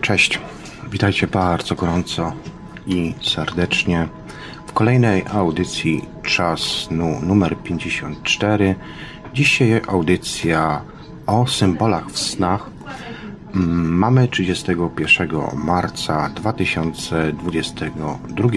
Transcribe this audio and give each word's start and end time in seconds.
Cześć, 0.00 0.40
witajcie 0.90 1.26
bardzo 1.26 1.74
gorąco 1.74 2.32
i 2.86 3.14
serdecznie 3.22 4.08
w 4.66 4.72
kolejnej 4.72 5.24
audycji 5.32 6.04
czas 6.22 6.88
nu, 6.90 7.20
numer 7.22 7.56
54. 7.56 8.74
Dzisiaj 9.34 9.80
audycja 9.88 10.82
o 11.26 11.46
symbolach 11.46 12.10
w 12.10 12.18
snach. 12.18 12.70
Mm, 13.54 13.98
Mamy 13.98 14.28
31 14.28 15.28
marca 15.54 16.28
2022 16.28 18.48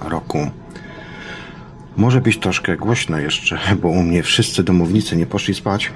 roku. 0.00 0.50
Może 1.96 2.20
być 2.20 2.38
troszkę 2.38 2.76
głośno 2.76 3.18
jeszcze, 3.18 3.58
bo 3.82 3.88
u 3.88 4.02
mnie 4.02 4.22
wszyscy 4.22 4.62
domownicy 4.62 5.16
nie 5.16 5.26
poszli 5.26 5.54
spać, 5.54 5.92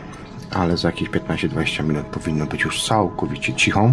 ale 0.50 0.76
za 0.76 0.88
jakieś 0.88 1.08
15-20 1.10 1.84
minut 1.84 2.06
powinno 2.06 2.46
być 2.46 2.62
już 2.62 2.84
całkowicie 2.84 3.54
cicho. 3.54 3.92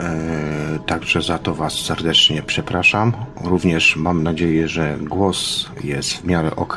E, 0.00 0.58
Także 0.86 1.22
za 1.22 1.38
to 1.38 1.54
Was 1.54 1.72
serdecznie 1.72 2.42
przepraszam. 2.42 3.12
Również 3.44 3.96
mam 3.96 4.22
nadzieję, 4.22 4.68
że 4.68 4.98
głos 5.00 5.70
jest 5.84 6.12
w 6.12 6.24
miarę 6.24 6.56
ok, 6.56 6.76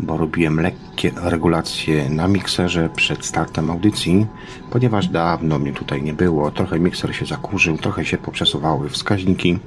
bo 0.00 0.16
robiłem 0.16 0.60
lekkie 0.60 1.12
regulacje 1.16 2.10
na 2.10 2.28
mikserze 2.28 2.88
przed 2.96 3.26
startem 3.26 3.70
audycji, 3.70 4.26
ponieważ 4.70 5.08
dawno 5.08 5.58
mnie 5.58 5.72
tutaj 5.72 6.02
nie 6.02 6.12
było. 6.12 6.50
Trochę 6.50 6.80
mikser 6.80 7.16
się 7.16 7.26
zakurzył, 7.26 7.78
trochę 7.78 8.04
się 8.04 8.18
poprzesuwały 8.18 8.88
wskaźniki, 8.88 9.58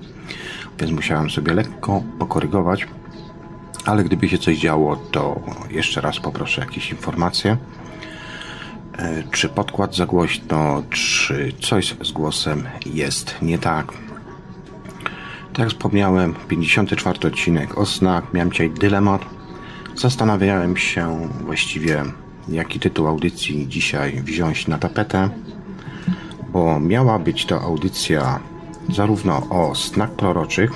więc 0.80 0.92
musiałem 0.92 1.30
sobie 1.30 1.54
lekko 1.54 2.04
pokorygować. 2.20 2.88
Ale 3.86 4.04
gdyby 4.04 4.30
się 4.30 4.38
coś 4.38 4.58
działo, 4.58 4.96
to 4.96 5.40
jeszcze 5.70 6.02
raz 6.02 6.20
poproszę 6.20 6.62
jakieś 6.62 6.92
informacje. 6.92 7.58
E, 8.98 9.24
Czy 9.32 9.50
podkład 9.50 9.96
za 9.96 10.06
głośno, 10.06 10.84
czy 10.90 11.54
coś 11.62 11.96
z 12.04 12.12
głosem 12.12 12.64
jest 12.86 13.36
nie 13.42 13.58
tak. 13.60 13.94
Tak 15.54 15.60
jak 15.60 15.70
wspomniałem, 15.70 16.36
54 16.48 17.28
odcinek 17.28 17.78
o 17.78 17.86
snach. 17.86 18.34
Miałem 18.34 18.52
dzisiaj 18.52 18.70
dylemat. 18.70 19.26
Zastanawiałem 19.96 20.78
się 20.78 21.30
właściwie, 21.46 22.04
jaki 22.48 22.80
tytuł 22.80 23.08
audycji 23.08 23.68
dzisiaj 23.68 24.22
wziąć 24.24 24.68
na 24.68 24.78
tapetę, 24.78 25.30
bo 26.50 26.80
miała 26.80 27.20
być 27.20 27.46
to 27.46 27.62
audycja 27.62 28.40
zarówno 28.90 29.38
o 29.50 29.76
snach 29.76 30.12
proroczych, 30.12 30.72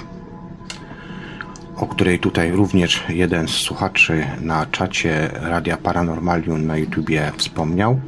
o 1.79 1.87
której 1.87 2.19
tutaj 2.19 2.51
również 2.51 3.03
jeden 3.09 3.47
z 3.47 3.51
słuchaczy 3.51 4.25
na 4.41 4.65
czacie 4.65 5.29
Radia 5.33 5.77
Paranormalium 5.77 6.65
na 6.65 6.77
YouTubie 6.77 7.31
wspomniał, 7.37 7.99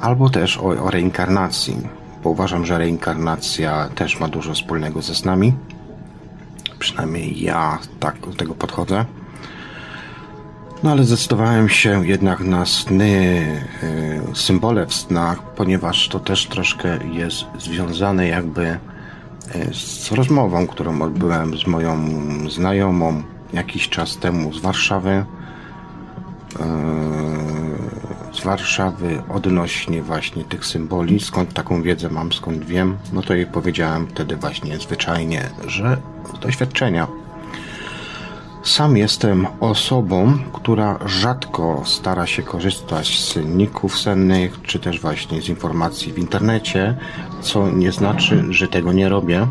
albo 0.00 0.30
też 0.30 0.58
o, 0.58 0.62
o 0.62 0.90
reinkarnacji, 0.90 1.76
bo 2.22 2.30
uważam, 2.30 2.66
że 2.66 2.78
reinkarnacja 2.78 3.88
też 3.94 4.20
ma 4.20 4.28
dużo 4.28 4.54
wspólnego 4.54 5.02
ze 5.02 5.14
snami. 5.14 5.52
Przynajmniej 6.78 7.42
ja 7.42 7.78
tak 8.00 8.20
do 8.20 8.32
tego 8.32 8.54
podchodzę. 8.54 9.04
No 10.82 10.90
ale 10.90 11.04
zdecydowałem 11.04 11.68
się 11.68 12.06
jednak 12.06 12.40
na 12.40 12.66
sny, 12.66 13.46
y, 14.32 14.36
symbole 14.36 14.86
w 14.86 14.94
snach, 14.94 15.42
ponieważ 15.42 16.08
to 16.08 16.20
też 16.20 16.46
troszkę 16.46 16.98
jest 17.12 17.44
związane 17.58 18.28
jakby 18.28 18.78
z 19.72 20.12
rozmową, 20.12 20.66
którą 20.66 21.02
odbyłem 21.02 21.58
z 21.58 21.66
moją 21.66 22.08
znajomą 22.48 23.22
jakiś 23.52 23.88
czas 23.88 24.16
temu 24.16 24.52
z 24.52 24.60
Warszawy. 24.60 25.24
Yy, 26.58 26.62
Z 28.32 28.44
Warszawy 28.44 29.22
odnośnie 29.28 30.02
właśnie 30.02 30.44
tych 30.44 30.66
symboli, 30.66 31.20
skąd 31.20 31.54
taką 31.54 31.82
wiedzę 31.82 32.08
mam, 32.08 32.32
skąd 32.32 32.64
wiem, 32.64 32.96
no 33.12 33.22
to 33.22 33.34
jej 33.34 33.46
powiedziałem 33.46 34.06
wtedy 34.06 34.36
właśnie 34.36 34.78
zwyczajnie, 34.78 35.50
że 35.66 35.96
z 36.36 36.38
doświadczenia. 36.38 37.06
Sam 38.62 38.96
jestem 38.96 39.46
osobą, 39.60 40.38
która 40.52 40.98
rzadko 41.06 41.82
stara 41.84 42.26
się 42.26 42.42
korzystać 42.42 43.18
z 43.20 43.24
synników 43.32 43.98
sennych, 43.98 44.62
czy 44.62 44.78
też 44.78 45.00
właśnie 45.00 45.42
z 45.42 45.48
informacji 45.48 46.12
w 46.12 46.18
internecie, 46.18 46.96
co 47.40 47.70
nie 47.70 47.92
znaczy, 47.92 48.44
że 48.50 48.68
tego 48.68 48.92
nie 48.92 49.08
robię. 49.08 49.46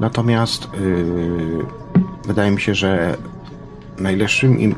Natomiast 0.00 0.68
yy, 0.72 1.64
wydaje 2.26 2.50
mi 2.50 2.60
się, 2.60 2.74
że 2.74 3.16
najlepszymi 3.98 4.74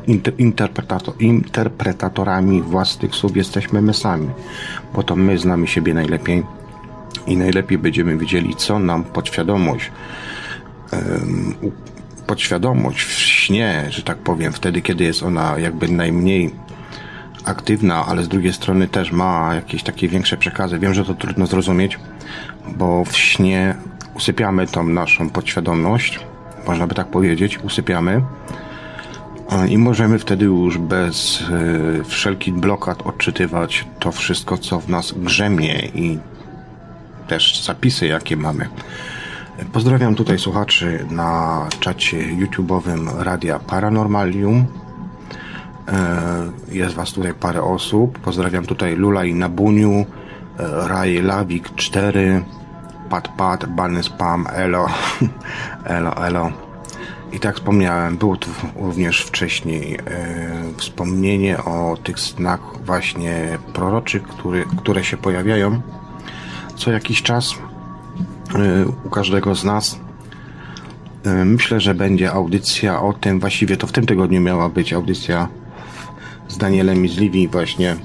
interpretatorami 1.19 2.61
własnych 2.61 3.15
słów 3.15 3.37
jesteśmy 3.37 3.81
my 3.81 3.93
sami, 3.93 4.29
bo 4.93 5.03
to 5.03 5.15
my 5.15 5.37
znamy 5.37 5.67
siebie 5.67 5.93
najlepiej 5.93 6.43
i 7.27 7.37
najlepiej 7.37 7.77
będziemy 7.77 8.17
wiedzieli, 8.17 8.55
co 8.55 8.79
nam 8.79 9.03
podświadomość 9.03 9.91
em, 10.91 11.53
u- 11.61 11.92
podświadomość 12.27 13.03
w 13.03 13.11
śnie, 13.11 13.85
że 13.89 14.03
tak 14.03 14.17
powiem, 14.17 14.53
wtedy, 14.53 14.81
kiedy 14.81 15.03
jest 15.03 15.23
ona 15.23 15.59
jakby 15.59 15.87
najmniej 15.87 16.51
aktywna, 17.45 18.05
ale 18.05 18.23
z 18.23 18.27
drugiej 18.27 18.53
strony 18.53 18.87
też 18.87 19.11
ma 19.11 19.55
jakieś 19.55 19.83
takie 19.83 20.07
większe 20.07 20.37
przekazy. 20.37 20.79
Wiem, 20.79 20.93
że 20.93 21.05
to 21.05 21.13
trudno 21.13 21.47
zrozumieć, 21.47 21.99
bo 22.67 23.05
w 23.05 23.17
śnie 23.17 23.75
usypiamy 24.13 24.67
tą 24.67 24.83
naszą 24.83 25.29
podświadomość, 25.29 26.19
można 26.67 26.87
by 26.87 26.95
tak 26.95 27.07
powiedzieć, 27.07 27.59
usypiamy 27.59 28.21
a, 29.49 29.65
i 29.65 29.77
możemy 29.77 30.19
wtedy 30.19 30.45
już 30.45 30.77
bez 30.77 31.43
e, 32.01 32.03
wszelkich 32.03 32.53
blokad 32.53 33.01
odczytywać 33.01 33.85
to 33.99 34.11
wszystko, 34.11 34.57
co 34.57 34.79
w 34.79 34.89
nas 34.89 35.11
grzemie 35.11 35.79
i 35.95 36.19
też 37.27 37.63
zapisy, 37.63 38.07
jakie 38.07 38.37
mamy. 38.37 38.67
Pozdrawiam 39.71 40.15
tutaj 40.15 40.39
słuchaczy 40.39 41.05
na 41.11 41.65
czacie 41.79 42.17
YouTube'owym 42.17 43.09
Radia 43.17 43.59
Paranormalium. 43.59 44.65
E, 45.87 46.51
Jest 46.71 46.95
Was 46.95 47.13
tutaj 47.13 47.33
parę 47.33 47.63
osób. 47.63 48.19
Pozdrawiam 48.19 48.65
tutaj 48.65 48.95
Lula 48.95 49.25
i 49.25 49.33
Nabuniu, 49.33 50.05
e, 50.59 50.87
Raj 50.87 51.21
Lawik 51.21 51.75
4, 51.75 52.43
Pat 53.09 53.27
Pat, 53.27 53.65
Bany 53.65 54.03
Spam, 54.03 54.47
Elo, 54.53 54.87
Elo, 55.85 56.25
Elo. 56.27 56.51
I 57.31 57.39
tak 57.39 57.55
wspomniałem, 57.55 58.17
było 58.17 58.37
tu 58.37 58.49
również 58.75 59.21
wcześniej 59.21 59.95
e, 59.95 59.99
wspomnienie 60.77 61.57
o 61.57 61.97
tych 62.03 62.19
snach 62.19 62.59
właśnie 62.85 63.57
proroczych, 63.73 64.23
który, 64.23 64.65
które 64.77 65.03
się 65.03 65.17
pojawiają 65.17 65.81
co 66.75 66.91
jakiś 66.91 67.21
czas 67.21 67.55
u 69.05 69.09
każdego 69.09 69.55
z 69.55 69.63
nas. 69.63 69.99
E, 71.25 71.45
Myślę, 71.45 71.79
że 71.79 71.95
będzie 71.95 72.31
audycja 72.31 73.01
o 73.01 73.13
tym, 73.13 73.39
właściwie 73.39 73.77
to 73.77 73.87
w 73.87 73.91
tym 73.91 74.05
tygodniu 74.05 74.41
miała 74.41 74.69
być 74.69 74.93
audycja 74.93 75.47
z 76.47 76.57
Danielem 76.57 77.05
i 77.05 77.09
z 77.09 77.17
Livi 77.17 77.47
właśnie 77.47 77.91
e, 77.91 77.97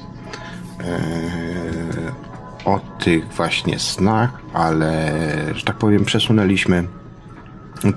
o 2.64 2.80
tych 2.98 3.28
właśnie 3.28 3.78
snach, 3.78 4.30
ale 4.52 5.12
że 5.54 5.64
tak 5.64 5.76
powiem 5.76 6.04
przesunęliśmy 6.04 6.84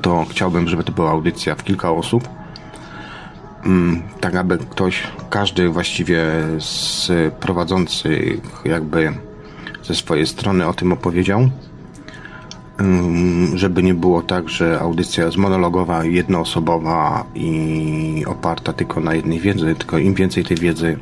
to 0.01 0.25
chciałbym, 0.29 0.67
żeby 0.67 0.83
to 0.83 0.91
była 0.91 1.11
audycja 1.11 1.55
w 1.55 1.63
kilka 1.63 1.91
osób. 1.91 2.29
Mm, 3.65 4.01
Tak 4.21 4.35
aby 4.35 4.57
ktoś, 4.57 5.03
każdy 5.29 5.69
właściwie 5.69 6.23
z 6.59 7.11
prowadzących 7.39 8.39
jakby 8.65 9.13
ze 9.83 9.95
swojej 9.95 10.27
strony 10.27 10.67
o 10.67 10.73
tym 10.73 10.93
opowiedział. 10.93 11.49
Ym, 12.81 13.57
Żeby 13.57 13.83
nie 13.83 13.93
było 13.93 14.21
tak, 14.21 14.49
że 14.49 14.79
audycja 14.79 15.25
jest 15.25 15.37
monologowa, 15.37 16.05
jednoosobowa 16.05 17.25
i 17.35 18.23
oparta 18.27 18.73
tylko 18.73 18.99
na 18.99 19.15
jednej 19.15 19.39
wiedzy, 19.39 19.75
tylko 19.75 19.97
im 19.97 20.13
więcej 20.13 20.43
tej 20.45 20.57
wiedzy, 20.57 20.99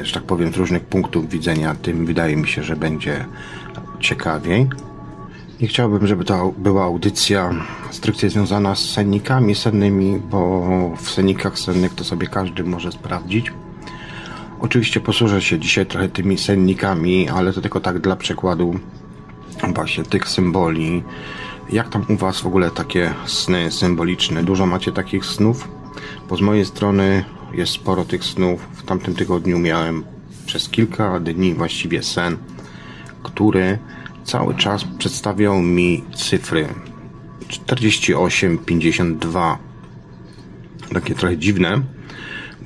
e, 0.00 0.04
że 0.04 0.14
tak 0.14 0.22
powiem, 0.22 0.52
z 0.52 0.56
różnych 0.56 0.84
punktów 0.84 1.28
widzenia, 1.28 1.74
tym 1.82 2.06
wydaje 2.06 2.36
mi 2.36 2.48
się, 2.48 2.62
że 2.62 2.76
będzie 2.76 3.24
ciekawiej. 4.00 4.68
Nie 5.60 5.68
chciałbym, 5.68 6.06
żeby 6.06 6.24
to 6.24 6.52
była 6.58 6.84
audycja 6.84 7.50
stricte 7.90 8.30
związana 8.30 8.74
z 8.74 8.78
sennikami 8.78 9.54
sennymi, 9.54 10.20
bo 10.30 10.96
w 10.96 11.10
sennikach 11.10 11.58
sennych 11.58 11.94
to 11.94 12.04
sobie 12.04 12.26
każdy 12.26 12.64
może 12.64 12.92
sprawdzić. 12.92 13.52
Oczywiście 14.60 15.00
posłużę 15.00 15.42
się 15.42 15.58
dzisiaj 15.58 15.86
trochę 15.86 16.08
tymi 16.08 16.38
sennikami, 16.38 17.28
ale 17.28 17.52
to 17.52 17.60
tylko 17.60 17.80
tak 17.80 17.98
dla 17.98 18.16
przykładu 18.16 18.74
właśnie 19.74 20.04
tych 20.04 20.28
symboli. 20.28 21.02
Jak 21.72 21.88
tam 21.88 22.04
u 22.08 22.16
Was 22.16 22.40
w 22.40 22.46
ogóle 22.46 22.70
takie 22.70 23.14
sny 23.26 23.70
symboliczne? 23.70 24.42
Dużo 24.42 24.66
macie 24.66 24.92
takich 24.92 25.24
snów? 25.24 25.68
Bo 26.28 26.36
z 26.36 26.40
mojej 26.40 26.64
strony 26.64 27.24
jest 27.52 27.72
sporo 27.72 28.04
tych 28.04 28.24
snów. 28.24 28.68
W 28.72 28.82
tamtym 28.82 29.14
tygodniu 29.14 29.58
miałem 29.58 30.04
przez 30.46 30.68
kilka 30.68 31.20
dni 31.20 31.54
właściwie 31.54 32.02
sen, 32.02 32.36
który 33.22 33.78
cały 34.24 34.54
czas 34.54 34.84
przedstawiał 34.98 35.60
mi 35.60 36.04
cyfry 36.14 36.68
48, 37.48 38.58
52. 38.58 39.58
Takie 40.94 41.14
trochę 41.14 41.38
dziwne, 41.38 41.82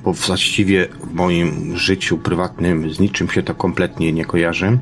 bo 0.03 0.13
właściwie 0.13 0.87
w 1.03 1.13
moim 1.13 1.77
życiu 1.77 2.17
prywatnym 2.17 2.93
z 2.93 2.99
niczym 2.99 3.29
się 3.29 3.43
to 3.43 3.55
kompletnie 3.55 4.13
nie 4.13 4.25
kojarzy. 4.25 4.77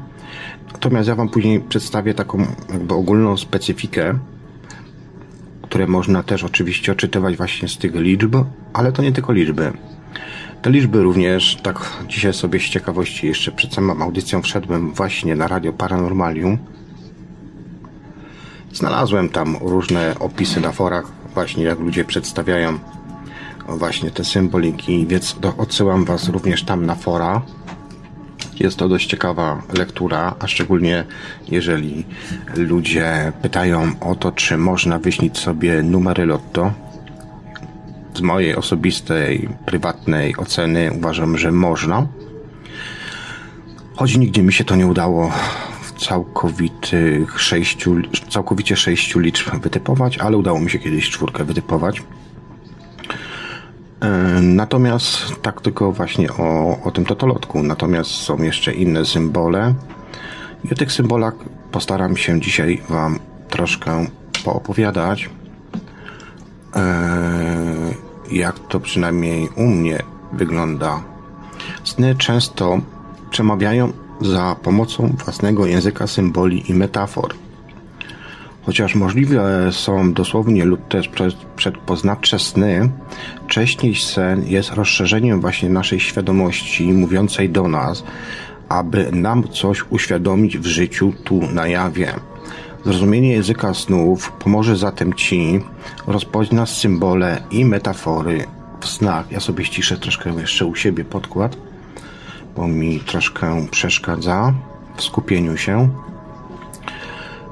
Natomiast 0.74 1.08
ja 1.08 1.16
Wam 1.16 1.30
później 1.30 1.60
przedstawię 1.60 2.14
taką 2.14 2.46
jakby 2.72 2.94
ogólną 2.94 3.38
specyfikę, 3.38 4.20
które 5.62 5.88
można 5.88 6.24
też 6.24 6.44
oczywiście 6.44 6.92
odczytywać 6.92 7.38
właśnie 7.38 7.68
z 7.68 7.78
tych 7.78 7.96
liczb, 7.96 8.36
ale 8.74 8.92
to 8.92 9.02
nie 9.02 9.12
tylko 9.12 9.34
liczby. 9.34 9.74
Te 10.62 10.72
liczby 10.72 11.04
również, 11.04 11.58
tak 11.64 11.92
dzisiaj 12.08 12.34
sobie 12.34 12.60
z 12.60 12.64
ciekawości 12.64 13.28
jeszcze 13.28 13.52
przed 13.52 13.74
samą 13.74 14.04
audycją 14.04 14.42
wszedłem 14.42 14.94
właśnie 14.94 15.36
na 15.36 15.48
Radio 15.48 15.74
Paranormalium. 15.74 16.58
Znalazłem 18.74 19.30
tam 19.30 19.58
różne 19.62 20.16
opisy 20.20 20.62
na 20.62 20.72
forach, 20.72 21.12
właśnie 21.34 21.64
jak 21.64 21.80
ludzie 21.80 22.06
przedstawiają 22.06 22.80
właśnie 23.68 24.12
te 24.12 24.24
symboliki, 24.24 25.08
więc 25.08 25.36
odsyłam 25.58 26.06
Was 26.06 26.30
również 26.30 26.64
tam 26.64 26.86
na 26.86 26.96
fora. 26.96 27.42
Jest 28.60 28.78
to 28.78 28.90
dość 28.90 29.10
ciekawa 29.10 29.62
lektura, 29.78 30.36
a 30.40 30.48
szczególnie 30.48 31.06
jeżeli 31.48 32.06
ludzie 32.56 33.32
pytają 33.42 33.92
o 34.00 34.16
to, 34.16 34.32
czy 34.32 34.58
można 34.58 35.00
wyśnić 35.00 35.38
sobie 35.38 35.84
numery 35.84 36.26
lotto. 36.26 36.74
Z 38.16 38.22
mojej 38.22 38.56
osobistej, 38.56 39.50
prywatnej 39.66 40.38
oceny 40.38 40.92
uważam, 40.98 41.38
że 41.38 41.52
można. 41.52 42.08
Choć 43.96 44.18
nigdzie 44.18 44.44
mi 44.44 44.54
się 44.54 44.64
to 44.64 44.76
nie 44.76 44.88
udało 44.88 45.32
całkowitych 45.98 47.42
sześciu, 47.42 47.96
całkowicie 48.30 48.76
sześciu 48.76 49.20
liczb 49.20 49.50
wytypować, 49.62 50.18
ale 50.18 50.38
udało 50.38 50.60
mi 50.60 50.70
się 50.70 50.80
kiedyś 50.80 51.10
czwórkę 51.10 51.44
wytypować. 51.44 52.04
E, 54.04 54.42
natomiast 54.42 55.42
tak 55.42 55.62
tylko 55.62 55.92
właśnie 55.92 56.34
o, 56.34 56.78
o 56.84 56.92
tym 56.92 57.06
totolotku. 57.06 57.64
Natomiast 57.64 58.12
są 58.12 58.42
jeszcze 58.42 58.74
inne 58.74 59.06
symbole. 59.06 59.74
I 60.64 60.74
o 60.74 60.76
tych 60.76 60.92
symbolach 60.92 61.34
postaram 61.72 62.18
się 62.18 62.42
dzisiaj 62.42 62.82
Wam 62.90 63.20
troszkę 63.50 64.06
poopowiadać. 64.46 65.30
E, 66.76 66.84
jak 68.32 68.60
to 68.60 68.80
przynajmniej 68.80 69.50
u 69.56 69.64
mnie 69.64 70.00
wygląda. 70.34 71.04
Sny 71.84 72.16
często 72.16 72.80
przemawiają 73.30 73.94
za 74.22 74.56
pomocą 74.64 75.16
własnego 75.24 75.66
języka 75.66 76.08
symboli 76.08 76.72
i 76.72 76.74
metafor. 76.74 77.34
Chociaż 78.66 78.96
możliwe 78.96 79.70
są 79.72 80.14
dosłownie 80.14 80.66
lub 80.66 80.88
też 80.88 81.10
przedpoznawcze 81.56 82.40
sny, 82.40 82.90
wcześniej 83.46 83.96
sen 83.96 84.44
jest 84.48 84.72
rozszerzeniem 84.72 85.42
właśnie 85.42 85.70
naszej 85.70 86.00
świadomości 86.00 86.94
mówiącej 86.94 87.50
do 87.50 87.68
nas, 87.68 88.04
aby 88.70 89.12
nam 89.12 89.48
coś 89.48 89.84
uświadomić 89.90 90.58
w 90.58 90.66
życiu 90.66 91.14
tu 91.24 91.42
na 91.42 91.68
jawie. 91.68 92.14
Zrozumienie 92.86 93.32
języka 93.32 93.74
snów 93.74 94.32
pomoże 94.32 94.76
zatem 94.76 95.14
Ci 95.14 95.60
rozpoznać 96.08 96.70
symbole 96.70 97.44
i 97.52 97.66
metafory 97.66 98.46
w 98.80 98.88
snach. 98.88 99.32
Ja 99.32 99.40
sobie 99.40 99.66
ściszę 99.66 99.98
troszkę 99.98 100.34
jeszcze 100.34 100.66
u 100.66 100.76
siebie 100.76 101.06
podkład, 101.06 101.58
bo 102.56 102.68
mi 102.68 103.00
troszkę 103.00 103.68
przeszkadza 103.72 104.54
w 104.98 105.04
skupieniu 105.04 105.58
się. 105.58 105.90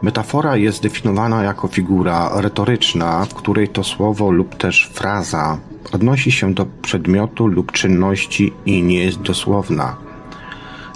Metafora 0.01 0.57
jest 0.57 0.83
definiowana 0.83 1.43
jako 1.43 1.67
figura 1.67 2.31
retoryczna, 2.41 3.25
w 3.25 3.33
której 3.33 3.69
to 3.69 3.83
słowo 3.83 4.31
lub 4.31 4.55
też 4.55 4.89
fraza 4.93 5.57
odnosi 5.91 6.31
się 6.31 6.53
do 6.53 6.65
przedmiotu 6.65 7.47
lub 7.47 7.71
czynności 7.71 8.53
i 8.65 8.83
nie 8.83 9.03
jest 9.03 9.21
dosłowna. 9.21 9.95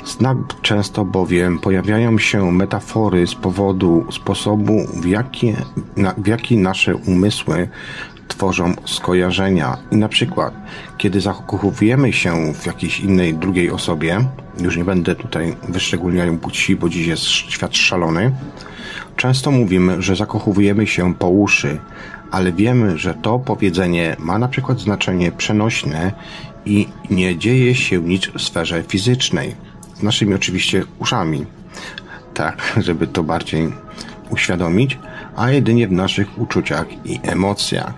Znak 0.05 0.37
często 0.61 1.05
bowiem 1.05 1.59
pojawiają 1.59 2.17
się 2.17 2.51
metafory 2.51 3.27
z 3.27 3.35
powodu 3.35 4.05
sposobu, 4.11 4.87
w 4.93 5.05
jaki, 5.05 5.53
na, 5.97 6.13
w 6.17 6.27
jaki 6.27 6.57
nasze 6.57 6.95
umysły 6.95 7.69
tworzą 8.27 8.73
skojarzenia. 8.85 9.77
I 9.91 9.95
na 9.95 10.09
przykład, 10.09 10.53
kiedy 10.97 11.21
zakochujemy 11.21 12.13
się 12.13 12.53
w 12.53 12.65
jakiejś 12.65 12.99
innej, 12.99 13.33
drugiej 13.33 13.71
osobie, 13.71 14.25
już 14.61 14.77
nie 14.77 14.85
będę 14.85 15.15
tutaj 15.15 15.55
wyszczególniał 15.69 16.37
płci, 16.37 16.75
bo 16.75 16.89
dziś 16.89 17.07
jest 17.07 17.23
świat 17.23 17.75
szalony, 17.75 18.31
Często 19.15 19.51
mówimy, 19.51 20.01
że 20.01 20.15
zakochujemy 20.15 20.87
się 20.87 21.13
po 21.13 21.29
uszy, 21.29 21.79
ale 22.31 22.51
wiemy, 22.51 22.97
że 22.97 23.13
to 23.13 23.39
powiedzenie 23.39 24.15
ma 24.19 24.39
na 24.39 24.47
przykład 24.47 24.79
znaczenie 24.79 25.31
przenośne 25.31 26.11
i 26.65 26.87
nie 27.09 27.37
dzieje 27.37 27.75
się 27.75 28.01
nic 28.01 28.27
w 28.27 28.41
sferze 28.41 28.83
fizycznej. 28.83 29.55
Z 29.93 30.03
naszymi 30.03 30.33
oczywiście 30.33 30.83
uszami. 30.99 31.45
Tak, 32.33 32.73
żeby 32.77 33.07
to 33.07 33.23
bardziej 33.23 33.73
uświadomić, 34.29 34.99
a 35.35 35.51
jedynie 35.51 35.87
w 35.87 35.91
naszych 35.91 36.39
uczuciach 36.39 36.85
i 37.05 37.19
emocjach. 37.23 37.93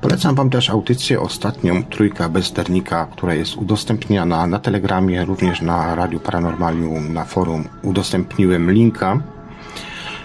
Polecam 0.00 0.34
Wam 0.34 0.50
też 0.50 0.70
audycję 0.70 1.20
ostatnią 1.20 1.82
Trójka 1.82 2.28
Bezsternika, 2.28 3.06
która 3.06 3.34
jest 3.34 3.56
udostępniana 3.56 4.46
na 4.46 4.58
Telegramie, 4.58 5.24
również 5.24 5.62
na 5.62 5.94
Radiu 5.94 6.20
Paranormalium, 6.20 7.12
na 7.12 7.24
forum 7.24 7.64
udostępniłem 7.82 8.70
linka. 8.70 9.20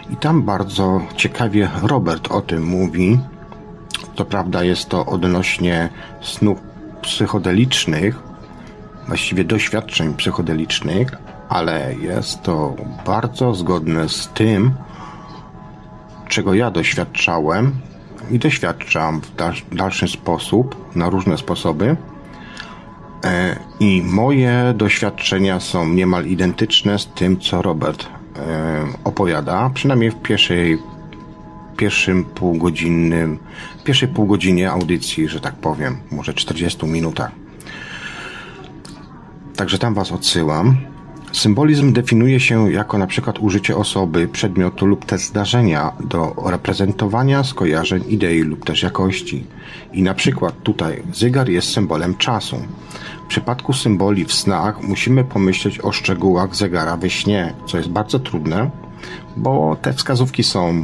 I 0.09 0.15
tam 0.15 0.43
bardzo 0.43 1.01
ciekawie 1.15 1.69
Robert 1.83 2.31
o 2.31 2.41
tym 2.41 2.63
mówi. 2.63 3.19
To 4.15 4.25
prawda 4.25 4.63
jest 4.63 4.89
to 4.89 5.05
odnośnie 5.05 5.89
snów 6.21 6.59
psychodelicznych, 7.01 8.19
właściwie 9.07 9.43
doświadczeń 9.43 10.13
psychodelicznych, 10.13 11.11
ale 11.49 11.95
jest 12.01 12.41
to 12.41 12.75
bardzo 13.05 13.53
zgodne 13.53 14.09
z 14.09 14.27
tym, 14.27 14.73
czego 16.27 16.53
ja 16.53 16.71
doświadczałem 16.71 17.75
i 18.31 18.39
doświadczam 18.39 19.21
w 19.21 19.75
dalszy 19.75 20.07
sposób, 20.07 20.95
na 20.95 21.09
różne 21.09 21.37
sposoby. 21.37 21.97
E, 23.23 23.55
I 23.79 24.01
moje 24.05 24.73
doświadczenia 24.77 25.59
są 25.59 25.87
niemal 25.87 26.25
identyczne 26.25 26.99
z 26.99 27.07
tym, 27.07 27.39
co 27.39 27.61
Robert 27.61 28.07
opowiada, 29.03 29.71
przynajmniej 29.73 30.11
w 30.11 30.15
pierwszej, 30.15 30.77
pierwszym 31.77 32.25
półgodzinnym, 32.25 33.39
pierwszej 33.83 34.09
półgodzinie 34.09 34.71
audycji, 34.71 35.27
że 35.27 35.39
tak 35.39 35.55
powiem, 35.55 35.97
może 36.11 36.33
40 36.33 36.85
minutach. 36.85 37.31
Także 39.55 39.77
tam 39.77 39.93
Was 39.93 40.11
odsyłam. 40.11 40.77
Symbolizm 41.31 41.93
definiuje 41.93 42.39
się 42.39 42.71
jako 42.71 42.97
na 42.97 43.07
przykład 43.07 43.39
użycie 43.39 43.77
osoby, 43.77 44.27
przedmiotu 44.27 44.85
lub 44.85 45.05
też 45.05 45.21
zdarzenia 45.21 45.91
do 45.99 46.35
reprezentowania 46.45 47.43
skojarzeń, 47.43 48.03
idei 48.07 48.41
lub 48.41 48.65
też 48.65 48.83
jakości. 48.83 49.45
I 49.93 50.01
na 50.03 50.13
przykład 50.13 50.63
tutaj 50.63 51.03
zegar 51.13 51.49
jest 51.49 51.73
symbolem 51.73 52.15
czasu. 52.17 52.57
W 53.25 53.27
przypadku 53.27 53.73
symboli 53.73 54.25
w 54.25 54.33
snach 54.33 54.81
musimy 54.83 55.23
pomyśleć 55.23 55.79
o 55.79 55.91
szczegółach 55.91 56.55
zegara 56.55 56.97
we 56.97 57.09
śnie, 57.09 57.53
co 57.67 57.77
jest 57.77 57.89
bardzo 57.89 58.19
trudne, 58.19 58.69
bo 59.37 59.77
te 59.81 59.93
wskazówki 59.93 60.43
są 60.43 60.83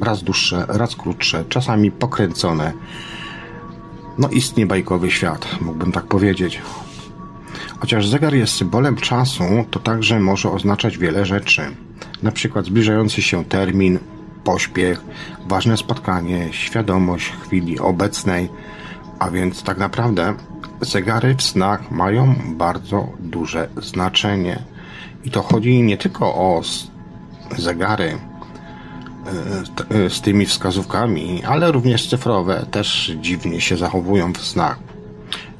raz 0.00 0.22
dłuższe, 0.22 0.64
raz 0.68 0.96
krótsze, 0.96 1.44
czasami 1.48 1.90
pokręcone. 1.90 2.72
No 4.18 4.28
istnieje 4.28 4.66
bajkowy 4.66 5.10
świat, 5.10 5.60
mógłbym 5.60 5.92
tak 5.92 6.04
powiedzieć. 6.04 6.62
Chociaż 7.78 8.08
zegar 8.08 8.34
jest 8.34 8.54
symbolem 8.54 8.96
czasu, 8.96 9.44
to 9.70 9.80
także 9.80 10.20
może 10.20 10.50
oznaczać 10.50 10.98
wiele 10.98 11.26
rzeczy. 11.26 11.62
Na 12.22 12.32
przykład 12.32 12.64
zbliżający 12.64 13.22
się 13.22 13.44
termin, 13.44 13.98
pośpiech, 14.44 15.04
ważne 15.46 15.76
spotkanie, 15.76 16.48
świadomość 16.50 17.32
chwili 17.42 17.78
obecnej, 17.78 18.48
a 19.18 19.30
więc 19.30 19.62
tak 19.62 19.78
naprawdę 19.78 20.34
zegary 20.84 21.34
w 21.34 21.42
snach 21.42 21.90
mają 21.90 22.34
bardzo 22.46 23.08
duże 23.20 23.68
znaczenie. 23.76 24.62
I 25.24 25.30
to 25.30 25.42
chodzi 25.42 25.82
nie 25.82 25.96
tylko 25.96 26.26
o 26.26 26.62
zegary 27.58 28.18
e, 29.90 30.04
e, 30.04 30.10
z 30.10 30.20
tymi 30.20 30.46
wskazówkami, 30.46 31.42
ale 31.44 31.72
również 31.72 32.08
cyfrowe 32.08 32.66
też 32.70 33.12
dziwnie 33.20 33.60
się 33.60 33.76
zachowują 33.76 34.32
w 34.32 34.42
snach. 34.42 34.93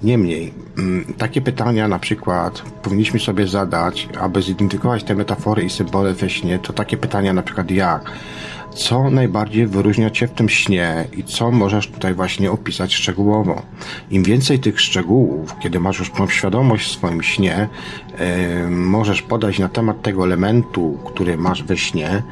Niemniej, 0.05 0.53
mm, 0.79 1.05
takie 1.19 1.41
pytania 1.41 1.89
na 1.89 1.99
przykład 1.99 2.63
powinniśmy 2.83 3.21
sobie 3.21 3.47
zadać, 3.47 4.09
aby 4.21 4.43
zidentyfikować 4.43 5.05
te 5.05 5.15
metafory 5.15 5.63
i 5.63 5.71
symbole 5.71 6.15
we 6.15 6.31
śnie, 6.31 6.59
to 6.59 6.73
takie 6.73 6.97
pytania 6.97 7.33
na 7.33 7.43
przykład 7.43 7.71
jak 7.71 8.11
co 8.75 9.11
najbardziej 9.11 9.67
wyróżnia 9.67 10.11
Cię 10.11 10.29
w 10.29 10.33
tym 10.33 10.49
śnie 10.49 11.05
i 11.17 11.25
co 11.25 11.51
możesz 11.51 11.89
tutaj 11.89 12.15
właśnie 12.15 12.51
opisać 12.51 12.95
szczegółowo. 12.95 13.63
Im 14.11 14.23
więcej 14.23 14.59
tych 14.59 14.81
szczegółów, 14.81 15.59
kiedy 15.59 15.81
masz 15.81 15.99
już 15.99 16.11
tą 16.11 16.29
świadomość 16.29 16.89
w 16.89 16.93
swoim 16.93 17.23
śnie, 17.23 17.69
yy, 18.63 18.71
możesz 18.71 19.23
podać 19.23 19.59
na 19.59 19.69
temat 19.69 20.03
tego 20.03 20.25
elementu, 20.25 20.99
który 21.05 21.37
masz 21.37 21.63
we 21.63 21.77
śnie, 21.77 22.23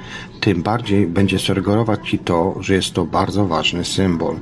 tym 0.41 0.63
bardziej 0.63 1.07
będzie 1.07 1.39
sugerować 1.39 2.09
Ci 2.09 2.19
to, 2.19 2.55
że 2.61 2.75
jest 2.75 2.93
to 2.93 3.05
bardzo 3.05 3.47
ważny 3.47 3.85
symbol. 3.85 4.37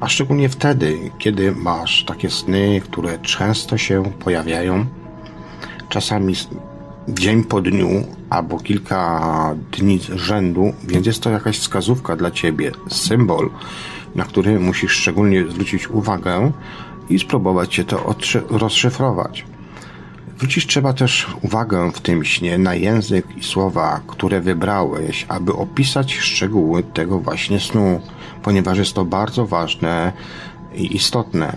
A 0.00 0.08
szczególnie 0.08 0.48
wtedy, 0.48 1.10
kiedy 1.18 1.52
masz 1.52 2.04
takie 2.04 2.30
sny, 2.30 2.80
które 2.84 3.18
często 3.18 3.78
się 3.78 4.02
pojawiają, 4.18 4.86
czasami 5.88 6.34
dzień 7.08 7.44
po 7.44 7.60
dniu 7.60 7.88
albo 8.30 8.58
kilka 8.58 9.54
dni 9.78 9.98
z 9.98 10.04
rzędu, 10.04 10.72
więc 10.84 11.06
jest 11.06 11.22
to 11.22 11.30
jakaś 11.30 11.58
wskazówka 11.58 12.16
dla 12.16 12.30
ciebie, 12.30 12.72
symbol, 12.88 13.50
na 14.14 14.24
który 14.24 14.60
musisz 14.60 14.92
szczególnie 14.92 15.48
zwrócić 15.48 15.88
uwagę 15.90 16.52
i 17.10 17.18
spróbować 17.18 17.74
się 17.74 17.84
to 17.84 18.14
rozszyfrować. 18.50 19.44
Zwrócić 20.40 20.66
trzeba 20.66 20.92
też 20.92 21.26
uwagę 21.42 21.92
w 21.92 22.00
tym 22.00 22.24
śnie 22.24 22.58
na 22.58 22.74
język 22.74 23.26
i 23.36 23.44
słowa, 23.44 24.00
które 24.06 24.40
wybrałeś, 24.40 25.26
aby 25.28 25.52
opisać 25.52 26.14
szczegóły 26.14 26.82
tego 26.82 27.18
właśnie 27.18 27.60
snu, 27.60 28.00
ponieważ 28.42 28.78
jest 28.78 28.92
to 28.92 29.04
bardzo 29.04 29.46
ważne 29.46 30.12
i 30.74 30.96
istotne. 30.96 31.56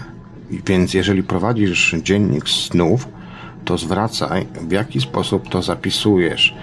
Więc 0.65 0.93
jeżeli 0.93 1.23
prowadzisz 1.23 1.95
dziennik 2.03 2.49
snów, 2.49 3.07
to 3.65 3.77
zwracaj, 3.77 4.47
w 4.61 4.71
jaki 4.71 5.01
sposób 5.01 5.49
to 5.49 5.61
zapisujesz. 5.61 6.55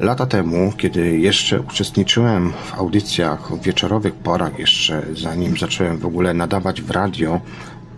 Lata 0.00 0.26
temu, 0.26 0.72
kiedy 0.76 1.18
jeszcze 1.18 1.60
uczestniczyłem 1.60 2.52
w 2.52 2.74
audycjach 2.74 3.52
w 3.52 3.62
wieczorowych 3.62 4.14
porach, 4.14 4.58
jeszcze 4.58 5.02
zanim 5.12 5.56
zacząłem 5.58 5.98
w 5.98 6.06
ogóle 6.06 6.34
nadawać 6.34 6.82
w 6.82 6.90
radio, 6.90 7.40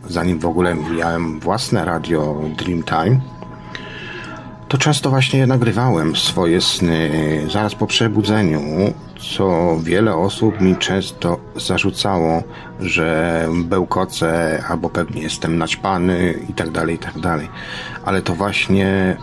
zanim 0.09 0.39
w 0.39 0.47
ogóle 0.47 0.75
miałem 0.75 1.41
własne 1.41 1.85
radio 1.85 2.41
Dreamtime, 2.59 3.21
to 4.75 4.79
często 4.79 5.11
właśnie 5.11 5.47
nagrywałem 5.47 6.17
swoje 6.17 6.61
sny 6.61 7.11
zaraz 7.53 7.75
po 7.75 7.87
przebudzeniu, 7.87 8.61
co 9.35 9.77
wiele 9.83 10.15
osób 10.15 10.61
mi 10.61 10.77
często 10.77 11.39
zarzucało, 11.57 12.43
że 12.81 13.49
bełkocę 13.65 14.63
albo 14.69 14.91
pewnie 14.91 15.23
jestem 15.23 15.59
naćpany 15.59 16.35
i 16.49 16.53
tak 16.53 16.71
dalej, 16.71 16.95
i 16.95 16.99
tak 16.99 17.19
dalej. 17.19 17.49
Ale 18.05 18.23
to 18.23 18.35
właśnie 18.35 19.17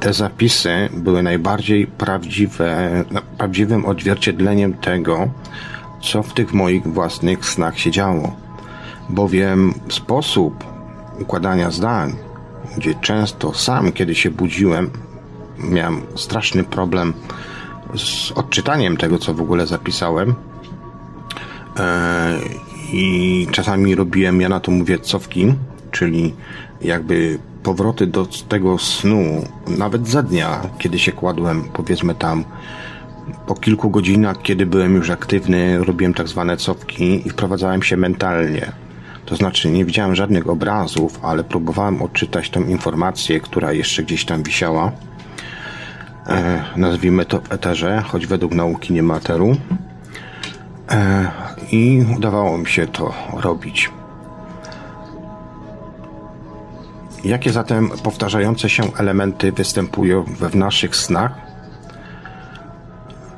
te 0.00 0.12
zapisy 0.12 0.88
były 0.92 1.22
najbardziej 1.22 1.86
prawdziwe, 1.86 3.04
prawdziwym 3.38 3.86
odzwierciedleniem 3.86 4.74
tego, 4.74 5.28
co 6.02 6.22
w 6.22 6.34
tych 6.34 6.52
moich 6.52 6.86
własnych 6.86 7.46
snach 7.46 7.78
się 7.78 7.90
działo. 7.90 8.36
Bowiem 9.08 9.74
sposób 9.88 10.64
układania 11.18 11.70
zdań, 11.70 12.29
gdzie 12.76 12.94
często 12.94 13.54
sam, 13.54 13.92
kiedy 13.92 14.14
się 14.14 14.30
budziłem, 14.30 14.90
miałem 15.58 16.00
straszny 16.14 16.64
problem 16.64 17.12
z 17.96 18.32
odczytaniem 18.32 18.96
tego, 18.96 19.18
co 19.18 19.34
w 19.34 19.40
ogóle 19.40 19.66
zapisałem. 19.66 20.34
E, 21.78 22.38
I 22.92 23.46
czasami 23.50 23.94
robiłem, 23.94 24.40
ja 24.40 24.48
na 24.48 24.60
to 24.60 24.70
mówię, 24.70 24.98
cofki, 24.98 25.54
czyli 25.90 26.34
jakby 26.80 27.38
powroty 27.62 28.06
do 28.06 28.26
tego 28.48 28.78
snu, 28.78 29.44
nawet 29.78 30.08
za 30.08 30.22
dnia, 30.22 30.60
kiedy 30.78 30.98
się 30.98 31.12
kładłem, 31.12 31.64
powiedzmy 31.72 32.14
tam, 32.14 32.44
po 33.46 33.54
kilku 33.54 33.90
godzinach, 33.90 34.42
kiedy 34.42 34.66
byłem 34.66 34.94
już 34.94 35.10
aktywny, 35.10 35.84
robiłem 35.84 36.14
tak 36.14 36.28
zwane 36.28 36.56
cofki 36.56 37.26
i 37.26 37.30
wprowadzałem 37.30 37.82
się 37.82 37.96
mentalnie. 37.96 38.72
To 39.30 39.36
znaczy, 39.36 39.70
nie 39.70 39.84
widziałem 39.84 40.14
żadnych 40.14 40.48
obrazów, 40.48 41.20
ale 41.22 41.44
próbowałem 41.44 42.02
odczytać 42.02 42.50
tą 42.50 42.64
informację, 42.64 43.40
która 43.40 43.72
jeszcze 43.72 44.02
gdzieś 44.02 44.24
tam 44.24 44.42
wisiała. 44.42 44.92
E, 46.26 46.64
nazwijmy 46.76 47.24
to 47.24 47.40
w 47.40 47.52
eterze, 47.52 48.02
choć 48.06 48.26
według 48.26 48.54
nauki 48.54 48.92
nie 48.92 49.02
ma 49.02 49.16
eteru. 49.16 49.56
E, 50.90 51.30
I 51.72 52.04
udawało 52.16 52.58
mi 52.58 52.66
się 52.66 52.86
to 52.86 53.14
robić. 53.32 53.90
Jakie 57.24 57.52
zatem 57.52 57.90
powtarzające 58.02 58.68
się 58.68 58.82
elementy 58.98 59.52
występują 59.52 60.24
we 60.24 60.58
naszych 60.58 60.96
snach? 60.96 61.32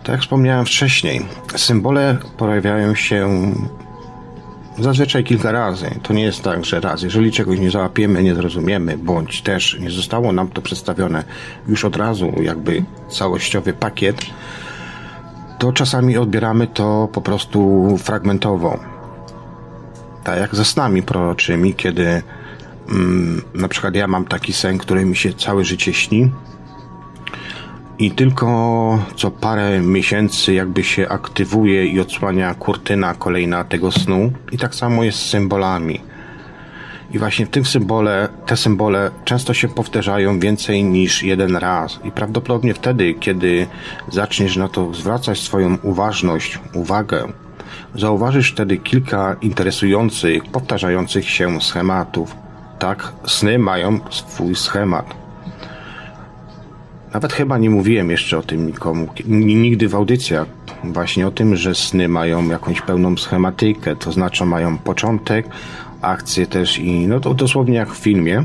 Tak 0.02 0.08
jak 0.08 0.20
wspomniałem 0.20 0.66
wcześniej, 0.66 1.26
symbole 1.56 2.16
pojawiają 2.36 2.94
się 2.94 3.52
zazwyczaj 4.78 5.24
kilka 5.24 5.52
razy. 5.52 5.90
To 6.02 6.12
nie 6.12 6.22
jest 6.22 6.42
tak, 6.42 6.64
że 6.64 6.80
raz. 6.80 7.02
Jeżeli 7.02 7.32
czegoś 7.32 7.58
nie 7.58 7.70
załapiemy, 7.70 8.22
nie 8.22 8.34
zrozumiemy, 8.34 8.98
bądź 8.98 9.42
też 9.42 9.78
nie 9.80 9.90
zostało 9.90 10.32
nam 10.32 10.48
to 10.48 10.62
przedstawione 10.62 11.24
już 11.68 11.84
od 11.84 11.96
razu, 11.96 12.32
jakby 12.42 12.84
całościowy 13.10 13.72
pakiet, 13.72 14.16
to 15.58 15.72
czasami 15.72 16.18
odbieramy 16.18 16.66
to 16.66 17.08
po 17.12 17.20
prostu 17.20 17.88
fragmentowo. 17.98 18.80
Tak 20.24 20.40
jak 20.40 20.54
ze 20.54 20.64
snami 20.64 21.02
proroczymi, 21.02 21.74
kiedy 21.74 22.22
mm, 22.88 23.42
na 23.54 23.68
przykład 23.68 23.94
ja 23.94 24.06
mam 24.06 24.24
taki 24.24 24.52
sen, 24.52 24.78
który 24.78 25.04
mi 25.04 25.16
się 25.16 25.34
całe 25.34 25.64
życie 25.64 25.92
śni, 25.92 26.30
i 28.02 28.10
tylko 28.10 28.98
co 29.16 29.30
parę 29.30 29.80
miesięcy 29.80 30.54
jakby 30.54 30.84
się 30.84 31.08
aktywuje 31.08 31.86
i 31.86 32.00
odsłania 32.00 32.54
kurtyna 32.54 33.14
kolejna 33.14 33.64
tego 33.64 33.92
snu. 33.92 34.32
I 34.52 34.58
tak 34.58 34.74
samo 34.74 35.04
jest 35.04 35.18
z 35.18 35.30
symbolami. 35.30 36.00
I 37.12 37.18
właśnie 37.18 37.46
w 37.46 37.50
tym 37.50 37.64
symbole, 37.64 38.28
te 38.46 38.56
symbole 38.56 39.10
często 39.24 39.54
się 39.54 39.68
powtarzają 39.68 40.40
więcej 40.40 40.84
niż 40.84 41.22
jeden 41.22 41.56
raz. 41.56 42.00
I 42.04 42.10
prawdopodobnie 42.10 42.74
wtedy, 42.74 43.14
kiedy 43.14 43.66
zaczniesz 44.12 44.56
na 44.56 44.68
to 44.68 44.94
zwracać 44.94 45.40
swoją 45.40 45.78
uważność, 45.82 46.58
uwagę, 46.74 47.32
zauważysz 47.94 48.52
wtedy 48.52 48.76
kilka 48.76 49.36
interesujących, 49.40 50.44
powtarzających 50.44 51.30
się 51.30 51.60
schematów. 51.60 52.36
Tak, 52.78 53.12
sny 53.26 53.58
mają 53.58 54.00
swój 54.10 54.54
schemat. 54.54 55.21
Nawet 57.14 57.32
chyba 57.32 57.58
nie 57.58 57.70
mówiłem 57.70 58.10
jeszcze 58.10 58.38
o 58.38 58.42
tym 58.42 58.66
nikomu, 58.66 59.08
nigdy 59.26 59.88
w 59.88 59.94
audycjach, 59.94 60.46
właśnie 60.84 61.26
o 61.26 61.30
tym, 61.30 61.56
że 61.56 61.74
sny 61.74 62.08
mają 62.08 62.48
jakąś 62.48 62.80
pełną 62.80 63.16
schematykę, 63.16 63.96
to 63.96 64.12
znaczy 64.12 64.44
mają 64.44 64.78
początek, 64.78 65.46
akcję 66.02 66.46
też 66.46 66.78
i 66.78 67.06
no 67.06 67.20
to 67.20 67.34
dosłownie 67.34 67.74
jak 67.74 67.92
w 67.92 67.96
filmie. 67.96 68.44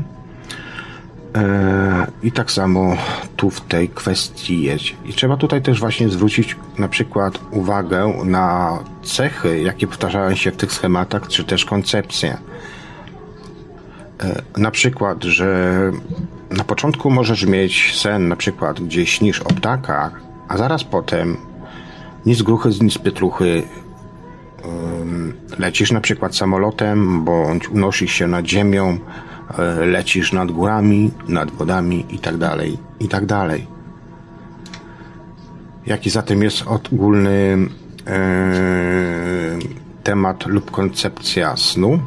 E, 1.36 2.06
I 2.22 2.32
tak 2.32 2.50
samo 2.50 2.96
tu 3.36 3.50
w 3.50 3.60
tej 3.60 3.88
kwestii 3.88 4.62
jest. 4.62 4.84
I 5.04 5.12
trzeba 5.12 5.36
tutaj 5.36 5.62
też 5.62 5.80
właśnie 5.80 6.08
zwrócić 6.08 6.56
na 6.78 6.88
przykład 6.88 7.40
uwagę 7.50 8.12
na 8.24 8.78
cechy, 9.02 9.60
jakie 9.60 9.86
powtarzają 9.86 10.34
się 10.34 10.50
w 10.50 10.56
tych 10.56 10.72
schematach, 10.72 11.28
czy 11.28 11.44
też 11.44 11.64
koncepcje. 11.64 12.38
E, 14.22 14.42
na 14.60 14.70
przykład, 14.70 15.24
że 15.24 15.90
na 16.50 16.64
początku 16.64 17.10
możesz 17.10 17.46
mieć 17.46 17.96
sen, 17.96 18.28
na 18.28 18.36
przykład, 18.36 18.80
gdzie 18.80 19.06
śnisz 19.06 19.40
o 19.40 19.48
ptakach, 19.48 20.20
a 20.48 20.56
zaraz 20.56 20.84
potem 20.84 21.36
nic 22.26 22.42
gruchy, 22.42 22.70
nic 22.80 22.98
pietruchy 22.98 23.62
lecisz 25.58 25.92
na 25.92 26.00
przykład 26.00 26.36
samolotem, 26.36 27.24
bądź 27.24 27.68
unosisz 27.68 28.12
się 28.12 28.26
nad 28.26 28.46
ziemią, 28.46 28.98
e, 29.58 29.86
lecisz 29.86 30.32
nad 30.32 30.50
górami, 30.50 31.10
nad 31.28 31.50
wodami 31.50 32.06
i 32.10 32.18
tak 32.18 32.36
dalej, 32.36 32.78
i 33.00 33.08
tak 33.08 33.26
dalej. 33.26 33.66
Jaki 35.86 36.10
zatem 36.10 36.42
jest 36.42 36.64
ogólny 36.66 37.56
e, 38.06 38.18
temat 40.02 40.46
lub 40.46 40.70
koncepcja 40.70 41.56
snu? 41.56 42.00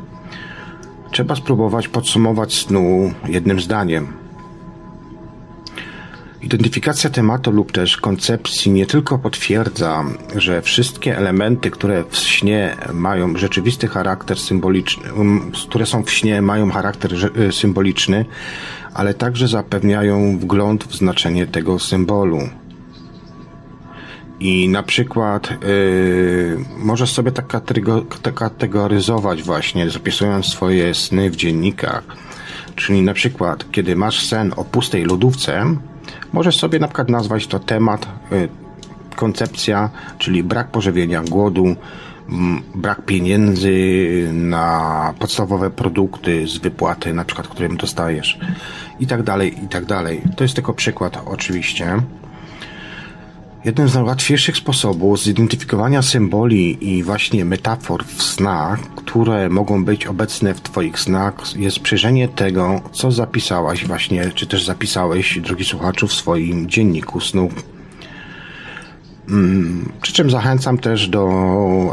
Trzeba 1.12 1.36
spróbować 1.36 1.88
podsumować 1.88 2.54
snu 2.54 3.14
jednym 3.28 3.60
zdaniem. 3.60 4.14
Identyfikacja 6.42 7.10
tematu 7.10 7.52
lub 7.52 7.72
też 7.72 7.98
koncepcji 7.98 8.72
nie 8.72 8.86
tylko 8.86 9.20
potwierdza, 9.20 10.04
że 10.36 10.62
wszystkie 10.62 11.18
elementy, 11.18 11.72
które 11.72 12.04
w 12.10 12.18
śnie 12.18 12.76
mają 12.94 13.38
rzeczywisty 13.38 13.88
charakter 13.88 14.40
symboliczny, 14.40 15.04
które 15.70 15.86
są 15.86 16.04
w 16.04 16.12
śnie 16.12 16.42
mają 16.42 16.72
charakter 16.72 17.12
y, 17.38 17.52
symboliczny, 17.52 18.26
ale 18.94 19.14
także 19.14 19.48
zapewniają 19.48 20.40
wgląd 20.40 20.84
w 20.84 20.96
znaczenie 20.96 21.48
tego 21.48 21.80
symbolu. 21.80 22.40
I 24.42 24.70
na 24.70 24.84
przykład 24.84 25.50
yy, 25.52 26.66
możesz 26.78 27.12
sobie 27.12 27.32
tak 27.32 27.48
kategoryzować 28.36 29.44
właśnie, 29.44 29.90
zapisując 29.90 30.46
swoje 30.46 30.94
sny 30.94 31.30
w 31.30 31.36
dziennikach. 31.36 32.04
Czyli 32.76 33.02
na 33.02 33.14
przykład, 33.14 33.72
kiedy 33.72 33.96
masz 33.96 34.26
sen 34.28 34.54
o 34.56 34.64
pustej 34.64 35.06
lodówce, 35.06 35.76
możesz 36.34 36.60
sobie 36.60 36.80
na 36.80 36.88
przykład 36.88 37.10
nazwać 37.10 37.48
to 37.48 37.60
temat, 37.60 38.08
yy, 38.32 38.50
koncepcja, 39.16 39.90
czyli 40.18 40.44
brak 40.44 40.72
pożywienia, 40.72 41.24
głodu, 41.24 41.76
brak 42.76 43.06
pieniędzy 43.06 43.74
na 44.34 45.14
podstawowe 45.20 45.70
produkty 45.70 46.48
z 46.48 46.58
wypłaty, 46.58 47.14
na 47.14 47.26
przykład, 47.26 47.48
którym 47.48 47.78
dostajesz 47.78 48.40
i 49.00 49.08
tak 49.08 49.24
dalej, 49.24 49.64
i 49.66 49.68
tak 49.68 49.86
dalej. 49.86 50.22
To 50.36 50.44
jest 50.44 50.56
tylko 50.56 50.74
przykład 50.74 51.22
oczywiście. 51.26 51.98
Jednym 53.66 53.90
z 53.90 53.96
najłatwiejszych 53.96 54.58
sposobów 54.58 55.24
zidentyfikowania 55.24 56.02
symboli 56.02 56.90
i 56.90 57.04
właśnie 57.04 57.46
metafor 57.46 58.06
w 58.06 58.24
snach, 58.24 58.80
które 58.96 59.50
mogą 59.50 59.86
być 59.86 60.08
obecne 60.08 60.54
w 60.54 60.62
Twoich 60.62 61.00
snach, 61.00 61.34
jest 61.56 61.80
przyjrzenie 61.80 62.28
tego, 62.28 62.82
co 62.92 63.12
zapisałaś 63.12 63.86
właśnie, 63.86 64.32
czy 64.36 64.48
też 64.48 64.66
zapisałeś, 64.66 65.40
drogi 65.40 65.66
słuchaczu, 65.66 66.08
w 66.08 66.14
swoim 66.14 66.70
dzienniku 66.70 67.20
snu. 67.20 67.50
Mm, 69.30 69.92
przy 70.02 70.14
czym 70.14 70.32
zachęcam 70.32 70.78
też 70.78 71.08
do 71.08 71.30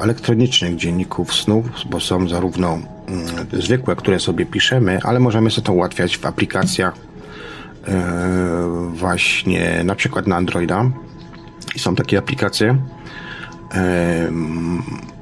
elektronicznych 0.02 0.76
dzienników 0.76 1.34
snów, 1.34 1.66
bo 1.90 2.00
są 2.00 2.28
zarówno 2.28 2.78
mm, 3.08 3.26
zwykłe, 3.52 3.96
które 3.96 4.20
sobie 4.20 4.46
piszemy, 4.46 4.98
ale 5.02 5.20
możemy 5.20 5.50
sobie 5.50 5.66
to 5.66 5.72
ułatwiać 5.72 6.18
w 6.18 6.26
aplikacjach 6.26 6.94
e, 7.88 8.90
właśnie 8.94 9.82
na 9.84 9.94
przykład 9.94 10.26
na 10.26 10.36
Androida 10.36 10.90
i 11.74 11.78
są 11.78 11.94
takie 11.94 12.18
aplikacje. 12.18 12.76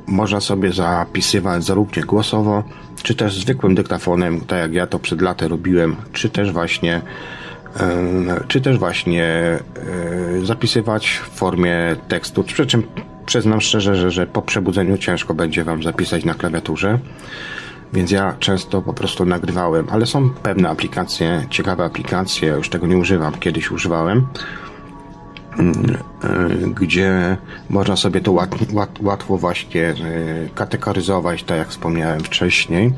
Można 0.07 0.41
sobie 0.41 0.73
zapisywać 0.73 1.65
zarówno 1.65 2.03
głosowo, 2.03 2.65
czy 3.03 3.15
też 3.15 3.41
zwykłym 3.41 3.75
dyktafonem, 3.75 4.41
tak 4.41 4.59
jak 4.59 4.75
ja 4.75 4.87
to 4.87 4.99
przed 4.99 5.23
laty 5.23 5.49
robiłem, 5.49 5.97
czy 6.13 6.29
też 6.31 6.53
właśnie 6.53 7.03
czy 8.49 8.61
też 8.61 8.79
właśnie 8.79 9.25
e, 9.25 9.61
zapisywać 10.45 11.09
w 11.09 11.39
formie 11.39 11.97
tekstu. 12.09 12.45
Przy 12.45 12.67
czym 12.67 12.83
przyznam 13.27 13.61
szczerze, 13.61 13.97
że, 13.97 14.11
że 14.11 14.27
po 14.27 14.43
przebudzeniu 14.43 14.99
ciężko 14.99 15.35
będzie 15.35 15.65
Wam 15.65 15.83
zapisać 15.83 16.25
na 16.25 16.35
klawiaturze, 16.35 16.99
więc 17.93 18.11
ja 18.11 18.37
często 18.41 18.83
po 18.83 18.93
prostu 18.93 19.25
nagrywałem, 19.25 19.87
ale 19.91 20.07
są 20.07 20.31
pewne 20.31 20.69
aplikacje, 20.69 21.47
ciekawe 21.51 21.85
aplikacje, 21.85 22.49
już 22.49 22.69
tego 22.69 22.87
nie 22.87 22.97
używam, 22.97 23.35
kiedyś 23.35 23.71
używałem, 23.71 24.27
gdzie 26.75 27.37
można 27.71 27.97
sobie 27.97 28.21
to 28.21 28.33
łat, 28.33 28.55
łat, 28.73 29.01
łatwo 29.01 29.37
właśnie 29.37 29.89
e, 29.89 29.95
kategoryzować, 30.55 31.43
tak 31.43 31.59
jak 31.59 31.69
wspomniałem 31.69 32.21
wcześniej. 32.21 32.93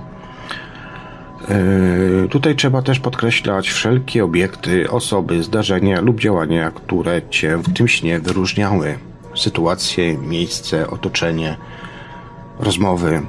E, 1.49 2.29
tutaj 2.29 2.57
trzeba 2.57 2.83
też 2.83 3.01
podkreślać 3.01 3.69
wszelkie 3.69 4.25
obiekty, 4.25 4.91
osoby, 4.91 5.43
zdarzenia 5.43 6.01
lub 6.01 6.21
działania, 6.21 6.71
które 6.71 7.23
Cię 7.31 7.57
w 7.57 7.73
tym 7.73 7.89
śnie 7.89 8.21
wyróżniały. 8.21 8.99
Sytuacje, 9.35 10.19
miejsce, 10.19 10.91
otoczenie, 10.91 11.57
rozmowy. 12.59 13.23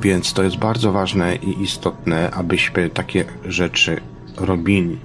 Więc 0.00 0.32
to 0.32 0.42
jest 0.42 0.56
bardzo 0.56 0.92
ważne 0.92 1.36
i 1.36 1.62
istotne, 1.62 2.30
abyśmy 2.30 2.90
takie 2.90 3.24
rzeczy 3.44 4.00
robili. 4.36 4.98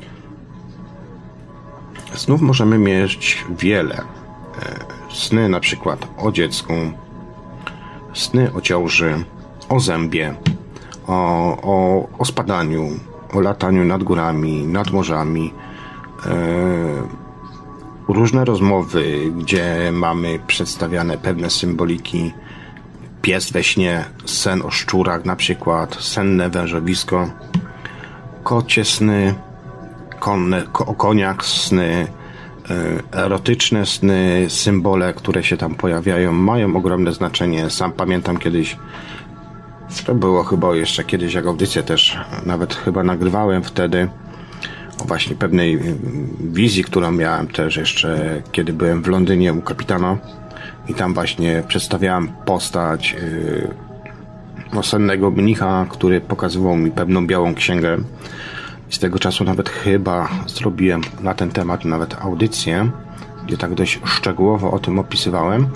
Snów 2.14 2.42
możemy 2.42 2.78
mieć 2.78 3.46
wiele. 3.50 3.96
E, 3.96 4.04
sny 5.12 5.50
na 5.50 5.60
przykład 5.60 6.08
o 6.18 6.32
dziecku, 6.32 6.74
sny 8.14 8.54
o 8.54 8.62
ciąży, 8.62 9.24
o 9.70 9.80
zębie, 9.80 10.36
o, 11.08 11.14
o, 11.62 12.08
o 12.18 12.26
spadaniu, 12.26 12.90
o 13.34 13.40
lataniu 13.40 13.86
nad 13.86 14.04
górami, 14.04 14.68
nad 14.68 14.92
morzami. 14.92 15.54
E, 16.26 17.26
różne 18.08 18.46
rozmowy, 18.46 19.32
gdzie 19.38 19.92
mamy 19.94 20.40
przedstawiane 20.48 21.18
pewne 21.18 21.50
symboliki. 21.50 22.34
Pies 23.22 23.52
we 23.52 23.64
śnie, 23.64 24.06
sen 24.26 24.62
o 24.62 24.72
szczurach 24.72 25.26
na 25.26 25.36
przykład, 25.36 25.96
senne 25.96 26.50
wężowisko, 26.50 27.30
kocie 28.44 28.86
sny, 28.86 29.34
konne, 30.20 30.64
o 30.74 30.94
koniach 30.94 31.46
sny, 31.46 32.08
e, 33.14 33.20
erotyczne 33.24 33.86
sny, 33.86 34.46
symbole, 34.50 35.14
które 35.14 35.44
się 35.44 35.58
tam 35.58 35.76
pojawiają, 35.76 36.32
mają 36.32 36.76
ogromne 36.76 37.14
znaczenie. 37.14 37.70
Sam 37.70 37.92
pamiętam 37.92 38.38
kiedyś, 38.38 38.78
to 40.06 40.16
było 40.16 40.44
chyba 40.44 40.76
jeszcze 40.76 41.04
kiedyś, 41.04 41.34
jak 41.34 41.46
audycję 41.46 41.84
też 41.84 42.18
nawet 42.46 42.76
chyba 42.76 43.04
nagrywałem 43.04 43.64
wtedy, 43.64 44.08
o 45.04 45.06
właśnie 45.06 45.36
pewnej 45.36 45.80
wizji, 46.40 46.84
którą 46.84 47.12
miałem 47.12 47.48
też 47.48 47.78
jeszcze, 47.78 48.42
kiedy 48.52 48.74
byłem 48.74 49.04
w 49.04 49.08
Londynie 49.08 49.54
u 49.54 49.62
kapitana 49.62 50.18
i 50.88 50.94
tam 50.94 51.14
właśnie 51.14 51.64
przedstawiałem 51.68 52.28
postać 52.28 53.16
yy, 54.72 54.80
osennego 54.80 55.32
mnicha, 55.32 55.86
który 55.90 56.22
pokazywał 56.22 56.78
mi 56.78 56.92
pewną 56.92 57.28
białą 57.28 57.56
księgę 57.56 57.98
z 58.90 59.00
tego 59.00 59.20
czasu 59.20 59.44
nawet 59.44 59.70
chyba 59.70 60.30
zrobiłem 60.48 61.02
na 61.22 61.34
ten 61.34 61.52
temat 61.52 61.86
nawet 61.86 62.22
audycję, 62.22 62.90
gdzie 63.46 63.58
tak 63.58 63.74
dość 63.74 64.00
szczegółowo 64.04 64.72
o 64.72 64.80
tym 64.80 65.00
opisywałem. 65.00 65.68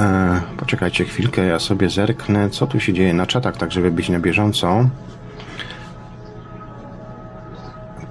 E, 0.00 0.40
poczekajcie 0.56 1.04
chwilkę, 1.04 1.46
ja 1.46 1.58
sobie 1.58 1.90
zerknę, 1.90 2.50
co 2.50 2.66
tu 2.66 2.80
się 2.80 2.92
dzieje 2.92 3.14
na 3.14 3.26
czatach, 3.26 3.56
tak 3.56 3.72
żeby 3.72 3.90
być 3.90 4.08
na 4.08 4.18
bieżąco. 4.18 4.88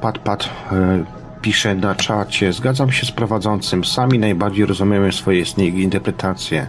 Pat, 0.02 0.20
pat 0.20 0.50
e, 0.72 1.04
pisze 1.42 1.76
na 1.76 1.96
czacie, 1.96 2.54
zgadzam 2.54 2.92
się 2.92 3.06
z 3.06 3.12
prowadzącym, 3.12 3.86
sami 3.86 4.20
najbardziej 4.20 4.66
rozumiemy 4.66 5.12
swoje 5.12 5.46
sny 5.46 5.66
i 5.66 5.82
interpretacje. 5.82 6.68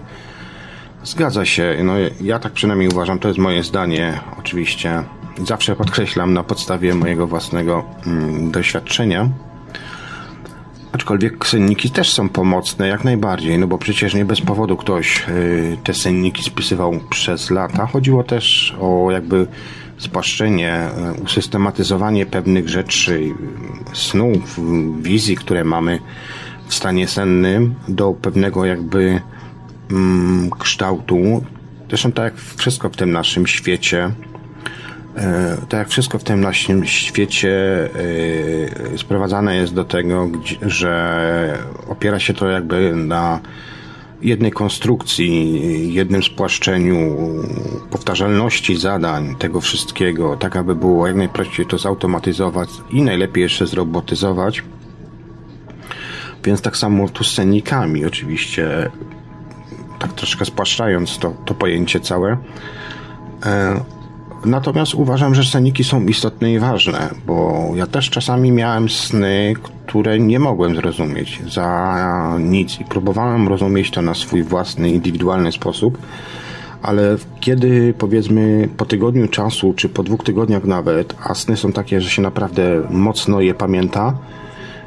Zgadza 1.04 1.44
się, 1.44 1.76
no 1.84 1.92
ja 2.20 2.38
tak 2.38 2.52
przynajmniej 2.52 2.88
uważam, 2.88 3.18
to 3.18 3.28
jest 3.28 3.40
moje 3.40 3.62
zdanie, 3.62 4.20
oczywiście 4.38 5.02
zawsze 5.44 5.76
podkreślam 5.76 6.34
na 6.34 6.42
podstawie 6.42 6.94
mojego 6.94 7.26
własnego 7.26 7.84
mm, 8.06 8.50
doświadczenia. 8.50 9.28
Aczkolwiek 10.92 11.46
senniki 11.46 11.90
też 11.90 12.12
są 12.12 12.28
pomocne 12.28 12.88
jak 12.88 13.04
najbardziej, 13.04 13.58
no 13.58 13.66
bo 13.66 13.78
przecież 13.78 14.14
nie 14.14 14.24
bez 14.24 14.40
powodu 14.40 14.76
ktoś 14.76 15.24
y, 15.28 15.76
te 15.84 15.94
senniki 15.94 16.42
spisywał 16.42 17.00
przez 17.10 17.50
lata. 17.50 17.86
Chodziło 17.86 18.24
też 18.24 18.74
o 18.80 19.10
jakby 19.10 19.46
spłaszczenie, 19.98 20.88
y, 21.18 21.22
usystematyzowanie 21.22 22.26
pewnych 22.26 22.68
rzeczy, 22.68 23.34
snów, 23.92 24.60
wizji, 25.02 25.36
które 25.36 25.64
mamy 25.64 25.98
w 26.68 26.74
stanie 26.74 27.08
sennym 27.08 27.74
do 27.88 28.12
pewnego 28.12 28.64
jakby 28.64 29.20
mm, 29.90 30.50
kształtu. 30.50 31.44
Zresztą 31.88 32.12
tak 32.12 32.24
jak 32.24 32.42
wszystko 32.56 32.88
w 32.88 32.96
tym 32.96 33.12
naszym 33.12 33.46
świecie, 33.46 34.10
tak 35.68 35.78
jak 35.78 35.88
wszystko 35.88 36.18
w 36.18 36.24
tym 36.24 36.40
naszym 36.40 36.86
świecie 36.86 37.50
e, 38.94 38.98
sprowadzane 38.98 39.56
jest 39.56 39.74
do 39.74 39.84
tego, 39.84 40.28
że 40.62 41.58
opiera 41.88 42.18
się 42.18 42.34
to 42.34 42.48
jakby 42.48 42.94
na 42.94 43.40
jednej 44.22 44.52
konstrukcji, 44.52 45.94
jednym 45.94 46.22
spłaszczeniu 46.22 47.16
powtarzalności 47.90 48.76
zadań 48.76 49.34
tego 49.38 49.60
wszystkiego, 49.60 50.36
tak 50.36 50.56
aby 50.56 50.74
było 50.74 51.06
jak 51.06 51.16
najprościej 51.16 51.66
to 51.66 51.78
zautomatyzować 51.78 52.68
i 52.90 53.02
najlepiej 53.02 53.42
jeszcze 53.42 53.66
zrobotyzować. 53.66 54.62
Więc 56.44 56.62
tak 56.62 56.76
samo 56.76 57.08
tu 57.08 57.24
z 57.24 57.30
scenikami, 57.30 58.04
oczywiście, 58.04 58.90
tak 59.98 60.12
troszkę 60.12 60.44
spłaszczając 60.44 61.18
to, 61.18 61.34
to 61.44 61.54
pojęcie 61.54 62.00
całe. 62.00 62.36
E, 63.46 63.80
Natomiast 64.44 64.94
uważam, 64.94 65.34
że 65.34 65.44
sceniki 65.44 65.84
są 65.84 66.06
istotne 66.06 66.52
i 66.52 66.58
ważne, 66.58 67.10
bo 67.26 67.68
ja 67.74 67.86
też 67.86 68.10
czasami 68.10 68.52
miałem 68.52 68.88
sny, 68.88 69.52
które 69.86 70.18
nie 70.18 70.38
mogłem 70.38 70.76
zrozumieć 70.76 71.42
za 71.52 72.36
nic 72.40 72.80
i 72.80 72.84
próbowałem 72.84 73.48
rozumieć 73.48 73.90
to 73.90 74.02
na 74.02 74.14
swój 74.14 74.42
własny, 74.42 74.90
indywidualny 74.90 75.52
sposób, 75.52 75.98
ale 76.82 77.16
kiedy 77.40 77.94
powiedzmy 77.98 78.68
po 78.76 78.84
tygodniu 78.84 79.28
czasu, 79.28 79.74
czy 79.76 79.88
po 79.88 80.02
dwóch 80.02 80.24
tygodniach 80.24 80.64
nawet, 80.64 81.14
a 81.22 81.34
sny 81.34 81.56
są 81.56 81.72
takie, 81.72 82.00
że 82.00 82.10
się 82.10 82.22
naprawdę 82.22 82.82
mocno 82.90 83.40
je 83.40 83.54
pamięta, 83.54 84.14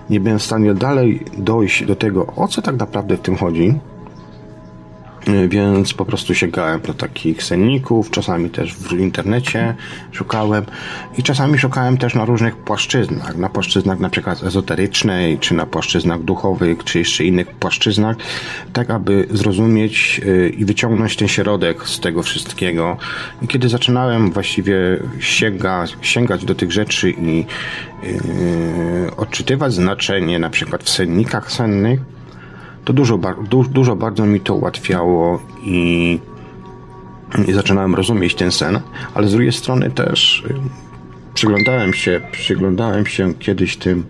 nie 0.09 0.19
byłem 0.19 0.39
w 0.39 0.43
stanie 0.43 0.73
dalej 0.73 1.25
dojść 1.37 1.85
do 1.85 1.95
tego, 1.95 2.27
o 2.35 2.47
co 2.47 2.61
tak 2.61 2.75
naprawdę 2.75 3.17
w 3.17 3.21
tym 3.21 3.35
chodzi, 3.35 3.79
więc 5.47 5.93
po 5.93 6.05
prostu 6.05 6.35
sięgałem 6.35 6.81
do 6.81 6.93
takich 6.93 7.43
senników, 7.43 8.11
czasami 8.11 8.49
też 8.49 8.75
w 8.75 8.93
internecie 8.93 9.75
szukałem 10.11 10.65
i 11.17 11.23
czasami 11.23 11.57
szukałem 11.57 11.97
też 11.97 12.15
na 12.15 12.25
różnych 12.25 12.57
płaszczyznach, 12.57 13.37
na 13.37 13.49
płaszczyznach 13.49 13.99
na 13.99 14.09
przykład 14.09 14.43
ezoterycznej, 14.43 15.39
czy 15.39 15.53
na 15.53 15.65
płaszczyznach 15.65 16.23
duchowych, 16.23 16.83
czy 16.83 16.99
jeszcze 16.99 17.23
innych 17.23 17.47
płaszczyznach, 17.47 18.17
tak 18.73 18.89
aby 18.89 19.27
zrozumieć 19.31 20.21
y, 20.25 20.49
i 20.57 20.65
wyciągnąć 20.65 21.15
ten 21.15 21.27
środek 21.27 21.87
z 21.87 21.99
tego 21.99 22.23
wszystkiego. 22.23 22.97
I 23.41 23.47
kiedy 23.47 23.69
zaczynałem 23.69 24.31
właściwie 24.31 24.75
sięgać, 25.19 25.97
sięgać 26.01 26.45
do 26.45 26.55
tych 26.55 26.71
rzeczy 26.71 27.11
i 27.11 27.45
yy, 28.03 29.15
odczytywać 29.17 29.73
znaczenie 29.73 30.39
na 30.39 30.49
przykład 30.49 30.83
w 30.83 30.89
sennikach 30.89 31.51
sennych, 31.51 31.99
to 32.85 32.93
dużo, 32.93 33.19
du, 33.49 33.63
dużo 33.63 33.95
bardzo 33.95 34.25
mi 34.25 34.39
to 34.39 34.55
ułatwiało 34.55 35.41
i, 35.63 36.19
i 37.47 37.53
zaczynałem 37.53 37.95
rozumieć 37.95 38.35
ten 38.35 38.51
sen, 38.51 38.79
ale 39.13 39.27
z 39.27 39.31
drugiej 39.31 39.51
strony 39.51 39.91
też 39.91 40.43
y, 40.49 40.53
przyglądałem 41.33 41.93
się, 41.93 42.21
przyglądałem 42.31 43.05
się 43.05 43.33
kiedyś 43.33 43.77
tym 43.77 44.03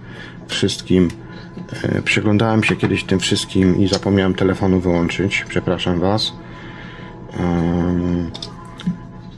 wszystkim 0.47 1.07
E, 1.83 2.01
Przyglądałem 2.01 2.63
się 2.63 2.75
kiedyś 2.75 3.03
tym 3.03 3.19
wszystkim 3.19 3.79
i 3.79 3.87
zapomniałem 3.87 4.33
telefonu 4.33 4.79
wyłączyć. 4.79 5.45
Przepraszam 5.49 5.99
Was. 5.99 6.33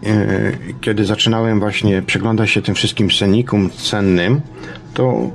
E, 0.05 0.51
Kiedy 0.81 1.05
zaczynałem 1.05 1.59
właśnie 1.59 2.01
przyglądać 2.01 2.49
się 2.49 2.61
tym 2.61 2.75
wszystkim 2.75 3.11
scenikum 3.11 3.69
cennym, 3.69 4.41
to 4.93 5.31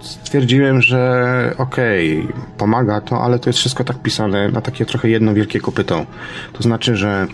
stwierdziłem, 0.00 0.82
że 0.82 1.54
okej, 1.58 2.28
pomaga 2.58 3.00
to, 3.00 3.22
ale 3.22 3.38
to 3.38 3.48
jest 3.48 3.58
wszystko 3.58 3.84
tak 3.84 4.02
pisane 4.02 4.48
na 4.48 4.60
takie 4.60 4.86
trochę 4.86 5.08
jedno 5.08 5.34
wielkie 5.34 5.60
kopyto. 5.60 6.06
To 6.52 6.62
znaczy, 6.62 6.96
że 6.96 7.26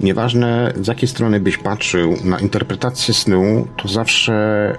nieważne 0.00 0.72
z 0.80 0.86
jakiej 0.86 1.08
strony 1.08 1.40
byś 1.40 1.58
patrzył 1.58 2.16
na 2.24 2.38
interpretację 2.38 3.14
snu, 3.14 3.66
to 3.76 3.88
zawsze 3.88 4.74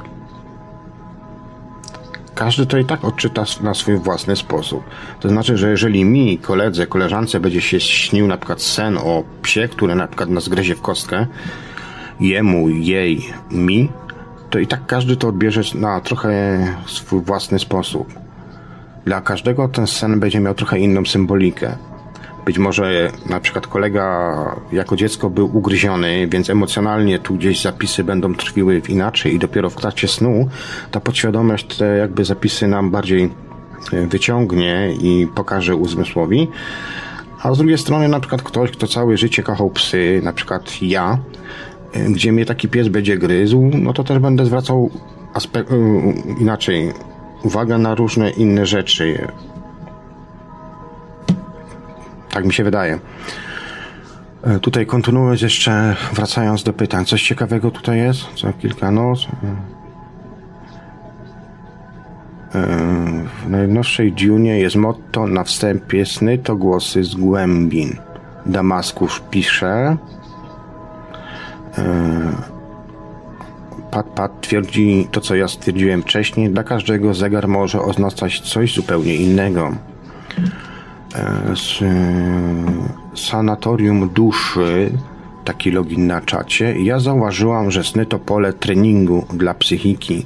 każdy 2.36 2.66
to 2.66 2.78
i 2.78 2.86
tak 2.86 3.06
odczyta 3.06 3.44
na 3.62 3.74
swój 3.74 3.98
własny 3.98 4.36
sposób. 4.36 4.84
To 5.20 5.30
znaczy, 5.30 5.58
że 5.58 5.70
jeżeli 5.70 6.06
mi, 6.06 6.38
koledze, 6.38 6.88
koleżance 6.88 7.40
będzie 7.40 7.62
się 7.62 7.80
śnił 7.80 8.28
na 8.28 8.38
przykład 8.38 8.62
sen 8.62 8.98
o 8.98 9.24
psie, 9.42 9.68
który 9.68 9.96
na 9.96 10.08
przykład 10.08 10.30
nas 10.30 10.50
gryzie 10.50 10.76
w 10.76 10.82
kostkę, 10.82 11.28
jemu, 12.20 12.70
jej, 12.70 13.34
mi, 13.52 13.90
to 14.50 14.60
i 14.60 14.68
tak 14.68 14.86
każdy 14.86 15.16
to 15.16 15.28
odbierze 15.28 15.62
na 15.76 16.00
trochę 16.00 16.60
swój 16.86 17.22
własny 17.22 17.60
sposób. 17.60 18.14
Dla 19.06 19.22
każdego 19.22 19.68
ten 19.68 19.88
sen 19.88 20.20
będzie 20.20 20.40
miał 20.40 20.54
trochę 20.54 20.80
inną 20.80 21.06
symbolikę. 21.06 21.76
Być 22.46 22.58
może 22.58 23.12
na 23.30 23.40
przykład 23.40 23.68
kolega 23.68 24.36
jako 24.72 24.96
dziecko 24.96 25.30
był 25.30 25.58
ugryziony, 25.58 26.28
więc 26.28 26.50
emocjonalnie 26.50 27.20
tu 27.20 27.36
gdzieś 27.36 27.62
zapisy 27.62 28.04
będą 28.04 28.36
trwiły 28.36 28.82
inaczej 28.90 29.36
i 29.36 29.40
dopiero 29.40 29.70
w 29.70 29.76
trakcie 29.76 30.08
snu 30.08 30.50
ta 30.92 31.00
podświadomość 31.00 31.78
te 31.78 31.86
jakby 31.86 32.26
zapisy 32.26 32.68
nam 32.68 32.92
bardziej 32.92 33.30
e, 33.94 34.08
wyciągnie 34.08 34.94
i 35.02 35.28
pokaże 35.36 35.76
uzmysłowi. 35.76 36.48
A 37.42 37.54
z 37.54 37.58
drugiej 37.58 37.78
strony 37.78 38.08
na 38.08 38.20
przykład 38.20 38.42
ktoś, 38.42 38.72
kto 38.72 38.88
całe 38.88 39.18
życie 39.18 39.44
kochał 39.44 39.70
psy, 39.70 40.22
na 40.24 40.34
przykład 40.34 40.82
ja, 40.82 41.18
gdzie 42.10 42.32
mnie 42.32 42.46
taki 42.46 42.68
pies 42.68 42.88
będzie 42.88 43.18
gryzł, 43.18 43.70
no 43.74 43.94
to 43.94 44.04
też 44.04 44.20
będę 44.20 44.46
zwracał 44.46 44.90
aspekt, 45.34 45.70
inaczej 46.40 46.94
uwagę 47.44 47.78
na 47.78 47.96
różne 47.96 48.30
inne 48.30 48.66
rzeczy. 48.66 49.28
Tak 52.32 52.46
mi 52.46 52.54
się 52.54 52.64
wydaje. 52.64 53.00
E, 54.44 54.60
Tutaj 54.60 54.86
kontynuując 54.86 55.42
jeszcze, 55.42 55.96
wracając 56.14 56.64
do 56.64 56.74
pytań. 56.74 57.06
Coś 57.06 57.24
ciekawego 57.24 57.72
tutaj 57.72 57.98
jest? 57.98 58.20
Co 58.36 58.54
kilka 58.54 58.92
noc? 58.92 59.28
E, 62.56 62.66
W 63.46 63.50
najnowszej 63.50 64.12
Dune 64.14 64.48
jest 64.60 64.76
motto 64.76 65.28
na 65.28 65.44
wstępie 65.44 66.06
sny 66.06 66.38
to 66.38 66.56
głosy 66.56 67.04
z 67.04 67.16
głębin. 67.16 67.96
Damaskusz 68.46 69.22
pisze. 69.30 69.98
E, 71.80 72.60
Pat 73.92 74.06
Pat 74.06 74.42
twierdzi 74.42 75.08
to, 75.12 75.22
co 75.22 75.36
ja 75.36 75.48
stwierdziłem 75.48 76.02
wcześniej. 76.02 76.50
Dla 76.50 76.64
każdego 76.64 77.14
zegar 77.14 77.48
może 77.48 77.82
oznaczać 77.82 78.40
coś 78.40 78.74
zupełnie 78.76 79.16
innego. 79.16 79.72
E, 81.16 81.20
e, 81.20 81.54
Sanatorium 83.16 84.10
duszy, 84.10 84.92
taki 85.46 85.72
login 85.72 86.08
na 86.08 86.22
czacie. 86.22 86.82
Ja 86.82 87.00
zauważyłam, 87.00 87.72
że 87.72 87.84
sny 87.84 88.06
to 88.06 88.20
pole 88.20 88.54
treningu 88.54 89.26
dla 89.34 89.54
psychiki. 89.54 90.26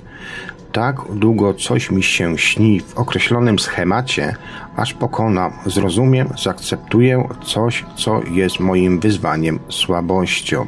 Tak 0.72 0.96
długo 1.16 1.54
coś 1.54 1.92
mi 1.92 2.04
się 2.04 2.38
śni 2.38 2.80
w 2.80 2.98
określonym 2.98 3.60
schemacie, 3.60 4.36
aż 4.76 4.94
pokonam, 4.94 5.54
zrozumiem, 5.66 6.30
zaakceptuję 6.44 7.28
coś, 7.46 7.86
co 7.96 8.22
jest 8.32 8.60
moim 8.60 9.00
wyzwaniem, 9.00 9.60
słabością. 9.70 10.66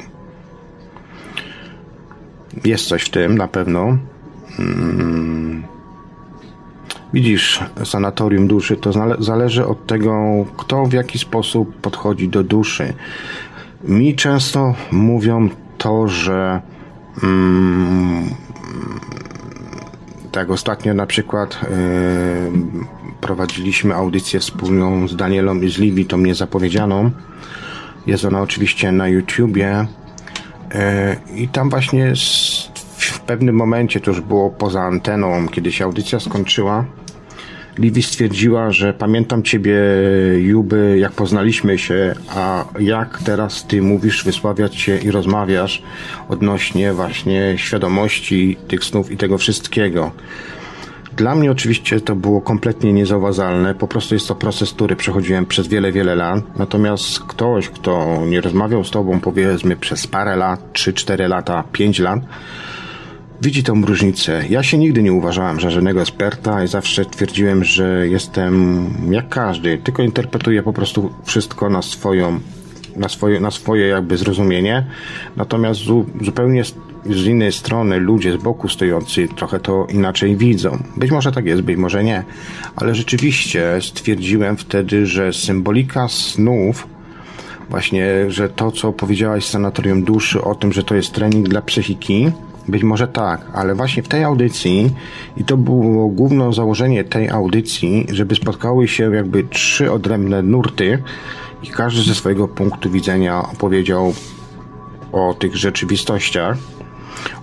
Jest 2.64 2.86
coś 2.86 3.02
w 3.02 3.10
tym 3.10 3.38
na 3.38 3.48
pewno. 3.48 3.98
Mm. 4.58 5.62
Widzisz, 7.12 7.60
sanatorium 7.84 8.48
duszy 8.48 8.76
to 8.76 8.90
zale- 8.90 9.16
zależy 9.18 9.66
od 9.66 9.86
tego, 9.86 10.44
kto 10.56 10.84
w 10.86 10.92
jaki 10.92 11.18
sposób 11.18 11.76
podchodzi 11.76 12.28
do 12.28 12.42
duszy. 12.42 12.94
Mi 13.84 14.14
często 14.14 14.74
mówią 14.92 15.48
to, 15.78 16.08
że 16.08 16.60
mm, 17.22 18.24
tak 20.32 20.50
ostatnio 20.50 20.94
na 20.94 21.06
przykład 21.06 21.58
yy, 21.62 21.70
prowadziliśmy 23.20 23.94
audycję 23.94 24.40
wspólną 24.40 25.08
z 25.08 25.16
Danielą 25.16 25.60
i 25.60 25.70
z 25.70 25.78
Livi, 25.78 26.06
to 26.06 26.16
mnie 26.16 26.34
zapowiedzianą. 26.34 27.10
Jest 28.06 28.24
ona 28.24 28.40
oczywiście 28.40 28.92
na 28.92 29.08
YouTubie. 29.08 29.86
E, 30.74 31.16
I 31.36 31.48
tam 31.48 31.70
właśnie 31.70 32.12
w 32.96 33.20
pewnym 33.20 33.54
momencie, 33.54 34.00
to 34.00 34.10
już 34.10 34.20
było 34.20 34.50
poza 34.50 34.82
anteną, 34.82 35.48
kiedy 35.48 35.72
się 35.72 35.84
audycja 35.84 36.20
skończyła, 36.20 36.84
Livi 37.78 38.02
stwierdziła, 38.02 38.70
że 38.70 38.94
pamiętam 38.94 39.42
ciebie, 39.42 39.78
Juby, 40.38 40.96
jak 41.00 41.12
poznaliśmy 41.12 41.78
się, 41.78 42.14
a 42.28 42.64
jak 42.78 43.22
teraz 43.22 43.66
ty 43.66 43.82
mówisz, 43.82 44.24
wysławiać 44.24 44.76
się 44.76 44.98
i 44.98 45.10
rozmawiasz 45.10 45.82
odnośnie 46.28 46.92
właśnie 46.92 47.54
świadomości 47.56 48.56
tych 48.68 48.84
snów 48.84 49.10
i 49.10 49.16
tego 49.16 49.38
wszystkiego. 49.38 50.12
Dla 51.16 51.34
mnie 51.34 51.50
oczywiście 51.50 52.00
to 52.00 52.16
było 52.16 52.40
kompletnie 52.40 52.92
niezauważalne. 52.92 53.74
Po 53.74 53.88
prostu 53.88 54.14
jest 54.14 54.28
to 54.28 54.34
proces, 54.34 54.72
który 54.72 54.96
przechodziłem 54.96 55.46
przez 55.46 55.68
wiele, 55.68 55.92
wiele 55.92 56.14
lat. 56.14 56.58
Natomiast 56.58 57.20
ktoś, 57.20 57.68
kto 57.68 58.22
nie 58.26 58.40
rozmawiał 58.40 58.84
z 58.84 58.90
tobą 58.90 59.20
powiedzmy 59.20 59.76
przez 59.76 60.06
parę 60.06 60.36
lat, 60.36 60.72
3-4 60.72 61.28
lata, 61.28 61.64
5 61.72 61.98
lat, 61.98 62.20
widzi 63.42 63.62
tą 63.62 63.84
różnicę. 63.84 64.44
Ja 64.50 64.62
się 64.62 64.78
nigdy 64.78 65.02
nie 65.02 65.12
uważałem 65.12 65.60
za 65.60 65.70
żadnego 65.70 66.00
eksperta 66.00 66.64
i 66.64 66.68
zawsze 66.68 67.04
twierdziłem, 67.04 67.64
że 67.64 68.08
jestem 68.08 68.86
jak 69.10 69.28
każdy, 69.28 69.78
tylko 69.78 70.02
interpretuję 70.02 70.62
po 70.62 70.72
prostu 70.72 71.12
wszystko 71.24 71.70
na 71.70 71.82
swoją, 71.82 72.40
na 72.96 73.08
swoje, 73.08 73.40
na 73.40 73.50
swoje 73.50 73.86
jakby 73.86 74.16
zrozumienie. 74.16 74.86
Natomiast 75.36 75.80
zu, 75.80 76.06
zupełnie 76.20 76.62
z, 77.10 77.26
innej 77.26 77.52
strony 77.52 78.00
ludzie 78.00 78.32
z 78.32 78.42
boku 78.42 78.68
stojący 78.68 79.28
trochę 79.28 79.60
to 79.60 79.86
inaczej 79.90 80.36
widzą. 80.36 80.78
Być 80.96 81.10
może 81.10 81.32
tak 81.32 81.46
jest, 81.46 81.62
być 81.62 81.76
może 81.76 82.04
nie. 82.04 82.24
Ale 82.76 82.94
rzeczywiście 82.94 83.78
stwierdziłem 83.80 84.56
wtedy, 84.56 85.06
że 85.06 85.32
symbolika 85.32 86.08
snów 86.08 86.86
właśnie, 87.70 88.30
że 88.30 88.48
to, 88.48 88.72
co 88.72 88.92
powiedziałaś 88.92 89.44
z 89.44 89.50
Sanatorium 89.50 90.04
Duszy 90.04 90.42
o 90.42 90.54
tym, 90.54 90.72
że 90.72 90.84
to 90.84 90.94
jest 90.94 91.12
trening 91.12 91.48
dla 91.48 91.62
psychiki, 91.62 92.30
być 92.68 92.82
może 92.82 93.08
tak, 93.08 93.46
ale 93.54 93.74
właśnie 93.74 94.02
w 94.02 94.08
tej 94.08 94.24
audycji, 94.24 94.90
i 95.36 95.44
to 95.44 95.56
było 95.56 96.08
główne 96.08 96.52
założenie 96.52 97.04
tej 97.04 97.28
audycji, 97.28 98.06
żeby 98.12 98.34
spotkały 98.34 98.88
się 98.88 99.14
jakby 99.14 99.44
trzy 99.44 99.92
odrębne 99.92 100.42
nurty 100.42 101.02
i 101.62 101.66
każdy 101.66 102.02
ze 102.02 102.14
swojego 102.14 102.48
punktu 102.48 102.90
widzenia 102.90 103.42
opowiedział 103.52 104.14
o 105.12 105.34
tych 105.34 105.56
rzeczywistościach, 105.56 106.56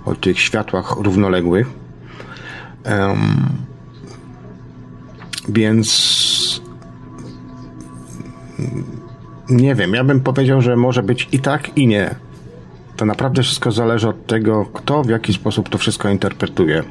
o 0.06 0.16
tych 0.16 0.39
światłach 0.39 0.96
równoległych. 0.98 1.68
Em, 2.84 3.18
więc 5.50 6.62
nie 9.50 9.76
wiem, 9.76 9.94
ja 9.94 10.04
bym 10.04 10.20
powiedział, 10.20 10.62
że 10.62 10.76
może 10.76 11.04
być 11.04 11.30
i 11.32 11.39
tak, 11.39 11.78
i 11.78 11.88
nie. 11.88 12.16
To 12.98 13.06
naprawdę 13.06 13.44
wszystko 13.44 13.72
zależy 13.72 14.10
od 14.10 14.28
tego, 14.28 14.66
kto 14.66 15.04
w 15.04 15.10
jaki 15.10 15.34
sposób 15.34 15.70
to 15.70 15.78
wszystko 15.78 16.10
interpretuje. 16.10 16.84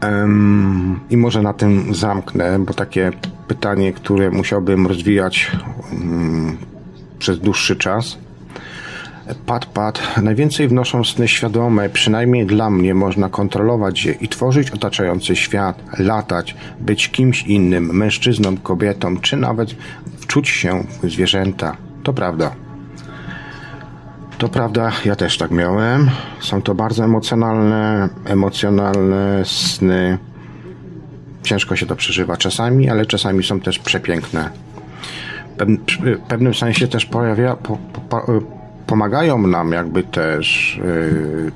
Em, 0.00 1.00
I 1.10 1.16
może 1.16 1.42
na 1.42 1.52
tym 1.52 1.94
zamknę, 1.94 2.58
bo 2.58 2.74
takie 2.74 3.12
pytanie, 3.48 3.92
które 3.92 4.30
musiałbym 4.30 4.86
rozwijać 4.86 5.50
um, 5.92 6.56
przez 7.18 7.38
dłuższy 7.38 7.76
czas. 7.76 8.18
Pat. 9.74 10.00
Najwięcej 10.22 10.68
wnoszą 10.68 11.04
sny 11.04 11.28
świadome, 11.28 11.88
przynajmniej 11.88 12.46
dla 12.46 12.70
mnie 12.70 12.94
można 12.94 13.28
kontrolować 13.28 14.04
je 14.04 14.12
i 14.12 14.28
tworzyć 14.28 14.70
otaczający 14.70 15.36
świat, 15.36 15.82
latać, 15.98 16.56
być 16.80 17.08
kimś 17.08 17.42
innym, 17.42 17.96
mężczyzną, 17.96 18.56
kobietą, 18.56 19.16
czy 19.16 19.36
nawet 19.36 19.74
wczuć 20.18 20.48
się 20.48 20.84
w 21.02 21.10
zwierzęta. 21.10 21.76
To 22.02 22.12
prawda. 22.12 22.54
To 24.38 24.48
prawda, 24.48 24.92
ja 25.04 25.16
też 25.16 25.38
tak 25.38 25.50
miałem. 25.50 26.10
Są 26.40 26.62
to 26.62 26.74
bardzo 26.74 27.04
emocjonalne, 27.04 28.08
emocjonalne 28.24 29.42
sny. 29.44 30.18
Ciężko 31.42 31.76
się 31.76 31.86
to 31.86 31.96
przeżywa 31.96 32.36
czasami, 32.36 32.90
ale 32.90 33.06
czasami 33.06 33.44
są 33.44 33.60
też 33.60 33.78
przepiękne. 33.78 34.50
W 35.98 36.28
pewnym 36.28 36.54
sensie 36.54 36.88
też 36.88 37.06
pojawia, 37.06 37.56
po, 37.56 37.78
po, 37.92 38.00
po, 38.00 38.59
pomagają 38.90 39.46
nam 39.46 39.72
jakby 39.72 40.02
też 40.02 40.78
yy, 40.84 41.52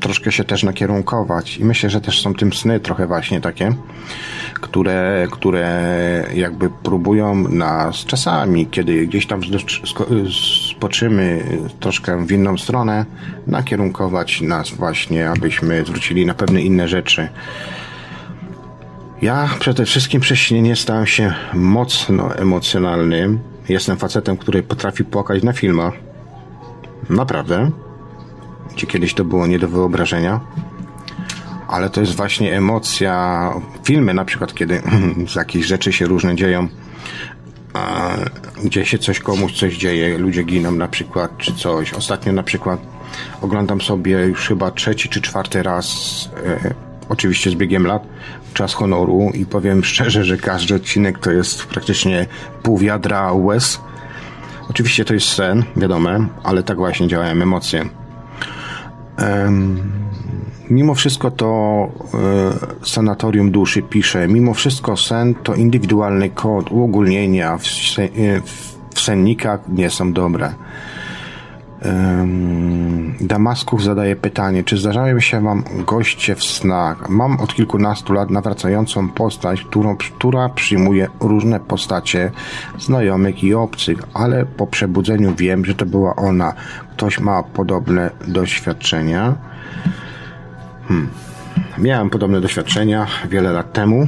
troszkę 0.00 0.32
się 0.32 0.44
też 0.44 0.62
nakierunkować. 0.62 1.58
I 1.58 1.64
myślę, 1.64 1.90
że 1.90 2.00
też 2.00 2.22
są 2.22 2.34
tym 2.34 2.52
sny 2.52 2.80
trochę 2.80 3.06
właśnie 3.06 3.40
takie, 3.40 3.74
które, 4.54 5.26
które 5.30 6.26
jakby 6.34 6.70
próbują 6.70 7.48
nas 7.48 8.04
czasami, 8.04 8.66
kiedy 8.66 9.06
gdzieś 9.06 9.26
tam 9.26 9.40
spoczymy 10.70 11.44
troszkę 11.80 12.26
w 12.26 12.32
inną 12.32 12.58
stronę, 12.58 13.04
nakierunkować 13.46 14.40
nas 14.40 14.70
właśnie, 14.70 15.30
abyśmy 15.30 15.84
zwrócili 15.84 16.26
na 16.26 16.34
pewne 16.34 16.62
inne 16.62 16.88
rzeczy. 16.88 17.28
Ja 19.22 19.48
przede 19.58 19.84
wszystkim 19.84 20.20
przez 20.20 20.38
stałem 20.74 21.06
się 21.06 21.34
mocno 21.54 22.36
emocjonalnym. 22.36 23.38
Jestem 23.68 23.96
facetem, 23.96 24.36
który 24.36 24.62
potrafi 24.62 25.04
płakać 25.04 25.42
na 25.42 25.52
filmach. 25.52 26.13
Naprawdę. 27.10 27.70
Gdzie 28.72 28.86
kiedyś 28.86 29.14
to 29.14 29.24
było 29.24 29.46
nie 29.46 29.58
do 29.58 29.68
wyobrażenia. 29.68 30.40
Ale 31.68 31.90
to 31.90 32.00
jest 32.00 32.16
właśnie 32.16 32.56
emocja. 32.56 33.52
Filmy 33.84 34.14
na 34.14 34.24
przykład, 34.24 34.54
kiedy 34.54 34.82
z 35.32 35.34
jakichś 35.34 35.66
rzeczy 35.66 35.92
się 35.92 36.06
różne 36.06 36.36
dzieją, 36.36 36.68
gdzie 38.64 38.86
się 38.86 38.98
coś 38.98 39.20
komuś 39.20 39.52
coś 39.52 39.76
dzieje, 39.76 40.18
ludzie 40.18 40.42
giną 40.42 40.70
na 40.70 40.88
przykład, 40.88 41.38
czy 41.38 41.54
coś. 41.54 41.92
Ostatnio 41.92 42.32
na 42.32 42.42
przykład 42.42 42.80
oglądam 43.40 43.80
sobie 43.80 44.12
już 44.12 44.48
chyba 44.48 44.70
trzeci 44.70 45.08
czy 45.08 45.20
czwarty 45.20 45.62
raz, 45.62 45.88
e, 46.46 46.74
oczywiście 47.08 47.50
z 47.50 47.54
biegiem 47.54 47.86
lat, 47.86 48.06
czas 48.54 48.74
honoru 48.74 49.30
i 49.34 49.46
powiem 49.46 49.84
szczerze, 49.84 50.24
że 50.24 50.36
każdy 50.36 50.74
odcinek 50.74 51.18
to 51.18 51.30
jest 51.30 51.64
praktycznie 51.64 52.26
pół 52.62 52.78
wiadra 52.78 53.32
łez. 53.32 53.80
Oczywiście 54.70 55.04
to 55.04 55.14
jest 55.14 55.28
sen, 55.28 55.64
wiadome, 55.76 56.26
ale 56.42 56.62
tak 56.62 56.76
właśnie 56.76 57.08
działają 57.08 57.42
emocje. 57.42 57.84
Um, 59.18 59.82
mimo 60.70 60.94
wszystko 60.94 61.30
to 61.30 61.48
e, 62.82 62.86
Sanatorium 62.86 63.50
Duszy 63.50 63.82
pisze, 63.82 64.28
mimo 64.28 64.54
wszystko 64.54 64.96
sen 64.96 65.34
to 65.34 65.54
indywidualny 65.54 66.30
kod, 66.30 66.72
uogólnienia 66.72 67.58
w, 67.58 67.64
w 68.94 69.00
sennikach 69.00 69.60
nie 69.68 69.90
są 69.90 70.12
dobre. 70.12 70.54
Damasków 73.20 73.82
zadaje 73.82 74.16
pytanie, 74.16 74.64
czy 74.64 74.76
zdarzają 74.76 75.20
się 75.20 75.40
Wam 75.40 75.64
goście 75.86 76.34
w 76.34 76.44
snach? 76.44 77.08
Mam 77.08 77.40
od 77.40 77.54
kilkunastu 77.54 78.12
lat 78.12 78.30
nawracającą 78.30 79.08
postać, 79.08 79.62
którą, 79.62 79.96
która 79.96 80.48
przyjmuje 80.48 81.08
różne 81.20 81.60
postacie 81.60 82.30
znajomych 82.78 83.44
i 83.44 83.54
obcych, 83.54 83.98
ale 84.14 84.46
po 84.46 84.66
przebudzeniu 84.66 85.34
wiem, 85.34 85.64
że 85.64 85.74
to 85.74 85.86
była 85.86 86.16
ona. 86.16 86.54
Ktoś 86.92 87.20
ma 87.20 87.42
podobne 87.42 88.10
doświadczenia. 88.28 89.34
Hmm. 90.88 91.08
Miałem 91.78 92.10
podobne 92.10 92.40
doświadczenia 92.40 93.06
wiele 93.30 93.52
lat 93.52 93.72
temu. 93.72 94.06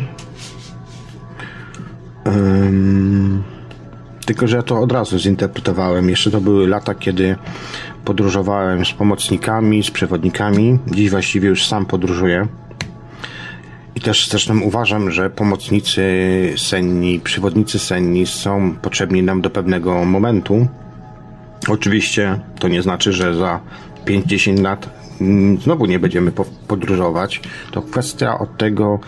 Um 2.25 3.56
tylko, 4.27 4.47
że 4.47 4.57
ja 4.57 4.63
to 4.63 4.81
od 4.81 4.93
razu 4.93 5.19
zinterpretowałem. 5.19 6.11
Jeszcze 6.11 6.31
to 6.31 6.41
były 6.41 6.69
lata, 6.69 6.95
kiedy 6.95 7.37
podróżowałem 8.05 8.85
z 8.85 8.93
pomocnikami, 8.93 9.83
z 9.83 9.91
przewodnikami. 9.91 10.79
Dziś 10.87 11.11
właściwie 11.11 11.49
już 11.49 11.67
sam 11.67 11.87
podróżuję. 11.87 12.47
I 13.95 14.01
też 14.01 14.29
zresztą 14.29 14.61
uważam, 14.61 15.11
że 15.11 15.31
pomocnicy 15.31 16.03
senni, 16.57 17.21
przewodnicy 17.21 17.79
senni 17.79 18.27
są 18.27 18.75
potrzebni 18.83 19.23
nam 19.23 19.41
do 19.41 19.51
pewnego 19.51 20.05
momentu. 20.05 20.69
Oczywiście 21.69 22.41
to 22.59 22.69
nie 22.69 22.83
znaczy, 22.83 23.13
że 23.13 23.35
za 23.35 23.61
5-10 24.07 24.63
lat 24.63 24.91
znowu 25.63 25.87
nie 25.87 25.99
będziemy 25.99 26.33
podróżować. 26.69 27.41
To 27.71 27.83
kwestia 27.83 28.39
od 28.39 28.57
tego, 28.57 29.01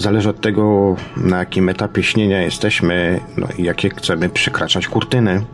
zależy 0.00 0.30
od 0.30 0.40
tego, 0.40 0.96
na 1.16 1.38
jakim 1.38 1.68
etapie 1.68 2.02
śnienia 2.02 2.42
jesteśmy 2.42 3.20
no 3.36 3.46
i 3.58 3.62
jakie 3.62 3.90
chcemy 3.90 4.28
przekraczać 4.28 4.88
kurtyny. 4.88 5.44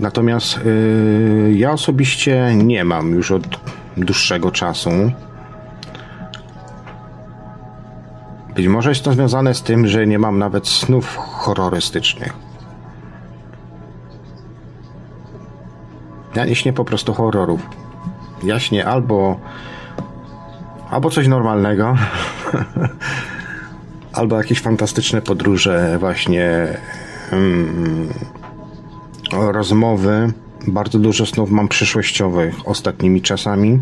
Natomiast 0.00 0.60
yy, 0.64 1.52
ja 1.54 1.72
osobiście 1.72 2.54
nie 2.54 2.84
mam 2.84 3.10
już 3.10 3.30
od 3.30 3.60
dłuższego 3.96 4.50
czasu. 4.50 4.90
Być 8.54 8.68
może 8.68 8.88
jest 8.88 9.04
to 9.04 9.12
związane 9.12 9.54
z 9.54 9.62
tym, 9.62 9.86
że 9.86 10.06
nie 10.06 10.18
mam 10.18 10.38
nawet 10.38 10.68
snów 10.68 11.16
horrorystycznych. 11.16 12.32
Ja 16.34 16.44
nie 16.44 16.54
śnię 16.54 16.72
po 16.72 16.84
prostu 16.84 17.14
horrorów. 17.14 17.60
Ja 18.42 18.60
śnię 18.60 18.86
albo 18.86 19.40
albo 20.90 21.10
coś 21.10 21.28
normalnego, 21.28 21.96
albo 24.18 24.38
jakieś 24.38 24.60
fantastyczne 24.60 25.22
podróże, 25.22 25.96
właśnie 26.00 26.68
mm, 27.32 28.08
rozmowy. 29.32 30.32
Bardzo 30.66 30.98
dużo 30.98 31.26
snów 31.26 31.50
mam 31.50 31.68
przyszłościowych 31.68 32.54
ostatnimi 32.64 33.22
czasami. 33.22 33.80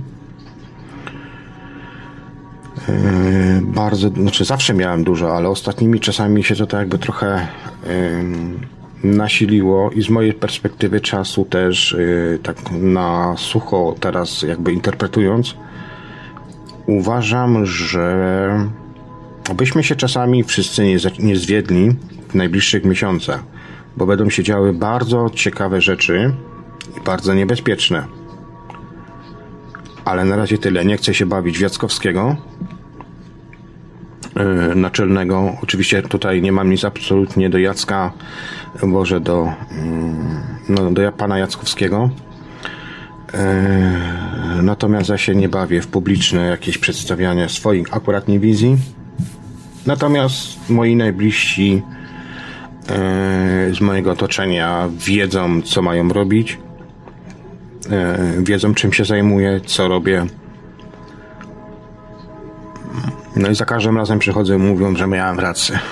Yy, 2.88 3.62
bardzo, 3.62 4.08
znaczy 4.08 4.44
zawsze 4.44 4.74
miałem 4.74 5.04
dużo, 5.04 5.36
ale 5.36 5.48
ostatnimi 5.48 6.00
czasami 6.00 6.44
się 6.44 6.56
to 6.56 6.66
tak 6.66 6.80
jakby 6.80 6.98
trochę 6.98 7.46
yy, 9.02 9.10
nasiliło 9.10 9.90
i 9.90 10.02
z 10.02 10.08
mojej 10.08 10.32
perspektywy 10.32 11.00
czasu 11.00 11.44
też 11.44 11.96
yy, 11.98 12.38
tak 12.42 12.56
na 12.72 13.34
sucho 13.36 13.94
teraz 14.00 14.42
jakby 14.42 14.72
interpretując 14.72 15.54
uważam, 16.86 17.66
że 17.66 18.68
abyśmy 19.50 19.84
się 19.84 19.96
czasami 19.96 20.44
wszyscy 20.44 20.84
nie, 20.84 20.96
nie 21.18 21.36
zwiedli 21.36 21.96
w 22.28 22.34
najbliższych 22.34 22.84
miesiącach, 22.84 23.44
bo 23.96 24.06
będą 24.06 24.30
się 24.30 24.42
działy 24.42 24.72
bardzo 24.72 25.30
ciekawe 25.34 25.80
rzeczy 25.80 26.34
i 26.96 27.00
bardzo 27.00 27.34
niebezpieczne. 27.34 28.06
Ale 30.04 30.24
na 30.24 30.36
razie 30.36 30.58
tyle. 30.58 30.84
Nie 30.84 30.96
chcę 30.96 31.14
się 31.14 31.26
bawić 31.26 31.58
Wiackowskiego 31.58 32.36
yy, 34.36 34.74
naczelnego. 34.74 35.56
Oczywiście 35.62 36.02
tutaj 36.02 36.42
nie 36.42 36.52
mam 36.52 36.70
nic 36.70 36.84
absolutnie 36.84 37.50
do 37.50 37.58
Jacka 37.58 38.12
Boże, 38.82 39.20
do, 39.20 39.52
mm, 39.70 40.40
no, 40.68 40.90
do 40.90 41.12
pana 41.12 41.38
Jackowskiego. 41.38 42.10
E, 43.34 44.62
natomiast 44.62 45.08
ja 45.08 45.18
się 45.18 45.34
nie 45.34 45.48
bawię 45.48 45.80
w 45.80 45.86
publiczne 45.86 46.40
jakieś 46.40 46.78
przedstawiania 46.78 47.48
swoich 47.48 47.96
akuratnie 47.96 48.40
wizji. 48.40 48.76
Natomiast 49.86 50.70
moi 50.70 50.96
najbliżsi 50.96 51.82
e, 52.88 53.74
z 53.74 53.80
mojego 53.80 54.12
otoczenia 54.12 54.88
wiedzą, 55.06 55.62
co 55.62 55.82
mają 55.82 56.08
robić. 56.08 56.58
E, 57.90 58.18
wiedzą, 58.42 58.74
czym 58.74 58.92
się 58.92 59.04
zajmuję, 59.04 59.60
co 59.66 59.88
robię. 59.88 60.26
No 63.36 63.50
i 63.50 63.54
za 63.54 63.64
każdym 63.64 63.96
razem 63.96 64.18
przychodzę 64.18 64.56
i 64.56 64.58
mówią, 64.58 64.96
że 64.96 65.06
miałem 65.06 65.40
rację. 65.40 65.78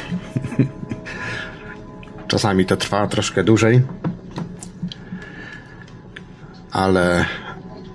Czasami 2.28 2.66
to 2.66 2.76
trwa 2.76 3.06
troszkę 3.06 3.44
dłużej, 3.44 3.82
ale, 6.72 7.24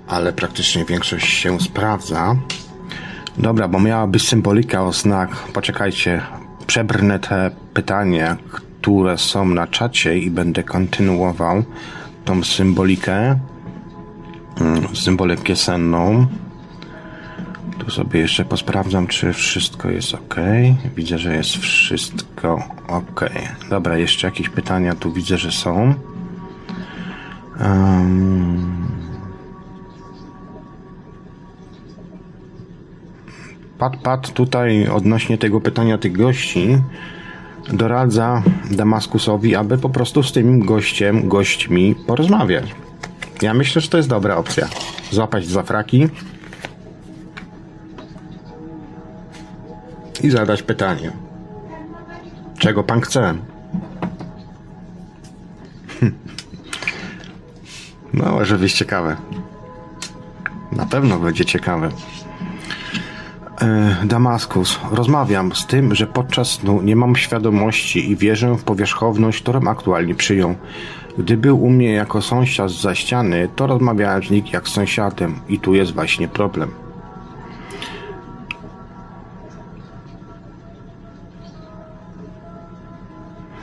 ale 0.08 0.32
praktycznie 0.32 0.84
większość 0.84 1.26
się 1.26 1.60
sprawdza. 1.60 2.36
Dobra, 3.38 3.68
bo 3.68 3.80
miała 3.80 4.06
być 4.06 4.28
symbolika 4.28 4.82
o 4.84 4.92
znak. 4.92 5.30
Poczekajcie, 5.36 6.22
przebrnę 6.66 7.18
te 7.18 7.50
pytania, 7.74 8.36
które 8.50 9.18
są 9.18 9.44
na 9.44 9.66
czacie 9.66 10.18
i 10.18 10.30
będę 10.30 10.62
kontynuował 10.62 11.62
tą 12.24 12.44
symbolikę, 12.44 13.38
mm, 14.60 14.96
symbolikę 14.96 15.56
senną. 15.56 16.26
Tu 17.78 17.90
sobie 17.90 18.20
jeszcze 18.20 18.44
posprawdzam, 18.44 19.06
czy 19.06 19.32
wszystko 19.32 19.90
jest 19.90 20.14
ok. 20.14 20.36
Widzę, 20.96 21.18
że 21.18 21.36
jest 21.36 21.56
wszystko 21.56 22.62
ok. 22.88 23.30
Dobra, 23.70 23.98
jeszcze 23.98 24.26
jakieś 24.26 24.48
pytania 24.48 24.94
tu 24.94 25.12
widzę, 25.12 25.38
że 25.38 25.52
są. 25.52 25.94
Um... 27.60 28.88
Pat, 33.78 33.96
pat 33.96 34.30
tutaj 34.30 34.88
odnośnie 34.88 35.38
tego 35.38 35.60
pytania 35.60 35.98
tych 35.98 36.12
gości 36.12 36.78
doradza 37.72 38.42
Damaskusowi, 38.70 39.56
aby 39.56 39.78
po 39.78 39.88
prostu 39.88 40.22
z 40.22 40.32
tym 40.32 40.60
gościem, 40.60 41.28
gośćmi 41.28 41.94
porozmawiać. 42.06 42.74
Ja 43.42 43.54
myślę, 43.54 43.82
że 43.82 43.88
to 43.88 43.96
jest 43.96 44.08
dobra 44.08 44.36
opcja. 44.36 44.68
Złapać 45.10 45.46
za 45.46 45.62
fraki 45.62 46.08
i 50.22 50.30
zadać 50.30 50.62
pytanie. 50.62 51.12
Czego 52.58 52.84
pan 52.84 53.00
chce? 53.00 53.34
No, 58.14 58.32
może 58.32 58.58
być 58.58 58.72
ciekawe. 58.72 59.16
Na 60.72 60.86
pewno 60.86 61.18
będzie 61.18 61.44
ciekawe. 61.44 61.90
E, 63.60 63.96
Damaskus. 64.04 64.80
Rozmawiam 64.90 65.54
z 65.54 65.66
tym, 65.66 65.94
że 65.94 66.06
podczas 66.06 66.50
snu 66.50 66.82
nie 66.82 66.96
mam 66.96 67.16
świadomości 67.16 68.10
i 68.10 68.16
wierzę 68.16 68.54
w 68.54 68.64
powierzchowność, 68.64 69.42
którą 69.42 69.68
aktualnie 69.68 70.14
przyjął. 70.14 70.54
Gdy 71.18 71.36
był 71.36 71.62
u 71.62 71.70
mnie 71.70 71.92
jako 71.92 72.22
sąsiad 72.22 72.70
za 72.70 72.94
ściany, 72.94 73.48
to 73.56 73.66
rozmawiałem 73.66 74.22
z 74.22 74.30
nim 74.30 74.44
jak 74.52 74.68
z 74.68 74.72
sąsiadem 74.72 75.40
i 75.48 75.58
tu 75.58 75.74
jest 75.74 75.94
właśnie 75.94 76.28
problem. 76.28 76.70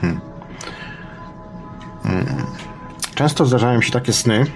Hmm. 0.00 0.20
Hmm. 2.02 2.45
Często 3.16 3.46
zdarzają 3.46 3.80
się 3.80 3.92
takie 3.92 4.12
sny, 4.12 4.46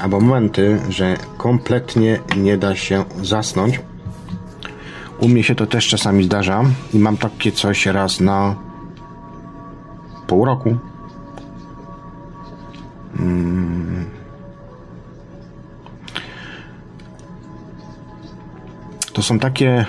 albo 0.00 0.20
momenty, 0.20 0.80
że 0.88 1.16
kompletnie 1.36 2.18
nie 2.36 2.58
da 2.58 2.76
się 2.76 3.04
zasnąć. 3.22 3.80
U 5.20 5.28
mnie 5.28 5.44
się 5.44 5.54
to 5.54 5.66
też 5.66 5.88
czasami 5.88 6.24
zdarza 6.24 6.62
i 6.94 6.98
mam 6.98 7.16
takie 7.16 7.52
coś 7.52 7.86
raz 7.86 8.20
na 8.20 8.56
pół 10.26 10.44
roku. 10.44 10.76
Hmm. 13.16 14.06
To 19.12 19.22
są 19.22 19.38
takie 19.38 19.86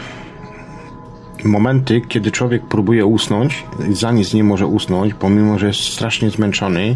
momenty, 1.45 2.01
kiedy 2.01 2.31
człowiek 2.31 2.65
próbuje 2.65 3.05
usnąć, 3.05 3.65
za 3.91 4.11
nic 4.11 4.33
nie 4.33 4.43
może 4.43 4.67
usnąć, 4.67 5.13
pomimo 5.13 5.59
że 5.59 5.67
jest 5.67 5.79
strasznie 5.79 6.29
zmęczony 6.29 6.95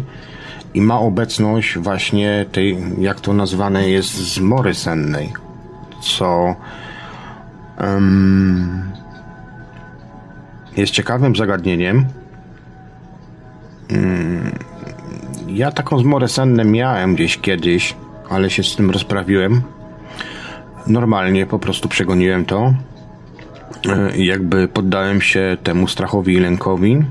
i 0.74 0.80
ma 0.80 1.00
obecność 1.00 1.78
właśnie 1.78 2.46
tej, 2.52 2.78
jak 2.98 3.20
to 3.20 3.32
nazwane 3.32 3.88
jest, 3.88 4.14
zmory 4.34 4.74
sennej, 4.74 5.32
co 6.02 6.54
um, 7.80 8.82
jest 10.76 10.92
ciekawym 10.92 11.36
zagadnieniem. 11.36 12.06
Um, 13.90 14.52
ja 15.48 15.72
taką 15.72 15.98
zmorę 15.98 16.28
senne 16.28 16.64
miałem 16.64 17.14
gdzieś 17.14 17.38
kiedyś, 17.38 17.96
ale 18.30 18.50
się 18.50 18.62
z 18.62 18.76
tym 18.76 18.90
rozprawiłem. 18.90 19.62
Normalnie 20.86 21.46
po 21.46 21.58
prostu 21.58 21.88
przegoniłem 21.88 22.44
to. 22.44 22.74
E, 23.88 24.18
jakby 24.18 24.68
poddałem 24.68 25.20
się 25.20 25.56
temu 25.62 25.88
strachowi 25.88 26.34
i 26.34 26.40
lękowi 26.40 27.02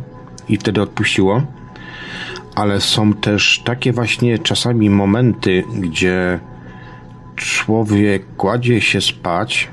i 0.49 0.57
wtedy 0.57 0.81
odpuściło 0.81 1.41
ale 2.57 2.81
są 2.81 3.13
też 3.13 3.61
takie 3.65 3.93
właśnie 3.93 4.39
czasami 4.39 4.89
momenty, 4.89 5.63
gdzie 5.79 6.39
człowiek 7.35 8.35
kładzie 8.37 8.81
się 8.81 9.01
spać. 9.01 9.67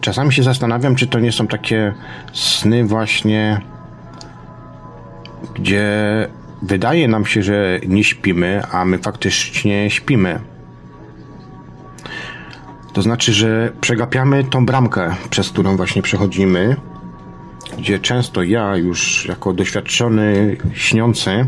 Czasami 0.00 0.32
się 0.32 0.42
zastanawiam, 0.42 0.96
czy 0.96 1.06
to 1.06 1.20
nie 1.20 1.32
są 1.32 1.46
takie 1.46 1.94
sny 2.32 2.84
właśnie, 2.84 3.60
gdzie 5.54 5.88
wydaje 6.62 7.08
nam 7.08 7.26
się, 7.26 7.42
że 7.42 7.80
nie 7.86 8.04
śpimy, 8.04 8.62
a 8.72 8.84
my 8.84 8.98
faktycznie 8.98 9.90
śpimy. 9.90 10.40
To 12.96 13.02
znaczy, 13.02 13.32
że 13.32 13.72
przegapiamy 13.80 14.44
tą 14.44 14.66
bramkę, 14.66 15.14
przez 15.30 15.50
którą 15.50 15.76
właśnie 15.76 16.02
przechodzimy 16.02 16.76
gdzie 17.78 17.98
często 17.98 18.42
ja 18.42 18.76
już 18.76 19.26
jako 19.28 19.52
doświadczony 19.52 20.56
śniący 20.74 21.46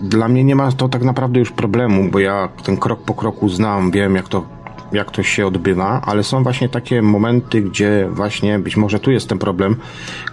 dla 0.00 0.28
mnie 0.28 0.44
nie 0.44 0.56
ma 0.56 0.72
to 0.72 0.88
tak 0.88 1.02
naprawdę 1.02 1.38
już 1.38 1.50
problemu, 1.50 2.10
bo 2.10 2.18
ja 2.18 2.48
ten 2.64 2.76
krok 2.76 3.02
po 3.02 3.14
kroku 3.14 3.48
znam, 3.48 3.90
wiem 3.90 4.16
jak 4.16 4.28
to, 4.28 4.48
jak 4.92 5.10
to 5.10 5.22
się 5.22 5.46
odbywa, 5.46 6.00
ale 6.06 6.22
są 6.22 6.42
właśnie 6.42 6.68
takie 6.68 7.02
momenty, 7.02 7.62
gdzie 7.62 8.08
właśnie 8.12 8.58
być 8.58 8.76
może 8.76 9.00
tu 9.00 9.10
jest 9.10 9.28
ten 9.28 9.38
problem, 9.38 9.76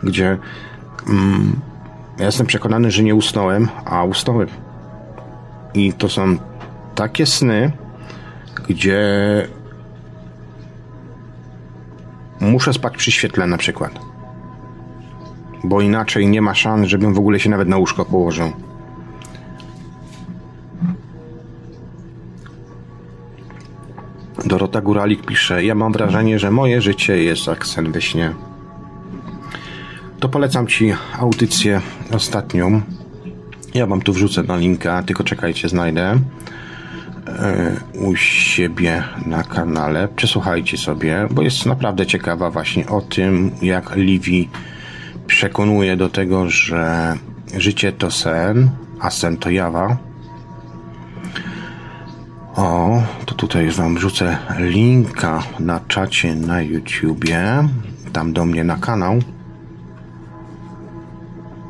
gdzie 0.04 0.38
mm, 1.10 1.60
ja 2.20 2.26
jestem 2.26 2.48
przekonany, 2.48 2.92
że 2.92 3.04
nie 3.04 3.16
usnąłem, 3.16 3.68
a 3.86 4.04
usnąłem. 4.04 4.48
I 5.74 5.94
to 5.94 6.10
są 6.10 6.38
takie 6.96 7.26
sny, 7.26 7.72
gdzie 8.62 9.02
muszę 12.40 12.74
spać 12.74 12.98
przy 12.98 13.12
świetle 13.12 13.48
na 13.48 13.58
przykład. 13.58 14.00
Bo 15.64 15.82
inaczej 15.82 16.28
nie 16.28 16.42
ma 16.42 16.54
szans, 16.54 16.88
żebym 16.88 17.14
w 17.14 17.20
ogóle 17.20 17.40
się 17.40 17.50
nawet 17.50 17.68
na 17.68 17.78
łóżko 17.78 18.06
położył. 18.06 18.52
Dorota 24.46 24.82
Góralik 24.82 25.26
pisze: 25.26 25.64
Ja 25.64 25.76
mam 25.76 25.94
wrażenie, 25.94 26.40
że 26.40 26.52
moje 26.52 26.82
życie 26.82 27.24
jest 27.24 27.48
jak 27.48 27.68
sen 27.68 27.92
we 27.92 28.02
śnie. 28.02 28.34
To 30.20 30.30
polecam 30.30 30.68
Ci 30.68 30.94
audycję 31.20 31.82
ostatnią. 32.12 32.82
Ja 33.74 33.88
Wam 33.88 34.02
tu 34.02 34.14
wrzucę 34.14 34.44
na 34.44 34.58
linka, 34.58 35.04
tylko 35.04 35.24
czekajcie, 35.24 35.70
znajdę. 35.70 36.20
E, 37.28 37.76
u 38.00 38.16
siebie 38.16 39.04
na 39.26 39.44
kanale. 39.44 40.08
Przesłuchajcie 40.08 40.78
sobie, 40.78 41.28
bo 41.32 41.42
jest 41.42 41.66
naprawdę 41.66 42.06
ciekawa 42.06 42.50
właśnie 42.50 42.88
o 42.88 43.02
tym, 43.02 43.52
jak 43.62 43.96
Livi 43.96 44.50
przekonuje 45.28 45.98
do 45.98 46.10
tego, 46.10 46.50
że 46.50 47.14
życie 47.58 47.92
to 47.92 48.12
sen, 48.12 48.70
a 49.00 49.10
sen 49.10 49.38
to 49.38 49.50
jawa. 49.50 49.98
O, 52.56 53.02
to 53.26 53.36
tutaj 53.36 53.70
Wam 53.70 53.96
wrzucę 53.96 54.38
linka 54.60 55.44
na 55.60 55.80
czacie 55.88 56.36
na 56.36 56.62
YouTubie, 56.62 57.68
tam 58.14 58.34
do 58.34 58.46
mnie 58.46 58.64
na 58.64 58.76
kanał. 58.78 59.20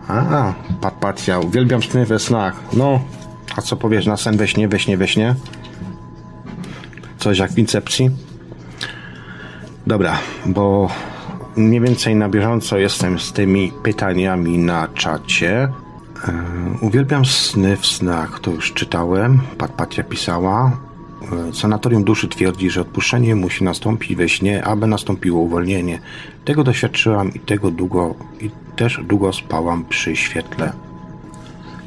A, 0.07 0.53
Papacja, 0.81 1.39
uwielbiam 1.39 1.83
sny 1.83 2.05
we 2.05 2.19
snach. 2.19 2.53
No, 2.73 2.99
a 3.57 3.61
co 3.61 3.75
powiesz 3.75 4.05
na 4.05 4.17
sen 4.17 4.37
we 4.37 4.47
śnie, 4.47 4.67
we 4.67 4.79
śnie, 4.79 4.97
we 4.97 5.07
śnie? 5.07 5.35
Coś 7.17 7.37
jak 7.37 7.51
w 7.51 7.59
Incepcji? 7.59 8.09
Dobra, 9.87 10.17
bo 10.45 10.89
mniej 11.55 11.81
więcej 11.81 12.15
na 12.15 12.29
bieżąco 12.29 12.77
jestem 12.77 13.19
z 13.19 13.33
tymi 13.33 13.71
pytaniami 13.83 14.57
na 14.57 14.87
czacie. 14.87 15.53
E, 15.53 15.71
uwielbiam 16.81 17.25
sny 17.25 17.77
w 17.77 17.85
snach, 17.85 18.39
to 18.39 18.51
już 18.51 18.73
czytałem. 18.73 19.41
Patpatia 19.57 20.03
pisała. 20.03 20.71
E, 21.49 21.53
Sanatorium 21.53 22.03
duszy 22.03 22.27
twierdzi, 22.27 22.69
że 22.69 22.81
odpuszczenie 22.81 23.35
musi 23.35 23.63
nastąpić 23.63 24.15
we 24.15 24.29
śnie, 24.29 24.65
aby 24.65 24.87
nastąpiło 24.87 25.41
uwolnienie. 25.41 25.99
Tego 26.45 26.63
doświadczyłam 26.63 27.33
i 27.33 27.39
tego 27.39 27.71
długo, 27.71 28.15
i 28.41 28.49
też 28.75 28.99
długo 29.03 29.33
spałam 29.33 29.85
przy 29.85 30.15
świetle. 30.15 30.86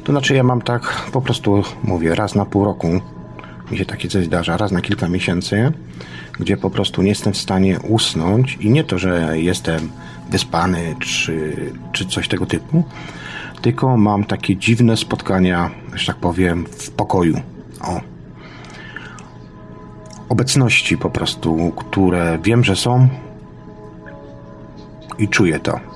To 0.03 0.11
znaczy 0.11 0.35
ja 0.35 0.43
mam 0.43 0.61
tak, 0.61 1.09
po 1.11 1.21
prostu 1.21 1.63
mówię, 1.83 2.15
raz 2.15 2.35
na 2.35 2.45
pół 2.45 2.65
roku 2.65 3.01
mi 3.71 3.77
się 3.77 3.85
takie 3.85 4.07
coś 4.07 4.25
zdarza, 4.25 4.57
raz 4.57 4.71
na 4.71 4.81
kilka 4.81 5.09
miesięcy, 5.09 5.71
gdzie 6.39 6.57
po 6.57 6.69
prostu 6.69 7.01
nie 7.01 7.09
jestem 7.09 7.33
w 7.33 7.37
stanie 7.37 7.79
usnąć 7.79 8.57
i 8.59 8.69
nie 8.69 8.83
to, 8.83 8.99
że 8.99 9.39
jestem 9.39 9.91
wyspany 10.29 10.95
czy, 10.99 11.55
czy 11.91 12.05
coś 12.05 12.27
tego 12.27 12.45
typu, 12.45 12.83
tylko 13.61 13.97
mam 13.97 14.23
takie 14.23 14.55
dziwne 14.55 14.97
spotkania, 14.97 15.69
że 15.93 16.07
tak 16.07 16.15
powiem, 16.15 16.65
w 16.65 16.91
pokoju. 16.91 17.41
O. 17.81 18.01
Obecności 20.29 20.97
po 20.97 21.09
prostu, 21.09 21.71
które 21.75 22.39
wiem, 22.43 22.63
że 22.63 22.75
są 22.75 23.07
i 25.17 25.27
czuję 25.27 25.59
to. 25.59 25.90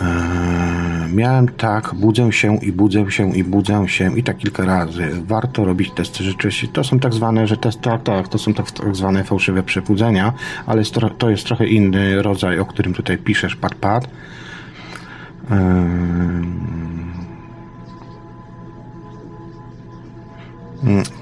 Eee, 0.00 1.14
miałem 1.14 1.48
tak, 1.48 1.94
budzę 1.94 2.32
się 2.32 2.56
i 2.56 2.72
budzę 2.72 3.10
się 3.10 3.36
i 3.36 3.44
budzę 3.44 3.88
się 3.88 4.18
i 4.18 4.22
tak 4.22 4.36
kilka 4.36 4.64
razy. 4.64 5.10
Warto 5.26 5.64
robić 5.64 5.90
testy 5.90 6.24
rzeczywiście. 6.24 6.68
To 6.68 6.84
są 6.84 6.98
tak 6.98 7.14
zwane, 7.14 7.46
że 7.46 7.56
testy, 7.56 7.82
tak, 7.82 8.02
tak, 8.02 8.28
to 8.28 8.38
są 8.38 8.54
tak, 8.54 8.70
tak 8.70 8.96
zwane 8.96 9.24
fałszywe 9.24 9.62
przebudzenia, 9.62 10.32
ale 10.66 10.82
to, 11.18 11.30
jest 11.30 11.44
trochę 11.44 11.66
inny 11.66 12.22
rodzaj, 12.22 12.58
o 12.58 12.66
którym 12.66 12.94
tutaj 12.94 13.18
piszesz, 13.18 13.56
pad, 13.56 13.74
pad. 13.74 14.08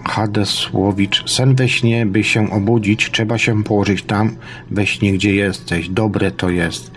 Hadesłowicz. 0.04 1.30
Sen 1.30 1.54
we 1.54 1.68
śnie, 1.68 2.06
by 2.06 2.24
się 2.24 2.50
obudzić, 2.50 3.10
trzeba 3.10 3.38
się 3.38 3.64
położyć 3.64 4.02
tam 4.02 4.36
we 4.70 4.86
śnie, 4.86 5.12
gdzie 5.12 5.34
jesteś. 5.34 5.88
Dobre 5.88 6.30
to 6.30 6.50
jest. 6.50 6.95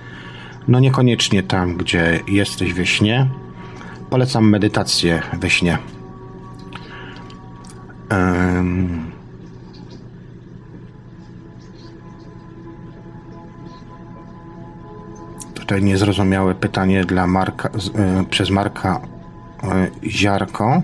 No 0.69 0.79
niekoniecznie 0.79 1.43
tam, 1.43 1.77
gdzie 1.77 2.19
jesteś 2.27 2.73
we 2.73 2.85
śnie. 2.85 3.27
Polecam 4.09 4.49
medytację 4.49 5.21
we 5.39 5.49
śnie. 5.49 5.77
Um, 8.11 9.11
tutaj 15.53 15.83
niezrozumiałe 15.83 16.55
pytanie 16.55 17.05
dla 17.05 17.27
Marka, 17.27 17.69
y, 17.69 18.25
przez 18.29 18.49
Marka 18.49 19.01
ziarko. 20.03 20.81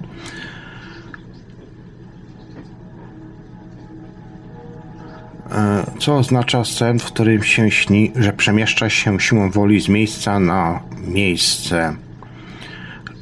Co 6.00 6.18
oznacza 6.18 6.66
sen, 6.66 7.00
w 7.00 7.06
którym 7.06 7.44
się 7.44 7.72
śni, 7.72 8.12
że 8.16 8.34
przemieszcza 8.34 8.90
się 8.90 9.20
siłą 9.20 9.52
woli 9.52 9.82
z 9.82 9.90
miejsca 9.90 10.40
na 10.40 10.80
miejsce? 11.08 11.96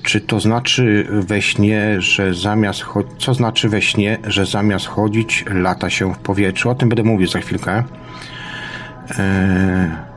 Czy 0.03 0.21
to 0.21 0.39
znaczy 0.39 1.07
we 1.09 1.41
śnie, 1.41 1.95
że 2.01 2.33
zamiast 2.33 2.81
co 3.17 3.33
znaczy 3.33 3.69
we 3.69 3.81
śnie, 3.81 4.17
że 4.27 4.45
zamiast 4.45 4.85
chodzić, 4.85 5.45
lata 5.47 5.89
się 5.89 6.13
w 6.13 6.17
powietrzu? 6.17 6.69
O 6.69 6.75
tym 6.75 6.89
będę 6.89 7.03
mówił 7.03 7.27
za 7.27 7.39
chwilkę. 7.39 7.83
Eee... 9.19 10.12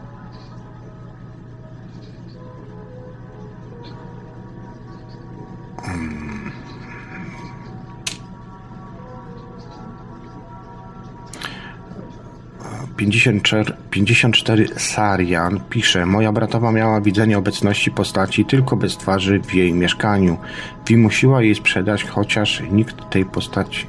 54, 13.06 13.72
54 13.90 14.68
Sarian 14.76 15.60
pisze: 15.70 16.06
Moja 16.06 16.32
bratowa 16.32 16.72
miała 16.72 17.00
widzenie 17.00 17.38
obecności 17.38 17.90
postaci 17.90 18.44
tylko 18.44 18.76
bez 18.76 18.96
twarzy 18.96 19.40
w 19.40 19.54
jej 19.54 19.72
mieszkaniu. 19.72 20.38
Wymusiła 20.86 21.42
jej 21.42 21.54
sprzedaż, 21.54 22.04
chociaż 22.04 22.62
nikt 22.70 23.10
tej 23.10 23.24
postaci. 23.24 23.86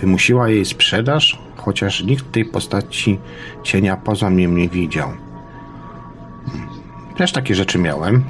Wymusiła 0.00 0.48
jej 0.48 0.64
sprzedaż, 0.64 1.38
chociaż 1.56 2.02
nikt 2.04 2.32
tej 2.32 2.44
postaci 2.44 3.18
cienia 3.62 3.96
poza 3.96 4.30
mnie 4.30 4.46
nie 4.46 4.68
widział. 4.68 5.08
Hmm. 5.08 6.68
Też 7.16 7.32
takie 7.32 7.54
rzeczy 7.54 7.78
miałem, 7.78 8.24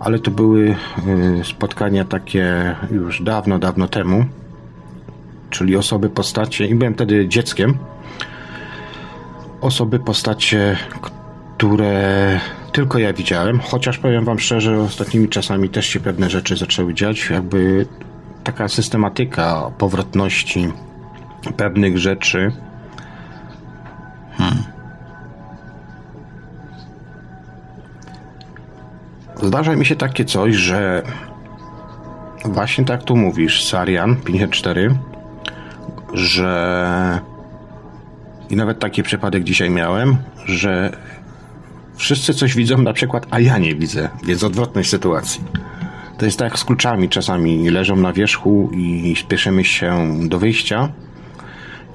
ale 0.00 0.18
to 0.18 0.30
były 0.30 0.76
y, 1.40 1.44
spotkania 1.44 2.04
takie 2.04 2.76
już 2.90 3.22
dawno, 3.22 3.58
dawno 3.58 3.88
temu, 3.88 4.24
czyli 5.50 5.76
osoby, 5.76 6.10
postacie, 6.10 6.66
i 6.66 6.74
byłem 6.74 6.94
wtedy 6.94 7.28
dzieckiem 7.28 7.78
osoby, 9.60 9.98
postacie, 9.98 10.76
które 11.58 12.40
tylko 12.72 12.98
ja 12.98 13.12
widziałem, 13.12 13.60
chociaż 13.60 13.98
powiem 13.98 14.24
wam 14.24 14.38
szczerze, 14.38 14.78
ostatnimi 14.80 15.28
czasami 15.28 15.68
też 15.68 15.86
się 15.86 16.00
pewne 16.00 16.30
rzeczy 16.30 16.56
zaczęły 16.56 16.94
dziać, 16.94 17.30
jakby 17.30 17.86
taka 18.44 18.68
systematyka 18.68 19.70
powrotności 19.78 20.72
pewnych 21.56 21.98
rzeczy. 21.98 22.52
Hmm. 24.36 24.62
Zdarza 29.42 29.76
mi 29.76 29.86
się 29.86 29.96
takie 29.96 30.24
coś, 30.24 30.54
że 30.54 31.02
właśnie 32.44 32.84
tak 32.84 33.02
tu 33.02 33.16
mówisz, 33.16 33.64
Sarian 33.64 34.16
54, 34.16 34.94
że 36.12 37.29
i 38.50 38.56
nawet 38.56 38.78
taki 38.78 39.02
przypadek 39.02 39.44
dzisiaj 39.44 39.70
miałem, 39.70 40.16
że 40.46 40.96
wszyscy 41.96 42.34
coś 42.34 42.54
widzą 42.54 42.78
na 42.78 42.92
przykład, 42.92 43.26
a 43.30 43.40
ja 43.40 43.58
nie 43.58 43.74
widzę, 43.74 44.08
więc 44.24 44.44
odwrotność 44.44 44.90
sytuacji. 44.90 45.44
To 46.18 46.24
jest 46.24 46.38
tak 46.38 46.58
z 46.58 46.64
kluczami 46.64 47.08
czasami 47.08 47.70
leżą 47.70 47.96
na 47.96 48.12
wierzchu 48.12 48.70
i 48.72 49.14
spieszymy 49.20 49.64
się 49.64 50.16
do 50.28 50.38
wyjścia 50.38 50.88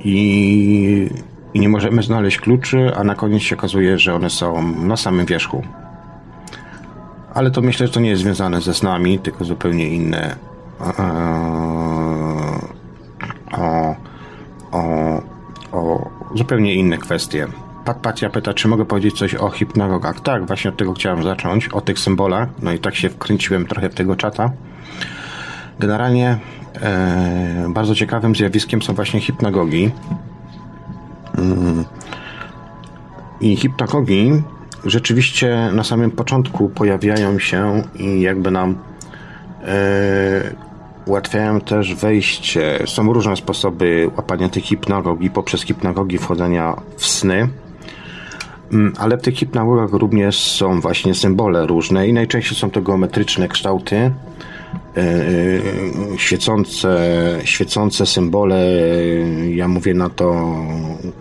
i, 0.03 1.09
i 1.53 1.59
nie 1.59 1.69
możemy 1.69 2.03
znaleźć 2.03 2.37
kluczy, 2.37 2.91
a 2.95 3.03
na 3.03 3.15
koniec 3.15 3.41
się 3.41 3.55
okazuje, 3.55 3.99
że 3.99 4.15
one 4.15 4.29
są 4.29 4.75
na 4.75 4.97
samym 4.97 5.25
wierzchu. 5.25 5.63
Ale 7.33 7.51
to 7.51 7.61
myślę, 7.61 7.87
że 7.87 7.93
to 7.93 7.99
nie 7.99 8.09
jest 8.09 8.21
związane 8.21 8.61
ze 8.61 8.73
snami, 8.73 9.19
tylko 9.19 9.45
zupełnie 9.45 9.87
inne. 9.87 10.35
O, 13.57 13.95
o, 14.71 15.21
o 15.71 16.14
zupełnie 16.35 16.75
inne 16.75 16.97
kwestie. 16.97 17.47
Pat 17.85 18.19
pyta, 18.33 18.53
czy 18.53 18.67
mogę 18.67 18.85
powiedzieć 18.85 19.17
coś 19.17 19.35
o 19.35 19.49
hipnagogach. 19.49 20.19
Tak, 20.19 20.45
właśnie 20.47 20.69
od 20.69 20.77
tego 20.77 20.93
chciałem 20.93 21.23
zacząć, 21.23 21.67
o 21.67 21.81
tych 21.81 21.99
symbolach. 21.99 22.49
No 22.61 22.71
i 22.71 22.79
tak 22.79 22.95
się 22.95 23.09
wkręciłem 23.09 23.65
trochę 23.65 23.89
w 23.89 23.95
tego 23.95 24.15
czata. 24.15 24.51
Generalnie 25.79 26.37
e, 26.81 27.65
bardzo 27.69 27.95
ciekawym 27.95 28.35
zjawiskiem 28.35 28.81
są 28.81 28.93
właśnie 28.93 29.19
hipnagogi. 29.19 29.91
Mm. 31.37 31.85
I 33.41 33.55
hipnagogi 33.55 34.31
rzeczywiście 34.85 35.69
na 35.73 35.83
samym 35.83 36.11
początku 36.11 36.69
pojawiają 36.69 37.39
się 37.39 37.83
i 37.95 38.21
jakby 38.21 38.51
nam 38.51 38.77
e, 39.63 40.64
ułatwiają 41.05 41.61
też 41.61 41.95
wejście. 41.95 42.79
Są 42.85 43.13
różne 43.13 43.35
sposoby 43.35 44.09
łapania 44.17 44.49
tych 44.49 44.63
hipnagogii 44.63 45.29
poprzez 45.29 45.61
hipnagogii 45.61 46.17
wchodzenia 46.17 46.81
w 46.97 47.05
sny. 47.05 47.49
Mm, 48.71 48.93
ale 48.97 49.17
w 49.17 49.21
tych 49.21 49.35
hipnagogach 49.35 49.93
również 49.93 50.39
są 50.39 50.81
właśnie 50.81 51.15
symbole 51.15 51.67
różne 51.67 52.07
i 52.07 52.13
najczęściej 52.13 52.57
są 52.57 52.71
to 52.71 52.81
geometryczne 52.81 53.47
kształty, 53.47 53.95
e, 53.95 54.11
świecące, 56.17 56.99
świecące 57.43 58.05
symbole, 58.05 58.67
ja 59.49 59.67
mówię 59.67 59.93
na 59.93 60.09
to 60.09 60.55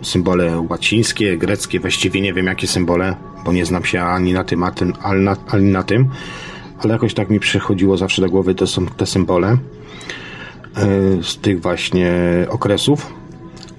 symbole 0.01 0.59
łacińskie, 0.69 1.37
greckie, 1.37 1.79
właściwie 1.79 2.21
nie 2.21 2.33
wiem 2.33 2.45
jakie 2.45 2.67
symbole, 2.67 3.15
bo 3.45 3.53
nie 3.53 3.65
znam 3.65 3.85
się 3.85 4.01
ani 4.01 4.33
na 4.33 4.43
tym, 4.43 4.63
ani 4.63 5.23
na, 5.23 5.37
ani 5.47 5.71
na 5.71 5.83
tym, 5.83 6.09
ale 6.79 6.93
jakoś 6.93 7.13
tak 7.13 7.29
mi 7.29 7.39
przychodziło 7.39 7.97
zawsze 7.97 8.21
do 8.21 8.29
głowy 8.29 8.55
to 8.55 8.67
są 8.67 8.85
te 8.85 9.05
symbole 9.05 9.47
e, 9.47 9.57
z 11.21 11.37
tych 11.37 11.61
właśnie 11.61 12.13
okresów. 12.49 13.13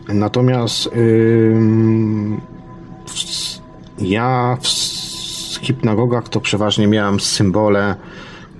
Natomiast 0.09 0.90
ja 3.99 4.59
w 4.62 5.59
hipnagogach 5.66 6.28
to 6.28 6.40
przeważnie 6.40 6.86
miałem 6.86 7.20
symbole, 7.20 7.94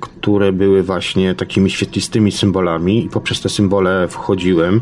które 0.01 0.53
były 0.53 0.83
właśnie 0.83 1.35
takimi 1.35 1.71
świetlistymi 1.71 2.33
symbolami 2.33 3.05
i 3.05 3.09
poprzez 3.09 3.41
te 3.41 3.49
symbole 3.49 4.09
wchodziłem. 4.09 4.81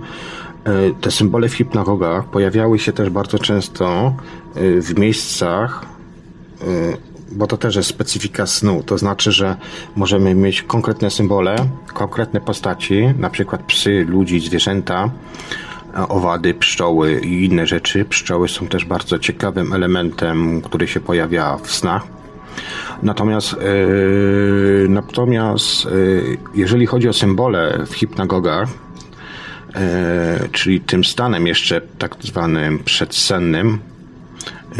E, 0.65 0.91
te 1.01 1.11
symbole 1.11 1.49
w 1.49 1.55
hipnagogach 1.55 2.25
pojawiały 2.25 2.79
się 2.79 2.93
też 2.93 3.11
bardzo 3.11 3.39
często 3.39 4.15
e, 4.55 4.81
w 4.81 4.99
miejscach 4.99 5.87
bo 7.35 7.47
to 7.47 7.57
też 7.57 7.77
jest 7.77 7.89
specyfika 7.89 8.47
snu. 8.47 8.83
To 8.87 8.99
znaczy, 8.99 9.33
że 9.33 9.57
możemy 9.97 10.35
mieć 10.35 10.63
konkretne 10.63 11.11
symbole, 11.11 11.57
konkretne 11.87 12.41
postaci, 12.41 13.05
na 13.19 13.31
przykład 13.31 13.63
psy, 13.63 14.07
ludzi, 14.09 14.41
zwierzęta, 14.41 15.11
owady, 16.09 16.55
pszczoły 16.55 17.21
i 17.21 17.45
inne 17.45 17.67
rzeczy. 17.67 18.05
Pszczoły 18.05 18.49
są 18.49 18.67
też 18.67 18.85
bardzo 18.85 19.19
ciekawym 19.19 19.73
elementem, 19.73 20.63
który 20.63 20.89
się 20.89 21.01
pojawia 21.01 21.57
w 21.57 21.71
snach. 21.71 22.03
Natomiast, 23.03 23.53
yy, 23.53 24.87
natomiast 24.89 25.85
yy, 25.85 26.39
jeżeli 26.55 26.87
chodzi 26.87 27.09
o 27.09 27.13
symbole 27.13 27.85
w 27.87 27.95
hipnagogach, 27.95 28.69
yy, 29.75 30.49
czyli 30.49 30.81
tym 30.81 31.05
stanem 31.05 31.47
jeszcze 31.47 31.81
tak 31.99 32.17
zwanym 32.21 32.79
przedsennym, 32.79 33.79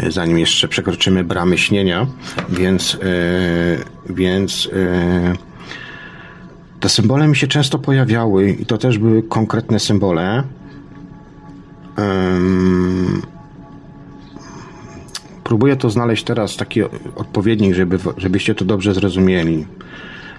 zanim 0.09 0.39
jeszcze 0.39 0.67
przekroczymy 0.67 1.23
bramy 1.23 1.57
śnienia, 1.57 2.07
więc, 2.49 2.97
e, 3.01 4.13
więc 4.13 4.69
e, 4.73 5.33
te 6.79 6.89
symbole 6.89 7.27
mi 7.27 7.35
się 7.35 7.47
często 7.47 7.79
pojawiały 7.79 8.49
i 8.51 8.65
to 8.65 8.77
też 8.77 8.97
były 8.97 9.23
konkretne 9.23 9.79
symbole. 9.79 10.43
Próbuję 15.43 15.75
to 15.75 15.89
znaleźć 15.89 16.23
teraz 16.23 16.57
taki 16.57 16.83
odpowiednik, 17.15 17.75
żeby, 17.75 17.99
żebyście 18.17 18.55
to 18.55 18.65
dobrze 18.65 18.93
zrozumieli. 18.93 19.65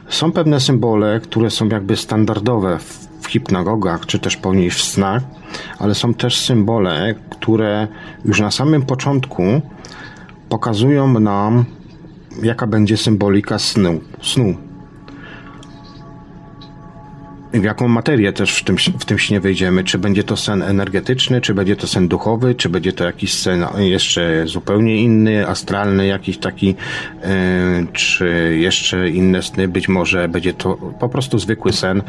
Są 0.09 0.33
pewne 0.33 0.61
symbole, 0.61 1.21
które 1.21 1.51
są 1.51 1.69
jakby 1.69 1.97
standardowe 1.97 2.79
w, 2.79 3.09
w 3.27 3.29
hipnagogach, 3.29 4.07
czy 4.07 4.19
też 4.19 4.37
później 4.37 4.71
w 4.71 4.83
snach, 4.83 5.23
ale 5.79 5.95
są 5.95 6.15
też 6.15 6.41
symbole, 6.41 7.15
które 7.31 7.89
już 8.25 8.41
na 8.41 8.51
samym 8.51 8.83
początku 8.83 9.43
pokazują 10.49 11.21
nam, 11.21 11.65
jaka 12.43 12.67
będzie 12.67 12.97
symbolika 12.97 13.59
snu. 13.59 14.01
snu 14.23 14.66
w 17.61 17.65
jaką 17.65 17.89
materię 17.89 18.33
też 18.33 18.57
w 18.57 18.65
tym, 18.65 18.77
w 18.99 19.05
tym 19.05 19.19
śnie 19.19 19.41
wejdziemy. 19.41 19.85
Czy 19.85 19.99
będzie 19.99 20.25
to 20.25 20.37
sen 20.37 20.63
energetyczny, 20.63 21.41
czy 21.41 21.55
będzie 21.55 21.77
to 21.77 21.87
sen 21.87 22.09
duchowy, 22.09 22.55
czy 22.55 22.69
będzie 22.69 22.93
to 22.93 23.05
jakiś 23.05 23.35
sen 23.35 23.65
jeszcze 23.79 24.47
zupełnie 24.47 24.97
inny, 24.97 25.49
astralny, 25.49 26.07
jakiś 26.07 26.39
taki, 26.39 26.67
yy, 26.67 26.75
czy 27.93 28.57
jeszcze 28.61 29.09
inne 29.11 29.43
sny. 29.43 29.69
Być 29.69 29.89
może 29.89 30.29
będzie 30.29 30.55
to 30.55 30.75
po 31.01 31.09
prostu 31.09 31.39
zwykły 31.39 31.73
sen. 31.73 32.03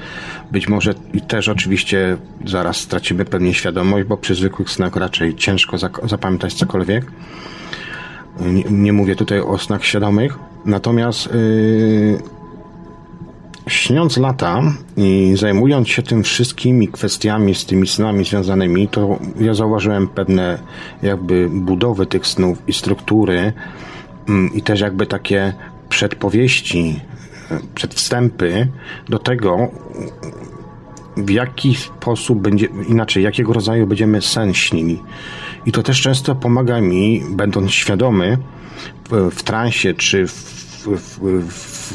Być 0.52 0.68
może 0.68 0.94
i 1.14 1.22
też 1.22 1.50
oczywiście 1.50 2.18
zaraz 2.46 2.78
stracimy 2.78 3.26
pewnie 3.26 3.54
świadomość, 3.54 4.08
bo 4.08 4.18
przy 4.18 4.36
zwykłych 4.36 4.70
snach 4.70 4.96
raczej 4.96 5.36
ciężko 5.36 5.78
zapamiętać 6.04 6.54
cokolwiek. 6.54 7.12
Nie, 8.40 8.64
nie 8.64 8.94
mówię 8.94 9.16
tutaj 9.16 9.40
o 9.40 9.58
snach 9.58 9.86
świadomych. 9.86 10.40
Natomiast 10.66 11.30
yy, 11.34 12.37
śniąc 13.68 14.18
lata 14.18 14.62
i 14.98 15.34
zajmując 15.36 15.88
się 15.88 16.04
tym 16.04 16.24
wszystkimi 16.24 16.88
kwestiami 16.88 17.56
z 17.56 17.66
tymi 17.66 17.88
snami 17.88 18.26
związanymi, 18.26 18.88
to 18.88 19.20
ja 19.40 19.54
zauważyłem 19.54 20.08
pewne 20.08 20.60
jakby 21.04 21.50
budowy 21.50 22.06
tych 22.06 22.28
snów 22.28 22.58
i 22.68 22.74
struktury 22.74 23.54
mm, 24.30 24.54
i 24.54 24.62
też 24.62 24.80
jakby 24.80 25.06
takie 25.06 25.54
przedpowieści, 25.90 27.00
e, 27.52 27.60
przedwstępy 27.76 28.68
do 29.10 29.20
tego, 29.20 29.72
w 31.18 31.30
jaki 31.30 31.76
sposób 31.76 32.42
będzie, 32.42 32.68
inaczej, 32.90 33.24
jakiego 33.24 33.54
rodzaju 33.54 33.88
będziemy 33.88 34.22
sen 34.22 34.54
śnili. 34.54 35.02
I 35.66 35.72
to 35.72 35.84
też 35.84 36.02
często 36.02 36.36
pomaga 36.36 36.82
mi, 36.82 37.22
będąc 37.30 37.72
świadomy 37.72 38.38
w, 39.10 39.36
w 39.36 39.44
transie 39.44 39.94
czy 39.94 40.28
w, 40.28 40.57
w, 40.88 41.20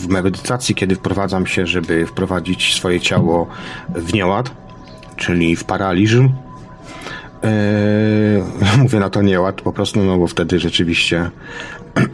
w 0.02 0.08
medytacji, 0.08 0.74
kiedy 0.74 0.94
wprowadzam 0.94 1.46
się, 1.46 1.66
żeby 1.66 2.06
wprowadzić 2.06 2.74
swoje 2.74 3.00
ciało 3.00 3.46
w 3.88 4.12
nieład, 4.14 4.50
czyli 5.16 5.56
w 5.56 5.64
paraliż. 5.64 6.14
Eee, 6.14 6.28
mówię 8.82 8.98
na 8.98 9.10
to 9.10 9.22
nieład 9.22 9.62
po 9.62 9.72
prostu, 9.72 10.02
no 10.02 10.18
bo 10.18 10.26
wtedy 10.26 10.58
rzeczywiście 10.58 11.30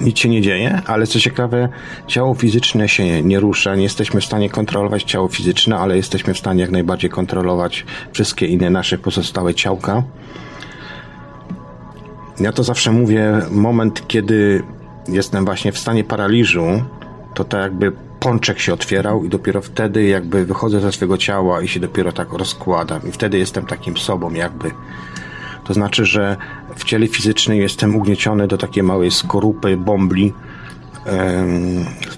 nic 0.00 0.18
się 0.18 0.28
nie 0.28 0.42
dzieje, 0.42 0.82
ale 0.86 1.06
co 1.06 1.20
ciekawe, 1.20 1.68
ciało 2.06 2.34
fizyczne 2.34 2.88
się 2.88 3.22
nie 3.22 3.40
rusza, 3.40 3.74
nie 3.74 3.82
jesteśmy 3.82 4.20
w 4.20 4.24
stanie 4.24 4.50
kontrolować 4.50 5.02
ciało 5.02 5.28
fizyczne, 5.28 5.76
ale 5.76 5.96
jesteśmy 5.96 6.34
w 6.34 6.38
stanie 6.38 6.60
jak 6.60 6.70
najbardziej 6.70 7.10
kontrolować 7.10 7.84
wszystkie 8.12 8.46
inne 8.46 8.70
nasze 8.70 8.98
pozostałe 8.98 9.54
ciałka. 9.54 10.02
Ja 12.40 12.52
to 12.52 12.62
zawsze 12.62 12.92
mówię, 12.92 13.32
moment, 13.50 14.08
kiedy 14.08 14.62
jestem 15.08 15.44
właśnie 15.44 15.72
w 15.72 15.78
stanie 15.78 16.04
paraliżu, 16.04 16.64
to 17.34 17.44
tak 17.44 17.62
jakby 17.62 17.92
pączek 18.20 18.58
się 18.58 18.72
otwierał 18.72 19.24
i 19.24 19.28
dopiero 19.28 19.62
wtedy 19.62 20.04
jakby 20.04 20.46
wychodzę 20.46 20.80
ze 20.80 20.92
swojego 20.92 21.18
ciała 21.18 21.62
i 21.62 21.68
się 21.68 21.80
dopiero 21.80 22.12
tak 22.12 22.32
rozkładam 22.32 23.00
i 23.08 23.12
wtedy 23.12 23.38
jestem 23.38 23.66
takim 23.66 23.96
sobą 23.96 24.32
jakby. 24.32 24.70
To 25.64 25.74
znaczy, 25.74 26.06
że 26.06 26.36
w 26.76 26.84
ciele 26.84 27.06
fizycznym 27.06 27.58
jestem 27.58 27.96
ugnieciony 27.96 28.48
do 28.48 28.58
takiej 28.58 28.82
małej 28.82 29.10
skorupy, 29.10 29.76
bombli, 29.76 30.32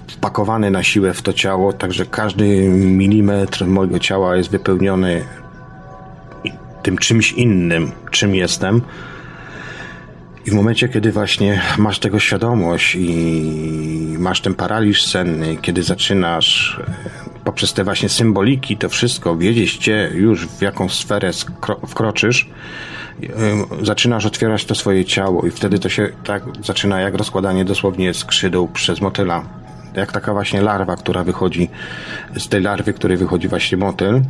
wpakowany 0.07 0.71
na 0.71 0.83
siłę 0.83 1.13
w 1.13 1.21
to 1.21 1.33
ciało, 1.33 1.73
także 1.73 2.05
każdy 2.05 2.69
milimetr 2.69 3.65
mojego 3.65 3.99
ciała 3.99 4.35
jest 4.35 4.51
wypełniony 4.51 5.25
tym 6.83 6.97
czymś 6.97 7.31
innym, 7.31 7.91
czym 8.11 8.35
jestem. 8.35 8.81
I 10.45 10.51
w 10.51 10.53
momencie, 10.53 10.89
kiedy 10.89 11.11
właśnie 11.11 11.61
masz 11.77 11.99
tego 11.99 12.19
świadomość 12.19 12.95
i 12.95 14.15
masz 14.19 14.41
ten 14.41 14.55
paraliż 14.55 15.05
senny, 15.05 15.57
kiedy 15.61 15.83
zaczynasz 15.83 16.79
e, 16.87 17.39
poprzez 17.43 17.73
te 17.73 17.83
właśnie 17.83 18.09
symboliki, 18.09 18.77
to 18.77 18.89
wszystko 18.89 19.37
wiedzieć 19.37 19.77
cię 19.77 20.11
już 20.13 20.47
w 20.47 20.61
jaką 20.61 20.89
sferę 20.89 21.31
wkroczysz, 21.87 22.49
zaczynasz 23.81 24.25
otwierać 24.25 24.65
to 24.65 24.75
swoje 24.75 25.05
ciało 25.05 25.47
i 25.47 25.51
wtedy 25.51 25.79
to 25.79 25.89
się 25.89 26.09
tak 26.23 26.43
zaczyna 26.63 27.01
jak 27.01 27.15
rozkładanie 27.15 27.65
dosłownie 27.65 28.13
skrzydeł 28.13 28.67
przez 28.67 29.01
motyla. 29.01 29.43
Jak 29.95 30.11
taka 30.11 30.33
właśnie 30.33 30.61
larwa, 30.61 30.95
która 30.95 31.23
wychodzi 31.23 31.69
z 32.37 32.47
tej 32.47 32.61
larwy, 32.61 32.93
której 32.93 33.17
wychodzi 33.17 33.47
właśnie 33.47 33.77
motyl. 33.77 34.21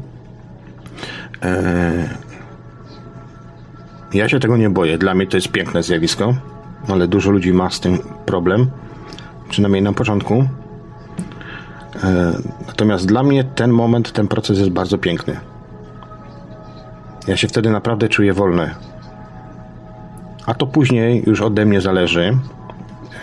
E, 1.43 2.28
ja 4.13 4.29
się 4.29 4.39
tego 4.39 4.57
nie 4.57 4.69
boję. 4.69 4.97
Dla 4.97 5.15
mnie 5.15 5.27
to 5.27 5.37
jest 5.37 5.51
piękne 5.51 5.83
zjawisko, 5.83 6.33
ale 6.87 7.07
dużo 7.07 7.31
ludzi 7.31 7.53
ma 7.53 7.69
z 7.69 7.79
tym 7.79 7.97
problem. 8.25 8.69
Przynajmniej 9.49 9.81
na 9.81 9.93
początku. 9.93 10.45
E, 12.03 12.33
natomiast 12.67 13.05
dla 13.05 13.23
mnie 13.23 13.43
ten 13.43 13.71
moment, 13.71 14.11
ten 14.11 14.27
proces 14.27 14.57
jest 14.57 14.71
bardzo 14.71 14.97
piękny. 14.97 15.39
Ja 17.27 17.37
się 17.37 17.47
wtedy 17.47 17.69
naprawdę 17.69 18.09
czuję 18.09 18.33
wolny. 18.33 18.69
A 20.45 20.53
to 20.53 20.67
później 20.67 21.23
już 21.27 21.41
ode 21.41 21.65
mnie 21.65 21.81
zależy, 21.81 22.37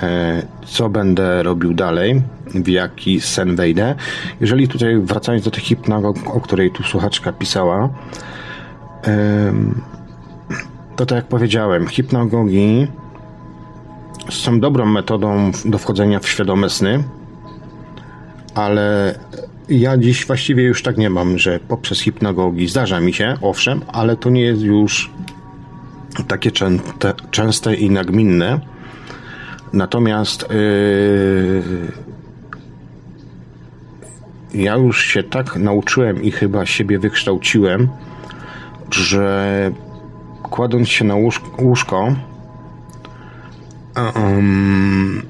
e, 0.02 0.42
co 0.66 0.88
będę 0.88 1.42
robił 1.42 1.74
dalej, 1.74 2.22
w 2.54 2.68
jaki 2.68 3.20
sen 3.20 3.56
wejdę. 3.56 3.94
Jeżeli 4.40 4.68
tutaj 4.68 4.98
wracając 4.98 5.44
do 5.44 5.50
tej 5.50 5.60
hipnagog, 5.60 6.16
o 6.36 6.40
której 6.40 6.70
tu 6.70 6.82
słuchaczka 6.82 7.32
pisała, 7.32 7.88
to 10.96 11.06
tak 11.06 11.16
jak 11.16 11.26
powiedziałem, 11.26 11.88
hipnagogi 11.88 12.86
są 14.30 14.60
dobrą 14.60 14.86
metodą 14.86 15.50
do 15.64 15.78
wchodzenia 15.78 16.20
w 16.20 16.28
świadome 16.28 16.70
sny, 16.70 17.04
ale 18.54 19.14
ja 19.68 19.96
dziś 19.96 20.26
właściwie 20.26 20.62
już 20.62 20.82
tak 20.82 20.98
nie 20.98 21.10
mam, 21.10 21.38
że 21.38 21.60
poprzez 21.68 22.00
hipnagogi 22.00 22.68
zdarza 22.68 23.00
mi 23.00 23.12
się, 23.12 23.34
owszem, 23.42 23.80
ale 23.92 24.16
to 24.16 24.30
nie 24.30 24.42
jest 24.42 24.62
już 24.62 25.10
takie 26.28 26.50
częste, 26.50 27.14
częste 27.30 27.74
i 27.74 27.90
nagminne. 27.90 28.60
Natomiast 29.72 30.46
yy, 30.50 31.62
ja 34.62 34.76
już 34.76 35.04
się 35.04 35.22
tak 35.22 35.56
nauczyłem 35.56 36.22
i 36.22 36.30
chyba 36.30 36.66
siebie 36.66 36.98
wykształciłem, 36.98 37.88
że 38.90 39.70
kładąc 40.50 40.88
się 40.88 41.04
na 41.04 41.14
łóżko, 41.58 42.14
um, 44.14 45.22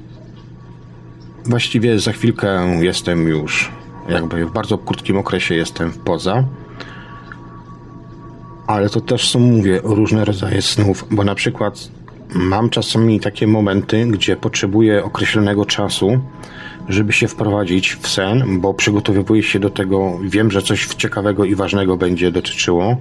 właściwie 1.44 2.00
za 2.00 2.12
chwilkę 2.12 2.78
jestem 2.80 3.28
już 3.28 3.72
jakby 4.08 4.46
w 4.46 4.52
bardzo 4.52 4.78
krótkim 4.78 5.18
okresie 5.18 5.54
jestem 5.54 5.92
poza. 5.92 6.44
Ale 8.66 8.90
to 8.90 9.00
też 9.00 9.30
są, 9.30 9.40
mówię, 9.40 9.80
różne 9.84 10.24
rodzaje 10.24 10.62
snów, 10.62 11.04
bo 11.10 11.24
na 11.24 11.34
przykład 11.34 11.88
mam 12.34 12.70
czasami 12.70 13.20
takie 13.20 13.46
momenty, 13.46 14.06
gdzie 14.06 14.36
potrzebuję 14.36 15.04
określonego 15.04 15.64
czasu, 15.64 16.20
żeby 16.88 17.12
się 17.12 17.28
wprowadzić 17.28 17.94
w 17.94 18.08
sen, 18.08 18.60
bo 18.60 18.74
przygotowuję 18.74 19.42
się 19.42 19.58
do 19.58 19.70
tego, 19.70 20.18
wiem, 20.22 20.50
że 20.50 20.62
coś 20.62 20.86
ciekawego 20.86 21.44
i 21.44 21.54
ważnego 21.54 21.96
będzie 21.96 22.32
dotyczyło 22.32 22.96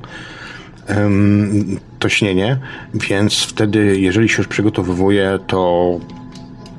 to 1.99 2.09
śnienie, 2.09 2.57
więc 2.93 3.43
wtedy, 3.43 3.99
jeżeli 3.99 4.29
się 4.29 4.37
już 4.37 4.47
przygotowuję, 4.47 5.39
to 5.47 5.99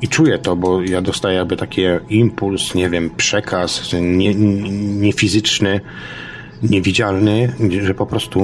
i 0.02 0.08
czuję 0.08 0.38
to, 0.38 0.56
bo 0.56 0.82
ja 0.82 1.02
dostaję 1.02 1.36
jakby 1.36 1.56
taki 1.56 1.82
impuls, 2.08 2.74
nie 2.74 2.90
wiem, 2.90 3.10
przekaz 3.16 3.92
niefizyczny, 5.00 5.70
nie, 5.70 5.80
nie 6.62 6.70
niewidzialny, 6.70 7.52
że 7.82 7.94
po 7.94 8.06
prostu 8.06 8.40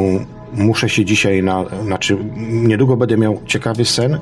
muszę 0.52 0.88
się 0.88 1.04
dzisiaj 1.04 1.42
na, 1.42 1.64
znaczy 1.84 2.16
niedługo 2.38 2.96
będę 2.96 3.16
miał 3.16 3.40
ciekawy 3.46 3.84
sen 3.84 4.18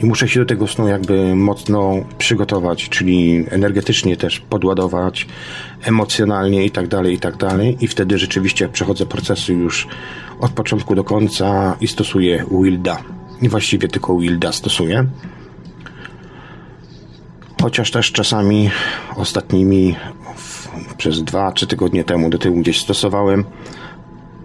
i 0.00 0.06
muszę 0.06 0.28
się 0.28 0.40
do 0.40 0.46
tego 0.46 0.66
snu 0.66 0.88
jakby 0.88 1.34
mocno 1.34 1.94
przygotować, 2.18 2.88
czyli 2.88 3.44
energetycznie 3.50 4.16
też 4.16 4.40
podładować, 4.40 5.26
emocjonalnie 5.82 6.64
i 6.64 6.70
tak 6.70 6.88
dalej, 6.88 7.14
i 7.14 7.18
tak 7.18 7.36
dalej. 7.36 7.76
I 7.80 7.88
wtedy 7.88 8.18
rzeczywiście 8.18 8.68
przechodzę 8.68 9.06
procesy 9.06 9.52
już 9.52 9.88
od 10.40 10.50
początku 10.50 10.94
do 10.94 11.04
końca 11.04 11.76
i 11.80 11.88
stosuję 11.88 12.44
Wilda. 12.50 13.02
Właściwie 13.42 13.88
tylko 13.88 14.18
Wilda 14.18 14.52
stosuję. 14.52 15.06
Chociaż 17.62 17.90
też 17.90 18.12
czasami 18.12 18.70
ostatnimi 19.16 19.94
przez 20.96 21.24
dwa, 21.24 21.52
trzy 21.52 21.66
tygodnie 21.66 22.04
temu 22.04 22.30
do 22.30 22.38
tyłu 22.38 22.56
gdzieś 22.56 22.80
stosowałem 22.80 23.44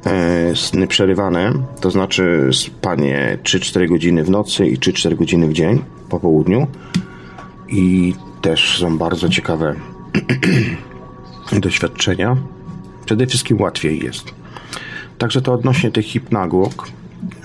e, 0.05 0.55
sny 0.55 0.87
przerywane, 0.87 1.53
to 1.81 1.91
znaczy 1.91 2.49
spanie 2.53 3.37
3-4 3.43 3.89
godziny 3.89 4.23
w 4.23 4.29
nocy 4.29 4.67
i 4.67 4.77
3-4 4.77 5.15
godziny 5.15 5.47
w 5.47 5.53
dzień 5.53 5.83
po 6.09 6.19
południu 6.19 6.67
i 7.69 8.13
też 8.41 8.79
są 8.79 8.97
bardzo 8.97 9.29
ciekawe 9.29 9.75
doświadczenia. 11.51 12.37
Przede 13.05 13.27
wszystkim 13.27 13.61
łatwiej 13.61 13.99
jest. 13.99 14.40
Także 15.21 15.41
to 15.41 15.53
odnośnie 15.53 15.91
tych 15.91 16.05
hipnagog. 16.05 16.87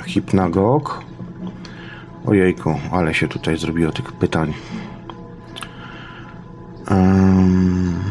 Hipnagog. 0.06 1.04
Ojejku, 2.26 2.74
ale 2.92 3.14
się 3.14 3.28
tutaj 3.28 3.58
zrobiło 3.58 3.92
tych 3.92 4.12
pytań. 4.12 4.52
Um, 6.90 8.04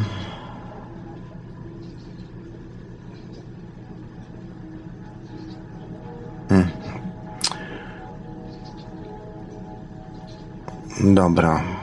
Dobra. 11.14 11.75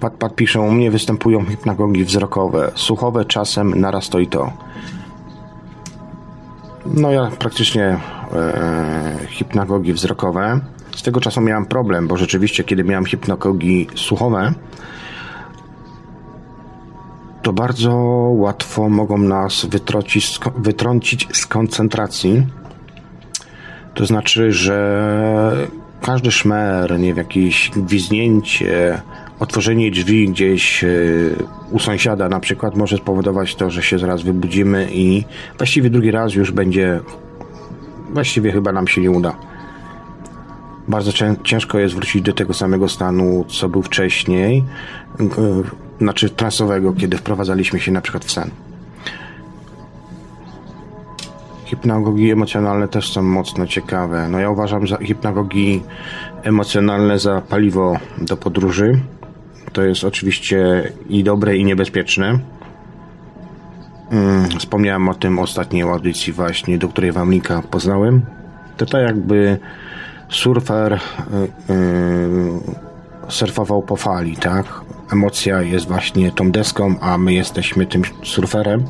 Pat, 0.00 0.12
pat 0.12 0.34
piszą, 0.34 0.66
u 0.66 0.70
mnie 0.70 0.90
występują 0.90 1.44
hipnagogi 1.44 2.04
wzrokowe, 2.04 2.72
słuchowe 2.74 3.24
czasem 3.24 3.80
naraz 3.80 4.08
to 4.08 4.18
i 4.18 4.26
to. 4.26 4.52
No 6.86 7.10
ja 7.10 7.30
praktycznie 7.38 7.98
e, 8.32 9.18
hipnagogi 9.28 9.92
wzrokowe 9.92 10.60
Z 10.96 11.02
tego 11.02 11.20
czasu 11.20 11.40
miałem 11.40 11.66
problem, 11.66 12.08
bo 12.08 12.16
rzeczywiście, 12.16 12.64
kiedy 12.64 12.84
miałem 12.84 13.06
hipnokogi 13.06 13.86
słuchowe, 13.94 14.52
to 17.42 17.52
bardzo 17.52 17.94
łatwo 18.34 18.88
mogą 18.88 19.18
nas 19.18 19.64
wytrącić, 19.64 20.38
wytrącić 20.56 21.28
z 21.32 21.46
koncentracji. 21.46 22.46
To 23.94 24.06
znaczy, 24.06 24.52
że 24.52 25.68
każdy 26.02 26.30
szmer, 26.30 26.98
nie 27.00 27.08
wiem, 27.08 27.16
jakieś 27.16 27.70
gwizdnięcie, 27.70 29.00
otworzenie 29.40 29.90
drzwi 29.90 30.28
gdzieś 30.28 30.84
e, 30.84 30.88
u 31.70 31.78
sąsiada 31.78 32.28
na 32.28 32.40
przykład 32.40 32.76
może 32.76 32.96
spowodować 32.96 33.54
to, 33.54 33.70
że 33.70 33.82
się 33.82 33.98
zaraz 33.98 34.22
wybudzimy 34.22 34.88
i 34.92 35.24
właściwie 35.58 35.90
drugi 35.90 36.10
raz 36.10 36.34
już 36.34 36.52
będzie, 36.52 37.00
właściwie 38.10 38.52
chyba 38.52 38.72
nam 38.72 38.88
się 38.88 39.00
nie 39.00 39.10
uda. 39.10 39.36
Bardzo 40.88 41.12
ciężko 41.44 41.78
jest 41.78 41.94
wrócić 41.94 42.22
do 42.22 42.32
tego 42.32 42.54
samego 42.54 42.88
stanu, 42.88 43.44
co 43.48 43.68
był 43.68 43.82
wcześniej, 43.82 44.64
znaczy 46.00 46.30
transowego, 46.30 46.92
kiedy 46.92 47.16
wprowadzaliśmy 47.16 47.80
się 47.80 47.92
na 47.92 48.00
przykład 48.00 48.24
w 48.24 48.30
sen. 48.32 48.50
Hipnagogi 51.64 52.30
emocjonalne 52.30 52.88
też 52.88 53.12
są 53.12 53.22
mocno 53.22 53.66
ciekawe. 53.66 54.28
No 54.28 54.38
ja 54.38 54.50
uważam 54.50 54.86
za 54.86 54.96
hipnagogi 54.96 55.82
emocjonalne 56.42 57.18
za 57.18 57.40
paliwo 57.40 57.96
do 58.18 58.36
podróży. 58.36 59.00
To 59.72 59.82
jest 59.82 60.04
oczywiście 60.04 60.92
i 61.08 61.24
dobre, 61.24 61.56
i 61.56 61.64
niebezpieczne. 61.64 62.38
Hmm, 64.10 64.48
wspomniałem 64.58 65.08
o 65.08 65.14
tym 65.14 65.38
ostatniej 65.38 65.82
audycji 65.82 66.32
właśnie, 66.32 66.78
do 66.78 66.88
której 66.88 67.12
wam 67.12 67.30
linka 67.30 67.62
poznałem. 67.62 68.22
To 68.76 68.86
tak 68.86 69.02
jakby 69.02 69.58
surfer 70.28 71.00
yy, 71.30 71.76
yy, 71.76 72.86
surfował 73.28 73.82
po 73.82 73.96
fali, 73.96 74.36
tak? 74.36 74.66
Emocja 75.12 75.62
jest 75.62 75.86
właśnie 75.86 76.32
tą 76.32 76.50
deską, 76.50 76.94
a 77.00 77.18
my 77.18 77.34
jesteśmy 77.34 77.86
tym 77.86 78.02
surferem. 78.24 78.84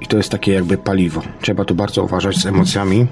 I 0.00 0.06
to 0.06 0.16
jest 0.16 0.30
takie 0.30 0.52
jakby 0.52 0.78
paliwo. 0.78 1.22
Trzeba 1.40 1.64
tu 1.64 1.74
bardzo 1.74 2.04
uważać 2.04 2.36
z 2.36 2.46
emocjami. 2.46 3.06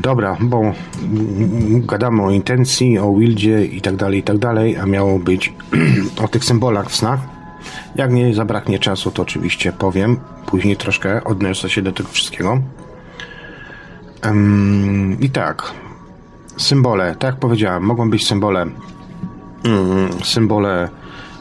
Dobra, 0.00 0.36
bo 0.40 0.62
gadamy 1.80 2.22
o 2.22 2.30
intencji, 2.30 2.98
o 2.98 3.14
Wildzie 3.14 3.64
i 3.64 3.80
tak 3.80 3.96
dalej, 3.96 4.18
i 4.18 4.22
tak 4.22 4.38
dalej, 4.38 4.76
a 4.76 4.86
miało 4.86 5.18
być 5.18 5.54
o 6.24 6.28
tych 6.28 6.44
symbolach 6.44 6.90
w 6.90 6.96
snach. 6.96 7.20
Jak 7.96 8.12
nie 8.12 8.34
zabraknie 8.34 8.78
czasu, 8.78 9.10
to 9.10 9.22
oczywiście 9.22 9.72
powiem. 9.72 10.16
Później 10.46 10.76
troszkę 10.76 11.24
odniosę 11.24 11.70
się 11.70 11.82
do 11.82 11.92
tego 11.92 12.08
wszystkiego. 12.08 12.58
I 15.20 15.30
tak, 15.30 15.72
symbole, 16.56 17.16
tak 17.18 17.30
jak 17.30 17.40
powiedziałem, 17.40 17.82
mogą 17.82 18.10
być 18.10 18.26
symbole, 18.26 18.66
mm, 19.64 20.12
symbole 20.24 20.88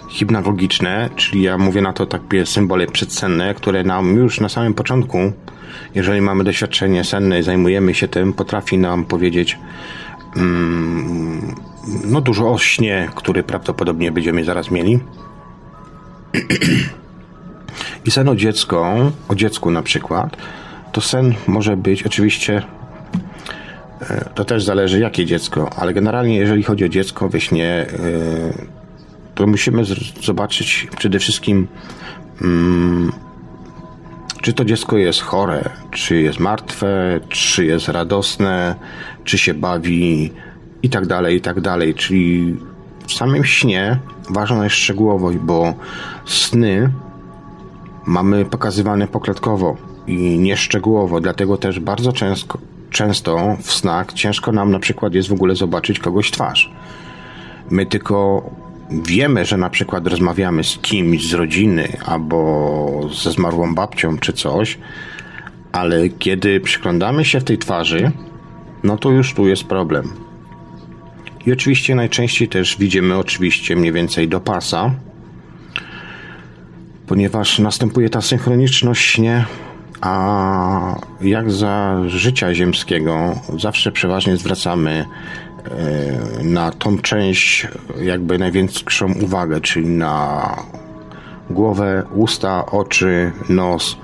hipnagogiczne, 0.10 1.10
czyli 1.16 1.42
ja 1.42 1.58
mówię 1.58 1.82
na 1.82 1.94
to 1.94 2.06
takie 2.06 2.46
symbole 2.46 2.88
przedsenne, 2.88 3.54
które 3.54 3.84
nam 3.84 4.16
już 4.16 4.40
na 4.40 4.50
samym 4.50 4.74
początku 4.74 5.18
jeżeli 5.96 6.22
mamy 6.22 6.44
doświadczenie 6.44 7.04
senne 7.04 7.40
i 7.40 7.44
zajmujemy 7.44 7.94
się 7.94 8.08
tym, 8.08 8.34
potrafi 8.34 8.78
nam 8.78 9.06
powiedzieć 9.06 9.58
mm, 10.36 11.56
no 12.06 12.22
dużo 12.22 12.52
o 12.52 12.58
śnie, 12.58 13.10
który 13.16 13.44
prawdopodobnie 13.44 14.12
będziemy 14.12 14.44
zaraz 14.44 14.72
mieli. 14.72 15.00
I 18.06 18.12
sen 18.12 18.30
o 18.30 18.36
dziecko, 18.36 19.12
o 19.28 19.36
dziecku 19.36 19.72
na 19.72 19.82
przykład, 19.82 20.38
to 20.92 21.02
sen 21.02 21.34
może 21.48 21.78
być 21.78 22.04
oczywiście 22.04 22.62
e, 24.02 24.30
to 24.36 24.46
też 24.46 24.64
zależy 24.64 25.00
jakie 25.00 25.26
dziecko, 25.26 25.70
ale 25.76 25.94
generalnie 25.94 26.38
jeżeli 26.38 26.64
chodzi 26.64 26.86
o 26.86 26.90
dziecko 26.90 27.30
we 27.30 27.42
śnie, 27.42 27.66
e, 27.66 27.88
to 29.36 29.48
musimy 29.48 29.84
zobaczyć 30.22 30.88
przede 30.98 31.20
wszystkim 31.20 31.68
mm, 32.42 33.12
czy 34.42 34.54
to 34.54 34.66
dziecko 34.66 34.98
jest 34.98 35.22
chore, 35.22 35.70
czy 35.92 36.22
jest 36.22 36.40
martwe, 36.40 37.20
czy 37.30 37.66
jest 37.66 37.88
radosne, 37.88 38.76
czy 39.24 39.38
się 39.38 39.54
bawi 39.54 40.32
i 40.84 40.90
tak 40.90 41.06
dalej, 41.06 41.38
i 41.38 41.42
tak 41.42 41.62
dalej. 41.62 41.94
Czyli 41.94 42.58
w 43.08 43.14
samym 43.14 43.46
śnie 43.46 44.00
ważna 44.30 44.64
jest 44.64 44.76
szczegółowość, 44.76 45.38
bo 45.38 45.74
sny 46.26 46.90
mamy 48.06 48.46
pokazywane 48.46 49.08
poklatkowo 49.08 49.78
i 50.08 50.40
nieszczegółowo, 50.40 51.22
dlatego 51.22 51.58
też 51.58 51.80
bardzo 51.80 52.14
często, 52.14 52.58
często 52.90 53.58
w 53.62 53.72
snach 53.72 54.14
ciężko 54.14 54.52
nam 54.52 54.72
na 54.72 54.80
przykład 54.80 55.14
jest 55.14 55.30
w 55.30 55.34
ogóle 55.34 55.56
zobaczyć 55.56 56.00
kogoś 56.00 56.32
twarz. 56.32 56.72
My 57.70 57.86
tylko 57.86 58.50
wiemy, 58.92 59.46
że 59.46 59.58
na 59.58 59.70
przykład 59.70 60.08
rozmawiamy 60.08 60.64
z 60.64 60.78
kimś 60.78 61.28
z 61.28 61.34
rodziny 61.34 61.88
albo 62.06 63.10
ze 63.24 63.32
zmarłą 63.32 63.76
babcią 63.76 64.18
czy 64.18 64.34
coś, 64.34 64.78
ale 65.72 66.10
kiedy 66.10 66.60
przyglądamy 66.60 67.26
się 67.26 67.40
w 67.40 67.44
tej 67.44 67.58
twarzy, 67.58 68.12
no 68.84 68.98
to 68.98 69.12
już 69.12 69.34
tu 69.34 69.48
jest 69.48 69.64
problem. 69.64 70.14
I 71.46 71.52
oczywiście 71.52 71.96
najczęściej 71.96 72.48
też 72.48 72.78
widzimy 72.78 73.18
oczywiście 73.18 73.76
mniej 73.76 73.92
więcej 73.92 74.28
do 74.28 74.40
pasa, 74.40 74.92
ponieważ 77.08 77.60
następuje 77.60 78.10
ta 78.10 78.22
synchroniczność 78.22 79.06
śnie, 79.06 79.46
a 80.02 80.96
jak 81.22 81.52
za 81.52 82.02
życia 82.08 82.54
ziemskiego 82.54 83.36
zawsze 83.58 83.92
przeważnie 83.92 84.38
zwracamy 84.38 85.06
na 86.44 86.72
tą 86.72 86.98
część 86.98 87.68
jakby 88.02 88.38
największą 88.38 89.14
uwagę, 89.14 89.62
czyli 89.62 89.88
na 89.88 90.56
głowę, 91.50 92.04
usta, 92.16 92.66
oczy, 92.66 93.32
nos, 93.50 93.98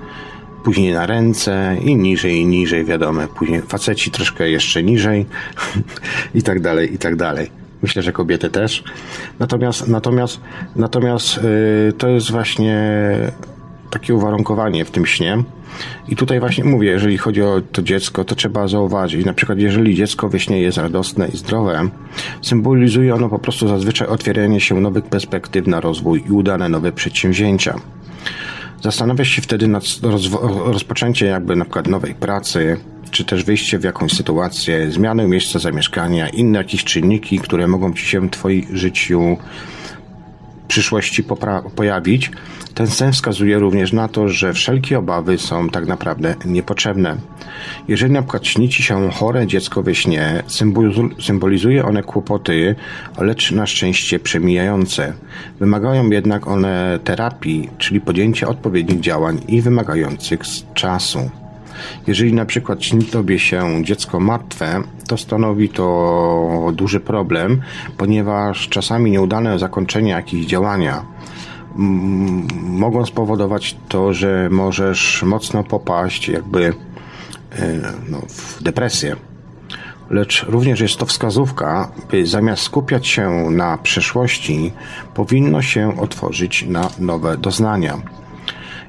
później 0.64 0.94
na 0.94 1.06
ręce 1.06 1.78
i 1.82 1.96
niżej, 1.96 2.40
i 2.40 2.46
niżej, 2.46 2.86
wiadomo, 2.86 3.22
później 3.28 3.62
faceci 3.62 4.12
troszkę 4.12 4.50
jeszcze 4.50 4.84
niżej 4.84 5.26
i 6.36 6.44
tak 6.44 6.62
dalej, 6.62 6.94
i 6.94 6.98
tak 6.98 7.16
dalej. 7.16 7.52
Myślę, 7.82 8.02
że 8.02 8.12
kobiety 8.12 8.50
też. 8.50 8.84
Natomiast, 9.40 9.88
natomiast, 9.88 10.40
natomiast 10.76 11.38
yy, 11.44 11.94
to 11.98 12.08
jest 12.08 12.32
właśnie 12.32 12.78
takie 14.00 14.16
uwarunkowanie 14.16 14.86
w 14.86 14.92
tym 14.92 15.06
śnie. 15.06 15.44
I 16.08 16.16
tutaj 16.16 16.40
właśnie 16.40 16.64
mówię, 16.64 16.90
jeżeli 16.90 17.18
chodzi 17.18 17.42
o 17.42 17.62
to 17.72 17.82
dziecko, 17.82 18.24
to 18.24 18.36
trzeba 18.36 18.68
zauważyć. 18.68 19.26
Na 19.26 19.34
przykład, 19.34 19.60
jeżeli 19.60 19.96
dziecko 19.96 20.30
we 20.30 20.40
śnie 20.40 20.62
jest 20.62 20.78
radosne 20.78 21.28
i 21.28 21.38
zdrowe, 21.38 21.90
symbolizuje 22.42 23.16
ono 23.16 23.30
po 23.30 23.40
prostu 23.40 23.68
zazwyczaj 23.68 24.08
otwieranie 24.08 24.62
się 24.62 24.82
nowych 24.82 25.06
perspektyw 25.06 25.68
na 25.68 25.80
rozwój 25.80 26.24
i 26.28 26.32
udane 26.32 26.70
nowe 26.70 26.92
przedsięwzięcia. 26.92 27.76
Zastanawia 28.82 29.26
się 29.26 29.42
wtedy 29.42 29.68
nad 29.68 29.84
rozpoczęciem 30.66 31.28
jakby 31.28 31.56
na 31.56 31.66
przykład 31.66 31.88
nowej 31.88 32.16
pracy, 32.16 32.78
czy 33.12 33.26
też 33.26 33.44
wyjście 33.44 33.80
w 33.80 33.84
jakąś 33.84 34.12
sytuację, 34.12 34.92
zmianę 34.92 35.28
miejsca 35.28 35.60
zamieszkania, 35.60 36.30
inne 36.30 36.58
jakieś 36.58 36.84
czynniki, 36.84 37.40
które 37.40 37.68
mogą 37.68 37.94
ci 37.94 38.06
się 38.06 38.22
w 38.22 38.30
twoim 38.30 38.78
życiu 38.78 39.38
przyszłości 40.68 41.24
pojawić, 41.76 42.32
ten 42.74 42.88
sen 42.88 43.12
wskazuje 43.12 43.60
również 43.60 43.94
na 43.94 44.08
to, 44.08 44.30
że 44.30 44.54
wszelkie 44.54 45.00
obawy 45.00 45.38
są 45.38 45.70
tak 45.70 45.88
naprawdę 45.88 46.36
niepotrzebne. 46.46 47.18
Jeżeli 47.88 48.14
na 48.14 48.22
przykład 48.22 48.48
śni 48.48 48.70
ci 48.70 48.84
się 48.84 49.10
chore 49.12 49.48
dziecko 49.48 49.84
we 49.84 49.96
śnie, 49.96 50.44
symbolizuje 51.20 51.86
one 51.86 52.04
kłopoty, 52.04 52.76
lecz 53.18 53.52
na 53.52 53.66
szczęście 53.66 54.20
przemijające. 54.20 55.14
Wymagają 55.60 56.10
jednak 56.10 56.48
one 56.48 57.00
terapii, 57.04 57.70
czyli 57.78 58.02
podjęcia 58.02 58.48
odpowiednich 58.48 59.00
działań 59.00 59.42
i 59.48 59.62
wymagających 59.62 60.40
czasu. 60.74 61.30
Jeżeli 62.08 62.34
na 62.34 62.46
przykład 62.46 62.84
śni 62.84 63.06
tobie 63.06 63.40
się 63.40 63.84
dziecko 63.84 64.20
martwe, 64.20 64.82
to 65.08 65.18
stanowi 65.18 65.70
to 65.70 66.72
duży 66.74 67.00
problem, 67.00 67.62
ponieważ 67.98 68.70
czasami 68.70 69.12
nieudane 69.12 69.60
zakończenie 69.60 70.12
jakichś 70.12 70.46
działania 70.46 71.06
mogą 72.62 73.06
spowodować 73.06 73.76
to, 73.90 74.14
że 74.14 74.50
możesz 74.52 75.24
mocno 75.24 75.64
popaść 75.64 76.30
jakby 76.30 76.66
e, 76.66 76.74
no, 78.10 78.22
w 78.28 78.64
depresję. 78.64 79.16
Lecz 80.10 80.46
również 80.48 80.80
jest 80.80 80.98
to 80.98 81.06
wskazówka, 81.06 81.92
by 82.12 82.26
zamiast 82.26 82.64
skupiać 82.64 83.08
się 83.08 83.30
na 83.52 83.78
przeszłości, 83.78 84.72
powinno 85.14 85.62
się 85.62 86.00
otworzyć 86.00 86.66
na 86.68 86.90
nowe 87.00 87.38
doznania. 87.38 87.98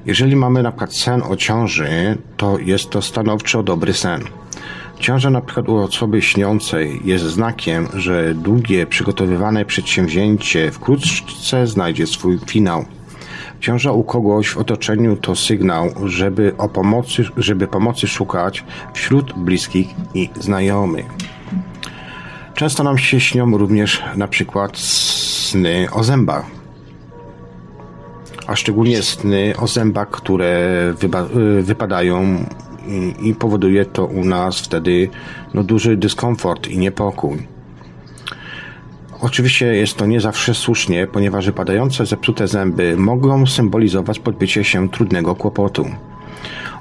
Jeżeli 0.07 0.37
mamy 0.37 0.63
na 0.63 0.71
przykład 0.71 0.95
sen 0.95 1.23
o 1.23 1.37
ciąży, 1.37 2.19
to 2.37 2.59
jest 2.59 2.91
to 2.91 3.03
stanowczo 3.03 3.63
dobry 3.63 3.93
sen. 3.93 4.23
Ciąża 5.01 5.31
na 5.31 5.41
przykład 5.41 5.69
u 5.69 5.77
osoby 5.77 6.23
śniącej 6.23 7.01
jest 7.05 7.25
znakiem, 7.25 7.89
że 7.95 8.35
długie 8.35 8.87
przygotowywane 8.87 9.65
przedsięwzięcie 9.65 10.71
wkrótce 10.71 11.67
znajdzie 11.67 12.07
swój 12.07 12.39
finał. 12.47 12.85
Ciąża 13.61 13.93
u 13.93 14.05
kogoś 14.05 14.49
w 14.49 14.59
otoczeniu 14.59 15.17
to 15.17 15.37
sygnał, 15.37 15.91
żeby, 16.05 16.53
o 16.59 16.69
pomocy, 16.69 17.25
żeby 17.37 17.67
pomocy 17.67 18.09
szukać 18.09 18.65
wśród 18.95 19.33
bliskich 19.33 19.89
i 20.15 20.31
znajomych. 20.41 21.07
Często 22.55 22.85
nam 22.85 22.99
się 22.99 23.21
śnią 23.21 23.59
również 23.59 24.03
na 24.17 24.29
przykład 24.29 24.79
sny 24.79 25.89
o 25.93 26.05
zębach. 26.05 26.66
A 28.47 28.57
szczególnie 28.57 29.03
sny 29.03 29.55
o 29.59 29.67
zębach, 29.67 30.11
które 30.11 30.95
wypadają 31.63 32.45
i, 32.89 33.29
i 33.29 33.35
powoduje 33.35 33.85
to 33.85 34.05
u 34.05 34.25
nas 34.25 34.61
wtedy 34.61 35.09
no, 35.55 35.63
duży 35.63 35.97
dyskomfort 35.97 36.69
i 36.69 36.79
niepokój. 36.79 37.47
Oczywiście 39.21 39.67
jest 39.67 39.97
to 39.97 40.07
nie 40.07 40.21
zawsze 40.21 40.55
słusznie, 40.55 41.07
ponieważ 41.07 41.47
wypadające 41.47 42.07
zepsute 42.07 42.49
zęby 42.49 42.97
mogą 42.97 43.47
symbolizować 43.47 44.19
podbycie 44.19 44.65
się 44.65 44.89
trudnego 44.89 45.35
kłopotu. 45.35 45.87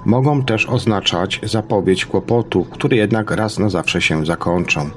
Mogą 0.06 0.43
też 0.43 0.66
oznaczać 0.66 1.39
zapowiedź 1.43 2.06
kłopotu, 2.06 2.66
który 2.66 2.97
jednak 2.97 3.32
raz 3.32 3.60
na 3.60 3.70
zawsze 3.70 4.01
się 4.01 4.26
zakończą. 4.26 4.89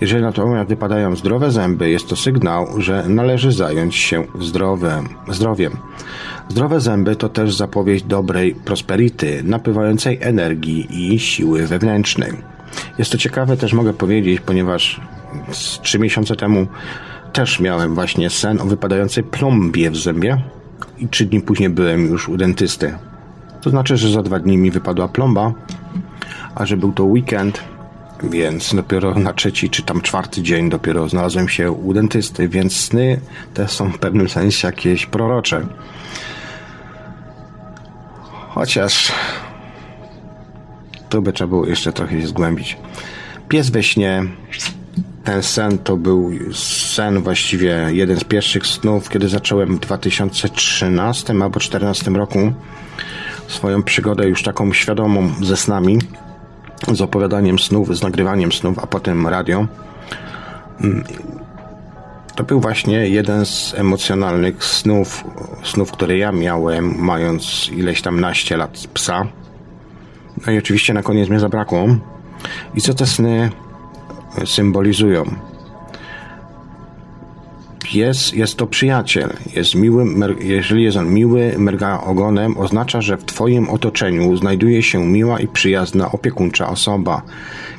Jeżeli 0.00 0.22
natomiast 0.22 0.68
wypadają 0.68 1.16
zdrowe 1.16 1.50
zęby, 1.50 1.90
jest 1.90 2.08
to 2.08 2.16
sygnał, 2.16 2.80
że 2.80 3.08
należy 3.08 3.52
zająć 3.52 3.96
się 3.96 4.26
zdrowiem. 4.40 5.08
zdrowiem. 5.28 5.76
Zdrowe 6.48 6.80
zęby 6.80 7.16
to 7.16 7.28
też 7.28 7.54
zapowiedź 7.54 8.02
dobrej 8.02 8.54
prosperity, 8.54 9.42
napływającej 9.44 10.18
energii 10.20 11.12
i 11.12 11.18
siły 11.18 11.66
wewnętrznej. 11.66 12.32
Jest 12.98 13.12
to 13.12 13.18
ciekawe, 13.18 13.56
też 13.56 13.72
mogę 13.72 13.94
powiedzieć, 13.94 14.40
ponieważ 14.40 15.00
trzy 15.82 15.98
miesiące 15.98 16.36
temu 16.36 16.66
też 17.32 17.60
miałem 17.60 17.94
właśnie 17.94 18.30
sen 18.30 18.60
o 18.60 18.64
wypadającej 18.64 19.24
plombie 19.24 19.90
w 19.90 19.96
zębie 19.96 20.42
i 20.98 21.08
trzy 21.08 21.24
dni 21.24 21.40
później 21.40 21.68
byłem 21.70 22.06
już 22.06 22.28
u 22.28 22.36
dentysty. 22.36 22.94
To 23.66 23.70
znaczy, 23.70 23.96
że 23.96 24.10
za 24.10 24.22
dwa 24.22 24.38
dni 24.38 24.58
mi 24.58 24.70
wypadła 24.70 25.08
plomba, 25.08 25.52
a 26.54 26.66
że 26.66 26.76
był 26.76 26.92
to 26.92 27.04
weekend, 27.04 27.64
więc 28.22 28.74
dopiero 28.74 29.14
na 29.14 29.32
trzeci 29.32 29.70
czy 29.70 29.82
tam 29.82 30.00
czwarty 30.00 30.42
dzień 30.42 30.70
dopiero 30.70 31.08
znalazłem 31.08 31.48
się 31.48 31.72
u 31.72 31.94
dentysty, 31.94 32.48
więc 32.48 32.76
sny 32.76 33.20
te 33.54 33.68
są 33.68 33.92
w 33.92 33.98
pewnym 33.98 34.28
sensie 34.28 34.68
jakieś 34.68 35.06
prorocze. 35.06 35.66
Chociaż 38.48 39.12
to 41.08 41.22
by 41.22 41.32
trzeba 41.32 41.48
było 41.48 41.66
jeszcze 41.66 41.92
trochę 41.92 42.20
się 42.20 42.26
zgłębić. 42.26 42.76
Pies 43.48 43.70
we 43.70 43.82
śnie. 43.82 44.24
Ten 45.24 45.42
sen 45.42 45.78
to 45.78 45.96
był 45.96 46.32
sen 46.52 47.22
właściwie 47.22 47.86
jeden 47.90 48.20
z 48.20 48.24
pierwszych 48.24 48.66
snów, 48.66 49.08
kiedy 49.08 49.28
zacząłem 49.28 49.76
w 49.76 49.80
2013 49.80 51.32
albo 51.32 51.50
2014 51.50 52.10
roku 52.10 52.52
swoją 53.48 53.82
przygodę 53.82 54.28
już 54.28 54.42
taką 54.42 54.72
świadomą 54.72 55.30
ze 55.42 55.56
snami, 55.56 55.98
z 56.92 57.00
opowiadaniem 57.00 57.58
snów, 57.58 57.96
z 57.96 58.02
nagrywaniem 58.02 58.52
snów, 58.52 58.78
a 58.78 58.86
potem 58.86 59.26
radio. 59.26 59.66
Mm, 60.80 61.04
to 62.34 62.44
był 62.44 62.60
właśnie 62.60 63.08
jeden 63.08 63.46
z 63.46 63.74
emocjonalnych 63.74 64.64
snów, 64.64 65.24
snów, 65.64 65.92
które 65.92 66.18
ja 66.18 66.32
miałem, 66.32 66.94
mając 66.98 67.70
ileś 67.72 68.02
tam 68.02 68.20
naście 68.20 68.56
lat 68.56 68.86
psa. 68.94 69.26
No 70.46 70.52
i 70.52 70.58
oczywiście 70.58 70.94
na 70.94 71.02
koniec 71.02 71.28
mnie 71.28 71.40
zabrakło. 71.40 71.86
I 72.74 72.80
co 72.80 72.94
te 72.94 73.06
sny 73.06 73.50
symbolizują? 74.44 75.24
Pies 77.86 78.32
jest 78.32 78.56
to 78.56 78.66
przyjaciel. 78.66 79.32
Jest 79.56 79.74
miły, 79.74 80.04
jeżeli 80.40 80.82
jest 80.82 80.96
on 80.96 81.14
miły, 81.14 81.54
merga 81.58 82.00
ogonem, 82.00 82.58
oznacza, 82.58 83.00
że 83.00 83.16
w 83.16 83.24
Twoim 83.24 83.68
otoczeniu 83.68 84.36
znajduje 84.36 84.82
się 84.82 85.06
miła 85.06 85.40
i 85.40 85.48
przyjazna 85.48 86.12
opiekuńcza 86.12 86.68
osoba. 86.68 87.22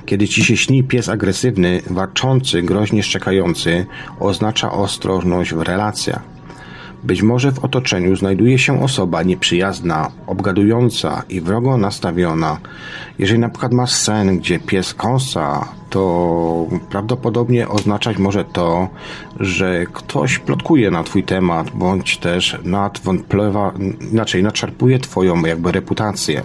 Kiedy 0.05 0.27
ci 0.27 0.43
się 0.43 0.57
śni 0.57 0.83
pies 0.83 1.09
agresywny, 1.09 1.81
warczący, 1.89 2.61
groźnie 2.61 3.03
szczekający, 3.03 3.85
oznacza 4.19 4.71
ostrożność 4.71 5.53
w 5.53 5.61
relacjach. 5.61 6.36
Być 7.03 7.21
może 7.21 7.51
w 7.51 7.65
otoczeniu 7.65 8.15
znajduje 8.15 8.59
się 8.59 8.83
osoba 8.83 9.23
nieprzyjazna, 9.23 10.11
obgadująca 10.27 11.23
i 11.29 11.41
wrogo 11.41 11.77
nastawiona. 11.77 12.57
Jeżeli 13.19 13.39
na 13.39 13.49
przykład 13.49 13.73
masz 13.73 13.91
sen, 13.91 14.37
gdzie 14.37 14.59
pies 14.59 14.93
kąsa, 14.93 15.67
to 15.89 16.67
prawdopodobnie 16.89 17.69
oznaczać 17.69 18.17
może 18.17 18.45
to, 18.45 18.87
że 19.39 19.85
ktoś 19.93 20.39
plotkuje 20.39 20.91
na 20.91 21.03
twój 21.03 21.23
temat, 21.23 21.71
bądź 21.71 22.17
też 22.17 22.57
nadwątplewa, 22.63 23.73
inaczej 24.11 24.43
naczarpuje 24.43 24.99
twoją 24.99 25.45
jakby 25.45 25.71
reputację. 25.71 26.41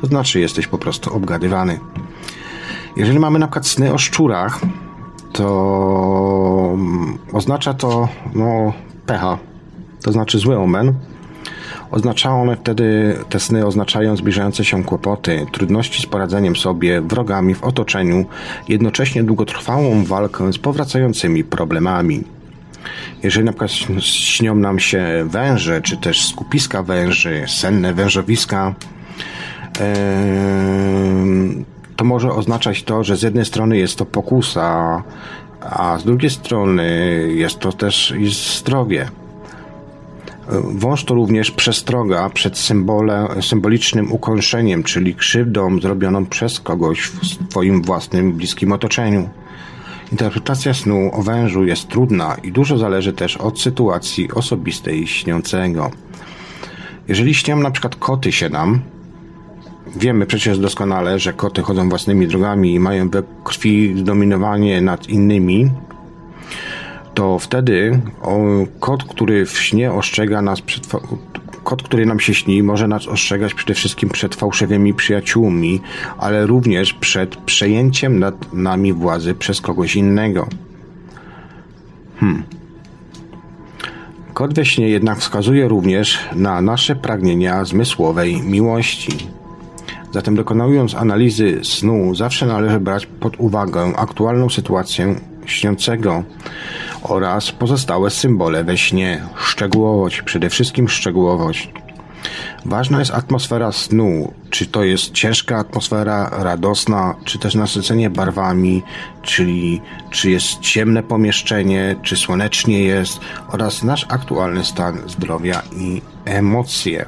To 0.00 0.06
znaczy 0.06 0.40
jesteś 0.40 0.66
po 0.66 0.78
prostu 0.78 1.14
obgadywany. 1.14 1.80
Jeżeli 2.96 3.18
mamy 3.18 3.38
na 3.38 3.46
przykład 3.46 3.66
sny 3.66 3.92
o 3.92 3.98
szczurach, 3.98 4.60
to 5.32 6.78
oznacza 7.32 7.74
to 7.74 8.08
no, 8.34 8.72
pecha, 9.06 9.38
to 10.02 10.12
znaczy 10.12 10.38
zły 10.38 10.58
omen. 10.58 10.94
Oznaczało 11.90 12.42
one 12.42 12.56
wtedy, 12.56 13.16
te 13.28 13.40
sny 13.40 13.66
oznaczają 13.66 14.16
zbliżające 14.16 14.64
się 14.64 14.84
kłopoty, 14.84 15.46
trudności 15.52 16.02
z 16.02 16.06
poradzeniem 16.06 16.56
sobie, 16.56 17.00
wrogami 17.00 17.54
w 17.54 17.64
otoczeniu, 17.64 18.24
jednocześnie 18.68 19.24
długotrwałą 19.24 20.04
walkę 20.04 20.52
z 20.52 20.58
powracającymi 20.58 21.44
problemami. 21.44 22.24
Jeżeli 23.22 23.44
na 23.44 23.52
przykład 23.52 23.70
śnią 24.02 24.54
nam 24.54 24.78
się 24.78 25.06
węże, 25.26 25.80
czy 25.82 25.96
też 25.96 26.28
skupiska 26.28 26.82
węży, 26.82 27.44
senne 27.48 27.94
wężowiska, 27.94 28.74
to 31.96 32.04
może 32.04 32.32
oznaczać 32.32 32.82
to, 32.82 33.04
że 33.04 33.16
z 33.16 33.22
jednej 33.22 33.44
strony 33.44 33.78
jest 33.78 33.96
to 33.96 34.06
pokusa, 34.06 35.02
a 35.60 35.98
z 35.98 36.04
drugiej 36.04 36.30
strony 36.30 36.84
jest 37.34 37.58
to 37.58 37.72
też 37.72 38.14
zdrowie. 38.58 39.08
Wąż 40.50 41.04
to 41.04 41.14
również 41.14 41.50
przestroga 41.50 42.30
przed 42.30 42.58
symbole, 42.58 43.28
symbolicznym 43.40 44.12
ukończeniem, 44.12 44.82
czyli 44.82 45.14
krzywdą 45.14 45.80
zrobioną 45.80 46.26
przez 46.26 46.60
kogoś 46.60 47.00
w 47.00 47.26
swoim 47.26 47.82
własnym 47.82 48.32
bliskim 48.32 48.72
otoczeniu. 48.72 49.28
Interpretacja 50.12 50.74
snu 50.74 51.10
o 51.12 51.22
wężu 51.22 51.64
jest 51.64 51.88
trudna 51.88 52.36
i 52.42 52.52
dużo 52.52 52.78
zależy 52.78 53.12
też 53.12 53.36
od 53.36 53.60
sytuacji 53.60 54.32
osobistej 54.32 55.06
śniącego. 55.06 55.90
Jeżeli 57.08 57.34
śnią 57.34 57.56
na 57.56 57.70
przykład 57.70 57.96
koty 57.96 58.32
się 58.32 58.48
nam, 58.48 58.80
wiemy 59.96 60.26
przecież 60.26 60.58
doskonale, 60.58 61.18
że 61.18 61.32
koty 61.32 61.62
chodzą 61.62 61.88
własnymi 61.88 62.26
drogami 62.26 62.74
i 62.74 62.80
mają 62.80 63.10
we 63.10 63.22
krwi 63.44 63.94
zdominowanie 63.98 64.80
nad 64.80 65.08
innymi, 65.08 65.70
to 67.14 67.38
wtedy 67.38 68.00
o, 68.22 68.40
kot, 68.80 69.04
który 69.04 69.46
w 69.46 69.58
śnie 69.58 69.92
ostrzega 69.92 70.42
nas 70.42 70.60
przed 70.60 70.86
kot, 71.64 71.82
który 71.82 72.06
nam 72.06 72.20
się 72.20 72.34
śni, 72.34 72.62
może 72.62 72.88
nas 72.88 73.06
ostrzegać 73.08 73.54
przede 73.54 73.74
wszystkim 73.74 74.08
przed 74.08 74.34
fałszywymi 74.34 74.94
przyjaciółmi, 74.94 75.80
ale 76.18 76.46
również 76.46 76.94
przed 76.94 77.36
przejęciem 77.36 78.18
nad 78.18 78.52
nami 78.52 78.92
władzy 78.92 79.34
przez 79.34 79.60
kogoś 79.60 79.96
innego. 79.96 80.48
Hmm. 82.20 82.42
Kot 84.34 84.54
we 84.54 84.64
śnie 84.64 84.88
jednak 84.88 85.18
wskazuje 85.18 85.68
również 85.68 86.18
na 86.34 86.60
nasze 86.60 86.96
pragnienia 86.96 87.64
zmysłowej 87.64 88.42
miłości. 88.42 89.12
Zatem 90.12 90.34
dokonując 90.34 90.94
analizy 90.94 91.60
snu, 91.62 92.14
zawsze 92.14 92.46
należy 92.46 92.80
brać 92.80 93.06
pod 93.06 93.40
uwagę 93.40 93.92
aktualną 93.96 94.50
sytuację 94.50 95.14
śniącego 95.50 96.24
oraz 97.02 97.52
pozostałe 97.52 98.10
symbole 98.10 98.64
we 98.64 98.78
śnie. 98.78 99.22
Szczegółowość, 99.36 100.22
przede 100.22 100.50
wszystkim 100.50 100.88
szczegółowość. 100.88 101.70
Ważna 102.64 102.98
jest 102.98 103.10
atmosfera 103.10 103.72
snu. 103.72 104.32
Czy 104.50 104.66
to 104.66 104.84
jest 104.84 105.12
ciężka 105.12 105.56
atmosfera, 105.56 106.30
radosna, 106.32 107.14
czy 107.24 107.38
też 107.38 107.54
nasycenie 107.54 108.10
barwami, 108.10 108.82
czyli 109.22 109.80
czy 110.10 110.30
jest 110.30 110.60
ciemne 110.60 111.02
pomieszczenie, 111.02 111.96
czy 112.02 112.16
słonecznie 112.16 112.82
jest, 112.82 113.20
oraz 113.48 113.82
nasz 113.82 114.06
aktualny 114.08 114.64
stan 114.64 114.98
zdrowia 115.06 115.62
i 115.76 116.02
emocje. 116.24 117.06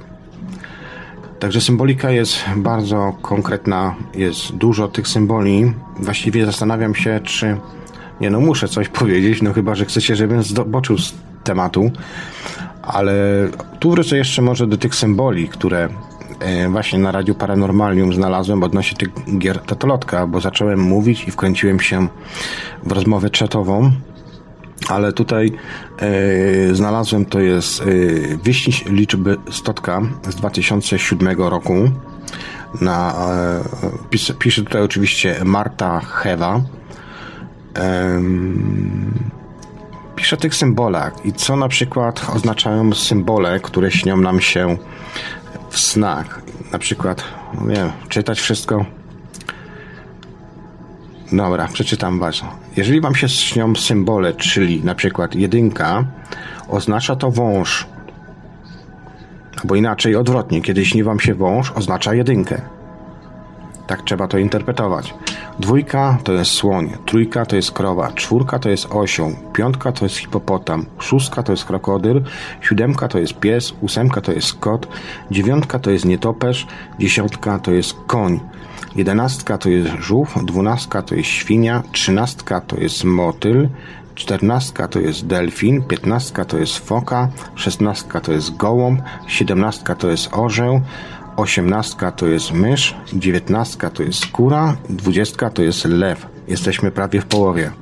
Także 1.38 1.61
symbolika 1.61 2.11
jest 2.11 2.38
bardzo 2.57 3.12
konkretna, 3.22 3.95
jest 4.14 4.53
dużo 4.53 4.88
tych 4.88 5.09
symboli. 5.09 5.72
Właściwie 5.97 6.47
zastanawiam 6.47 6.95
się, 6.95 7.20
czy 7.24 7.57
nie 8.22 8.30
no, 8.30 8.40
muszę 8.40 8.68
coś 8.68 8.88
powiedzieć, 8.88 9.42
no 9.42 9.52
chyba, 9.52 9.74
że 9.74 9.84
chcecie, 9.84 10.16
żebym 10.16 10.42
zboczył 10.42 10.98
z 10.98 11.14
tematu. 11.44 11.90
Ale 12.82 13.14
tu 13.80 13.90
wrócę 13.90 14.16
jeszcze 14.16 14.42
może 14.42 14.66
do 14.66 14.76
tych 14.76 14.94
symboli, 14.94 15.48
które 15.48 15.88
e, 16.40 16.68
właśnie 16.68 16.98
na 16.98 17.12
Radiu 17.12 17.34
Paranormalium 17.34 18.14
znalazłem 18.14 18.62
odnośnie 18.62 18.98
tych 18.98 19.38
gier 19.38 19.58
Tatolotka, 19.58 20.26
bo 20.26 20.40
zacząłem 20.40 20.80
mówić 20.80 21.28
i 21.28 21.30
wkręciłem 21.30 21.80
się 21.80 22.08
w 22.82 22.92
rozmowę 22.92 23.30
czatową 23.30 23.92
ale 24.88 25.12
tutaj 25.12 25.52
e, 25.98 26.74
znalazłem, 26.74 27.24
to 27.24 27.40
jest 27.40 27.80
e, 27.80 27.84
wyścig 28.36 28.86
liczby 28.86 29.36
Stotka 29.50 30.00
z 30.28 30.34
2007 30.34 31.36
roku. 31.38 31.74
Na, 32.80 33.14
e, 33.30 33.60
pis, 34.10 34.32
pisze 34.38 34.62
tutaj 34.62 34.82
oczywiście 34.82 35.36
Marta 35.44 36.00
Hewa. 36.00 36.60
Pisze 40.16 40.36
o 40.36 40.38
tych 40.38 40.54
symbolach 40.54 41.26
i 41.26 41.32
co 41.32 41.56
na 41.56 41.68
przykład 41.68 42.26
oznaczają 42.34 42.92
symbole, 42.92 43.60
które 43.60 43.90
śnią 43.90 44.16
nam 44.16 44.40
się 44.40 44.76
w 45.70 45.78
snach. 45.78 46.42
Na 46.72 46.78
przykład, 46.78 47.24
no 47.54 47.66
wiem, 47.66 47.92
czytać 48.08 48.40
wszystko. 48.40 48.84
Dobra, 51.32 51.68
przeczytam 51.72 52.18
was. 52.18 52.42
Jeżeli 52.76 53.00
wam 53.00 53.14
się 53.14 53.28
śnią 53.28 53.74
symbole, 53.74 54.34
czyli 54.34 54.84
na 54.84 54.94
przykład 54.94 55.34
jedynka, 55.34 56.04
oznacza 56.68 57.16
to 57.16 57.30
wąż. 57.30 57.86
Albo 59.62 59.74
inaczej, 59.74 60.16
odwrotnie, 60.16 60.62
kiedy 60.62 60.84
śni 60.84 61.02
wam 61.02 61.20
się 61.20 61.34
wąż, 61.34 61.72
oznacza 61.72 62.14
jedynkę. 62.14 62.62
Tak 63.86 64.02
trzeba 64.02 64.28
to 64.28 64.38
interpretować. 64.38 65.14
Dwójka 65.59 66.18
to 66.24 66.32
jest 66.32 66.50
słoń, 66.50 66.92
trójka 67.07 67.46
to 67.46 67.57
jest 67.57 67.72
krowa, 67.72 68.12
czwórka 68.12 68.59
to 68.59 68.68
jest 68.68 68.86
osioł, 68.90 69.32
piątka 69.53 69.92
to 69.92 70.05
jest 70.05 70.16
hipopotam, 70.16 70.86
szóstka 70.98 71.42
to 71.42 71.53
jest 71.53 71.64
krokodyl, 71.64 72.22
siódemka 72.61 73.09
to 73.09 73.18
jest 73.18 73.34
pies, 73.34 73.74
ósemka 73.80 74.20
to 74.20 74.32
jest 74.32 74.55
kot, 74.55 74.88
dziewiątka 75.30 75.78
to 75.78 75.90
jest 75.90 76.05
nietoperz, 76.05 76.66
dziesiątka 76.98 77.59
to 77.59 77.72
jest 77.72 77.94
koń. 78.07 78.40
Jedenastka 78.96 79.59
to 79.59 79.68
jest 79.68 79.88
żółw, 80.00 80.44
dwunastka 80.44 81.03
to 81.03 81.14
jest 81.14 81.28
świnia, 81.28 81.82
trzynastka 81.92 82.61
to 82.61 82.76
jest 82.76 83.05
motyl, 83.05 83.68
czternastka 84.14 84.88
to 84.88 85.00
jest 85.00 85.26
delfin, 85.26 85.82
piętnastka 85.82 86.44
to 86.44 86.59
jest 86.59 86.78
foka, 86.78 87.28
szesnastka 87.55 88.20
to 88.20 88.32
jest 88.32 88.57
gołąb, 88.57 89.03
siedemnastka 89.26 89.94
to 89.94 90.09
jest 90.09 90.28
orzeł, 90.32 90.80
osiemnastka 91.36 92.12
to 92.12 92.26
jest 92.26 92.52
mysz, 92.52 92.94
dziewiętnastka 93.12 93.90
to 93.90 94.02
jest 94.02 94.26
kura, 94.26 94.76
dwudziestka 94.88 95.50
to 95.50 95.62
jest 95.62 95.84
lew. 95.84 96.26
Jesteśmy 96.48 96.90
prawie 96.90 97.20
w 97.20 97.26
połowie. 97.26 97.72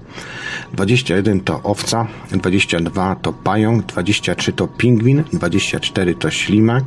21 0.73 1.41
to 1.41 1.63
owca, 1.63 2.07
22 2.33 3.15
to 3.15 3.33
pająk, 3.33 3.87
23 3.87 4.53
to 4.53 4.69
pingwin, 4.69 5.25
24 5.33 6.15
to 6.15 6.31
ślimak, 6.31 6.85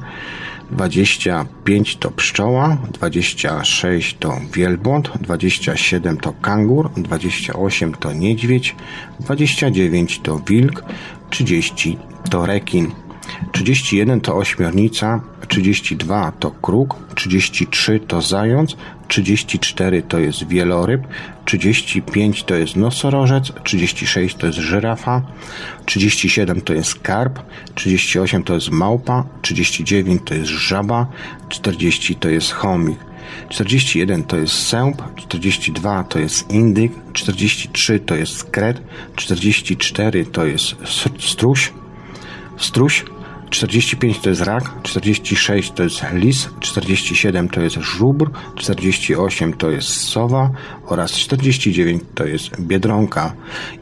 25 0.71 1.95
to 1.95 2.11
pszczoła, 2.11 2.77
26 2.91 4.17
to 4.19 4.41
wielbłąd, 4.53 5.09
27 5.21 6.17
to 6.17 6.33
kangur, 6.41 6.89
28 6.97 7.93
to 7.93 8.13
niedźwiedź, 8.13 8.75
29 9.19 10.19
to 10.19 10.39
wilk, 10.39 10.83
30 11.29 11.97
to 12.29 12.45
rekin, 12.45 12.91
31 13.51 14.21
to 14.21 14.35
ośmiornica, 14.35 15.21
32 15.47 16.31
to 16.31 16.51
kruk, 16.51 16.95
33 17.15 17.99
to 17.99 18.21
zając, 18.21 18.75
34 19.07 20.01
to 20.01 20.19
jest 20.19 20.47
wieloryb, 20.47 21.01
35 21.45 22.43
to 22.43 22.55
jest 22.55 22.75
nosorożec, 22.75 23.51
36 23.63 24.35
to 24.35 24.47
jest 24.47 24.59
żyrafa, 24.59 25.21
37 25.85 26.61
to 26.61 26.73
jest 26.73 26.99
karp, 26.99 27.39
38 27.75 28.43
to 28.43 28.53
jest 28.53 28.71
małpa, 28.71 29.25
39 29.41 30.21
to 30.25 30.33
jest 30.33 30.49
żaba, 30.49 31.07
40 31.49 32.15
to 32.15 32.29
jest 32.29 32.51
chomik. 32.51 32.99
41 33.49 34.23
to 34.23 34.37
jest 34.37 34.53
sęp, 34.53 35.01
42 35.15 36.03
to 36.03 36.19
jest 36.19 36.51
indyk, 36.51 36.91
43 37.13 37.99
to 37.99 38.15
jest 38.15 38.43
kret, 38.43 38.81
44 39.15 40.25
to 40.25 40.45
jest 40.45 40.75
struś, 41.19 41.73
struś, 42.57 43.05
45 43.53 44.19
to 44.19 44.29
jest 44.29 44.41
rak, 44.41 44.81
46 44.83 45.71
to 45.71 45.83
jest 45.83 46.03
lis, 46.13 46.49
47 46.59 47.49
to 47.49 47.61
jest 47.61 47.75
żubr, 47.75 48.31
48 48.55 49.53
to 49.53 49.71
jest 49.71 49.89
sowa 49.89 50.49
oraz 50.85 51.11
49 51.11 52.03
to 52.15 52.25
jest 52.25 52.61
biedronka. 52.61 53.33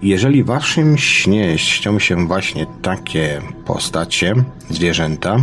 Jeżeli 0.02 0.44
w 0.44 0.46
waszym 0.46 0.98
śnie 0.98 1.58
śnią 1.58 2.00
się 2.00 2.28
właśnie 2.28 2.66
takie 2.82 3.42
postacie, 3.66 4.34
zwierzęta, 4.70 5.36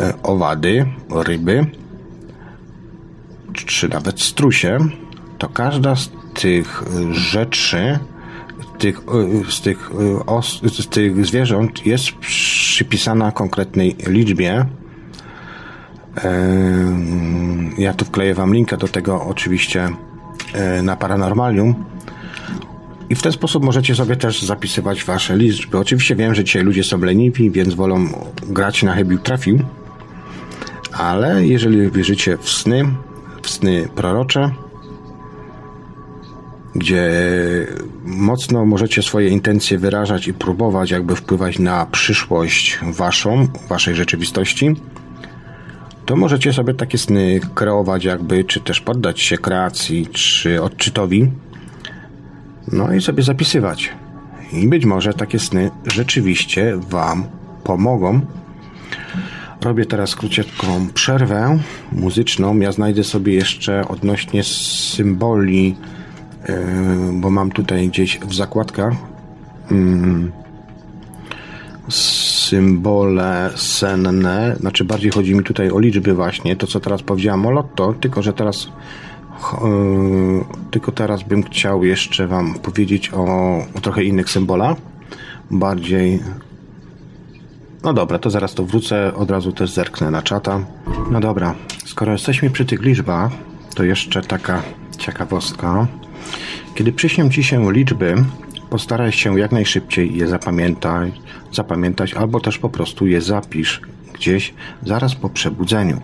e, 0.00 0.22
owady, 0.22 0.86
ryby, 1.10 1.66
czy 3.52 3.88
nawet 3.88 4.20
strusie, 4.20 4.78
to 5.38 5.48
każda 5.48 5.96
z 5.96 6.10
tych 6.34 6.82
rzeczy 7.12 7.98
tych, 8.78 8.98
e, 8.98 9.50
z, 9.50 9.60
tych, 9.60 9.90
e, 10.20 10.26
os, 10.26 10.60
z 10.62 10.88
tych 10.88 11.26
zwierząt 11.26 11.86
jest 11.86 12.12
przypisana 12.12 13.32
konkretnej 13.32 13.96
liczbie. 14.06 14.66
Ja 17.78 17.94
tu 17.94 18.04
wkleję 18.04 18.34
Wam 18.34 18.54
linkę 18.54 18.76
do 18.76 18.88
tego 18.88 19.24
oczywiście 19.24 19.88
e, 20.52 20.82
na 20.82 20.96
Paranormalium. 20.96 21.74
I 23.10 23.14
w 23.14 23.22
ten 23.22 23.32
sposób 23.32 23.64
możecie 23.64 23.94
sobie 23.94 24.16
też 24.16 24.42
zapisywać 24.42 25.04
Wasze 25.04 25.36
liczby. 25.36 25.78
Oczywiście 25.78 26.16
wiem, 26.16 26.34
że 26.34 26.44
dzisiaj 26.44 26.62
ludzie 26.62 26.84
są 26.84 26.98
leniwi, 26.98 27.50
więc 27.50 27.74
wolą 27.74 28.08
grać 28.48 28.82
na 28.82 28.94
chybił 28.94 29.18
trafił. 29.18 29.58
Ale 30.92 31.46
jeżeli 31.46 31.90
wierzycie 31.90 32.38
w 32.38 32.50
sny, 32.50 32.84
w 33.42 33.50
sny 33.50 33.88
prorocze, 33.94 34.50
gdzie 36.74 37.10
mocno 38.04 38.66
możecie 38.66 39.02
swoje 39.02 39.28
intencje 39.28 39.78
wyrażać 39.78 40.28
i 40.28 40.34
próbować 40.34 40.90
jakby 40.90 41.16
wpływać 41.16 41.58
na 41.58 41.86
przyszłość 41.86 42.78
waszą, 42.82 43.48
waszej 43.68 43.94
rzeczywistości, 43.94 44.76
to 46.06 46.16
możecie 46.16 46.52
sobie 46.52 46.74
takie 46.74 46.98
sny 46.98 47.40
kreować 47.54 48.04
jakby, 48.04 48.44
czy 48.44 48.60
też 48.60 48.80
poddać 48.80 49.20
się 49.20 49.38
kreacji, 49.38 50.06
czy 50.06 50.62
odczytowi, 50.62 51.30
no 52.72 52.94
i 52.94 53.00
sobie 53.00 53.22
zapisywać. 53.22 53.92
I 54.52 54.68
być 54.68 54.84
może 54.84 55.14
takie 55.14 55.38
sny 55.38 55.70
rzeczywiście 55.86 56.76
wam 56.76 57.24
pomogą. 57.64 58.20
Robię 59.60 59.86
teraz 59.86 60.16
króciutką 60.16 60.88
przerwę 60.94 61.58
muzyczną. 61.92 62.58
Ja 62.60 62.72
znajdę 62.72 63.04
sobie 63.04 63.34
jeszcze 63.34 63.88
odnośnie 63.88 64.44
symboli 64.44 65.76
bo 67.12 67.30
mam 67.30 67.50
tutaj 67.50 67.88
gdzieś 67.88 68.18
w 68.18 68.34
zakładkach 68.34 68.94
mm, 69.70 70.32
symbole 71.88 73.50
senne, 73.56 74.56
znaczy 74.60 74.84
bardziej 74.84 75.10
chodzi 75.10 75.34
mi 75.34 75.44
tutaj 75.44 75.70
o 75.70 75.78
liczby 75.78 76.14
właśnie, 76.14 76.56
to 76.56 76.66
co 76.66 76.80
teraz 76.80 77.02
powiedziałam 77.02 77.46
o 77.46 77.50
lotto, 77.50 77.94
tylko 78.00 78.22
że 78.22 78.32
teraz 78.32 78.68
yy, 79.62 80.44
tylko 80.70 80.92
teraz 80.92 81.22
bym 81.22 81.42
chciał 81.42 81.84
jeszcze 81.84 82.26
wam 82.26 82.54
powiedzieć 82.54 83.10
o, 83.12 83.24
o 83.74 83.80
trochę 83.80 84.04
innych 84.04 84.30
symbolach, 84.30 84.76
bardziej 85.50 86.20
no 87.84 87.92
dobra, 87.92 88.18
to 88.18 88.30
zaraz 88.30 88.54
to 88.54 88.64
wrócę, 88.64 89.14
od 89.14 89.30
razu 89.30 89.52
też 89.52 89.70
zerknę 89.70 90.10
na 90.10 90.22
czata. 90.22 90.60
No 91.10 91.20
dobra, 91.20 91.54
skoro 91.86 92.12
jesteśmy 92.12 92.50
przy 92.50 92.64
tych 92.64 92.82
liczbach, 92.82 93.32
to 93.74 93.84
jeszcze 93.84 94.22
taka 94.22 94.62
ciekawostka. 94.98 95.86
Kiedy 96.74 96.92
przyśnią 96.92 97.30
Ci 97.30 97.44
się 97.44 97.72
liczby, 97.72 98.14
postaraj 98.70 99.12
się 99.12 99.38
jak 99.38 99.52
najszybciej 99.52 100.16
je 100.16 100.26
zapamiętać, 100.26 101.12
zapamiętać 101.52 102.14
albo 102.14 102.40
też 102.40 102.58
po 102.58 102.68
prostu 102.68 103.06
je 103.06 103.20
zapisz 103.20 103.80
gdzieś 104.12 104.54
zaraz 104.86 105.14
po 105.14 105.28
przebudzeniu. 105.28 106.00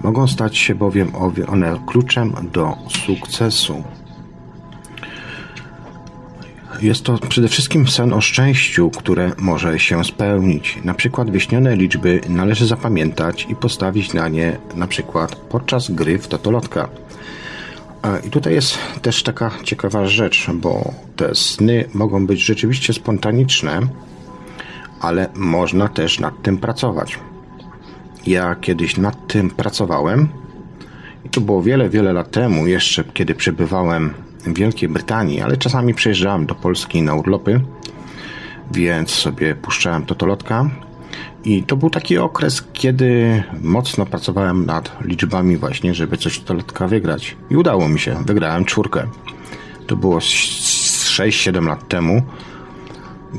Mogą 0.00 0.28
stać 0.28 0.56
się 0.56 0.74
bowiem 0.74 1.12
one 1.48 1.78
kluczem 1.86 2.32
do 2.52 2.76
sukcesu. 3.06 3.84
Jest 6.82 7.04
to 7.04 7.18
przede 7.18 7.48
wszystkim 7.48 7.88
sen 7.88 8.12
o 8.12 8.20
szczęściu, 8.20 8.90
które 8.90 9.32
może 9.38 9.78
się 9.78 10.04
spełnić. 10.04 10.78
Na 10.84 10.94
przykład 10.94 11.30
wyśnione 11.30 11.76
liczby 11.76 12.20
należy 12.28 12.66
zapamiętać 12.66 13.46
i 13.50 13.56
postawić 13.56 14.12
na 14.12 14.28
nie 14.28 14.58
na 14.74 14.86
przykład 14.86 15.36
podczas 15.36 15.90
gry 15.90 16.18
w 16.18 16.28
totolotka. 16.28 16.88
I 18.26 18.30
tutaj 18.30 18.54
jest 18.54 18.78
też 19.02 19.22
taka 19.22 19.50
ciekawa 19.62 20.06
rzecz, 20.06 20.50
bo 20.54 20.92
te 21.16 21.34
sny 21.34 21.84
mogą 21.94 22.26
być 22.26 22.40
rzeczywiście 22.40 22.92
spontaniczne, 22.92 23.80
ale 25.00 25.28
można 25.34 25.88
też 25.88 26.20
nad 26.20 26.42
tym 26.42 26.58
pracować. 26.58 27.18
Ja 28.26 28.54
kiedyś 28.54 28.96
nad 28.96 29.26
tym 29.26 29.50
pracowałem 29.50 30.28
i 31.24 31.28
to 31.28 31.40
było 31.40 31.62
wiele, 31.62 31.88
wiele 31.88 32.12
lat 32.12 32.30
temu, 32.30 32.66
jeszcze 32.66 33.04
kiedy 33.04 33.34
przebywałem 33.34 34.14
w 34.38 34.54
Wielkiej 34.58 34.88
Brytanii, 34.88 35.40
ale 35.40 35.56
czasami 35.56 35.94
przyjeżdżałem 35.94 36.46
do 36.46 36.54
Polski 36.54 37.02
na 37.02 37.14
urlopy, 37.14 37.60
więc 38.72 39.10
sobie 39.10 39.54
puszczałem 39.54 40.06
totolotka 40.06 40.70
i 41.44 41.62
to 41.62 41.76
był 41.76 41.90
taki 41.90 42.18
okres, 42.18 42.64
kiedy 42.72 43.42
mocno 43.62 44.06
pracowałem 44.06 44.66
nad 44.66 44.96
liczbami 45.00 45.56
właśnie, 45.56 45.94
żeby 45.94 46.16
coś 46.16 46.40
do 46.40 46.54
lotka 46.54 46.88
wygrać. 46.88 47.36
I 47.50 47.56
udało 47.56 47.88
mi 47.88 48.00
się. 48.00 48.16
Wygrałem 48.26 48.64
czwórkę. 48.64 49.06
To 49.86 49.96
było 49.96 50.18
6-7 50.18 51.66
lat 51.66 51.88
temu. 51.88 52.22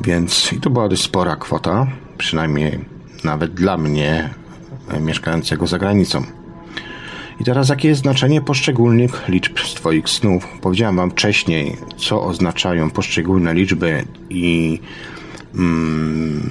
Więc 0.04 0.54
i 0.54 0.60
to 0.60 0.70
była 0.70 0.90
dość 0.90 1.02
spora 1.02 1.36
kwota, 1.36 1.88
przynajmniej 2.18 2.80
nawet 3.24 3.54
dla 3.54 3.78
mnie, 3.78 4.30
e, 4.90 5.00
mieszkającego 5.00 5.68
za 5.68 5.78
granicą. 5.78 6.24
I 7.40 7.44
teraz 7.44 7.70
jakie 7.70 7.88
jest 7.88 8.02
znaczenie 8.02 8.42
poszczególnych 8.42 9.24
liczb 9.28 9.60
z 9.60 9.74
Twoich 9.74 10.10
snów? 10.10 10.48
Powiedziałem 10.62 10.96
Wam 10.96 11.12
wcześniej, 11.12 11.78
co 11.98 12.24
oznaczają 12.24 12.90
poszczególne 12.90 13.54
liczby 13.54 14.06
i 14.30 14.80
mm, 15.56 16.50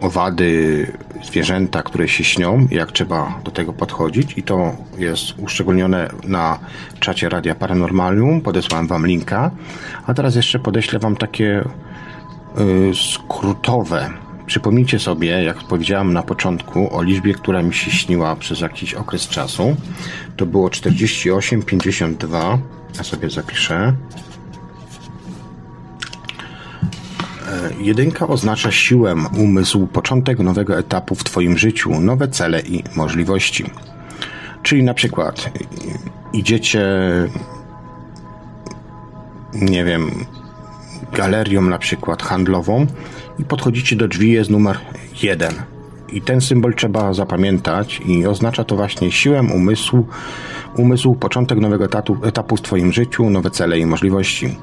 owady, 0.00 0.86
zwierzęta, 1.24 1.82
które 1.82 2.08
się 2.08 2.24
śnią, 2.24 2.66
jak 2.70 2.92
trzeba 2.92 3.40
do 3.44 3.50
tego 3.50 3.72
podchodzić 3.72 4.38
i 4.38 4.42
to 4.42 4.76
jest 4.98 5.38
uszczególnione 5.38 6.10
na 6.24 6.58
czacie 7.00 7.28
Radia 7.28 7.54
Paranormalium, 7.54 8.40
podesłałem 8.40 8.86
Wam 8.86 9.06
linka, 9.06 9.50
a 10.06 10.14
teraz 10.14 10.36
jeszcze 10.36 10.58
podeślę 10.58 10.98
Wam 10.98 11.16
takie 11.16 11.64
y, 12.60 12.92
skrótowe. 13.14 14.10
Przypomnijcie 14.46 14.98
sobie, 14.98 15.28
jak 15.28 15.56
powiedziałem 15.58 16.12
na 16.12 16.22
początku, 16.22 16.96
o 16.96 17.02
liczbie, 17.02 17.34
która 17.34 17.62
mi 17.62 17.74
się 17.74 17.90
śniła 17.90 18.36
przez 18.36 18.60
jakiś 18.60 18.94
okres 18.94 19.28
czasu. 19.28 19.76
To 20.36 20.46
było 20.46 20.68
48,52. 20.68 22.58
Ja 22.98 23.04
sobie 23.04 23.30
zapiszę. 23.30 23.92
Jedynka 27.80 28.26
oznacza 28.26 28.72
siłę, 28.72 29.14
umysł, 29.38 29.86
początek 29.86 30.38
nowego 30.38 30.78
etapu 30.78 31.14
w 31.14 31.24
Twoim 31.24 31.58
życiu, 31.58 32.00
nowe 32.00 32.28
cele 32.28 32.60
i 32.60 32.84
możliwości. 32.96 33.64
Czyli 34.62 34.82
na 34.82 34.94
przykład 34.94 35.50
idziecie, 36.32 36.82
nie 39.54 39.84
wiem, 39.84 40.10
galerią 41.12 41.62
na 41.62 41.78
przykład 41.78 42.22
handlową 42.22 42.86
i 43.38 43.44
podchodzicie 43.44 43.96
do 43.96 44.08
drzwi, 44.08 44.32
jest 44.32 44.50
numer 44.50 44.78
jeden. 45.22 45.54
I 46.08 46.22
ten 46.22 46.40
symbol 46.40 46.74
trzeba 46.74 47.12
zapamiętać 47.12 48.00
i 48.06 48.26
oznacza 48.26 48.64
to 48.64 48.76
właśnie 48.76 49.12
siłę 49.12 49.42
umysłu, 49.54 50.06
umysł, 50.76 51.14
początek 51.14 51.58
nowego 51.58 51.84
etapu 52.24 52.56
w 52.56 52.62
Twoim 52.62 52.92
życiu, 52.92 53.30
nowe 53.30 53.50
cele 53.50 53.78
i 53.78 53.86
możliwości. 53.86 54.56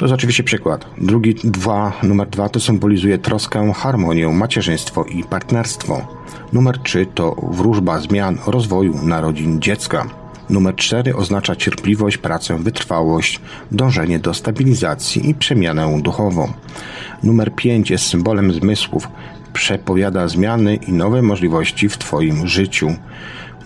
To 0.00 0.06
jest 0.06 0.14
oczywiście 0.14 0.42
przykład. 0.42 0.86
Drugi, 0.98 1.34
dwa, 1.34 1.92
numer 2.02 2.28
dwa 2.28 2.48
to 2.48 2.60
symbolizuje 2.60 3.18
troskę, 3.18 3.72
harmonię, 3.72 4.28
macierzyństwo 4.28 5.04
i 5.04 5.24
partnerstwo. 5.24 6.06
Numer 6.52 6.78
trzy 6.78 7.06
to 7.14 7.36
wróżba 7.50 7.98
zmian, 7.98 8.38
rozwoju, 8.46 9.02
narodzin 9.02 9.60
dziecka. 9.60 10.06
Numer 10.50 10.76
cztery 10.76 11.16
oznacza 11.16 11.56
cierpliwość, 11.56 12.18
pracę, 12.18 12.58
wytrwałość, 12.58 13.40
dążenie 13.72 14.18
do 14.18 14.34
stabilizacji 14.34 15.30
i 15.30 15.34
przemianę 15.34 16.00
duchową. 16.02 16.52
Numer 17.22 17.54
pięć 17.54 17.90
jest 17.90 18.06
symbolem 18.06 18.52
zmysłów, 18.52 19.08
przepowiada 19.52 20.28
zmiany 20.28 20.76
i 20.76 20.92
nowe 20.92 21.22
możliwości 21.22 21.88
w 21.88 21.98
Twoim 21.98 22.46
życiu. 22.46 22.94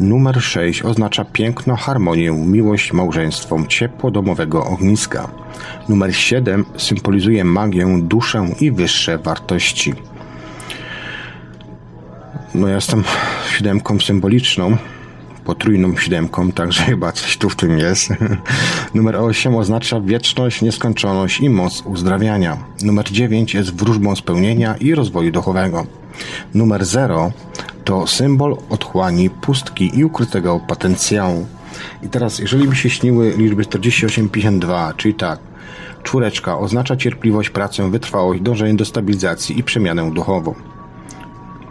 Numer 0.00 0.42
6 0.42 0.82
oznacza 0.82 1.24
piękno, 1.24 1.76
harmonię, 1.76 2.30
miłość, 2.30 2.92
małżeństwo, 2.92 3.58
ciepło 3.68 4.10
domowego 4.10 4.64
ogniska. 4.64 5.28
Numer 5.88 6.16
7 6.16 6.64
symbolizuje 6.76 7.44
magię, 7.44 7.98
duszę 8.02 8.48
i 8.60 8.72
wyższe 8.72 9.18
wartości. 9.18 9.94
No 12.54 12.68
ja 12.68 12.74
jestem 12.74 13.04
siódemką 13.50 14.00
symboliczną, 14.00 14.76
potrójną 15.44 15.96
siódemką, 15.96 16.52
także 16.52 16.82
chyba 16.92 17.12
coś 17.12 17.36
tu 17.36 17.50
w 17.50 17.56
tym 17.56 17.78
jest. 17.78 18.08
Numer 18.94 19.16
8 19.16 19.54
oznacza 19.54 20.00
wieczność, 20.00 20.62
nieskończoność 20.62 21.40
i 21.40 21.50
moc 21.50 21.82
uzdrawiania. 21.86 22.56
Numer 22.82 23.10
9 23.10 23.54
jest 23.54 23.74
wróżbą 23.74 24.16
spełnienia 24.16 24.76
i 24.76 24.94
rozwoju 24.94 25.32
duchowego. 25.32 25.86
Numer 26.54 26.84
0 26.84 27.32
to 27.84 28.06
symbol 28.06 28.56
otchłani, 28.70 29.30
pustki 29.30 29.98
i 29.98 30.04
ukrytego 30.04 30.60
potencjału. 30.68 31.46
I 32.02 32.08
teraz, 32.08 32.38
jeżeli 32.38 32.68
by 32.68 32.76
się 32.76 32.90
śniły 32.90 33.34
liczby 33.36 33.62
48-52, 33.62 34.96
czyli 34.96 35.14
tak, 35.14 35.38
czwóreczka 36.02 36.58
oznacza 36.58 36.96
cierpliwość, 36.96 37.50
pracę, 37.50 37.90
wytrwałość, 37.90 38.40
dążenie 38.40 38.74
do 38.74 38.84
stabilizacji 38.84 39.58
i 39.58 39.62
przemianę 39.62 40.10
duchową. 40.10 40.54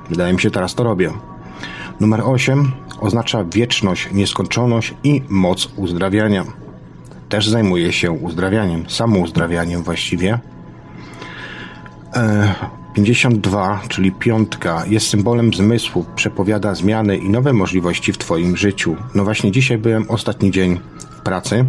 Wydaje 0.09 0.33
mi 0.33 0.41
się, 0.41 0.51
teraz 0.51 0.75
to 0.75 0.83
robię. 0.83 1.11
Numer 1.99 2.21
8 2.25 2.71
oznacza 2.99 3.43
wieczność, 3.43 4.09
nieskończoność 4.11 4.93
i 5.03 5.21
moc 5.29 5.69
uzdrawiania. 5.75 6.45
Też 7.29 7.49
zajmuję 7.49 7.93
się 7.93 8.11
uzdrawianiem, 8.11 8.89
samouzdrawianiem 8.89 9.83
właściwie. 9.83 10.39
E, 12.15 12.53
52, 12.93 13.81
czyli 13.89 14.11
piątka, 14.11 14.83
jest 14.87 15.07
symbolem 15.07 15.53
zmysłu, 15.53 16.05
przepowiada 16.15 16.75
zmiany 16.75 17.17
i 17.17 17.29
nowe 17.29 17.53
możliwości 17.53 18.13
w 18.13 18.17
Twoim 18.17 18.57
życiu. 18.57 18.95
No 19.15 19.23
właśnie 19.23 19.51
dzisiaj 19.51 19.77
byłem 19.77 20.05
ostatni 20.09 20.51
dzień 20.51 20.79
w 21.09 21.21
pracy 21.21 21.65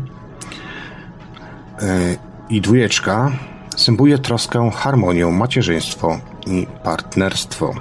e, 1.83 2.16
i 2.51 2.61
dwójeczka 2.61 3.33
symboluje 3.77 4.18
troskę, 4.18 4.70
harmonię, 4.70 5.27
macierzyństwo 5.27 6.20
i 6.47 6.66
partnerstwo. 6.85 7.75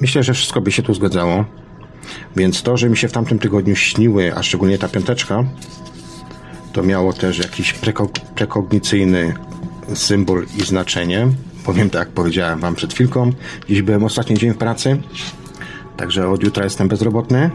Myślę, 0.00 0.22
że 0.22 0.34
wszystko 0.34 0.60
by 0.60 0.72
się 0.72 0.82
tu 0.82 0.94
zgadzało. 0.94 1.44
Więc 2.36 2.62
to, 2.62 2.76
że 2.76 2.88
mi 2.88 2.96
się 2.96 3.08
w 3.08 3.12
tamtym 3.12 3.38
tygodniu 3.38 3.76
śniły, 3.76 4.34
a 4.36 4.42
szczególnie 4.42 4.78
ta 4.78 4.88
piąteczka, 4.88 5.44
to 6.72 6.82
miało 6.82 7.12
też 7.12 7.38
jakiś 7.38 7.74
prekognicyjny 8.34 9.34
symbol 9.94 10.46
i 10.58 10.64
znaczenie. 10.64 11.28
Powiem 11.64 11.90
tak, 11.90 12.08
powiedziałem 12.08 12.60
Wam 12.60 12.74
przed 12.74 12.94
chwilką. 12.94 13.32
Dziś 13.68 13.82
byłem 13.82 14.04
ostatni 14.04 14.38
dzień 14.38 14.52
w 14.52 14.56
pracy, 14.56 15.00
także 15.96 16.28
od 16.28 16.42
jutra 16.42 16.64
jestem 16.64 16.88
bezrobotny. 16.88 17.50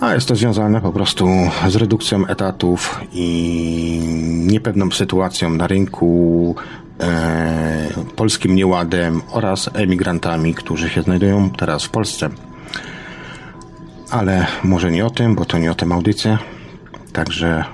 A 0.00 0.14
jest 0.14 0.28
to 0.28 0.36
związane 0.36 0.80
po 0.80 0.92
prostu 0.92 1.28
z 1.68 1.76
redukcją 1.76 2.26
etatów 2.26 3.00
i 3.12 4.00
niepewną 4.46 4.90
sytuacją 4.90 5.50
na 5.50 5.66
rynku, 5.66 6.54
e, 7.00 7.88
polskim 8.16 8.54
nieładem 8.54 9.22
oraz 9.30 9.70
emigrantami, 9.74 10.54
którzy 10.54 10.88
się 10.88 11.02
znajdują 11.02 11.50
teraz 11.50 11.84
w 11.84 11.90
Polsce. 11.90 12.28
Ale 14.10 14.46
może 14.64 14.90
nie 14.90 15.06
o 15.06 15.10
tym, 15.10 15.34
bo 15.34 15.44
to 15.44 15.58
nie 15.58 15.70
o 15.70 15.74
tym 15.74 15.92
audycja. 15.92 16.38
Także 17.12 17.64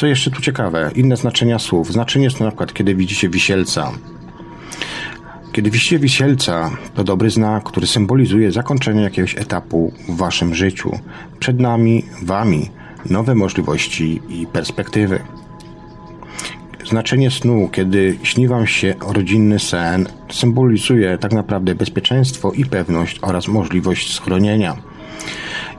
co 0.00 0.06
jeszcze 0.06 0.30
tu 0.30 0.42
ciekawe? 0.42 0.90
Inne 0.94 1.16
znaczenia 1.16 1.58
słów. 1.58 1.92
Znaczenie 1.92 2.24
jest 2.24 2.40
na 2.40 2.46
przykład, 2.46 2.72
kiedy 2.72 2.94
widzicie 2.94 3.28
wisielca. 3.28 3.92
Kiedy 5.52 5.70
widzicie 5.70 5.98
wisielca, 5.98 6.70
to 6.94 7.04
dobry 7.04 7.30
znak, 7.30 7.64
który 7.64 7.86
symbolizuje 7.86 8.52
zakończenie 8.52 9.02
jakiegoś 9.02 9.38
etapu 9.38 9.92
w 10.08 10.16
waszym 10.16 10.54
życiu. 10.54 10.98
Przed 11.38 11.60
nami, 11.60 12.04
wami, 12.22 12.70
nowe 13.10 13.34
możliwości 13.34 14.20
i 14.28 14.46
perspektywy. 14.46 15.20
Znaczenie 16.84 17.30
snu, 17.30 17.68
kiedy 17.72 18.18
śni 18.22 18.48
wam 18.48 18.66
się 18.66 18.94
rodzinny 19.14 19.58
sen, 19.58 20.08
symbolizuje 20.30 21.18
tak 21.18 21.32
naprawdę 21.32 21.74
bezpieczeństwo 21.74 22.52
i 22.52 22.64
pewność 22.64 23.18
oraz 23.22 23.48
możliwość 23.48 24.14
schronienia. 24.14 24.76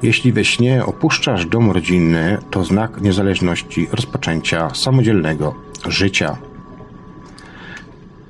Jeśli 0.03 0.33
we 0.33 0.45
śnie 0.45 0.85
opuszczasz 0.85 1.45
dom 1.45 1.71
rodzinny, 1.71 2.37
to 2.51 2.63
znak 2.63 3.01
niezależności 3.01 3.87
rozpoczęcia 3.91 4.69
samodzielnego 4.73 5.55
życia. 5.87 6.37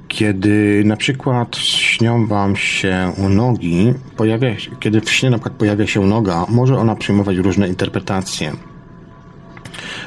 Kiedy 0.08 0.84
na 0.86 0.98
przykład 0.98 1.56
śnią 1.58 2.28
wam 2.28 2.56
się 2.56 3.14
nogi, 3.30 3.94
pojawia 4.18 4.50
kiedy 4.80 5.02
w 5.02 5.12
śnie 5.12 5.30
na 5.30 5.38
przykład 5.38 5.54
pojawia 5.54 5.88
się 5.88 6.06
noga, 6.06 6.46
może 6.50 6.78
ona 6.78 6.96
przyjmować 6.96 7.38
różne 7.38 7.68
interpretacje. 7.68 8.52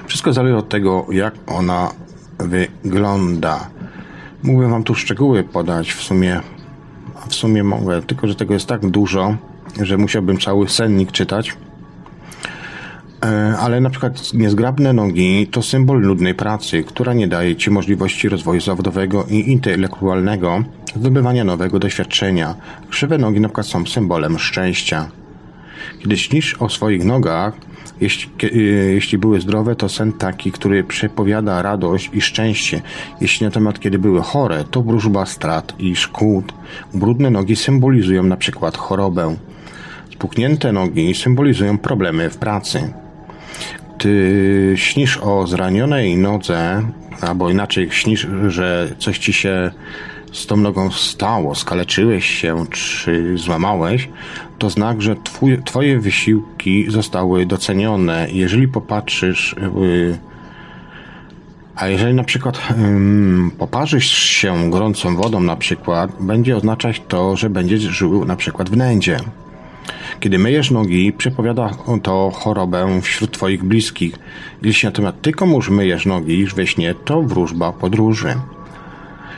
Wszystko 0.07 0.33
zależy 0.33 0.57
od 0.57 0.69
tego, 0.69 1.07
jak 1.11 1.35
ona 1.47 1.91
wygląda. 2.39 3.71
Mógłbym 4.43 4.71
wam 4.71 4.85
tu 4.85 4.95
szczegóły 4.95 5.45
podać, 5.45 5.93
w 5.93 6.03
sumie, 6.03 6.41
w 7.29 7.35
sumie 7.35 7.65
mogę, 7.65 8.03
tylko 8.03 8.29
że 8.29 8.35
tego 8.35 8.55
jest 8.55 8.67
tak 8.67 8.87
dużo, 8.87 9.37
że 9.83 9.97
musiałbym 9.97 10.39
cały 10.39 10.69
sennik 10.69 11.13
czytać. 11.13 11.57
E, 13.25 13.57
ale 13.59 13.81
na 13.81 13.91
przykład 13.91 14.35
niezgrabne 14.35 14.93
nogi 14.93 15.47
to 15.47 15.63
symbol 15.63 16.01
nudnej 16.01 16.35
pracy, 16.35 16.85
która 16.85 17.15
nie 17.15 17.29
daje 17.29 17.57
ci 17.57 17.71
możliwości 17.71 18.29
rozwoju 18.29 18.61
zawodowego 18.61 19.27
i 19.31 19.51
intelektualnego, 19.51 20.65
zdobywania 20.97 21.45
nowego 21.45 21.79
doświadczenia. 21.79 22.55
Krzywe 22.91 23.19
nogi 23.19 23.41
na 23.41 23.49
przykład 23.49 23.67
są 23.67 23.87
symbolem 23.87 24.39
szczęścia. 24.39 25.09
Kiedy 25.99 26.17
śnisz 26.17 26.55
o 26.55 26.69
swoich 26.69 27.05
nogach, 27.05 27.55
jeśli, 28.01 28.31
e, 28.43 28.57
jeśli 28.93 29.19
były 29.19 29.41
zdrowe, 29.41 29.77
to 29.77 29.89
sen 29.89 30.13
taki, 30.13 30.53
który 30.53 30.85
przepowiada 30.85 31.63
radość 31.63 32.11
i 32.13 32.21
szczęście. 32.21 32.83
Jeśli 33.21 33.47
na 33.47 33.51
temat, 33.51 33.81
kiedy 33.81 33.99
były 33.99 34.21
chore, 34.23 34.65
to 34.71 34.83
wróżba 34.83 35.27
strat 35.27 35.75
i 35.79 35.97
szkód. 35.97 36.53
Brudne 36.95 37.31
nogi 37.31 37.57
symbolizują 37.57 38.23
na 38.23 38.37
przykład 38.37 38.77
chorobę. 38.77 39.37
Spuchnięte 40.15 40.73
nogi 40.73 41.15
symbolizują 41.15 41.79
problemy 41.79 42.31
w 42.31 42.37
pracy. 42.37 42.93
Gdy 43.99 44.73
śnisz 44.77 45.19
o 45.23 45.47
zranionej 45.47 46.17
nodze, 46.17 46.83
albo 47.21 47.51
inaczej 47.51 47.89
śnisz, 47.91 48.27
że 48.49 48.89
coś 48.99 49.19
ci 49.19 49.33
się 49.33 49.71
z 50.33 50.47
tą 50.47 50.57
nogą 50.57 50.91
stało, 50.91 51.55
skaleczyłeś 51.55 52.25
się 52.25 52.65
czy 52.71 53.39
złamałeś, 53.39 54.09
to 54.59 54.71
znak, 54.71 55.03
że 55.03 55.17
twój, 55.25 55.63
twoje 55.65 56.01
wysiłki 56.01 56.91
zostały 56.91 57.47
docenione. 57.47 58.27
Jeżeli 58.33 58.69
popatrzysz, 58.69 59.57
yy, 59.81 60.19
a 61.77 61.89
jeżeli 61.89 62.15
na 62.15 62.25
przykład 62.25 62.69
poparzysz 63.59 64.13
się 64.13 64.71
gorącą 64.71 65.17
wodą 65.17 65.41
na 65.41 65.57
przykład, 65.57 66.11
będzie 66.21 66.57
oznaczać 66.57 67.03
to, 67.09 67.37
że 67.37 67.51
będziesz 67.51 67.83
żył 67.83 68.25
na 68.25 68.37
przykład 68.37 68.71
w 68.71 68.77
nędzie. 68.77 69.17
Kiedy 70.21 70.39
myjesz 70.39 70.71
nogi, 70.71 71.13
przepowiada 71.13 71.71
to 72.03 72.31
chorobę 72.35 73.01
wśród 73.03 73.31
Twoich 73.31 73.65
bliskich. 73.65 74.15
Jeśli 74.63 74.87
natomiast 74.87 75.23
Ty 75.23 75.33
komuś 75.33 75.69
myjesz 75.69 76.07
nogi 76.07 76.47
we 76.47 76.67
śnie, 76.67 76.95
to 76.95 77.23
wróżba 77.23 77.73
podróży. 77.73 78.35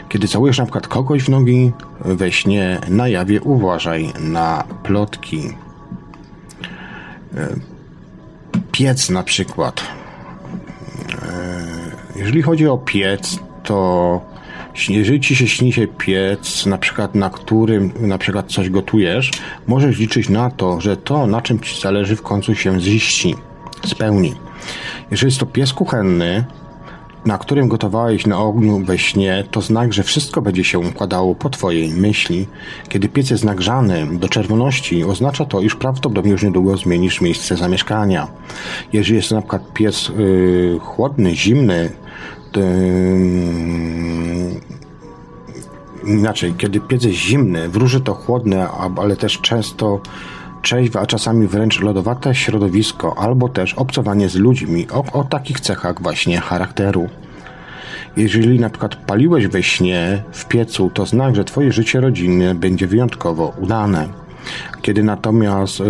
Kiedy 0.09 0.29
całujesz 0.29 0.59
na 0.59 0.65
przykład 0.65 0.89
kogoś 0.89 1.23
w 1.23 1.29
nogi 1.29 1.73
we 2.05 2.33
śnie, 2.33 2.81
na 2.89 3.09
jawie 3.09 3.41
uważaj 3.41 4.13
na 4.21 4.65
plotki. 4.83 5.41
E, 7.37 7.49
piec 8.73 9.11
na 9.11 9.23
przykład. 9.23 9.83
E, 11.23 12.19
jeżeli 12.19 12.43
chodzi 12.43 12.69
o 12.69 12.79
piec, 12.79 13.39
to 13.63 14.21
jeżeli 14.89 15.21
ci 15.21 15.37
się 15.37 15.49
śni 15.49 15.73
się 15.73 15.87
piec, 15.87 16.67
na 16.67 16.79
przykład 16.79 17.15
na 17.15 17.31
którym 17.31 17.93
na 18.01 18.19
przykład 18.19 18.53
coś 18.53 18.71
gotujesz, 18.71 19.31
możesz 19.67 19.99
liczyć 19.99 20.29
na 20.29 20.51
to, 20.51 20.81
że 20.81 20.97
to, 20.97 21.27
na 21.27 21.43
czym 21.43 21.61
ci 21.61 21.81
zależy, 21.81 22.17
w 22.17 22.23
końcu 22.23 22.55
się 22.55 22.81
ziści, 22.81 23.35
spełni. 23.87 24.35
Jeżeli 25.11 25.29
jest 25.29 25.41
to 25.41 25.47
pies 25.47 25.73
kuchenny, 25.73 26.45
na 27.27 27.39
którym 27.39 27.69
gotowałeś 27.69 28.27
na 28.27 28.39
ogniu 28.39 28.79
we 28.79 28.99
śnie, 28.99 29.45
to 29.51 29.61
znak, 29.61 29.93
że 29.93 30.03
wszystko 30.03 30.43
będzie 30.43 30.65
się 30.65 30.79
układało 30.79 31.35
po 31.35 31.51
Twojej 31.51 31.91
myśli. 31.95 32.47
Kiedy 32.89 33.09
piec 33.09 33.31
jest 33.31 33.45
nagrzany 33.45 34.19
do 34.19 34.29
czerwoności, 34.29 35.05
oznacza 35.05 35.45
to, 35.45 35.61
iż 35.61 35.75
prawdopodobnie 35.75 36.33
już 36.33 36.43
niedługo 36.43 36.77
zmienisz 36.77 37.21
miejsce 37.21 37.57
zamieszkania. 37.57 38.29
Jeżeli 38.93 39.17
jest 39.17 39.29
to 39.29 39.35
na 39.35 39.41
przykład 39.41 39.63
yy, 40.19 40.79
chłodny, 40.81 41.35
zimny, 41.35 41.91
inaczej, 46.07 46.55
kiedy 46.59 46.81
piec 46.81 47.05
jest 47.05 47.19
zimny, 47.19 47.69
wróży 47.69 48.01
to 48.01 48.15
chłodne, 48.15 48.69
ale 48.97 49.17
też 49.17 49.41
często 49.41 50.01
trzeźwe, 50.63 51.01
a 51.01 51.07
czasami 51.07 51.47
wręcz 51.47 51.81
lodowate 51.81 52.35
środowisko, 52.35 53.19
albo 53.19 53.49
też 53.49 53.75
obcowanie 53.75 54.29
z 54.29 54.35
ludźmi 54.35 54.87
o, 54.93 55.05
o 55.13 55.25
takich 55.25 55.61
cechach 55.61 56.03
właśnie 56.03 56.41
charakteru. 56.41 57.09
Jeżeli 58.17 58.61
na 58.61 58.71
przykład 58.71 58.97
paliłeś 58.97 59.47
we 59.47 59.63
śnie 59.63 60.23
w 60.33 60.45
piecu, 60.45 60.91
to 60.95 61.07
znak, 61.07 61.37
że 61.37 61.45
twoje 61.45 61.73
życie 61.73 62.01
rodzinne 62.01 62.55
będzie 62.55 62.87
wyjątkowo 62.87 63.53
udane. 63.61 64.09
Kiedy 64.83 65.03
natomiast 65.03 65.81
yy, 65.81 65.87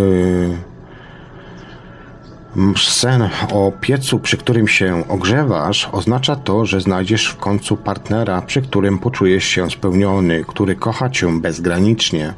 sen 2.76 3.28
o 3.52 3.72
piecu, 3.80 4.18
przy 4.18 4.36
którym 4.36 4.68
się 4.68 5.08
ogrzewasz, 5.08 5.88
oznacza 5.92 6.36
to, 6.36 6.66
że 6.66 6.80
znajdziesz 6.80 7.26
w 7.26 7.36
końcu 7.36 7.76
partnera, 7.76 8.42
przy 8.42 8.62
którym 8.62 8.98
poczujesz 8.98 9.44
się 9.44 9.70
spełniony, 9.70 10.44
który 10.48 10.76
kocha 10.76 11.10
cię 11.10 11.40
bezgranicznie. 11.40 12.34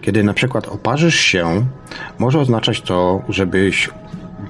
Kiedy 0.00 0.24
na 0.24 0.34
przykład 0.34 0.68
oparzysz 0.68 1.20
się, 1.20 1.66
może 2.18 2.40
oznaczać 2.40 2.80
to, 2.80 3.22
żebyś 3.28 3.90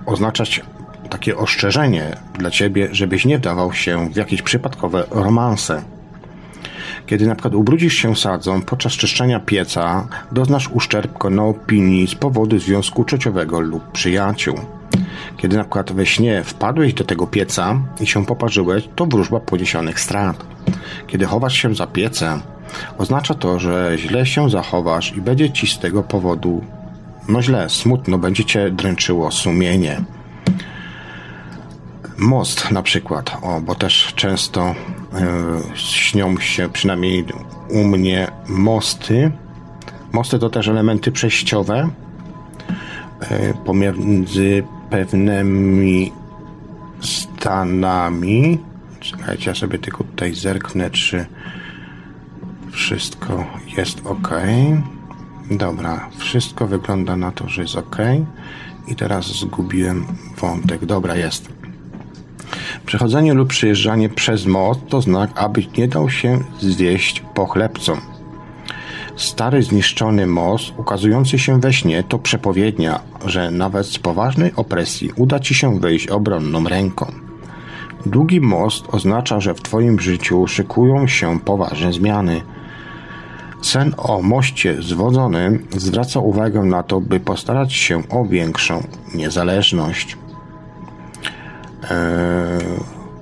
oznaczać 0.07 0.63
takie 1.11 1.37
ostrzeżenie 1.37 2.17
dla 2.39 2.51
ciebie, 2.51 2.89
żebyś 2.93 3.25
nie 3.25 3.39
wdawał 3.39 3.73
się 3.73 4.09
w 4.11 4.17
jakieś 4.17 4.43
przypadkowe 4.43 5.05
romanse. 5.11 5.83
Kiedy 7.07 7.27
na 7.27 7.35
przykład 7.35 7.55
ubrudzisz 7.55 7.95
się 7.95 8.17
sadzą 8.17 8.63
podczas 8.63 8.93
czyszczenia 8.93 9.41
pieca, 9.41 10.09
doznasz 10.33 10.69
uszczerbko 10.69 11.31
na 11.31 11.45
opinii 11.45 12.07
z 12.07 12.15
powodu 12.15 12.59
związku 12.59 13.05
trzeciowego 13.05 13.61
lub 13.61 13.93
przyjaciół. 13.93 14.78
Kiedy 15.37 15.57
na 15.57 15.63
przykład 15.63 15.93
we 15.93 16.07
śnie 16.07 16.45
wpadłeś 16.45 16.95
do 16.95 17.05
tego 17.05 17.27
pieca 17.27 17.81
i 18.01 18.07
się 18.07 18.27
poparzyłeś, 18.27 18.89
to 18.97 19.07
wróżba 19.07 19.41
poniesionych 19.41 20.01
strat. 20.01 20.47
Kiedy 21.07 21.25
chowasz 21.25 21.55
się 21.55 21.75
za 21.75 21.87
piecem, 21.87 22.41
Oznacza 22.99 23.35
to, 23.35 23.59
że 23.59 23.93
źle 23.97 24.27
się 24.27 24.51
zachowasz 24.51 25.17
i 25.17 25.21
będzie 25.21 25.51
ci 25.51 25.67
z 25.67 25.79
tego 25.79 26.03
powodu 26.03 26.65
no 27.29 27.43
źle, 27.43 27.69
smutno, 27.69 28.19
będzie 28.19 28.45
cię 28.45 28.71
dręczyło 28.71 29.31
sumienie. 29.31 30.01
Most 32.19 32.71
na 32.71 32.83
przykład, 32.83 33.37
o, 33.43 33.61
bo 33.61 33.75
też 33.75 34.13
często 34.15 34.75
y, 35.75 35.79
śnią 35.79 36.39
się, 36.39 36.69
przynajmniej 36.69 37.25
u 37.71 37.85
mnie, 37.85 38.31
mosty. 38.49 39.31
Mosty 40.13 40.39
to 40.39 40.51
też 40.51 40.69
elementy 40.69 41.13
przejściowe 41.13 41.89
y, 43.23 43.55
pomiędzy 43.65 44.63
pewnymi 44.91 46.13
stanami. 47.01 48.59
Czekajcie, 49.01 49.51
ja 49.51 49.55
sobie 49.55 49.79
tylko 49.79 50.05
tutaj 50.05 50.35
zerknę, 50.35 50.91
czy 50.91 51.27
wszystko 52.71 53.47
jest 53.77 54.07
ok. 54.07 54.31
Dobra, 55.51 56.09
wszystko 56.17 56.67
wygląda 56.67 57.17
na 57.17 57.33
to, 57.33 57.49
że 57.49 57.63
jest 57.63 57.77
ok. 57.77 57.97
I 58.89 58.97
teraz 58.97 59.27
zgubiłem 59.27 60.07
wątek. 60.41 60.85
Dobra, 60.85 61.17
jest. 61.17 61.49
Przechodzenie 62.87 63.35
lub 63.35 63.49
przejeżdżanie 63.49 64.09
przez 64.09 64.47
most 64.47 64.81
to 64.89 65.01
znak, 65.01 65.31
aby 65.35 65.67
nie 65.79 65.89
dał 65.89 66.11
się 66.11 66.39
zwieść 66.61 67.23
pochlebcom. 67.35 68.18
Stary 69.19 69.63
zniszczony 69.63 70.27
most, 70.27 70.73
ukazujący 70.77 71.39
się 71.39 71.61
we 71.61 71.73
śnie, 71.73 72.03
to 72.03 72.19
przepowiednia, 72.19 73.01
że 73.27 73.51
nawet 73.51 73.87
z 73.87 73.99
poważnej 73.99 74.53
opresji 74.57 75.11
uda 75.17 75.41
ci 75.41 75.55
się 75.55 75.81
wyjść 75.81 76.09
obronną 76.09 76.65
ręką. 76.69 77.13
Długi 78.07 78.41
most 78.41 78.85
oznacza, 78.95 79.41
że 79.41 79.55
w 79.55 79.63
Twoim 79.63 80.01
życiu 80.01 80.47
szykują 80.47 81.07
się 81.07 81.41
poważne 81.41 81.93
zmiany– 81.93 82.41
Sen 83.63 83.95
o 83.97 84.23
moście 84.23 84.83
zwodzonym 84.83 85.67
zwraca 85.77 86.21
uwagę 86.21 86.63
na 86.63 86.83
to, 86.83 87.01
by 87.01 87.21
postarać 87.21 87.73
się 87.73 88.09
o 88.09 88.25
większą 88.25 88.83
niezależność. 89.15 90.17
Eee, 91.83 91.91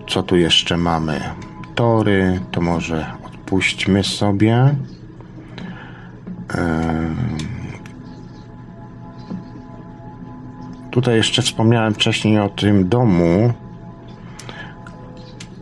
co 0.08 0.22
tu 0.22 0.36
jeszcze 0.36 0.76
mamy? 0.76 1.20
Tory, 1.74 2.40
to 2.50 2.60
może 2.60 3.06
odpuśćmy 3.24 4.04
sobie. 4.04 4.74
Tutaj 10.90 11.16
jeszcze 11.16 11.42
wspomniałem 11.42 11.94
wcześniej 11.94 12.38
o 12.38 12.48
tym 12.48 12.88
domu, 12.88 13.52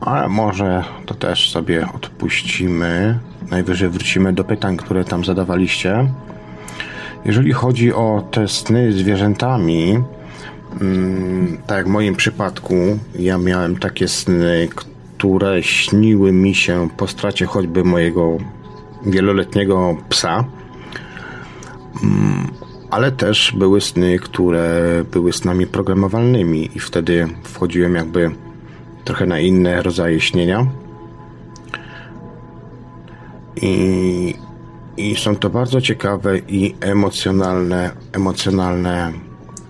ale 0.01 0.29
może 0.29 0.85
to 1.07 1.15
też 1.15 1.51
sobie 1.51 1.89
odpuścimy. 1.95 3.19
Najwyżej 3.51 3.89
wrócimy 3.89 4.33
do 4.33 4.45
pytań, 4.45 4.77
które 4.77 5.05
tam 5.05 5.25
zadawaliście. 5.25 6.07
Jeżeli 7.25 7.53
chodzi 7.53 7.93
o 7.93 8.29
te 8.31 8.49
sny 8.49 8.93
zwierzętami, 8.93 9.99
mm, 10.81 11.59
tak 11.67 11.77
jak 11.77 11.87
w 11.87 11.91
moim 11.91 12.17
przypadku, 12.17 12.75
ja 13.19 13.39
miałem 13.39 13.77
takie 13.77 14.09
sny, 14.09 14.69
które 15.17 15.63
śniły 15.63 16.33
mi 16.33 16.55
się 16.55 16.89
po 16.97 17.09
stracie 17.09 17.47
choćby 17.47 17.85
mojego 17.85 18.39
wieloletniego 19.07 19.97
psa, 20.09 20.45
ale 22.91 23.12
też 23.12 23.53
były 23.57 23.81
sny, 23.81 24.19
które 24.19 25.05
były 25.12 25.33
snami 25.33 25.66
programowalnymi 25.66 26.71
i 26.75 26.79
wtedy 26.79 27.29
wchodziłem 27.43 27.95
jakby 27.95 28.31
trochę 29.05 29.27
na 29.27 29.39
inne 29.39 29.83
rodzaje 29.83 30.21
śnienia. 30.21 30.66
I, 33.62 34.35
I 34.97 35.16
są 35.16 35.37
to 35.37 35.51
bardzo 35.51 35.81
ciekawe 35.81 36.39
i 36.39 36.75
emocjonalne, 36.81 37.91
emocjonalne, 38.12 39.12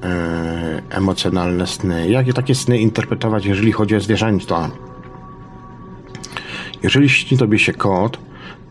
e, 0.03 0.83
emocjonalne 0.91 1.67
sny. 1.67 2.11
Jakie 2.11 2.33
takie 2.33 2.55
sny 2.55 2.79
interpretować, 2.79 3.47
jeżeli 3.47 3.73
chodzi 3.73 3.97
o 3.97 4.01
zwierzęta? 4.01 4.71
Jeżeli 6.83 7.09
śni 7.09 7.39
tobie 7.39 7.59
się 7.59 7.73
kot, 7.73 8.19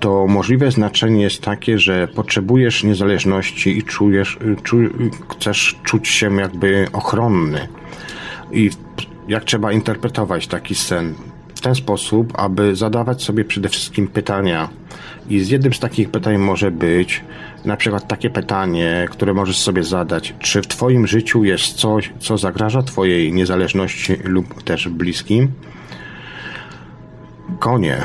to 0.03 0.27
możliwe 0.27 0.71
znaczenie 0.71 1.21
jest 1.21 1.41
takie, 1.41 1.80
że 1.80 2.07
potrzebujesz 2.07 2.84
niezależności 2.84 3.77
i 3.77 3.84
czujesz, 3.84 4.39
czu, 4.63 4.77
chcesz 5.30 5.80
czuć 5.84 6.07
się 6.07 6.35
jakby 6.35 6.88
ochronny. 6.93 7.67
I 8.51 8.69
jak 9.27 9.43
trzeba 9.43 9.71
interpretować 9.71 10.47
taki 10.47 10.75
sen? 10.75 11.13
W 11.55 11.61
ten 11.61 11.75
sposób, 11.75 12.34
aby 12.35 12.75
zadawać 12.75 13.23
sobie 13.23 13.45
przede 13.45 13.69
wszystkim 13.69 14.07
pytania, 14.07 14.69
i 15.30 15.39
z 15.39 15.49
jednym 15.49 15.73
z 15.73 15.80
takich 15.80 16.09
pytań 16.09 16.38
może 16.38 16.71
być, 16.71 17.21
na 17.65 17.77
przykład 17.77 18.07
takie 18.07 18.30
pytanie, 18.30 19.07
które 19.11 19.34
możesz 19.34 19.57
sobie 19.57 19.84
zadać, 19.84 20.35
czy 20.39 20.61
w 20.61 20.67
Twoim 20.67 21.07
życiu 21.07 21.43
jest 21.43 21.73
coś, 21.73 22.13
co 22.19 22.38
zagraża 22.38 22.81
Twojej 22.81 23.34
niezależności 23.34 24.15
lub 24.23 24.63
też 24.63 24.88
bliskim? 24.88 25.51
Konie. 27.59 27.97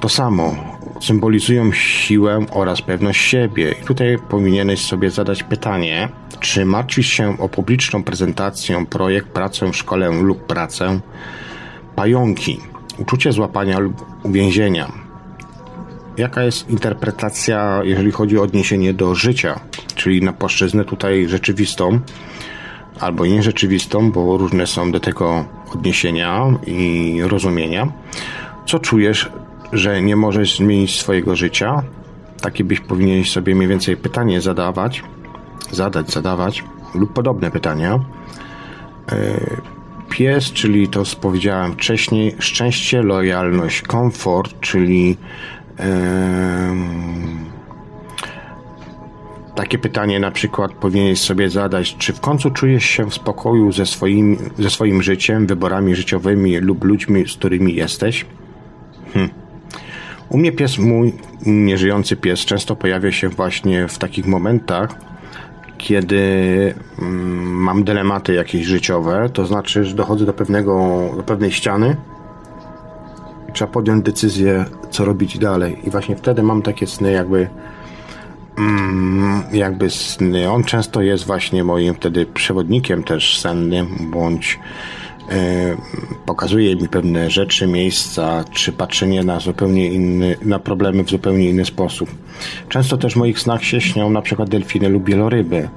To 0.00 0.08
samo. 0.08 0.71
Symbolizują 1.02 1.72
siłę 1.72 2.46
oraz 2.50 2.82
pewność 2.82 3.20
siebie. 3.20 3.74
I 3.82 3.84
tutaj 3.84 4.18
powinieneś 4.28 4.84
sobie 4.84 5.10
zadać 5.10 5.42
pytanie, 5.42 6.08
czy 6.40 6.64
martwisz 6.64 7.06
się 7.06 7.38
o 7.38 7.48
publiczną 7.48 8.04
prezentację, 8.04 8.86
projekt, 8.90 9.28
pracę, 9.28 9.72
szkole 9.72 10.10
lub 10.10 10.46
pracę? 10.46 11.00
Pająki. 11.96 12.60
Uczucie 12.98 13.32
złapania 13.32 13.78
lub 13.78 14.06
uwięzienia 14.22 15.02
jaka 16.16 16.42
jest 16.42 16.70
interpretacja, 16.70 17.80
jeżeli 17.84 18.10
chodzi 18.10 18.38
o 18.38 18.42
odniesienie 18.42 18.94
do 18.94 19.14
życia, 19.14 19.60
czyli 19.94 20.22
na 20.22 20.32
płaszczyznę 20.32 20.84
tutaj 20.84 21.28
rzeczywistą 21.28 22.00
albo 23.00 23.26
nierzeczywistą, 23.26 24.12
bo 24.12 24.38
różne 24.38 24.66
są 24.66 24.92
do 24.92 25.00
tego 25.00 25.44
odniesienia 25.74 26.46
i 26.66 27.18
rozumienia. 27.22 27.92
Co 28.66 28.78
czujesz, 28.78 29.30
że 29.72 30.02
nie 30.02 30.16
możesz 30.16 30.56
zmienić 30.56 31.00
swojego 31.00 31.36
życia? 31.36 31.82
Takie 32.40 32.64
byś 32.64 32.80
powinien 32.80 33.24
sobie 33.24 33.54
mniej 33.54 33.68
więcej 33.68 33.96
pytanie 33.96 34.40
zadawać, 34.40 35.02
zadać, 35.70 36.10
zadawać 36.10 36.64
lub 36.94 37.12
podobne 37.12 37.50
pytania. 37.50 38.00
E, 39.12 39.40
pies, 40.10 40.52
czyli 40.52 40.88
to 40.88 41.02
powiedziałem 41.20 41.72
wcześniej, 41.72 42.34
szczęście, 42.38 43.02
lojalność, 43.02 43.82
komfort, 43.82 44.60
czyli 44.60 45.16
takie 49.54 49.78
pytanie 49.78 50.20
na 50.20 50.30
przykład 50.30 50.72
powinieneś 50.72 51.20
sobie 51.20 51.50
zadać, 51.50 51.96
czy 51.96 52.12
w 52.12 52.20
końcu 52.20 52.50
czujesz 52.50 52.84
się 52.84 53.10
w 53.10 53.14
spokoju 53.14 53.72
ze 53.72 53.86
swoim, 53.86 54.36
ze 54.58 54.70
swoim 54.70 55.02
życiem, 55.02 55.46
wyborami 55.46 55.94
życiowymi 55.94 56.58
lub 56.58 56.84
ludźmi, 56.84 57.28
z 57.28 57.36
którymi 57.36 57.74
jesteś? 57.74 58.26
Hm. 59.14 59.41
U 60.28 60.38
mnie 60.38 60.52
pies 60.52 60.78
mój, 60.78 61.12
nieżyjący 61.46 62.16
pies, 62.16 62.40
często 62.40 62.76
pojawia 62.76 63.12
się 63.12 63.28
właśnie 63.28 63.88
w 63.88 63.98
takich 63.98 64.26
momentach, 64.26 64.94
kiedy 65.78 66.20
mm, 66.98 67.44
mam 67.44 67.84
dylematy 67.84 68.34
jakieś 68.34 68.66
życiowe, 68.66 69.28
to 69.32 69.46
znaczy, 69.46 69.84
że 69.84 69.94
dochodzę 69.94 70.26
do 70.26 70.32
pewnego, 70.32 71.04
do 71.16 71.22
pewnej 71.22 71.52
ściany, 71.52 71.96
trzeba 73.52 73.72
podjąć 73.72 74.04
decyzję, 74.04 74.64
co 74.90 75.04
robić 75.04 75.38
dalej. 75.38 75.78
I 75.84 75.90
właśnie 75.90 76.16
wtedy 76.16 76.42
mam 76.42 76.62
takie 76.62 76.86
sny, 76.86 77.12
jakby 77.12 77.48
mm, 78.58 79.42
jakby 79.52 79.90
sny. 79.90 80.50
On 80.50 80.64
często 80.64 81.02
jest 81.02 81.26
właśnie 81.26 81.64
moim 81.64 81.94
wtedy 81.94 82.26
przewodnikiem 82.26 83.02
też 83.02 83.40
sennym, 83.40 83.86
bądź 84.10 84.58
pokazuje 86.26 86.76
mi 86.76 86.88
pewne 86.88 87.30
rzeczy, 87.30 87.66
miejsca, 87.66 88.44
czy 88.52 88.72
patrzenie 88.72 89.24
na 89.24 89.40
zupełnie 89.40 89.86
inny, 89.86 90.36
na 90.42 90.58
problemy 90.58 91.04
w 91.04 91.10
zupełnie 91.10 91.50
inny 91.50 91.64
sposób. 91.64 92.10
Często 92.68 92.96
też 92.96 93.12
w 93.12 93.16
moich 93.16 93.40
snach 93.40 93.64
się 93.64 93.80
śnią 93.80 94.10
na 94.10 94.22
przykład 94.22 94.48
delfiny 94.48 94.88
lub 94.88 95.06
wieloryby. 95.06 95.68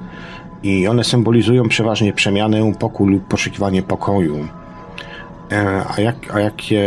I 0.63 0.87
one 0.87 1.03
symbolizują 1.03 1.69
przeważnie 1.69 2.13
przemianę, 2.13 2.73
pokój 2.79 3.11
lub 3.11 3.27
poszukiwanie 3.27 3.81
pokoju. 3.81 4.47
E, 5.51 5.85
a, 5.97 6.01
jak, 6.01 6.35
a 6.35 6.39
jakie 6.39 6.83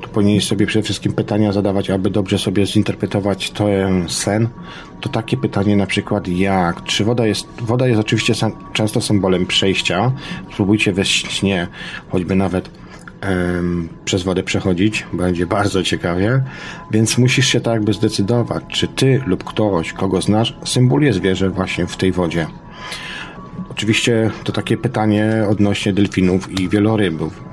tu 0.00 0.08
powinien 0.08 0.40
sobie 0.40 0.66
przede 0.66 0.82
wszystkim 0.82 1.12
pytania 1.12 1.52
zadawać, 1.52 1.90
aby 1.90 2.10
dobrze 2.10 2.38
sobie 2.38 2.66
zinterpretować 2.66 3.50
ten 3.50 4.08
sen? 4.08 4.48
To 5.00 5.08
takie 5.08 5.36
pytanie 5.36 5.76
na 5.76 5.86
przykład 5.86 6.28
jak? 6.28 6.84
Czy 6.84 7.04
woda 7.04 7.26
jest, 7.26 7.46
woda 7.60 7.86
jest 7.86 8.00
oczywiście 8.00 8.34
często 8.72 9.00
symbolem 9.00 9.46
przejścia. 9.46 10.12
Spróbujcie 10.52 10.92
we 10.92 11.04
śnie, 11.04 11.66
choćby 12.08 12.34
nawet 12.34 12.70
um, 13.28 13.88
przez 14.04 14.22
wodę 14.22 14.42
przechodzić, 14.42 15.06
będzie 15.12 15.46
bardzo 15.46 15.82
ciekawie. 15.82 16.42
Więc 16.90 17.18
musisz 17.18 17.46
się 17.46 17.60
tak 17.60 17.74
jakby 17.74 17.92
zdecydować, 17.92 18.64
czy 18.68 18.88
ty 18.88 19.20
lub 19.26 19.44
ktoś, 19.44 19.92
kogo 19.92 20.22
znasz, 20.22 20.56
symboluje 20.64 21.12
zwierzę 21.12 21.50
właśnie 21.50 21.86
w 21.86 21.96
tej 21.96 22.12
wodzie. 22.12 22.46
Oczywiście 23.70 24.30
to 24.44 24.52
takie 24.52 24.76
pytanie 24.76 25.46
odnośnie 25.48 25.92
delfinów 25.92 26.60
i 26.60 26.68
wielorybów 26.68 27.51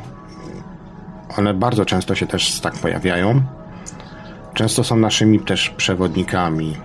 one 1.37 1.53
bardzo 1.53 1.85
często 1.85 2.15
się 2.15 2.27
też 2.27 2.59
tak 2.59 2.73
pojawiają. 2.73 3.41
Często 4.53 4.83
są 4.83 4.95
naszymi 4.95 5.39
też 5.39 5.69
przewodnikami. 5.69 6.77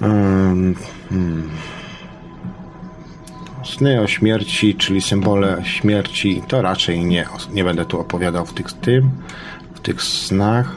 Hmm. 0.00 0.74
Sny 3.64 4.00
o 4.00 4.06
śmierci, 4.06 4.74
czyli 4.74 5.02
symbole 5.02 5.62
śmierci, 5.64 6.42
to 6.48 6.62
raczej 6.62 7.04
nie, 7.04 7.26
nie 7.52 7.64
będę 7.64 7.84
tu 7.84 8.00
opowiadał 8.00 8.46
w 8.46 8.54
tych, 8.54 8.72
tym, 8.72 9.10
w 9.74 9.80
tych 9.80 10.02
snach. 10.02 10.76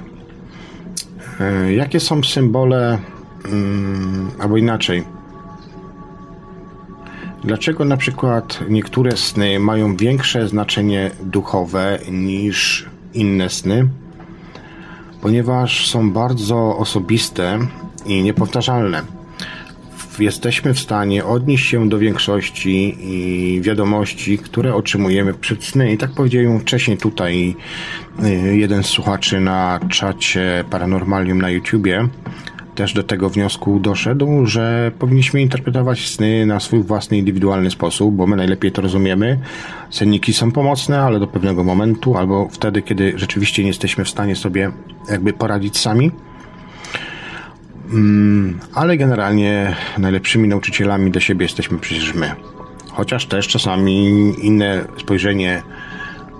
Jakie 1.76 2.00
są 2.00 2.24
symbole, 2.24 3.00
albo 4.40 4.58
inaczej, 4.58 5.04
Dlaczego 7.44 7.86
na 7.86 7.98
przykład 7.98 8.60
niektóre 8.70 9.18
sny 9.18 9.60
mają 9.60 9.96
większe 9.96 10.48
znaczenie 10.48 11.12
duchowe 11.24 12.00
niż 12.12 12.86
inne 13.14 13.50
sny? 13.50 13.88
Ponieważ 15.22 15.90
są 15.90 16.12
bardzo 16.12 16.78
osobiste 16.78 17.60
i 18.06 18.24
niepowtarzalne. 18.24 19.02
Jesteśmy 20.20 20.74
w 20.74 20.80
stanie 20.80 21.26
odnieść 21.26 21.70
się 21.70 21.90
do 21.90 22.00
większości 22.00 22.98
wiadomości, 23.62 24.38
które 24.38 24.76
otrzymujemy 24.76 25.34
przed 25.34 25.64
sny. 25.64 25.94
I 25.94 25.98
tak 25.98 26.12
powiedziałem 26.12 26.60
wcześniej 26.60 26.98
tutaj 26.98 27.56
y, 28.24 28.58
jeden 28.58 28.84
z 28.84 28.88
słuchaczy 28.88 29.40
na 29.40 29.80
czacie 29.90 30.64
Paranormalium 30.70 31.42
na 31.42 31.50
YouTubie, 31.50 32.08
też 32.76 32.94
do 32.94 33.04
tego 33.04 33.30
wniosku 33.30 33.80
doszedł, 33.80 34.46
że 34.46 34.92
powinniśmy 35.00 35.42
interpretować 35.42 36.08
sny 36.08 36.46
na 36.46 36.60
swój 36.60 36.84
własny, 36.84 37.18
indywidualny 37.18 37.72
sposób, 37.72 38.16
bo 38.16 38.28
my 38.28 38.36
najlepiej 38.36 38.72
to 38.72 38.82
rozumiemy. 38.82 39.40
Senniki 39.90 40.34
są 40.34 40.52
pomocne, 40.52 41.02
ale 41.02 41.20
do 41.20 41.28
pewnego 41.28 41.64
momentu, 41.64 42.18
albo 42.18 42.48
wtedy, 42.52 42.82
kiedy 42.82 43.14
rzeczywiście 43.16 43.64
nie 43.64 43.68
jesteśmy 43.68 44.06
w 44.06 44.10
stanie 44.10 44.36
sobie 44.36 44.72
jakby 45.10 45.34
poradzić 45.34 45.78
sami. 45.78 46.12
Mm, 47.94 48.60
ale 48.74 48.98
generalnie 48.98 49.76
najlepszymi 49.98 50.48
nauczycielami 50.48 51.12
dla 51.12 51.22
siebie 51.22 51.46
jesteśmy 51.46 51.78
przecież 51.78 52.14
my. 52.14 52.32
Chociaż 52.88 53.26
też 53.26 53.48
czasami 53.48 54.06
inne 54.42 54.86
spojrzenie 55.00 55.62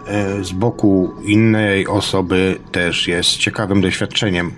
e, 0.08 0.44
z 0.44 0.52
boku 0.52 1.14
innej 1.24 1.88
osoby 1.88 2.58
też 2.72 3.08
jest 3.08 3.38
ciekawym 3.38 3.82
doświadczeniem. 3.82 4.52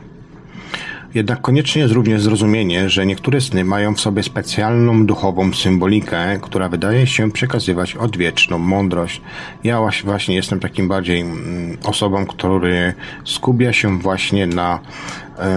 Jednak 1.14 1.42
konieczne 1.42 1.82
jest 1.82 1.94
również 1.94 2.22
zrozumienie, 2.22 2.90
że 2.90 3.06
niektóre 3.06 3.42
sny 3.42 3.66
mają 3.66 3.96
w 3.96 4.00
sobie 4.00 4.24
specjalną 4.24 5.06
duchową 5.06 5.54
symbolikę, 5.54 6.40
która 6.42 6.70
wydaje 6.70 7.08
się 7.08 7.32
przekazywać 7.32 7.96
odwieczną 7.96 8.58
mądrość. 8.58 9.22
Ja 9.64 9.80
właśnie 10.04 10.36
jestem 10.36 10.60
takim 10.60 10.88
bardziej 10.88 11.22
mm, 11.22 11.78
osobą, 11.84 12.26
który 12.26 12.94
skupia 13.26 13.74
się 13.74 14.00
właśnie 14.00 14.48
na, 14.48 14.80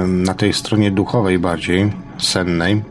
na 0.06 0.34
tej 0.34 0.52
stronie 0.52 0.90
duchowej 0.90 1.38
bardziej, 1.38 1.92
sennej. 2.18 2.82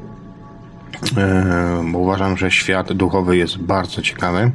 Bo 1.92 2.00
uważam, 2.00 2.38
że 2.38 2.52
świat 2.52 2.94
duchowy 2.94 3.38
jest 3.38 3.58
bardzo 3.58 4.02
ciekawy. 4.02 4.52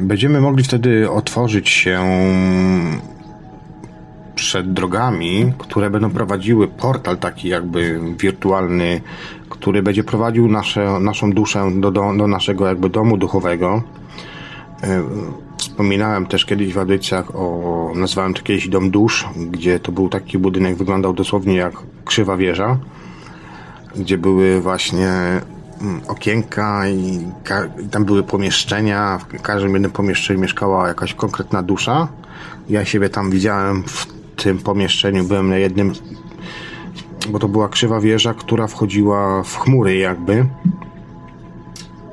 Będziemy 0.00 0.40
mogli 0.40 0.64
wtedy 0.64 1.10
otworzyć 1.10 1.68
się 1.68 2.04
przed 4.36 4.72
drogami, 4.72 5.52
które 5.58 5.90
będą 5.90 6.10
prowadziły 6.10 6.68
portal 6.68 7.18
taki 7.18 7.48
jakby 7.48 8.00
wirtualny, 8.18 9.00
który 9.48 9.82
będzie 9.82 10.04
prowadził 10.04 10.48
nasze, 10.48 11.00
naszą 11.00 11.32
duszę 11.32 11.70
do, 11.74 11.90
do, 11.90 12.12
do 12.18 12.26
naszego 12.26 12.66
jakby 12.66 12.88
domu 12.88 13.16
duchowego. 13.16 13.82
E, 14.82 15.02
wspominałem 15.56 16.26
też 16.26 16.44
kiedyś 16.44 16.72
w 16.72 16.78
audycjach 16.78 17.36
o, 17.36 17.92
nazwałem 17.94 18.34
to 18.34 18.42
kiedyś 18.42 18.68
dom 18.68 18.90
dusz, 18.90 19.28
gdzie 19.50 19.80
to 19.80 19.92
był 19.92 20.08
taki 20.08 20.38
budynek, 20.38 20.76
wyglądał 20.76 21.12
dosłownie 21.12 21.54
jak 21.54 21.72
krzywa 22.04 22.36
wieża, 22.36 22.78
gdzie 23.96 24.18
były 24.18 24.60
właśnie 24.60 25.10
mm, 25.80 26.00
okienka 26.08 26.88
i, 26.88 27.26
tam 27.90 28.04
były 28.04 28.22
pomieszczenia. 28.22 29.18
W 29.18 29.42
każdym 29.42 29.72
jednym 29.72 29.90
pomieszczeniu 29.90 30.40
mieszkała 30.40 30.88
jakaś 30.88 31.14
konkretna 31.14 31.62
dusza. 31.62 32.08
Ja 32.68 32.84
siebie 32.84 33.08
tam 33.08 33.30
widziałem 33.30 33.82
w 33.82 34.15
tym 34.36 34.58
pomieszczeniu. 34.58 35.24
Byłem 35.24 35.50
na 35.50 35.56
jednym, 35.56 35.92
bo 37.28 37.38
to 37.38 37.48
była 37.48 37.68
krzywa 37.68 38.00
wieża, 38.00 38.34
która 38.34 38.66
wchodziła 38.66 39.42
w 39.42 39.56
chmury 39.56 39.96
jakby. 39.96 40.46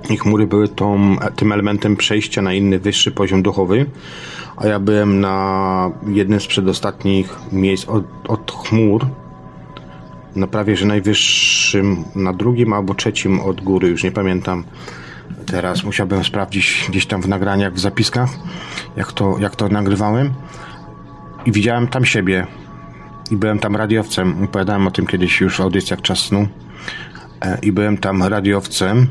i 0.09 0.17
chmury 0.17 0.47
były 0.47 0.67
tą, 0.67 1.15
tym 1.35 1.51
elementem 1.51 1.95
przejścia 1.95 2.41
na 2.41 2.53
inny, 2.53 2.79
wyższy 2.79 3.11
poziom 3.11 3.43
duchowy, 3.43 3.85
a 4.57 4.67
ja 4.67 4.79
byłem 4.79 5.19
na 5.19 5.91
jednym 6.07 6.39
z 6.39 6.47
przedostatnich 6.47 7.39
miejsc 7.51 7.89
od, 7.89 8.03
od 8.27 8.51
chmur, 8.51 9.05
na 10.35 10.47
prawie 10.47 10.77
że 10.77 10.85
najwyższym, 10.85 12.03
na 12.15 12.33
drugim 12.33 12.73
albo 12.73 12.93
trzecim 12.93 13.39
od 13.39 13.61
góry, 13.61 13.87
już 13.87 14.03
nie 14.03 14.11
pamiętam 14.11 14.63
teraz, 15.45 15.83
musiałbym 15.83 16.23
sprawdzić 16.23 16.85
gdzieś 16.89 17.05
tam 17.05 17.21
w 17.21 17.27
nagraniach, 17.27 17.73
w 17.73 17.79
zapiskach, 17.79 18.29
jak 18.95 19.11
to, 19.11 19.35
jak 19.39 19.55
to 19.55 19.69
nagrywałem 19.69 20.33
i 21.45 21.51
widziałem 21.51 21.87
tam 21.87 22.05
siebie. 22.05 22.47
I 23.31 23.35
byłem 23.35 23.59
tam 23.59 23.75
radiowcem, 23.75 24.43
opowiadałem 24.43 24.87
o 24.87 24.91
tym 24.91 25.07
kiedyś 25.07 25.41
już 25.41 25.57
w 25.57 25.61
audycjach 25.61 26.01
Czas 26.01 26.19
Snu. 26.19 26.47
E, 27.41 27.57
i 27.61 27.71
byłem 27.71 27.97
tam 27.97 28.23
radiowcem. 28.23 29.07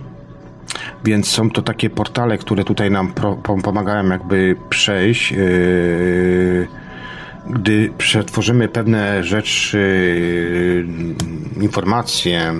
Więc 1.04 1.28
są 1.28 1.50
to 1.50 1.62
takie 1.62 1.90
portale, 1.90 2.38
które 2.38 2.64
tutaj 2.64 2.90
nam 2.90 3.12
pomagają 3.62 4.08
jakby 4.08 4.56
przejść. 4.70 5.32
Yy, 5.32 6.68
gdy 7.50 7.92
przetworzymy 7.98 8.68
pewne 8.68 9.24
rzeczy, 9.24 9.78
yy, 11.58 11.64
informacje 11.64 12.54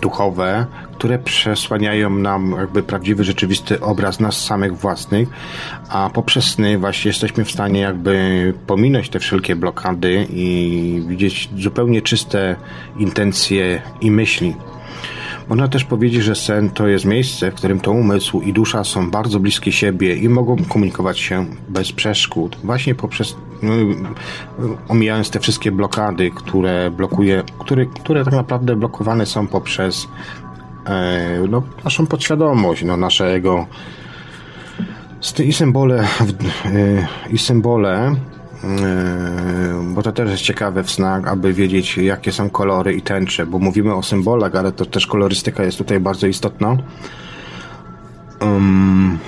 duchowe, 0.00 0.66
które 0.92 1.18
przesłaniają 1.18 2.10
nam 2.10 2.54
jakby 2.58 2.82
prawdziwy, 2.82 3.24
rzeczywisty 3.24 3.80
obraz 3.80 4.20
nas 4.20 4.44
samych 4.44 4.76
własnych, 4.76 5.28
a 5.88 6.10
poprzez 6.14 6.44
sny 6.44 6.78
właśnie 6.78 7.08
jesteśmy 7.08 7.44
w 7.44 7.50
stanie 7.50 7.80
jakby 7.80 8.54
pominąć 8.66 9.08
te 9.08 9.18
wszelkie 9.18 9.56
blokady 9.56 10.26
i 10.30 11.02
widzieć 11.08 11.50
zupełnie 11.58 12.02
czyste 12.02 12.56
intencje 12.98 13.82
i 14.00 14.10
myśli. 14.10 14.54
Można 15.48 15.68
też 15.68 15.84
powiedzieć, 15.84 16.22
że 16.22 16.34
sen 16.34 16.70
to 16.70 16.88
jest 16.88 17.04
miejsce, 17.04 17.50
w 17.50 17.54
którym 17.54 17.80
to 17.80 17.90
umysł 17.92 18.40
i 18.40 18.52
dusza 18.52 18.84
są 18.84 19.10
bardzo 19.10 19.40
bliskie 19.40 19.72
siebie 19.72 20.16
i 20.16 20.28
mogą 20.28 20.56
komunikować 20.68 21.18
się 21.18 21.46
bez 21.68 21.92
przeszkód. 21.92 22.58
Właśnie 22.64 22.94
poprzez, 22.94 23.36
no, 23.62 23.72
omijając 24.88 25.30
te 25.30 25.40
wszystkie 25.40 25.72
blokady, 25.72 26.30
które 26.30 26.90
blokuje, 26.90 27.42
które, 27.58 27.86
które 27.86 28.24
tak 28.24 28.34
naprawdę 28.34 28.76
blokowane 28.76 29.26
są 29.26 29.46
poprzez 29.46 30.08
e, 30.86 31.42
no, 31.48 31.62
naszą 31.84 32.06
podświadomość, 32.06 32.84
no, 32.84 32.96
naszego 32.96 33.66
i 35.44 35.52
symbole, 35.52 36.04
e, 36.64 37.06
i 37.30 37.38
symbole 37.38 38.14
bo 39.94 40.02
to 40.02 40.12
też 40.12 40.30
jest 40.30 40.42
ciekawe 40.42 40.84
w 40.84 40.90
snach, 40.90 41.28
aby 41.28 41.52
wiedzieć 41.52 41.98
jakie 41.98 42.32
są 42.32 42.50
kolory 42.50 42.94
i 42.94 43.02
tęcze, 43.02 43.46
bo 43.46 43.58
mówimy 43.58 43.94
o 43.94 44.02
symbolach, 44.02 44.54
ale 44.54 44.72
to 44.72 44.84
też 44.84 45.06
kolorystyka 45.06 45.64
jest 45.64 45.78
tutaj 45.78 46.00
bardzo 46.00 46.26
istotna. 46.26 46.76
Um, 48.40 49.18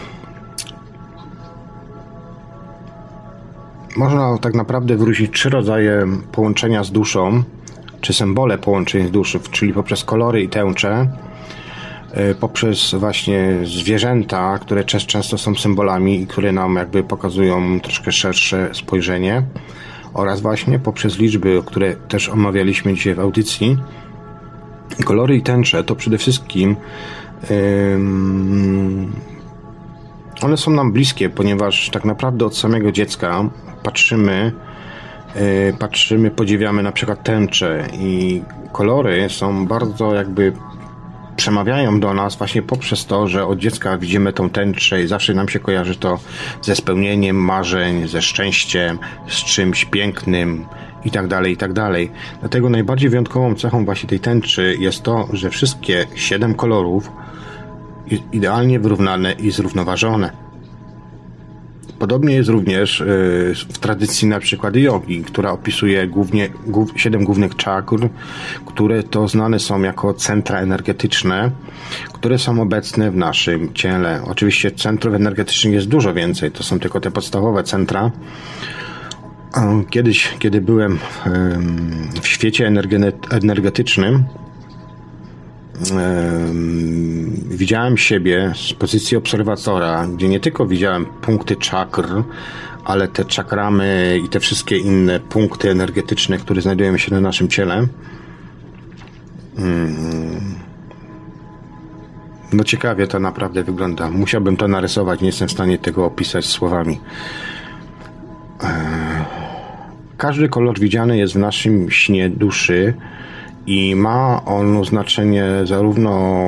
można 3.96 4.38
tak 4.38 4.54
naprawdę 4.54 4.96
wyróżnić 4.96 5.32
trzy 5.32 5.50
rodzaje 5.50 6.06
połączenia 6.32 6.84
z 6.84 6.92
duszą, 6.92 7.42
czy 8.00 8.12
symbole 8.12 8.58
połączeń 8.58 9.08
z 9.08 9.10
duszy, 9.10 9.40
czyli 9.50 9.72
poprzez 9.72 10.04
kolory 10.04 10.42
i 10.42 10.48
tęcze 10.48 11.08
poprzez 12.40 12.94
właśnie 12.94 13.54
zwierzęta, 13.64 14.58
które 14.58 14.84
często 14.84 15.38
są 15.38 15.54
symbolami 15.54 16.20
i 16.20 16.26
które 16.26 16.52
nam 16.52 16.76
jakby 16.76 17.02
pokazują 17.02 17.80
troszkę 17.80 18.12
szersze 18.12 18.70
spojrzenie 18.72 19.42
oraz 20.14 20.40
właśnie 20.40 20.78
poprzez 20.78 21.18
liczby, 21.18 21.62
które 21.66 21.96
też 21.96 22.28
omawialiśmy 22.28 22.94
dzisiaj 22.94 23.14
w 23.14 23.20
audycji. 23.20 23.76
Kolory 25.04 25.36
i 25.36 25.42
tęcze 25.42 25.84
to 25.84 25.96
przede 25.96 26.18
wszystkim 26.18 26.76
one 30.42 30.56
są 30.56 30.70
nam 30.70 30.92
bliskie, 30.92 31.30
ponieważ 31.30 31.90
tak 31.90 32.04
naprawdę 32.04 32.46
od 32.46 32.56
samego 32.56 32.92
dziecka 32.92 33.44
patrzymy, 33.82 34.52
e, 35.34 35.72
patrzymy, 35.72 36.30
podziwiamy 36.30 36.82
na 36.82 36.92
przykład 36.92 37.24
tęcze 37.24 37.86
i 37.92 38.42
kolory 38.72 39.28
są 39.30 39.66
bardzo 39.66 40.14
jakby 40.14 40.52
przemawiają 41.36 42.00
do 42.00 42.14
nas 42.14 42.36
właśnie 42.36 42.62
poprzez 42.62 43.06
to, 43.06 43.28
że 43.28 43.46
od 43.46 43.58
dziecka 43.58 43.98
widzimy 43.98 44.32
tą 44.32 44.50
tęczę 44.50 45.02
i 45.02 45.06
zawsze 45.06 45.34
nam 45.34 45.48
się 45.48 45.58
kojarzy 45.58 45.96
to 45.96 46.18
ze 46.62 46.76
spełnieniem 46.76 47.36
marzeń, 47.36 48.08
ze 48.08 48.22
szczęściem, 48.22 48.98
z 49.28 49.34
czymś 49.34 49.84
pięknym 49.84 50.66
i 51.04 51.10
tak 51.10 51.28
dalej, 51.28 51.52
i 51.52 51.56
tak 51.56 51.72
dalej. 51.72 52.10
Dlatego 52.40 52.70
najbardziej 52.70 53.10
wyjątkową 53.10 53.54
cechą 53.54 53.84
właśnie 53.84 54.08
tej 54.08 54.20
tęczy 54.20 54.76
jest 54.78 55.02
to, 55.02 55.28
że 55.32 55.50
wszystkie 55.50 56.06
siedem 56.14 56.54
kolorów 56.54 57.10
idealnie 58.32 58.80
wyrównane 58.80 59.32
i 59.32 59.50
zrównoważone. 59.50 60.49
Podobnie 62.00 62.34
jest 62.34 62.48
również 62.48 63.00
y, 63.00 63.04
w 63.68 63.78
tradycji 63.78 64.28
na 64.28 64.40
przykład 64.40 64.76
jogi, 64.76 65.24
która 65.24 65.50
opisuje 65.50 66.06
głównie 66.06 66.48
siedem 66.96 67.24
głównych 67.24 67.56
czakr, 67.56 68.08
które 68.66 69.02
to 69.02 69.28
znane 69.28 69.58
są 69.58 69.82
jako 69.82 70.14
centra 70.14 70.60
energetyczne, 70.60 71.50
które 72.12 72.38
są 72.38 72.62
obecne 72.62 73.10
w 73.10 73.16
naszym 73.16 73.74
ciele. 73.74 74.22
Oczywiście 74.26 74.70
centrów 74.70 75.14
energetycznych 75.14 75.74
jest 75.74 75.88
dużo 75.88 76.14
więcej, 76.14 76.50
to 76.50 76.62
są 76.62 76.78
tylko 76.78 77.00
te 77.00 77.10
podstawowe 77.10 77.64
centra. 77.64 78.10
Kiedyś, 79.90 80.34
kiedy 80.38 80.60
byłem 80.60 80.98
w 82.22 82.28
świecie 82.28 82.72
energetycznym, 83.30 84.24
widziałem 87.50 87.96
siebie 87.96 88.52
z 88.56 88.72
pozycji 88.72 89.16
obserwatora, 89.16 90.06
gdzie 90.06 90.28
nie 90.28 90.40
tylko 90.40 90.66
widziałem 90.66 91.06
punkty 91.06 91.56
czakr, 91.56 92.04
ale 92.84 93.08
te 93.08 93.24
czakramy 93.24 94.20
i 94.24 94.28
te 94.28 94.40
wszystkie 94.40 94.78
inne 94.78 95.20
punkty 95.20 95.70
energetyczne, 95.70 96.38
które 96.38 96.62
znajdują 96.62 96.96
się 96.96 97.14
na 97.14 97.20
naszym 97.20 97.48
ciele. 97.48 97.86
No 102.52 102.64
ciekawie 102.64 103.06
to 103.06 103.18
naprawdę 103.18 103.64
wygląda. 103.64 104.10
Musiałbym 104.10 104.56
to 104.56 104.68
narysować, 104.68 105.20
nie 105.20 105.26
jestem 105.26 105.48
w 105.48 105.52
stanie 105.52 105.78
tego 105.78 106.04
opisać 106.04 106.46
słowami. 106.46 107.00
Każdy 110.16 110.48
kolor 110.48 110.80
widziany 110.80 111.18
jest 111.18 111.34
w 111.34 111.38
naszym 111.38 111.90
śnie 111.90 112.30
duszy 112.30 112.94
i 113.66 113.94
ma 113.94 114.44
on 114.44 114.84
znaczenie 114.84 115.44
zarówno 115.64 116.40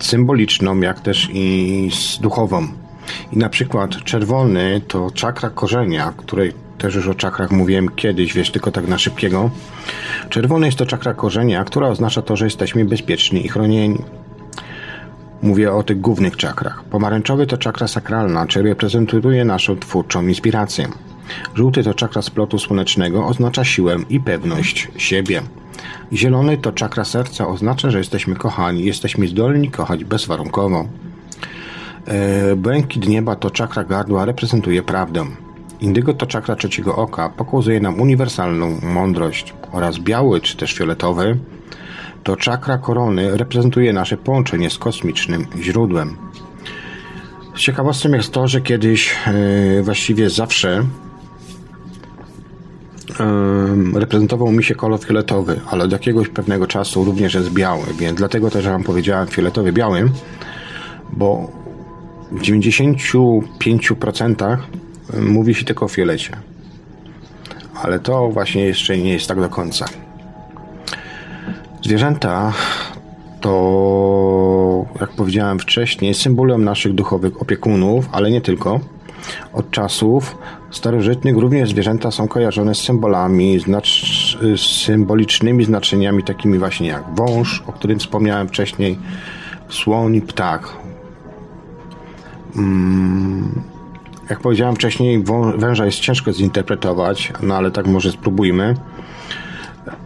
symboliczną, 0.00 0.80
jak 0.80 1.00
też 1.00 1.28
i 1.32 1.90
duchową. 2.20 2.68
I 3.32 3.38
na 3.38 3.48
przykład 3.48 3.96
czerwony 3.96 4.80
to 4.88 5.10
czakra 5.10 5.50
korzenia, 5.50 6.12
której 6.16 6.52
też 6.78 6.94
już 6.94 7.08
o 7.08 7.14
czakrach 7.14 7.50
mówiłem 7.50 7.88
kiedyś, 7.88 8.34
wiesz, 8.34 8.50
tylko 8.50 8.70
tak 8.70 8.88
na 8.88 8.98
szybkiego. 8.98 9.50
Czerwony 10.28 10.66
jest 10.66 10.78
to 10.78 10.86
czakra 10.86 11.14
korzenia, 11.14 11.64
która 11.64 11.88
oznacza 11.88 12.22
to, 12.22 12.36
że 12.36 12.44
jesteśmy 12.44 12.84
bezpieczni 12.84 13.46
i 13.46 13.48
chronieni. 13.48 13.98
Mówię 15.42 15.72
o 15.72 15.82
tych 15.82 16.00
głównych 16.00 16.36
czakrach. 16.36 16.84
Pomarańczowy 16.84 17.46
to 17.46 17.58
czakra 17.58 17.88
sakralna, 17.88 18.46
czyli 18.46 18.68
reprezentuje 18.68 19.44
naszą 19.44 19.76
twórczą 19.76 20.26
inspirację. 20.26 20.88
Żółty 21.54 21.82
to 21.82 21.94
czakra 21.94 22.22
splotu 22.22 22.58
słonecznego, 22.58 23.26
oznacza 23.26 23.64
siłę 23.64 23.96
i 24.10 24.20
pewność 24.20 24.88
siebie. 24.96 25.42
Zielony 26.12 26.58
to 26.58 26.72
czakra 26.72 27.04
serca 27.04 27.48
oznacza, 27.48 27.90
że 27.90 27.98
jesteśmy 27.98 28.36
kochani, 28.36 28.84
jesteśmy 28.84 29.28
zdolni 29.28 29.70
kochać 29.70 30.04
bezwarunkowo. 30.04 30.88
E, 32.06 32.56
błękit 32.56 33.08
nieba 33.08 33.36
to 33.36 33.50
czakra 33.50 33.84
gardła, 33.84 34.24
reprezentuje 34.24 34.82
prawdę. 34.82 35.26
Indygo 35.80 36.14
to 36.14 36.26
czakra 36.26 36.56
trzeciego 36.56 36.96
oka, 36.96 37.28
pokazuje 37.28 37.80
nam 37.80 38.00
uniwersalną 38.00 38.78
mądrość. 38.82 39.54
Oraz 39.72 39.98
biały 39.98 40.40
czy 40.40 40.56
też 40.56 40.72
fioletowy 40.72 41.38
to 42.24 42.36
czakra 42.36 42.78
korony, 42.78 43.36
reprezentuje 43.36 43.92
nasze 43.92 44.16
połączenie 44.16 44.70
z 44.70 44.78
kosmicznym 44.78 45.46
źródłem. 45.60 46.16
Ciekawostką 47.56 48.12
jest 48.12 48.32
to, 48.32 48.48
że 48.48 48.60
kiedyś, 48.60 49.16
yy, 49.76 49.82
właściwie 49.82 50.30
zawsze, 50.30 50.84
reprezentował 53.94 54.52
mi 54.52 54.64
się 54.64 54.74
kolor 54.74 55.00
fioletowy, 55.00 55.60
ale 55.70 55.84
od 55.84 55.92
jakiegoś 55.92 56.28
pewnego 56.28 56.66
czasu 56.66 57.04
również 57.04 57.34
jest 57.34 57.50
biały, 57.50 57.84
więc 57.98 58.18
dlatego 58.18 58.50
też 58.50 58.64
Wam 58.64 58.84
powiedziałem 58.84 59.28
fioletowy 59.28 59.72
biały, 59.72 60.10
bo 61.12 61.50
w 62.32 62.40
95% 62.40 64.56
mówi 65.20 65.54
się 65.54 65.64
tylko 65.64 65.84
o 65.84 65.88
fiolecie. 65.88 66.36
Ale 67.82 67.98
to 67.98 68.28
właśnie 68.28 68.64
jeszcze 68.64 68.98
nie 68.98 69.12
jest 69.12 69.26
tak 69.26 69.40
do 69.40 69.48
końca. 69.48 69.86
Zwierzęta 71.84 72.52
to, 73.40 74.86
jak 75.00 75.10
powiedziałem 75.10 75.58
wcześniej, 75.58 76.14
symbolem 76.14 76.64
naszych 76.64 76.94
duchowych 76.94 77.42
opiekunów, 77.42 78.08
ale 78.12 78.30
nie 78.30 78.40
tylko. 78.40 78.80
Od 79.52 79.70
czasów 79.70 80.38
starożytnych 80.70 81.36
również 81.36 81.70
zwierzęta 81.70 82.10
są 82.10 82.28
kojarzone 82.28 82.74
z 82.74 82.78
symbolami, 82.78 83.58
znacz, 83.58 84.06
z 84.56 84.60
symbolicznymi 84.60 85.64
znaczeniami 85.64 86.22
takimi 86.22 86.58
właśnie 86.58 86.88
jak 86.88 87.04
wąż, 87.14 87.62
o 87.66 87.72
którym 87.72 87.98
wspomniałem 87.98 88.48
wcześniej, 88.48 88.98
słoń, 89.68 90.20
ptak. 90.20 90.68
Mm, 92.56 93.62
jak 94.30 94.40
powiedziałem 94.40 94.74
wcześniej, 94.74 95.24
węża 95.56 95.86
jest 95.86 95.98
ciężko 95.98 96.32
zinterpretować, 96.32 97.32
no 97.42 97.56
ale 97.56 97.70
tak 97.70 97.86
może 97.86 98.12
spróbujmy. 98.12 98.74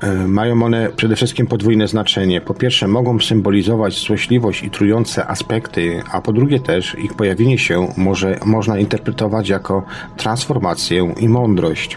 E, 0.03 0.29
mają 0.29 0.63
one 0.63 0.91
przede 0.97 1.17
wszystkim 1.17 1.47
podwójne 1.47 1.89
znaczenie. 1.89 2.41
Po 2.41 2.55
pierwsze, 2.55 2.89
mogą 2.89 3.21
symbolizować 3.21 3.99
złośliwość 4.07 4.63
i 4.63 4.71
trujące 4.71 5.27
aspekty, 5.27 6.03
a 6.13 6.21
po 6.21 6.33
drugie 6.33 6.61
też 6.61 6.97
ich 6.99 7.15
pojawienie 7.15 7.59
się 7.59 7.89
może, 7.97 8.39
można 8.45 8.79
interpretować 8.79 9.49
jako 9.49 9.83
transformację 10.17 11.15
i 11.21 11.29
mądrość. 11.29 11.97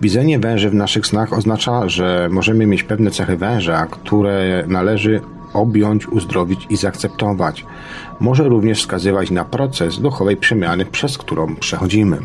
Widzenie 0.00 0.38
węży 0.38 0.70
w 0.70 0.74
naszych 0.74 1.06
snach 1.06 1.32
oznacza, 1.32 1.88
że 1.88 2.28
możemy 2.32 2.66
mieć 2.66 2.82
pewne 2.82 3.10
cechy 3.10 3.36
węża, 3.36 3.86
które 3.86 4.64
należy 4.66 5.20
objąć, 5.52 6.08
uzdrowić 6.08 6.66
i 6.70 6.76
zaakceptować. 6.76 7.66
Może 8.20 8.44
również 8.44 8.78
wskazywać 8.78 9.30
na 9.30 9.44
proces 9.44 10.00
duchowej 10.00 10.36
przemiany, 10.36 10.84
przez 10.84 11.18
którą 11.18 11.56
przechodzimy. 11.56 12.18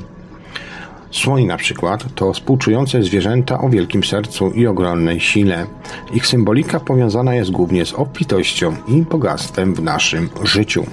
Słoń 1.13 1.45
na 1.45 1.57
przykład 1.57 2.15
to 2.15 2.33
współczujące 2.33 3.03
zwierzęta 3.03 3.61
o 3.61 3.69
wielkim 3.69 4.03
sercu 4.03 4.51
i 4.51 4.67
ogromnej 4.67 5.19
sile. 5.19 5.65
Ich 6.13 6.27
symbolika 6.27 6.79
powiązana 6.79 7.35
jest 7.35 7.51
głównie 7.51 7.85
z 7.85 7.93
obfitością 7.93 8.75
i 8.87 9.01
bogactwem 9.01 9.73
w 9.73 9.83
naszym 9.83 10.29
życiu. 10.43 10.85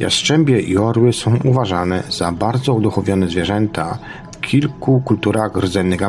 Jastrzębie 0.00 0.60
i 0.60 0.76
orły 0.78 1.12
są 1.12 1.38
uważane 1.44 2.02
za 2.10 2.32
bardzo 2.32 2.74
uduchowione 2.74 3.28
zwierzęta 3.28 3.98
w 4.32 4.40
kilku 4.40 5.00
kulturach 5.00 5.56
rdzennych 5.56 6.00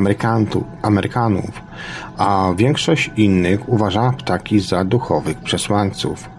Amerykanów, 0.82 1.62
a 2.18 2.54
większość 2.58 3.12
innych 3.18 3.70
uważa 3.70 4.12
ptaki 4.12 4.60
za 4.60 4.84
duchowych 4.84 5.38
przesłańców 5.38 6.37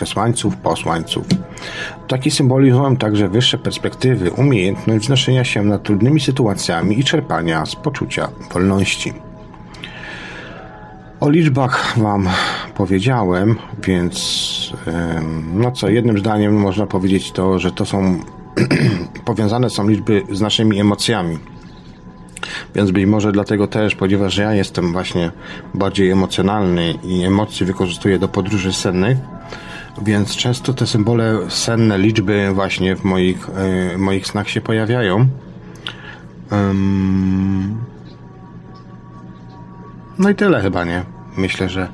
przesłańców, 0.00 0.56
posłańców. 0.56 1.24
Taki 2.08 2.30
symbolizują 2.30 2.96
także 2.96 3.28
wyższe 3.28 3.58
perspektywy, 3.58 4.30
umiejętność 4.30 5.04
wznoszenia 5.04 5.44
się 5.44 5.62
nad 5.62 5.82
trudnymi 5.82 6.20
sytuacjami 6.20 6.98
i 6.98 7.04
czerpania 7.04 7.66
z 7.66 7.76
poczucia 7.76 8.28
wolności. 8.52 9.12
O 11.20 11.30
liczbach 11.30 11.98
Wam 11.98 12.28
powiedziałem, 12.74 13.56
więc 13.82 14.72
no 15.54 15.72
co, 15.72 15.88
jednym 15.88 16.18
zdaniem 16.18 16.54
można 16.54 16.86
powiedzieć 16.86 17.32
to, 17.32 17.58
że 17.58 17.72
to 17.72 17.86
są 17.86 18.20
powiązane 19.24 19.70
są 19.70 19.88
liczby 19.88 20.22
z 20.32 20.40
naszymi 20.40 20.80
emocjami. 20.80 21.38
Więc 22.74 22.90
być 22.90 23.06
może 23.06 23.32
dlatego 23.32 23.66
też, 23.66 23.94
ponieważ 23.94 24.36
ja 24.36 24.54
jestem 24.54 24.92
właśnie 24.92 25.30
bardziej 25.74 26.10
emocjonalny 26.10 26.94
i 27.04 27.22
emocje 27.22 27.66
wykorzystuję 27.66 28.18
do 28.18 28.28
podróży 28.28 28.72
sennych, 28.72 29.18
więc 30.02 30.36
często 30.36 30.74
te 30.74 30.86
symbole 30.86 31.38
senne, 31.48 31.98
liczby 31.98 32.50
właśnie 32.54 32.96
w 32.96 33.04
moich, 33.04 33.48
y, 33.94 33.98
moich 33.98 34.26
snach 34.26 34.48
się 34.48 34.60
pojawiają. 34.60 35.28
No 40.18 40.30
i 40.30 40.34
tyle 40.34 40.60
chyba, 40.60 40.84
nie? 40.84 41.04
Myślę, 41.36 41.68
że 41.68 41.88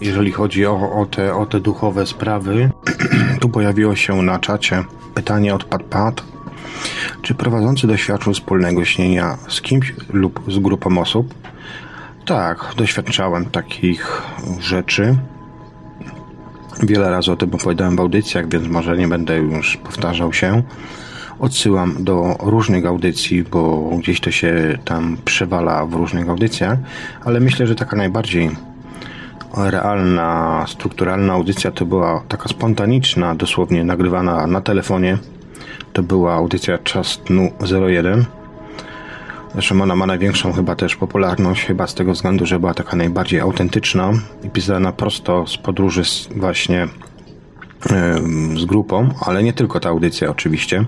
jeżeli 0.00 0.32
chodzi 0.32 0.66
o, 0.66 1.00
o, 1.00 1.06
te, 1.06 1.34
o 1.34 1.46
te 1.46 1.60
duchowe 1.60 2.06
sprawy, 2.06 2.70
tu 3.40 3.48
pojawiło 3.48 3.96
się 3.96 4.22
na 4.22 4.38
czacie 4.38 4.84
pytanie 5.14 5.54
od 5.54 5.64
Pat. 5.64 6.22
Czy 7.22 7.34
prowadzący 7.34 7.86
doświadczył 7.86 8.32
wspólnego 8.32 8.84
śnienia 8.84 9.38
z 9.48 9.60
kimś 9.60 9.94
lub 10.12 10.42
z 10.48 10.58
grupą 10.58 10.98
osób? 10.98 11.34
Tak, 12.26 12.72
doświadczałem 12.76 13.44
takich 13.44 14.22
rzeczy. 14.60 15.16
Wiele 16.82 17.10
razy 17.10 17.32
o 17.32 17.36
tym 17.36 17.54
opowiadałem 17.54 17.96
w 17.96 18.00
audycjach, 18.00 18.48
więc 18.48 18.68
może 18.68 18.96
nie 18.96 19.08
będę 19.08 19.36
już 19.36 19.76
powtarzał 19.76 20.32
się. 20.32 20.62
Odsyłam 21.38 22.04
do 22.04 22.36
różnych 22.40 22.86
audycji, 22.86 23.44
bo 23.44 23.90
gdzieś 23.98 24.20
to 24.20 24.30
się 24.30 24.78
tam 24.84 25.16
przewala 25.24 25.86
w 25.86 25.94
różnych 25.94 26.28
audycjach, 26.28 26.78
ale 27.24 27.40
myślę, 27.40 27.66
że 27.66 27.74
taka 27.74 27.96
najbardziej 27.96 28.50
realna, 29.56 30.64
strukturalna 30.68 31.32
audycja 31.32 31.70
to 31.70 31.86
była 31.86 32.22
taka 32.28 32.48
spontaniczna, 32.48 33.34
dosłownie 33.34 33.84
nagrywana 33.84 34.46
na 34.46 34.60
telefonie. 34.60 35.18
To 35.92 36.02
była 36.02 36.34
audycja 36.34 36.78
Czas 36.78 37.18
Tnu 37.18 37.50
01 37.88 38.24
Zresztą 39.52 39.82
ona 39.82 39.96
ma 39.96 40.06
największą 40.06 40.52
chyba 40.52 40.76
też 40.76 40.96
popularność, 40.96 41.64
chyba 41.64 41.86
z 41.86 41.94
tego 41.94 42.12
względu, 42.12 42.46
że 42.46 42.60
była 42.60 42.74
taka 42.74 42.96
najbardziej 42.96 43.40
autentyczna 43.40 44.12
i 44.44 44.50
pisana 44.50 44.92
prosto 44.92 45.46
z 45.46 45.56
podróży 45.56 46.04
z 46.04 46.28
właśnie 46.36 46.88
z 48.56 48.64
grupą, 48.64 49.08
ale 49.20 49.42
nie 49.42 49.52
tylko 49.52 49.80
ta 49.80 49.88
audycja 49.88 50.30
oczywiście. 50.30 50.84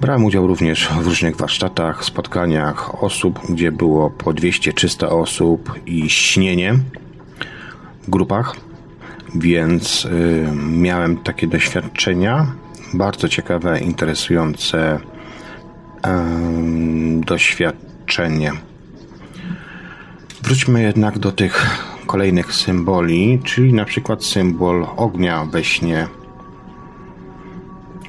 Brałem 0.00 0.24
udział 0.24 0.46
również 0.46 0.88
w 0.88 1.06
różnych 1.06 1.36
warsztatach, 1.36 2.04
spotkaniach 2.04 3.04
osób, 3.04 3.40
gdzie 3.48 3.72
było 3.72 4.10
po 4.10 4.30
200-300 4.30 5.06
osób 5.06 5.80
i 5.86 6.10
śnienie 6.10 6.74
w 8.02 8.10
grupach, 8.10 8.56
więc 9.34 10.04
y, 10.04 10.48
miałem 10.56 11.16
takie 11.16 11.46
doświadczenia 11.46 12.46
bardzo 12.94 13.28
ciekawe, 13.28 13.80
interesujące 13.80 15.00
doświadczenie. 17.20 18.52
Wróćmy 20.42 20.82
jednak 20.82 21.18
do 21.18 21.32
tych 21.32 21.84
kolejnych 22.06 22.54
symboli, 22.54 23.40
czyli 23.44 23.72
na 23.72 23.84
przykład 23.84 24.24
symbol 24.24 24.86
ognia 24.96 25.44
we 25.44 25.64
śnie. 25.64 26.06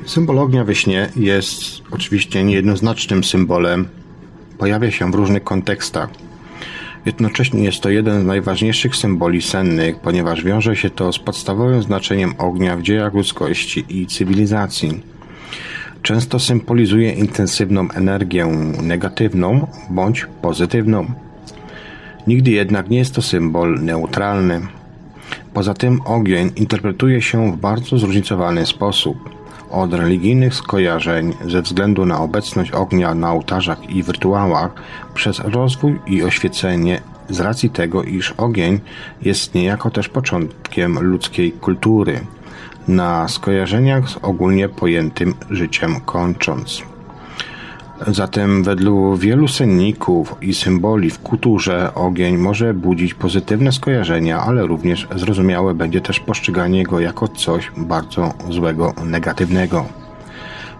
Symbol 0.06 0.40
ognia 0.40 0.64
we 0.64 0.76
śnie 0.76 1.10
jest 1.16 1.62
oczywiście 1.92 2.44
niejednoznacznym 2.44 3.24
symbolem. 3.24 3.88
Pojawia 4.58 4.92
się 4.92 5.12
w 5.12 5.16
różnych 5.16 5.44
kontekstach. 5.44 6.10
Jednocześnie 7.06 7.64
jest 7.64 7.82
to 7.82 7.90
jeden 7.90 8.22
z 8.22 8.26
najważniejszych 8.26 8.96
symboli 8.96 9.42
sennych, 9.42 10.00
ponieważ 10.00 10.44
wiąże 10.44 10.76
się 10.76 10.90
to 10.90 11.14
z 11.14 11.20
podstawowym 11.20 11.84
znaczeniem 11.84 12.34
ognia 12.38 12.78
w 12.78 12.82
dziejach 12.82 13.14
ludzkości 13.14 13.86
i 13.90 14.08
cywilizacji. 14.08 15.15
Często 16.06 16.40
symbolizuje 16.40 17.12
intensywną 17.12 17.88
energię 17.92 18.46
negatywną 18.82 19.68
bądź 19.90 20.28
pozytywną. 20.42 21.06
Nigdy 22.28 22.52
jednak 22.52 22.90
nie 22.90 22.98
jest 22.98 23.16
to 23.16 23.22
symbol 23.22 23.80
neutralny. 23.82 24.62
Poza 25.54 25.74
tym 25.74 26.02
ogień 26.02 26.52
interpretuje 26.56 27.22
się 27.22 27.52
w 27.52 27.58
bardzo 27.58 27.98
zróżnicowany 27.98 28.66
sposób. 28.66 29.30
Od 29.72 29.94
religijnych 29.94 30.56
skojarzeń 30.56 31.34
ze 31.48 31.62
względu 31.62 32.06
na 32.06 32.20
obecność 32.20 32.72
ognia 32.72 33.16
na 33.16 33.32
ołtarzach 33.32 33.90
i 33.90 34.04
w 34.04 34.10
rytuałach, 34.10 34.74
przez 35.14 35.40
rozwój 35.40 36.00
i 36.08 36.24
oświecenie 36.24 37.02
z 37.30 37.40
racji 37.40 37.70
tego, 37.70 38.04
iż 38.04 38.32
ogień 38.32 38.80
jest 39.22 39.56
niejako 39.56 39.92
też 39.92 40.10
początkiem 40.10 41.00
ludzkiej 41.00 41.52
kultury 41.52 42.20
na 42.88 43.28
skojarzeniach 43.28 44.10
z 44.10 44.18
ogólnie 44.22 44.70
pojętym 44.70 45.34
życiem 45.50 46.00
kończąc. 46.06 46.82
Zatem 48.08 48.64
według 48.64 49.20
wielu 49.20 49.48
senników 49.48 50.36
i 50.42 50.54
symboli 50.54 51.10
w 51.10 51.20
kulturze 51.20 51.94
ogień 51.96 52.38
może 52.38 52.74
budzić 52.74 53.14
pozytywne 53.14 53.72
skojarzenia, 53.72 54.40
ale 54.40 54.68
również 54.68 55.08
zrozumiałe 55.16 55.76
będzie 55.76 56.02
też 56.02 56.20
postrzeganie 56.20 56.84
go 56.84 57.00
jako 57.00 57.28
coś 57.28 57.72
bardzo 57.78 58.34
złego, 58.50 58.94
negatywnego. 59.06 59.86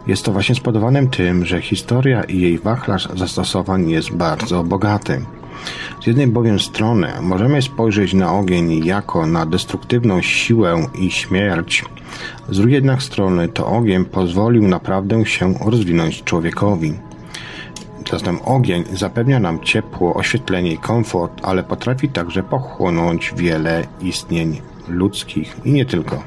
Jest 0.08 0.26
to 0.26 0.32
właśnie 0.32 0.56
spowodowane 0.56 1.08
tym, 1.08 1.46
że 1.46 1.62
historia 1.62 2.24
i 2.24 2.42
jej 2.42 2.60
wachlarz 2.60 3.10
zastosowań 3.16 3.90
jest 3.90 4.16
bardzo 4.16 4.64
bogaty. 4.64 5.22
Z 6.04 6.08
jednej 6.08 6.28
bowiem 6.28 6.60
strony 6.60 7.08
możemy 7.22 7.62
spojrzeć 7.62 8.14
na 8.14 8.34
ogień 8.34 8.86
jako 8.86 9.28
na 9.28 9.46
destruktywną 9.46 10.22
siłę 10.22 10.88
i 11.00 11.12
śmierć, 11.12 11.86
z 12.50 12.58
drugiej 12.58 12.76
jednak 12.76 13.04
strony 13.04 13.48
to 13.48 13.68
ogień 13.68 14.06
pozwolił 14.06 14.68
naprawdę 14.68 15.26
się 15.26 15.54
rozwinąć 15.66 16.24
człowiekowi. 16.24 16.94
Zatem 18.12 18.40
ogień 18.46 18.84
zapewnia 18.94 19.40
nam 19.40 19.60
ciepło, 19.60 20.14
oświetlenie 20.14 20.72
i 20.72 20.78
komfort, 20.78 21.42
ale 21.44 21.64
potrafi 21.64 22.10
także 22.10 22.44
pochłonąć 22.44 23.34
wiele 23.38 23.84
istnień 24.02 24.62
ludzkich 24.88 25.56
i 25.66 25.72
nie 25.72 25.86
tylko. 25.86 26.24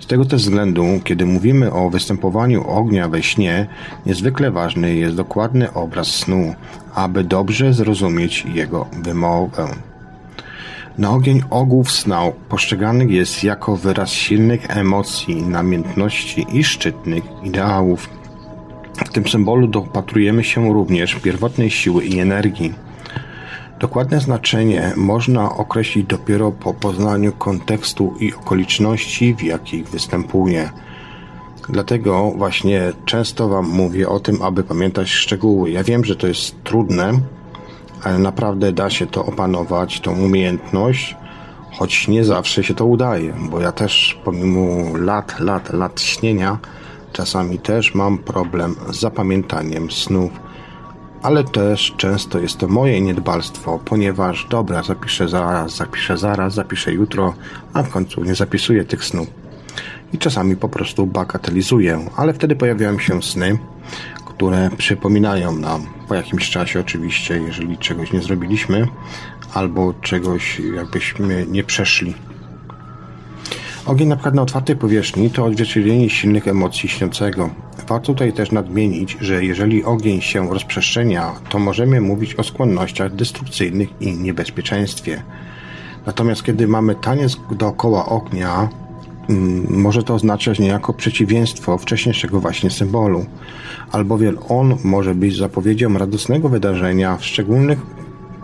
Z 0.00 0.06
tego 0.06 0.24
też 0.24 0.42
względu, 0.42 0.84
kiedy 1.04 1.26
mówimy 1.26 1.72
o 1.72 1.90
występowaniu 1.90 2.68
ognia 2.68 3.08
we 3.08 3.22
śnie, 3.22 3.66
niezwykle 4.06 4.50
ważny 4.50 4.94
jest 4.94 5.16
dokładny 5.16 5.72
obraz 5.72 6.06
snu, 6.06 6.54
aby 6.94 7.24
dobrze 7.24 7.72
zrozumieć 7.72 8.46
jego 8.54 8.86
wymowę. 9.02 9.68
Na 10.98 11.10
ogień 11.10 11.42
ogłów 11.50 11.92
snał 11.92 12.32
postrzegany 12.48 13.06
jest 13.06 13.44
jako 13.44 13.76
wyraz 13.76 14.10
silnych 14.10 14.76
emocji, 14.76 15.42
namiętności 15.42 16.46
i 16.52 16.64
szczytnych 16.64 17.24
ideałów. 17.42 18.08
W 19.06 19.08
tym 19.08 19.28
symbolu 19.28 19.66
dopatrujemy 19.66 20.44
się 20.44 20.72
również 20.72 21.14
pierwotnej 21.14 21.70
siły 21.70 22.04
i 22.04 22.18
energii. 22.18 22.74
Dokładne 23.80 24.20
znaczenie 24.20 24.92
można 24.96 25.52
określić 25.52 26.06
dopiero 26.06 26.52
po 26.52 26.74
poznaniu 26.74 27.32
kontekstu 27.32 28.14
i 28.20 28.34
okoliczności, 28.34 29.34
w 29.34 29.42
jakich 29.42 29.88
występuje. 29.88 30.70
Dlatego 31.68 32.30
właśnie 32.36 32.92
często 33.04 33.48
Wam 33.48 33.68
mówię 33.68 34.08
o 34.08 34.20
tym, 34.20 34.42
aby 34.42 34.64
pamiętać 34.64 35.08
szczegóły. 35.08 35.70
Ja 35.70 35.84
wiem, 35.84 36.04
że 36.04 36.16
to 36.16 36.26
jest 36.26 36.64
trudne, 36.64 37.12
ale 38.02 38.18
naprawdę 38.18 38.72
da 38.72 38.90
się 38.90 39.06
to 39.06 39.26
opanować, 39.26 40.00
tą 40.00 40.12
umiejętność, 40.12 41.16
choć 41.72 42.08
nie 42.08 42.24
zawsze 42.24 42.64
się 42.64 42.74
to 42.74 42.86
udaje, 42.86 43.34
bo 43.50 43.60
ja 43.60 43.72
też 43.72 44.20
pomimo 44.24 44.98
lat, 44.98 45.40
lat, 45.40 45.72
lat 45.72 46.00
śnienia, 46.00 46.58
czasami 47.12 47.58
też 47.58 47.94
mam 47.94 48.18
problem 48.18 48.74
z 48.90 49.00
zapamiętaniem 49.00 49.90
snów, 49.90 50.30
ale 51.22 51.44
też 51.44 51.94
często 51.96 52.38
jest 52.38 52.58
to 52.58 52.68
moje 52.68 53.00
niedbalstwo, 53.00 53.80
ponieważ 53.84 54.46
dobra, 54.50 54.82
zapiszę 54.82 55.28
zaraz, 55.28 55.76
zapiszę 55.76 56.18
zaraz, 56.18 56.54
zapiszę 56.54 56.92
jutro, 56.92 57.34
a 57.72 57.82
w 57.82 57.90
końcu 57.90 58.24
nie 58.24 58.34
zapisuję 58.34 58.84
tych 58.84 59.04
snów. 59.04 59.43
I 60.14 60.18
czasami 60.18 60.56
po 60.56 60.68
prostu 60.68 61.06
bagatelizuję, 61.06 62.10
ale 62.16 62.34
wtedy 62.34 62.56
pojawiają 62.56 62.98
się 62.98 63.22
sny, 63.22 63.58
które 64.24 64.70
przypominają 64.76 65.56
nam 65.56 65.86
po 66.08 66.14
jakimś 66.14 66.50
czasie 66.50 66.80
oczywiście, 66.80 67.40
jeżeli 67.46 67.78
czegoś 67.78 68.12
nie 68.12 68.22
zrobiliśmy 68.22 68.86
albo 69.54 69.94
czegoś 70.00 70.60
jakbyśmy 70.74 71.46
nie 71.48 71.64
przeszli. 71.64 72.14
Ogień 73.86 74.08
na 74.08 74.16
przykład 74.16 74.34
na 74.34 74.42
otwartej 74.42 74.76
powierzchni 74.76 75.30
to 75.30 75.44
odzwierciedlenie 75.44 76.10
silnych 76.10 76.48
emocji 76.48 76.88
śniącego. 76.88 77.50
Warto 77.88 78.06
tutaj 78.06 78.32
też 78.32 78.52
nadmienić, 78.52 79.16
że 79.20 79.44
jeżeli 79.44 79.84
ogień 79.84 80.20
się 80.20 80.50
rozprzestrzenia, 80.50 81.32
to 81.48 81.58
możemy 81.58 82.00
mówić 82.00 82.34
o 82.34 82.44
skłonnościach 82.44 83.14
destrukcyjnych 83.14 83.88
i 84.00 84.12
niebezpieczeństwie. 84.12 85.22
Natomiast 86.06 86.42
kiedy 86.42 86.68
mamy 86.68 86.94
taniec 86.94 87.36
dookoła 87.50 88.06
ognia, 88.06 88.68
może 89.68 90.02
to 90.02 90.14
oznaczać 90.14 90.58
niejako 90.58 90.92
przeciwieństwo 90.92 91.78
wcześniejszego 91.78 92.40
właśnie 92.40 92.70
symbolu, 92.70 93.26
albowiem 93.92 94.38
on 94.48 94.76
może 94.84 95.14
być 95.14 95.36
zapowiedzią 95.36 95.98
radosnego 95.98 96.48
wydarzenia, 96.48 97.16
w, 97.16 97.24
szczególnych, 97.24 97.78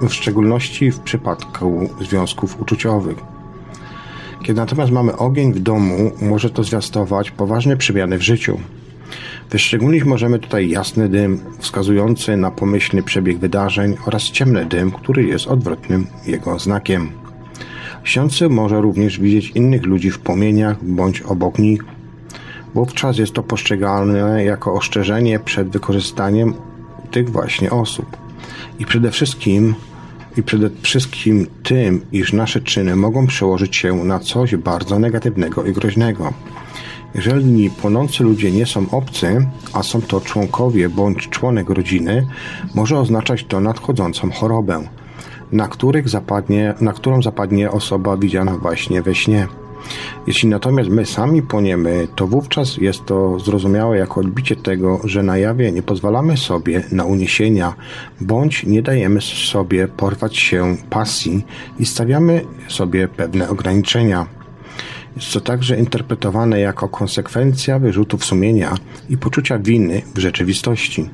w 0.00 0.12
szczególności 0.12 0.90
w 0.90 1.00
przypadku 1.00 1.88
związków 2.00 2.60
uczuciowych. 2.60 3.18
Kiedy 4.42 4.60
natomiast 4.60 4.92
mamy 4.92 5.16
ogień 5.16 5.52
w 5.52 5.58
domu, 5.58 6.12
może 6.22 6.50
to 6.50 6.64
zwiastować 6.64 7.30
poważne 7.30 7.76
przemiany 7.76 8.18
w 8.18 8.22
życiu. 8.22 8.58
Wyszczególnić 9.50 10.04
możemy 10.04 10.38
tutaj 10.38 10.68
jasny 10.68 11.08
dym, 11.08 11.40
wskazujący 11.58 12.36
na 12.36 12.50
pomyślny 12.50 13.02
przebieg 13.02 13.38
wydarzeń 13.38 13.96
oraz 14.06 14.22
ciemny 14.22 14.66
dym, 14.66 14.90
który 14.90 15.24
jest 15.24 15.46
odwrotnym 15.46 16.06
jego 16.26 16.58
znakiem. 16.58 17.19
Śniący 18.04 18.48
może 18.48 18.80
również 18.80 19.20
widzieć 19.20 19.50
innych 19.50 19.86
ludzi 19.86 20.10
w 20.10 20.18
płomieniach 20.18 20.84
bądź 20.84 21.22
obok 21.22 21.58
nich. 21.58 21.84
Wówczas 22.74 23.18
jest 23.18 23.32
to 23.32 23.42
postrzegalne 23.42 24.44
jako 24.44 24.74
ostrzeżenie 24.74 25.38
przed 25.38 25.68
wykorzystaniem 25.68 26.54
tych 27.10 27.30
właśnie 27.30 27.70
osób. 27.70 28.16
I 28.78 28.86
przede 28.86 29.10
wszystkim 29.10 29.74
i 30.36 30.42
przede 30.42 30.70
wszystkim 30.82 31.46
tym, 31.62 32.06
iż 32.12 32.32
nasze 32.32 32.60
czyny 32.60 32.96
mogą 32.96 33.26
przełożyć 33.26 33.76
się 33.76 34.04
na 34.04 34.18
coś 34.18 34.56
bardzo 34.56 34.98
negatywnego 34.98 35.64
i 35.64 35.72
groźnego. 35.72 36.32
Jeżeli 37.14 37.70
płonący 37.70 38.24
ludzie 38.24 38.52
nie 38.52 38.66
są 38.66 38.90
obcy, 38.90 39.46
a 39.72 39.82
są 39.82 40.02
to 40.02 40.20
członkowie 40.20 40.88
bądź 40.88 41.28
członek 41.28 41.70
rodziny, 41.70 42.26
może 42.74 42.98
oznaczać 42.98 43.44
to 43.44 43.60
nadchodzącą 43.60 44.30
chorobę, 44.30 44.88
na, 45.52 45.68
których 45.68 46.08
zapadnie, 46.08 46.74
na 46.80 46.92
którą 46.92 47.22
zapadnie 47.22 47.70
osoba 47.70 48.16
widziana 48.16 48.56
właśnie 48.56 49.02
we 49.02 49.14
śnie. 49.14 49.48
Jeśli 50.26 50.48
natomiast 50.48 50.90
my 50.90 51.06
sami 51.06 51.42
poniemy, 51.42 52.08
to 52.16 52.26
wówczas 52.26 52.76
jest 52.76 53.04
to 53.04 53.38
zrozumiałe 53.38 53.98
jako 53.98 54.20
odbicie 54.20 54.56
tego, 54.56 55.00
że 55.04 55.22
na 55.22 55.38
jawie 55.38 55.72
nie 55.72 55.82
pozwalamy 55.82 56.36
sobie 56.36 56.82
na 56.92 57.04
uniesienia, 57.04 57.74
bądź 58.20 58.66
nie 58.66 58.82
dajemy 58.82 59.20
sobie 59.20 59.88
porwać 59.88 60.36
się 60.36 60.76
pasji 60.90 61.44
i 61.78 61.86
stawiamy 61.86 62.44
sobie 62.68 63.08
pewne 63.08 63.48
ograniczenia. 63.48 64.26
Jest 65.16 65.32
to 65.32 65.40
także 65.40 65.78
interpretowane 65.78 66.60
jako 66.60 66.88
konsekwencja 66.88 67.78
wyrzutów 67.78 68.24
sumienia 68.24 68.74
i 69.08 69.16
poczucia 69.16 69.58
winy 69.58 70.02
w 70.14 70.18
rzeczywistości. 70.18 71.10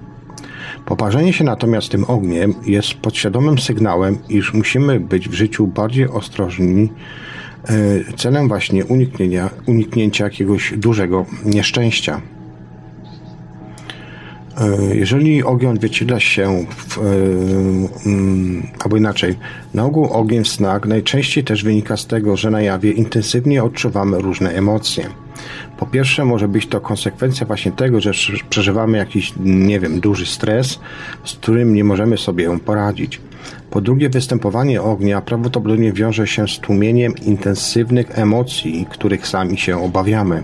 Poparzenie 0.86 1.32
się 1.32 1.44
natomiast 1.44 1.88
tym 1.88 2.04
ogniem 2.04 2.54
jest 2.66 2.94
podświadomym 2.94 3.58
sygnałem, 3.58 4.18
iż 4.28 4.54
musimy 4.54 5.00
być 5.00 5.28
w 5.28 5.32
życiu 5.32 5.66
bardziej 5.66 6.08
ostrożni 6.08 6.88
E, 7.68 8.12
celem 8.16 8.48
właśnie 8.48 8.84
uniknienia, 8.84 9.50
uniknięcia 9.66 10.24
jakiegoś 10.24 10.74
dużego 10.76 11.26
nieszczęścia. 11.44 12.20
E, 14.58 14.96
jeżeli 14.96 15.42
ogień 15.42 15.70
odzwierciedla 15.70 16.20
się, 16.20 16.66
w, 16.76 16.98
e, 16.98 17.02
mm, 18.06 18.66
albo 18.84 18.96
inaczej, 18.96 19.34
na 19.74 19.84
ogół 19.84 20.04
ogień 20.04 20.44
w 20.44 20.48
snach 20.48 20.86
najczęściej 20.86 21.44
też 21.44 21.64
wynika 21.64 21.96
z 21.96 22.06
tego, 22.06 22.36
że 22.36 22.50
na 22.50 22.62
jawie 22.62 22.92
intensywnie 22.92 23.64
odczuwamy 23.64 24.18
różne 24.18 24.50
emocje. 24.50 25.08
Po 25.78 25.86
pierwsze, 25.86 26.24
może 26.24 26.48
być 26.48 26.66
to 26.66 26.80
konsekwencja 26.80 27.46
właśnie 27.46 27.72
tego, 27.72 28.00
że 28.00 28.10
przeżywamy 28.50 28.98
jakiś, 28.98 29.32
nie 29.40 29.80
wiem, 29.80 30.00
duży 30.00 30.26
stres, 30.26 30.78
z 31.24 31.32
którym 31.32 31.74
nie 31.74 31.84
możemy 31.84 32.18
sobie 32.18 32.58
poradzić. 32.58 33.20
Po 33.70 33.80
drugie, 33.80 34.08
występowanie 34.08 34.82
ognia 34.82 35.20
prawdopodobnie 35.20 35.92
wiąże 35.92 36.26
się 36.26 36.48
z 36.48 36.58
tłumieniem 36.58 37.14
intensywnych 37.16 38.18
emocji, 38.18 38.86
których 38.90 39.26
sami 39.26 39.58
się 39.58 39.82
obawiamy. 39.82 40.42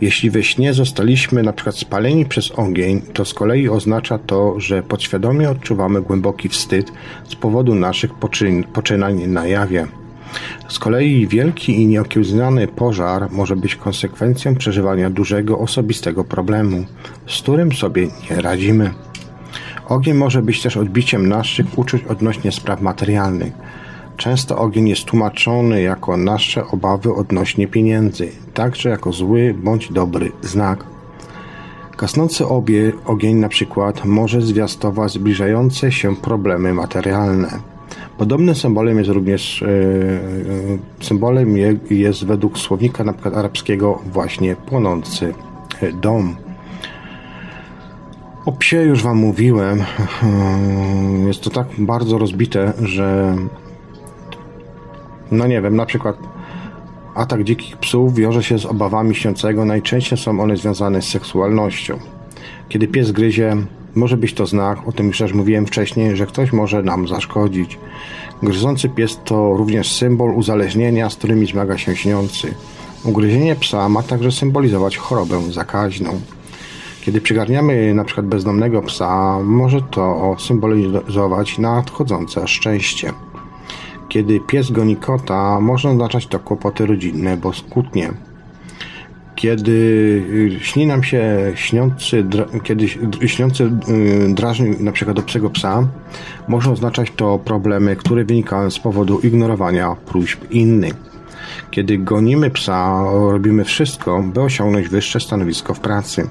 Jeśli 0.00 0.30
we 0.30 0.42
śnie 0.42 0.74
zostaliśmy 0.74 1.42
na 1.42 1.52
przykład 1.52 1.76
spaleni 1.76 2.26
przez 2.26 2.50
ogień, 2.50 3.00
to 3.12 3.24
z 3.24 3.34
kolei 3.34 3.68
oznacza 3.68 4.18
to, 4.18 4.60
że 4.60 4.82
podświadomie 4.82 5.50
odczuwamy 5.50 6.02
głęboki 6.02 6.48
wstyd 6.48 6.92
z 7.28 7.34
powodu 7.34 7.74
naszych 7.74 8.14
poczyn 8.14 8.64
poczynań 8.64 9.26
na 9.26 9.46
jawie. 9.46 9.86
Z 10.68 10.78
kolei 10.78 11.26
wielki 11.26 11.82
i 11.82 11.86
nieokiełznany 11.86 12.68
pożar 12.68 13.30
może 13.30 13.56
być 13.56 13.76
konsekwencją 13.76 14.54
przeżywania 14.54 15.10
dużego 15.10 15.58
osobistego 15.58 16.24
problemu, 16.24 16.84
z 17.26 17.42
którym 17.42 17.72
sobie 17.72 18.08
nie 18.30 18.42
radzimy. 18.42 18.90
Ogień 19.88 20.14
może 20.14 20.42
być 20.42 20.62
też 20.62 20.76
odbiciem 20.76 21.28
naszych 21.28 21.78
uczuć 21.78 22.04
odnośnie 22.04 22.52
spraw 22.52 22.80
materialnych. 22.80 23.52
Często 24.16 24.58
ogień 24.58 24.88
jest 24.88 25.04
tłumaczony 25.04 25.82
jako 25.82 26.16
nasze 26.16 26.66
obawy 26.66 27.14
odnośnie 27.14 27.68
pieniędzy, 27.68 28.28
także 28.54 28.88
jako 28.88 29.12
zły 29.12 29.54
bądź 29.62 29.92
dobry 29.92 30.32
znak. 30.42 30.84
Gasnący 31.98 32.46
obie 32.46 32.92
ogień 33.06 33.36
na 33.36 33.48
przykład 33.48 34.04
może 34.04 34.42
zwiastować 34.42 35.12
zbliżające 35.12 35.92
się 35.92 36.16
problemy 36.16 36.74
materialne. 36.74 37.48
Podobnym 38.18 38.54
symbolem 38.54 38.98
jest 38.98 39.10
również 39.10 39.60
yy, 39.60 40.78
symbolem 41.00 41.56
jest 41.90 42.26
według 42.26 42.58
słownika 42.58 43.04
na 43.04 43.12
przykład 43.12 43.36
arabskiego 43.36 44.02
właśnie 44.12 44.56
płonący 44.56 45.34
dom. 46.02 46.36
O 48.46 48.52
psie 48.52 48.76
już 48.76 49.02
Wam 49.02 49.16
mówiłem. 49.16 49.84
Jest 51.28 51.40
to 51.40 51.50
tak 51.50 51.66
bardzo 51.78 52.18
rozbite, 52.18 52.72
że 52.82 53.36
no 55.30 55.46
nie 55.46 55.62
wiem, 55.62 55.76
na 55.76 55.86
przykład 55.86 56.16
atak 57.14 57.44
dzikich 57.44 57.76
psów 57.76 58.14
wiąże 58.14 58.42
się 58.42 58.58
z 58.58 58.66
obawami 58.66 59.14
śniącego. 59.14 59.64
Najczęściej 59.64 60.18
są 60.18 60.40
one 60.40 60.56
związane 60.56 61.02
z 61.02 61.08
seksualnością. 61.08 61.98
Kiedy 62.68 62.88
pies 62.88 63.12
gryzie, 63.12 63.56
może 63.94 64.16
być 64.16 64.34
to 64.34 64.46
znak, 64.46 64.88
o 64.88 64.92
tym 64.92 65.06
już 65.06 65.18
też 65.18 65.32
mówiłem 65.32 65.66
wcześniej, 65.66 66.16
że 66.16 66.26
ktoś 66.26 66.52
może 66.52 66.82
nam 66.82 67.08
zaszkodzić. 67.08 67.78
Gryzący 68.42 68.88
pies 68.88 69.20
to 69.24 69.56
również 69.56 69.92
symbol 69.92 70.34
uzależnienia, 70.34 71.10
z 71.10 71.16
którymi 71.16 71.46
zmaga 71.46 71.78
się 71.78 71.96
śniący. 71.96 72.54
Ugryzienie 73.04 73.56
psa 73.56 73.88
ma 73.88 74.02
także 74.02 74.32
symbolizować 74.32 74.96
chorobę 74.96 75.42
zakaźną. 75.52 76.20
Kiedy 77.00 77.20
przygarniamy 77.20 77.94
na 77.94 78.04
przykład 78.04 78.26
bezdomnego 78.26 78.82
psa, 78.82 79.40
może 79.44 79.82
to 79.82 80.36
symbolizować 80.38 81.58
nadchodzące 81.58 82.48
szczęście. 82.48 83.12
Kiedy 84.08 84.40
pies 84.40 84.70
goni 84.70 84.96
kota, 84.96 85.60
może 85.60 85.90
oznaczać 85.90 86.26
to 86.26 86.38
kłopoty 86.38 86.86
rodzinne, 86.86 87.36
bo 87.36 87.52
skutnie. 87.52 88.12
Kiedy 89.40 89.72
y, 89.72 90.60
śni 90.60 90.86
nam 90.86 91.02
się 91.02 91.52
śniący, 91.54 92.24
kiedy 92.62 92.88
śniący 93.28 93.64
y, 93.64 94.34
drażni 94.34 94.70
na 94.80 94.92
przykład 94.92 95.18
obcego 95.18 95.50
psa, 95.50 95.88
może 96.48 96.70
oznaczać 96.70 97.12
to 97.16 97.38
problemy, 97.38 97.96
które 97.96 98.24
wynikają 98.24 98.70
z 98.70 98.78
powodu 98.78 99.20
ignorowania 99.20 99.96
próśb 100.06 100.50
innych. 100.50 100.94
Kiedy 101.70 101.98
gonimy 101.98 102.50
psa, 102.50 103.02
robimy 103.12 103.64
wszystko, 103.64 104.22
by 104.22 104.40
osiągnąć 104.40 104.88
wyższe 104.88 105.20
stanowisko 105.20 105.74
w 105.74 105.80
pracy. 105.80 106.28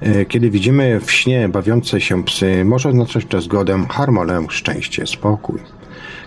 E, 0.00 0.24
kiedy 0.24 0.50
widzimy 0.50 1.00
w 1.00 1.12
śnie 1.12 1.48
bawiące 1.48 2.00
się 2.00 2.24
psy, 2.24 2.64
może 2.64 2.88
oznaczać 2.88 3.24
to 3.24 3.40
zgodę, 3.40 3.86
harmonię, 3.90 4.46
szczęście, 4.48 5.06
spokój. 5.06 5.60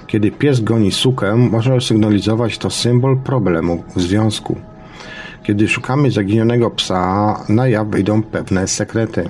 Kiedy 0.07 0.32
pies 0.32 0.60
goni 0.60 0.91
sukę, 0.91 1.36
może 1.36 1.82
sygnalizować 1.82 2.57
to 2.57 2.69
symbol 2.69 3.18
problemu 3.18 3.84
w 3.95 4.02
związku. 4.02 4.70
Kiedy 5.43 5.68
szukamy 5.68 6.11
zaginionego 6.11 6.69
psa, 6.69 7.39
na 7.49 7.68
jaw 7.68 7.88
wyjdą 7.88 8.23
pewne 8.23 8.68
sekrety. 8.68 9.30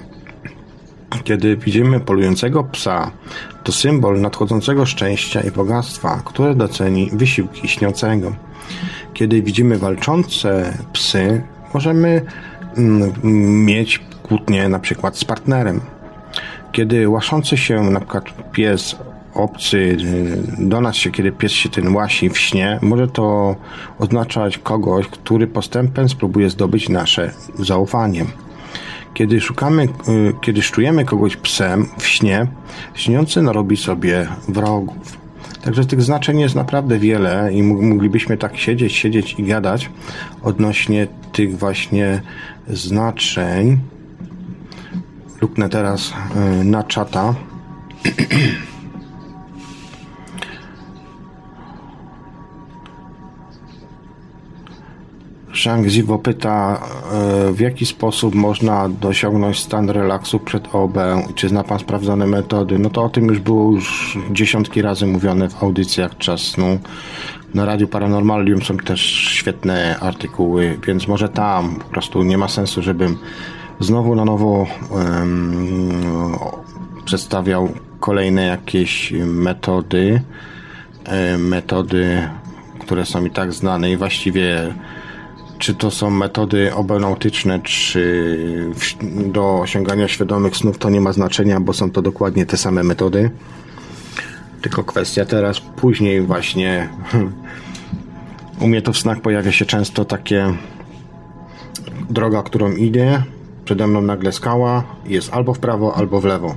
Kiedy 1.23 1.57
widzimy 1.57 1.99
polującego 1.99 2.63
psa, 2.63 3.11
to 3.63 3.71
symbol 3.71 4.21
nadchodzącego 4.21 4.85
szczęścia 4.85 5.41
i 5.41 5.51
bogactwa, 5.51 6.21
które 6.25 6.55
doceni 6.55 7.09
wysiłki 7.13 7.67
śniącego. 7.67 8.35
Kiedy 9.13 9.41
widzimy 9.41 9.77
walczące 9.77 10.77
psy, 10.93 11.41
możemy 11.73 12.21
mm, 12.77 13.11
mieć 13.65 13.99
kłótnię 14.23 14.69
na 14.69 14.79
przykład 14.79 15.17
z 15.17 15.25
partnerem. 15.25 15.81
Kiedy 16.71 17.09
łaszący 17.09 17.57
się 17.57 17.81
na 17.81 17.99
przykład 17.99 18.51
pies 18.51 18.95
obcy 19.33 19.77
y, 19.77 20.67
do 20.67 20.81
nas 20.81 20.95
się, 20.95 21.11
kiedy 21.11 21.31
pies 21.31 21.51
się 21.51 21.69
ten 21.69 21.95
łasi 21.95 22.29
w 22.29 22.39
śnie, 22.39 22.79
może 22.81 23.07
to 23.07 23.55
oznaczać 23.99 24.57
kogoś, 24.57 25.07
który 25.07 25.47
postępem 25.47 26.09
spróbuje 26.09 26.49
zdobyć 26.49 26.89
nasze 26.89 27.33
zaufanie. 27.59 28.25
Kiedy 29.13 29.41
szukamy, 29.41 29.83
y, 29.83 29.87
kiedy 30.41 30.61
szczujemy 30.61 31.05
kogoś 31.05 31.37
psem 31.37 31.85
w 31.97 32.07
śnie, 32.07 32.47
śniący 32.93 33.41
narobi 33.41 33.77
sobie 33.77 34.27
wrogów. 34.47 35.21
Także 35.63 35.85
tych 35.85 36.01
znaczeń 36.01 36.39
jest 36.39 36.55
naprawdę 36.55 36.99
wiele 36.99 37.49
i 37.53 37.63
moglibyśmy 37.63 38.37
tak 38.37 38.57
siedzieć, 38.57 38.93
siedzieć 38.93 39.35
i 39.39 39.43
gadać 39.43 39.89
odnośnie 40.43 41.07
tych 41.31 41.57
właśnie 41.57 42.21
znaczeń. 42.67 43.79
Luknę 45.41 45.69
teraz 45.69 46.13
y, 46.61 46.63
na 46.63 46.83
czata. 46.83 47.35
Shang 55.61 55.89
Zivo 55.89 56.19
pyta, 56.19 56.81
e, 57.49 57.53
w 57.53 57.59
jaki 57.59 57.85
sposób 57.85 58.35
można 58.35 58.89
dosiągnąć 58.89 59.59
stan 59.59 59.89
relaksu 59.89 60.39
przed 60.39 60.75
OB 60.75 60.97
czy 61.35 61.49
zna 61.49 61.63
Pan 61.63 61.79
sprawdzone 61.79 62.27
metody. 62.27 62.79
No 62.79 62.89
to 62.89 63.03
o 63.03 63.09
tym 63.09 63.25
już 63.25 63.39
było 63.39 63.71
już 63.71 64.17
dziesiątki 64.31 64.81
razy 64.81 65.07
mówione 65.07 65.49
w 65.49 65.63
audycjach 65.63 66.17
Czas 66.17 66.41
Snu. 66.41 66.79
Na 67.53 67.65
Radiu 67.65 67.88
Paranormalium 67.88 68.61
są 68.61 68.77
też 68.77 69.01
świetne 69.31 69.99
artykuły, 69.99 70.79
więc 70.88 71.07
może 71.07 71.29
tam 71.29 71.75
po 71.75 71.83
prostu 71.85 72.23
nie 72.23 72.38
ma 72.38 72.47
sensu, 72.47 72.81
żebym 72.81 73.17
znowu 73.79 74.15
na 74.15 74.25
nowo 74.25 74.67
um, 74.91 76.38
przedstawiał 77.05 77.69
kolejne 77.99 78.45
jakieś 78.45 79.13
metody, 79.25 80.21
e, 81.05 81.38
metody, 81.38 82.29
które 82.79 83.05
są 83.05 83.25
i 83.25 83.31
tak 83.31 83.53
znane 83.53 83.91
i 83.91 83.97
właściwie 83.97 84.73
czy 85.61 85.75
to 85.75 85.91
są 85.91 86.09
metody 86.09 86.73
obenautyczne, 86.73 87.59
czy 87.59 88.73
do 89.25 89.59
osiągania 89.59 90.07
świadomych 90.07 90.57
snów, 90.57 90.77
to 90.77 90.89
nie 90.89 91.01
ma 91.01 91.13
znaczenia, 91.13 91.59
bo 91.59 91.73
są 91.73 91.91
to 91.91 92.01
dokładnie 92.01 92.45
te 92.45 92.57
same 92.57 92.83
metody. 92.83 93.29
Tylko 94.61 94.83
kwestia 94.83 95.25
teraz, 95.25 95.59
później 95.59 96.21
właśnie 96.21 96.89
u 98.61 98.67
mnie 98.67 98.81
to 98.81 98.93
w 98.93 98.97
snach 98.97 99.21
pojawia 99.21 99.51
się 99.51 99.65
często 99.65 100.05
takie 100.05 100.53
droga, 102.09 102.43
którą 102.43 102.71
idę, 102.71 103.23
przede 103.65 103.88
mną 103.88 104.01
nagle 104.01 104.31
skała, 104.31 104.83
jest 105.05 105.33
albo 105.33 105.53
w 105.53 105.59
prawo, 105.59 105.95
albo 105.95 106.21
w 106.21 106.25
lewo. 106.25 106.55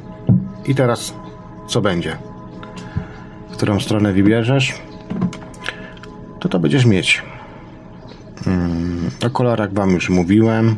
I 0.67 0.75
teraz 0.75 1.15
co 1.67 1.81
będzie? 1.81 2.17
W 3.51 3.53
którą 3.57 3.81
stronę 3.81 4.13
wybierzesz, 4.13 4.75
to 6.41 6.49
to 6.49 6.59
będziesz 6.59 6.87
mieć. 6.87 7.34
O 9.27 9.31
kolorach 9.31 9.73
Wam 9.73 9.91
już 9.91 10.11
mówiłem. 10.11 10.77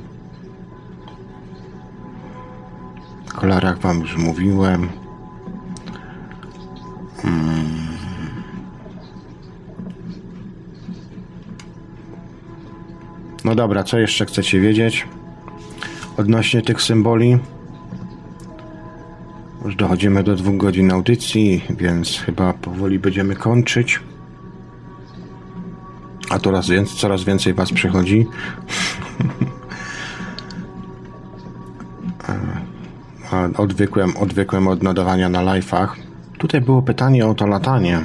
O 3.28 3.41
kolorach 3.41 3.78
Wam 3.78 4.01
już 4.01 4.16
mówiłem. 4.16 4.89
Hmm. 7.23 7.87
No 13.45 13.55
dobra, 13.55 13.85
co 13.85 13.99
jeszcze 13.99 14.27
chcecie 14.27 14.61
wiedzieć 14.61 15.07
odnośnie 16.16 16.62
tych 16.62 16.83
symboli? 16.83 17.39
Już 19.65 19.77
dochodzimy 19.77 20.23
do 20.23 20.37
dwóch 20.37 20.57
godzin 20.57 20.91
audycji, 20.91 21.65
więc 21.70 22.19
chyba 22.19 22.53
powoli 22.53 22.99
będziemy 22.99 23.37
kończyć. 23.37 24.01
A 26.31 26.39
coraz, 26.39 26.69
więcej, 26.69 26.97
coraz 26.98 27.24
więcej 27.24 27.55
was 27.55 27.73
przychodzi. 27.73 28.27
odwykłem, 33.57 34.16
odwykłem 34.16 34.69
od 34.69 34.82
nadawania 34.82 35.28
na 35.28 35.40
live'ach. 35.40 35.89
Tutaj 36.39 36.61
było 36.61 36.82
pytanie 36.82 37.27
o 37.27 37.35
to 37.35 37.47
latanie 37.47 38.01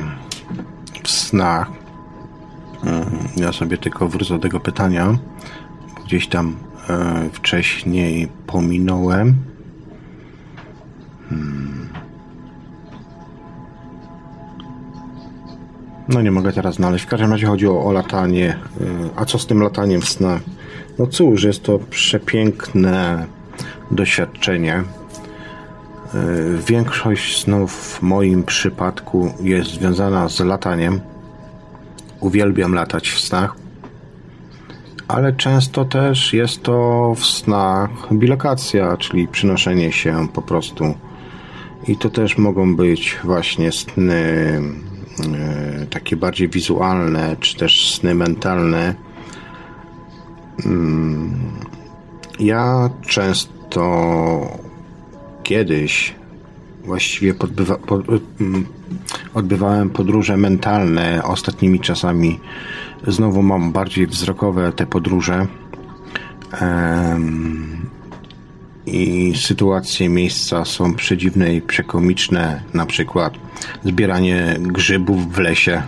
w 1.04 1.10
snach. 1.10 1.72
Mm, 2.84 3.06
ja 3.36 3.54
sobie 3.54 3.78
tylko 3.78 4.08
wrócę 4.08 4.34
do 4.34 4.40
tego 4.40 4.60
pytania. 4.60 5.18
Gdzieś 6.06 6.28
tam 6.28 6.56
e, 6.90 7.30
wcześniej 7.34 8.28
pominąłem. 8.48 9.36
Hmm. 11.30 11.91
No 16.14 16.22
nie 16.22 16.32
mogę 16.32 16.54
teraz 16.54 16.76
znaleźć. 16.76 17.06
W 17.06 17.08
każdym 17.08 17.32
razie 17.32 17.48
chodzi 17.48 17.68
o, 17.68 17.84
o 17.84 17.92
latanie. 17.92 18.58
Y, 18.82 18.86
a 19.16 19.26
co 19.26 19.40
z 19.40 19.48
tym 19.48 19.62
lataniem 19.62 20.02
w 20.02 20.10
snach? 20.10 20.42
No 21.00 21.08
cóż, 21.08 21.44
jest 21.44 21.64
to 21.64 21.80
przepiękne 21.90 23.26
doświadczenie. 23.92 24.84
Y, 26.16 26.58
większość 26.68 27.44
snów 27.44 27.72
w 27.74 28.02
moim 28.02 28.44
przypadku 28.44 29.34
jest 29.42 29.72
związana 29.72 30.30
z 30.30 30.40
lataniem. 30.40 31.02
Uwielbiam 32.20 32.74
latać 32.74 33.10
w 33.10 33.20
snach. 33.20 33.56
Ale 35.08 35.34
często 35.34 35.86
też 35.86 36.34
jest 36.34 36.64
to 36.64 37.14
w 37.18 37.26
snach 37.26 37.90
bilokacja, 38.14 38.98
czyli 38.98 39.28
przynoszenie 39.28 39.92
się 39.92 40.28
po 40.34 40.42
prostu. 40.42 40.94
I 41.88 41.98
to 41.98 42.10
też 42.10 42.38
mogą 42.38 42.76
być 42.76 43.20
właśnie 43.24 43.72
sny 43.72 44.62
takie 45.90 46.16
bardziej 46.16 46.50
wizualne, 46.50 47.36
czy 47.40 47.58
też 47.58 47.96
sny 47.96 48.16
mentalne. 48.16 48.96
Mm, 50.66 51.40
ja 52.40 52.90
często 53.08 54.60
kiedyś 55.44 56.16
właściwie 56.84 57.34
podbywa, 57.34 57.78
pod, 57.78 58.06
mm, 58.42 58.66
odbywałem 59.34 59.90
podróże 59.90 60.38
mentalne. 60.38 61.24
Ostatnimi 61.24 61.80
czasami 61.80 62.40
znowu 63.08 63.42
mam 63.42 63.72
bardziej 63.72 64.08
wzrokowe 64.08 64.72
te 64.72 64.86
podróże. 64.86 65.48
I 68.86 69.34
sytuacje, 69.36 70.10
miejsca 70.10 70.66
są 70.66 70.96
przedziwne 70.96 71.56
i 71.56 71.62
przekomiczne. 71.62 72.62
Na 72.74 72.86
przykład 72.86 73.34
zbieranie 73.84 74.56
grzybów 74.60 75.34
w 75.34 75.38
lesie, 75.38 75.82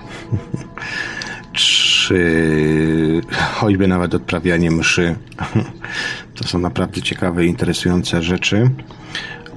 czy 1.54 3.22
choćby 3.54 3.88
nawet 3.88 4.16
odprawianie 4.16 4.72
mszy. 4.72 5.16
To 6.36 6.48
są 6.48 6.60
naprawdę 6.60 7.02
ciekawe 7.02 7.46
i 7.46 7.50
interesujące 7.50 8.24
rzeczy, 8.24 8.70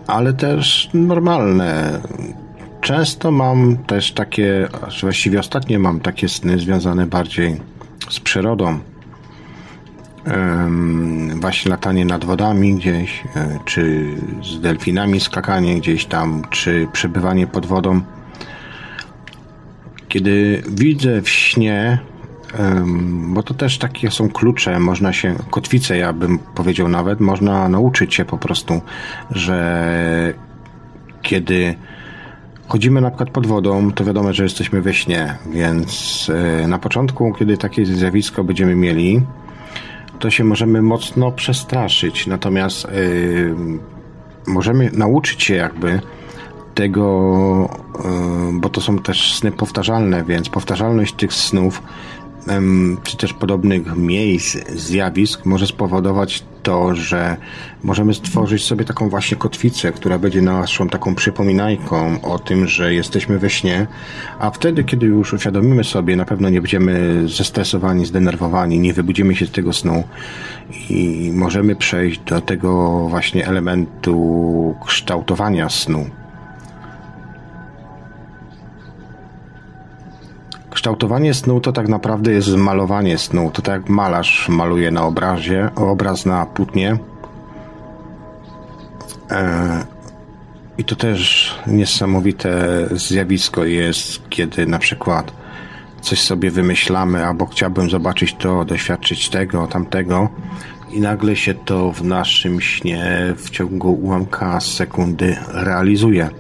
ale 0.07 0.33
też 0.33 0.91
normalne. 0.95 2.01
Często 2.81 3.31
mam 3.31 3.77
też 3.77 4.13
takie, 4.13 4.69
właściwie 5.01 5.41
ostatnio 5.41 5.79
mam 5.79 6.01
takie 6.01 6.29
sny 6.29 6.59
związane 6.59 7.07
bardziej 7.07 7.61
z 8.11 8.21
przyrodą. 8.21 8.79
Właśnie 11.41 11.71
latanie 11.71 12.05
nad 12.05 12.25
wodami 12.25 12.75
gdzieś, 12.75 13.25
e, 13.37 13.59
czy 13.65 14.15
z 14.43 14.61
delfinami 14.61 15.21
skakanie 15.21 15.77
gdzieś 15.77 16.07
tam, 16.07 16.43
czy 16.51 16.89
przebywanie 16.93 17.47
pod 17.47 17.67
wodą. 17.67 18.01
Kiedy 20.09 20.63
widzę 20.71 21.23
w 21.23 21.29
śnie, 21.29 21.99
bo 23.29 23.43
to 23.43 23.55
też 23.55 23.79
takie 23.79 24.11
są 24.11 24.29
klucze, 24.29 24.81
można 24.81 25.13
się, 25.13 25.35
kotwice 25.51 25.99
ja 25.99 26.13
bym 26.13 26.39
powiedział 26.39 26.89
nawet, 26.89 27.21
można 27.21 27.69
nauczyć 27.69 28.15
się 28.15 28.25
po 28.25 28.39
prostu, 28.39 28.81
że 29.31 30.35
kiedy 31.23 31.75
chodzimy 32.69 33.01
na 33.01 33.11
przykład 33.11 33.31
pod 33.31 33.47
wodą, 33.47 33.93
to 33.93 34.05
wiadomo, 34.05 34.33
że 34.33 34.43
jesteśmy 34.43 34.83
we 34.83 34.95
śnie, 34.95 35.35
więc 35.53 36.31
e, 36.63 36.69
na 36.69 36.79
początku, 36.79 37.33
kiedy 37.39 37.57
takie 37.57 37.87
zjawisko 37.87 38.45
będziemy 38.45 38.75
mieli, 38.75 39.23
to 40.19 40.31
się 40.31 40.45
możemy 40.45 40.83
mocno 40.83 41.33
przestraszyć, 41.33 42.27
natomiast 42.27 42.85
yy, 42.85 43.55
możemy 44.47 44.91
nauczyć 44.93 45.43
się 45.43 45.55
jakby 45.55 46.01
tego, 46.75 47.69
y, 48.55 48.61
bo 48.61 48.69
to 48.69 48.81
są 48.81 48.99
też 48.99 49.35
sny 49.35 49.53
powtarzalne, 49.53 50.25
więc 50.25 50.49
powtarzalność 50.49 51.15
tych 51.15 51.33
snów 51.33 51.83
czy 53.03 53.17
też 53.17 53.33
podobnych 53.33 53.97
miejsc, 53.97 54.57
zjawisk 54.69 55.47
może 55.47 55.67
spowodować 55.67 56.45
to, 56.63 56.95
że 56.95 57.37
możemy 57.83 58.15
stworzyć 58.15 58.65
sobie 58.65 58.85
taką 58.85 59.09
właśnie 59.09 59.37
kotwicę, 59.37 59.93
która 59.93 60.19
będzie 60.19 60.43
naszą 60.43 60.89
taką 60.89 61.15
przypominajką 61.15 62.23
o 62.23 62.39
tym, 62.39 62.67
że 62.67 62.95
jesteśmy 62.95 63.39
we 63.39 63.51
śnie, 63.51 63.87
a 64.39 64.51
wtedy, 64.51 64.85
kiedy 64.85 65.07
już 65.07 65.33
uświadomimy 65.33 65.85
sobie, 65.85 66.17
na 66.17 66.25
pewno 66.25 66.49
nie 66.49 66.61
będziemy 66.61 67.23
zestresowani, 67.29 68.07
zdenerwowani, 68.07 68.79
nie 68.79 68.93
wybudzimy 68.93 69.37
się 69.37 69.47
z 69.47 69.51
tego 69.51 69.73
snu 69.73 70.05
i 70.91 71.31
możemy 71.35 71.77
przejść 71.77 72.21
do 72.21 72.41
tego 72.41 73.01
właśnie 73.09 73.47
elementu 73.47 74.75
kształtowania 74.87 75.69
snu. 75.69 76.07
Kształtowanie 80.87 81.35
snu 81.35 81.61
to 81.61 81.73
tak 81.73 81.89
naprawdę 81.89 82.33
jest 82.33 82.57
malowanie 82.57 83.19
snu. 83.19 83.51
To 83.51 83.63
tak 83.63 83.75
jak 83.75 83.89
malarz 83.89 84.49
maluje 84.49 84.91
na 84.91 85.03
obrazie, 85.03 85.71
obraz 85.77 86.27
na 86.27 86.47
płótnie. 86.47 86.99
E, 89.31 89.85
I 90.79 90.85
to 90.85 90.97
też 90.97 91.55
niesamowite 91.67 92.51
zjawisko 92.93 93.65
jest, 93.65 94.29
kiedy 94.29 94.67
na 94.67 94.79
przykład 94.79 95.33
coś 96.01 96.21
sobie 96.21 96.51
wymyślamy, 96.51 97.27
albo 97.27 97.47
chciałbym 97.47 97.91
zobaczyć 97.91 98.35
to, 98.35 98.65
doświadczyć 98.65 99.29
tego, 99.29 99.67
tamtego, 99.67 100.29
i 100.91 101.01
nagle 101.01 101.37
się 101.37 101.55
to 101.55 101.93
w 101.93 102.05
naszym 102.05 102.61
śnie 102.61 103.35
w 103.37 103.51
ciągu 103.51 103.93
ułamka 103.93 104.61
sekundy 104.61 105.37
realizuje. 105.49 106.31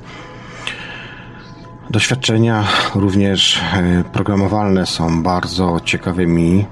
Doświadczenia 1.90 2.64
również 2.94 3.60
e, 3.74 4.04
programowalne 4.12 4.86
są 4.86 5.22
bardzo 5.22 5.80
ciekawymi. 5.84 6.66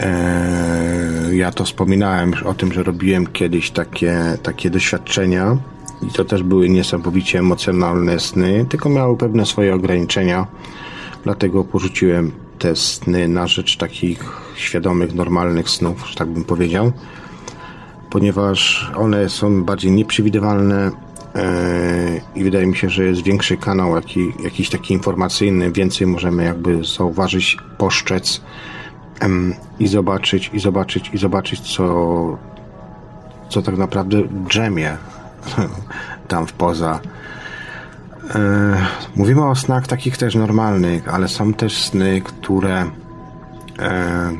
E, 0.00 1.34
ja 1.34 1.52
to 1.52 1.64
wspominałem 1.64 2.32
o 2.44 2.54
tym, 2.54 2.72
że 2.72 2.82
robiłem 2.82 3.26
kiedyś 3.26 3.70
takie, 3.70 4.38
takie 4.42 4.70
doświadczenia 4.70 5.56
i 6.02 6.12
to 6.12 6.24
też 6.24 6.42
były 6.42 6.68
niesamowicie 6.68 7.38
emocjonalne 7.38 8.20
sny, 8.20 8.66
tylko 8.68 8.88
miały 8.88 9.16
pewne 9.16 9.46
swoje 9.46 9.74
ograniczenia. 9.74 10.46
Dlatego 11.24 11.64
porzuciłem 11.64 12.32
te 12.58 12.76
sny 12.76 13.28
na 13.28 13.46
rzecz 13.46 13.76
takich 13.76 14.40
świadomych, 14.56 15.14
normalnych 15.14 15.70
snów, 15.70 16.08
że 16.08 16.14
tak 16.14 16.28
bym 16.28 16.44
powiedział, 16.44 16.92
ponieważ 18.10 18.90
one 18.96 19.28
są 19.28 19.64
bardziej 19.64 19.92
nieprzewidywalne, 19.92 20.90
i 22.34 22.44
wydaje 22.44 22.66
mi 22.66 22.76
się, 22.76 22.90
że 22.90 23.04
jest 23.04 23.22
większy 23.22 23.56
kanał 23.56 23.96
jaki, 23.96 24.32
jakiś 24.44 24.70
taki 24.70 24.94
informacyjny, 24.94 25.72
więcej 25.72 26.06
możemy 26.06 26.44
jakby 26.44 26.84
zauważyć, 26.84 27.56
poszczec 27.78 28.40
i 29.78 29.88
zobaczyć, 29.88 30.50
i 30.52 30.60
zobaczyć, 30.60 31.10
i 31.12 31.18
zobaczyć, 31.18 31.76
co, 31.76 32.38
co 33.48 33.62
tak 33.62 33.76
naprawdę 33.76 34.22
drzemie 34.48 34.96
tam 36.28 36.46
w 36.46 36.52
poza. 36.52 37.00
E, 38.34 38.76
mówimy 39.16 39.46
o 39.46 39.54
snach 39.54 39.86
takich 39.86 40.16
też 40.16 40.34
normalnych, 40.34 41.14
ale 41.14 41.28
są 41.28 41.54
też 41.54 41.84
sny, 41.84 42.20
które 42.20 42.90
e, 43.78 44.30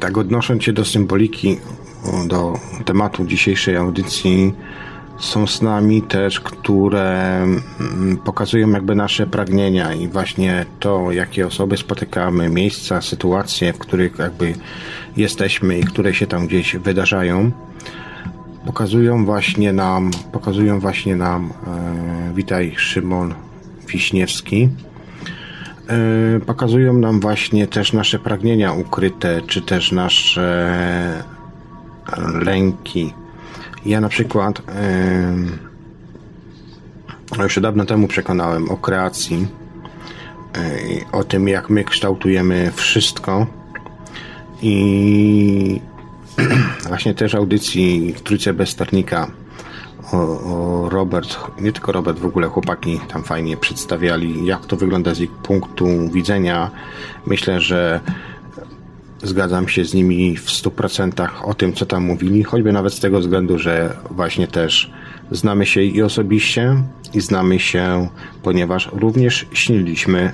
tak 0.00 0.18
odnosząc 0.18 0.62
się 0.62 0.72
do 0.72 0.84
symboliki 0.84 1.58
do 2.26 2.58
tematu 2.84 3.24
dzisiejszej 3.24 3.76
audycji. 3.76 4.54
Są 5.18 5.46
z 5.46 5.62
nami 5.62 6.02
też, 6.02 6.40
które 6.40 7.42
mm, 7.42 8.16
pokazują 8.24 8.70
jakby 8.70 8.94
nasze 8.94 9.26
pragnienia 9.26 9.94
i 9.94 10.08
właśnie 10.08 10.66
to, 10.80 11.12
jakie 11.12 11.46
osoby 11.46 11.76
spotykamy, 11.76 12.48
miejsca, 12.48 13.02
sytuacje, 13.02 13.72
w 13.72 13.78
których 13.78 14.18
jakby 14.18 14.54
jesteśmy 15.16 15.78
i 15.78 15.84
które 15.84 16.14
się 16.14 16.26
tam 16.26 16.46
gdzieś 16.46 16.76
wydarzają, 16.76 17.50
pokazują 18.66 19.24
właśnie 19.24 19.72
nam, 19.72 20.10
pokazują 20.32 20.80
właśnie 20.80 21.16
nam, 21.16 21.52
e, 21.66 22.34
witaj 22.34 22.74
Szymon 22.76 23.34
Wiśniewski, 23.88 24.68
e, 25.88 26.40
pokazują 26.40 26.92
nam 26.92 27.20
właśnie 27.20 27.66
też 27.66 27.92
nasze 27.92 28.18
pragnienia 28.18 28.72
ukryte, 28.72 29.42
czy 29.46 29.62
też 29.62 29.92
nasze 29.92 31.37
lęki. 32.16 33.14
Ja 33.86 34.00
na 34.00 34.08
przykład 34.08 34.62
yy, 37.38 37.42
już 37.42 37.60
dawno 37.60 37.84
temu 37.84 38.08
przekonałem 38.08 38.70
o 38.70 38.76
kreacji, 38.76 39.46
yy, 40.56 41.04
o 41.12 41.24
tym 41.24 41.48
jak 41.48 41.70
my 41.70 41.84
kształtujemy 41.84 42.72
wszystko 42.74 43.46
i 44.62 45.80
właśnie 46.88 47.14
też 47.14 47.34
audycji 47.34 48.14
w 48.16 48.20
Trójce 48.20 48.54
Bezsternika 48.54 49.30
o, 50.12 50.16
o, 50.16 50.88
Robert, 50.88 51.38
nie 51.60 51.72
tylko 51.72 51.92
Robert, 51.92 52.18
w 52.18 52.26
ogóle 52.26 52.48
chłopaki 52.48 53.00
tam 53.08 53.22
fajnie 53.22 53.56
przedstawiali, 53.56 54.46
jak 54.46 54.66
to 54.66 54.76
wygląda 54.76 55.14
z 55.14 55.20
ich 55.20 55.30
punktu 55.30 55.86
widzenia. 56.12 56.70
Myślę, 57.26 57.60
że 57.60 58.00
zgadzam 59.22 59.68
się 59.68 59.84
z 59.84 59.94
nimi 59.94 60.36
w 60.36 60.46
100% 60.46 61.28
o 61.44 61.54
tym, 61.54 61.72
co 61.72 61.86
tam 61.86 62.04
mówili, 62.04 62.42
choćby 62.42 62.72
nawet 62.72 62.94
z 62.94 63.00
tego 63.00 63.20
względu, 63.20 63.58
że 63.58 63.96
właśnie 64.10 64.48
też 64.48 64.90
znamy 65.30 65.66
się 65.66 65.82
i 65.82 66.02
osobiście, 66.02 66.76
i 67.14 67.20
znamy 67.20 67.58
się, 67.58 68.08
ponieważ 68.42 68.90
również 68.92 69.46
śniliśmy 69.52 70.32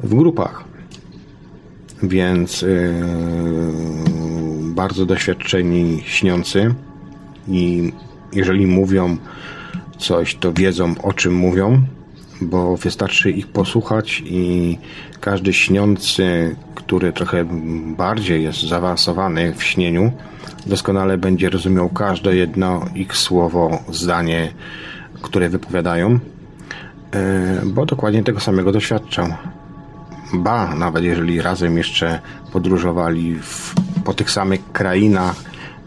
w 0.00 0.14
grupach. 0.14 0.64
Więc 2.02 2.62
yy, 2.62 2.94
bardzo 4.74 5.06
doświadczeni 5.06 6.02
śniący 6.04 6.74
i 7.48 7.92
jeżeli 8.32 8.66
mówią 8.66 9.16
coś, 9.98 10.34
to 10.34 10.52
wiedzą 10.52 10.94
o 11.02 11.12
czym 11.12 11.34
mówią, 11.34 11.82
bo 12.40 12.76
wystarczy 12.76 13.30
ich 13.30 13.46
posłuchać 13.46 14.22
i 14.26 14.78
każdy 15.20 15.52
śniący, 15.52 16.56
który 16.74 17.12
trochę 17.12 17.44
bardziej 17.96 18.42
jest 18.42 18.62
zaawansowany 18.62 19.54
w 19.54 19.62
śnieniu, 19.62 20.12
doskonale 20.66 21.18
będzie 21.18 21.50
rozumiał 21.50 21.88
każde 21.88 22.36
jedno 22.36 22.84
ich 22.94 23.16
słowo, 23.16 23.78
zdanie, 23.88 24.52
które 25.22 25.48
wypowiadają, 25.48 26.18
e, 27.12 27.62
bo 27.64 27.86
dokładnie 27.86 28.22
tego 28.22 28.40
samego 28.40 28.72
doświadczał. 28.72 29.26
Ba, 30.32 30.74
nawet 30.74 31.04
jeżeli 31.04 31.42
razem 31.42 31.76
jeszcze 31.78 32.20
podróżowali 32.52 33.34
w, 33.34 33.74
po 34.04 34.14
tych 34.14 34.30
samych 34.30 34.72
krainach, 34.72 35.36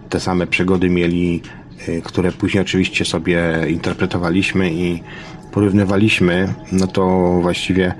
te 0.09 0.19
same 0.19 0.47
przygody 0.47 0.89
mieli, 0.89 1.41
e, 1.87 2.01
które 2.01 2.31
później 2.31 2.61
oczywiście 2.61 3.05
sobie 3.05 3.41
interpretowaliśmy 3.69 4.73
i 4.73 5.03
porównywaliśmy, 5.51 6.53
no 6.71 6.87
to 6.87 7.31
właściwie 7.41 7.93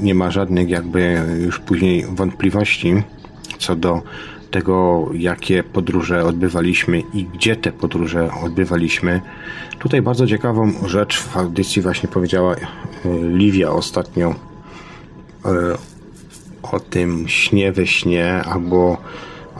nie 0.00 0.14
ma 0.14 0.30
żadnych 0.30 0.68
jakby 0.68 1.22
już 1.44 1.58
później 1.58 2.04
wątpliwości 2.08 3.02
co 3.60 3.76
do 3.76 4.02
tego, 4.50 5.08
jakie 5.14 5.62
podróże 5.62 6.24
odbywaliśmy 6.24 7.02
i 7.14 7.24
gdzie 7.24 7.56
te 7.56 7.72
podróże 7.72 8.30
odbywaliśmy. 8.44 9.20
Tutaj 9.78 10.02
bardzo 10.02 10.26
ciekawą 10.26 10.72
rzecz 10.86 11.18
w 11.18 11.36
audycji 11.36 11.82
właśnie 11.82 12.08
powiedziała 12.08 12.54
e, 12.54 12.58
Livia 13.22 13.70
ostatnio 13.70 14.34
e, 15.44 15.50
o 16.62 16.80
tym 16.80 17.28
śnie 17.28 17.72
we 17.72 17.86
śnie 17.86 18.42
albo, 18.44 18.96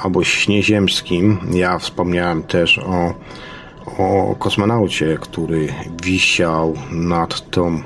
albo 0.02 0.24
śnie 0.24 0.62
ziemskim. 0.62 1.38
Ja 1.52 1.78
wspomniałem 1.78 2.42
też 2.42 2.78
o, 2.78 3.14
o 4.00 4.34
kosmonaucie, 4.38 5.18
który 5.20 5.68
wisiał 6.02 6.74
nad 6.90 7.50
tą 7.50 7.66
e, 7.68 7.80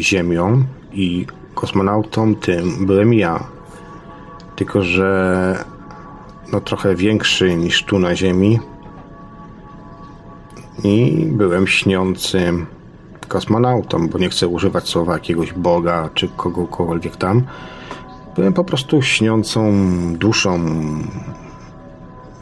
ziemią 0.00 0.64
i 0.92 1.26
kosmonautą 1.54 2.34
tym 2.34 2.86
byłem 2.86 3.14
ja. 3.14 3.44
Tylko, 4.56 4.82
że 4.82 5.64
no 6.52 6.60
trochę 6.60 6.94
większy 6.94 7.56
niż 7.56 7.84
tu 7.84 7.98
na 7.98 8.16
Ziemi. 8.16 8.60
I 10.84 11.26
byłem 11.30 11.66
śniącym 11.66 12.66
kosmonautą, 13.28 14.08
bo 14.08 14.18
nie 14.18 14.28
chcę 14.28 14.48
używać 14.48 14.88
słowa 14.88 15.12
jakiegoś 15.12 15.52
Boga 15.52 16.10
czy 16.14 16.28
kogokolwiek 16.28 17.16
tam. 17.16 17.42
Byłem 18.36 18.52
po 18.52 18.64
prostu 18.64 19.02
śniącą 19.02 19.72
duszą, 20.16 20.58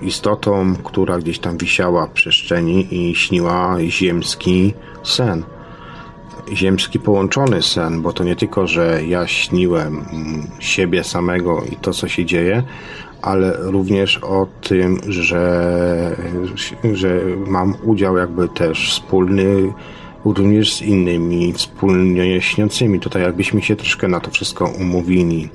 istotą, 0.04 0.74
która 0.84 1.18
gdzieś 1.18 1.38
tam 1.38 1.58
wisiała 1.58 2.06
w 2.06 2.10
przestrzeni 2.10 2.86
i 2.90 3.14
śniła 3.14 3.76
ziemski 3.88 4.74
sen 5.02 5.44
ziemski 6.52 7.00
połączony 7.00 7.62
sen, 7.62 8.02
bo 8.02 8.12
to 8.12 8.24
nie 8.24 8.36
tylko, 8.36 8.66
że 8.66 9.00
ja 9.08 9.26
śniłem 9.26 10.04
siebie 10.58 11.04
samego 11.04 11.62
i 11.72 11.76
to, 11.76 11.92
co 11.92 12.08
się 12.08 12.24
dzieje, 12.24 12.62
ale 13.22 13.56
również 13.58 14.18
o 14.18 14.46
tym, 14.60 15.00
że, 15.08 16.16
że 16.92 17.20
mam 17.46 17.74
udział 17.84 18.16
jakby 18.16 18.48
też 18.48 18.90
wspólny 18.90 19.72
również 20.24 20.74
z 20.74 20.82
innymi 20.82 21.52
wspólnie 21.52 22.40
śniącymi. 22.40 23.00
Tutaj 23.00 23.22
jakbyśmy 23.22 23.62
się 23.62 23.76
troszkę 23.76 24.08
na 24.08 24.20
to 24.20 24.30
wszystko 24.30 24.72
umówili. 24.80 25.48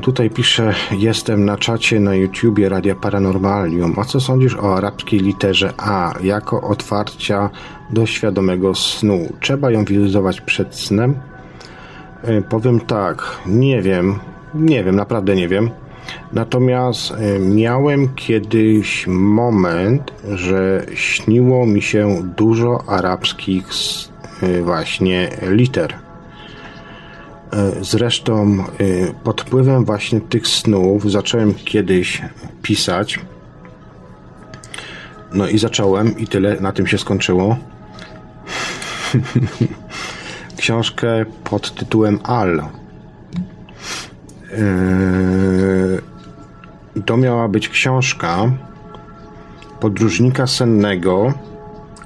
Tutaj 0.00 0.30
pisze, 0.30 0.74
jestem 0.98 1.44
na 1.44 1.56
czacie 1.56 2.00
na 2.00 2.14
YouTubie 2.14 2.68
Radia 2.68 2.94
Paranormalium. 2.94 3.94
A 3.98 4.04
co 4.04 4.20
sądzisz 4.20 4.56
o 4.56 4.76
arabskiej 4.76 5.20
literze 5.20 5.72
A 5.78 6.14
jako 6.22 6.60
otwarcia 6.60 7.50
do 7.90 8.06
świadomego 8.06 8.74
snu? 8.74 9.32
Trzeba 9.40 9.70
ją 9.70 9.84
wizualizować 9.84 10.40
przed 10.40 10.74
snem? 10.74 11.14
E, 12.22 12.42
powiem 12.42 12.80
tak, 12.80 13.38
nie 13.46 13.82
wiem, 13.82 14.18
nie 14.54 14.84
wiem, 14.84 14.96
naprawdę 14.96 15.36
nie 15.36 15.48
wiem. 15.48 15.70
Natomiast 16.32 17.10
e, 17.10 17.38
miałem 17.38 18.14
kiedyś 18.14 19.06
moment, 19.06 20.12
że 20.34 20.86
śniło 20.94 21.66
mi 21.66 21.82
się 21.82 22.22
dużo 22.36 22.84
arabskich 22.86 23.66
e, 24.42 24.62
właśnie 24.62 25.28
liter. 25.42 25.94
Zresztą 27.80 28.64
pod 29.24 29.40
wpływem 29.40 29.84
właśnie 29.84 30.20
tych 30.20 30.46
snów 30.46 31.10
zacząłem 31.10 31.54
kiedyś 31.54 32.22
pisać. 32.62 33.20
No 35.32 35.48
i 35.48 35.58
zacząłem 35.58 36.18
i 36.18 36.26
tyle, 36.26 36.60
na 36.60 36.72
tym 36.72 36.86
się 36.86 36.98
skończyło. 36.98 37.56
książkę 40.56 41.24
pod 41.44 41.74
tytułem 41.74 42.18
Al. 42.24 42.62
Yy, 44.50 46.02
to 47.06 47.16
miała 47.16 47.48
być 47.48 47.68
książka 47.68 48.52
podróżnika 49.80 50.46
sennego, 50.46 51.32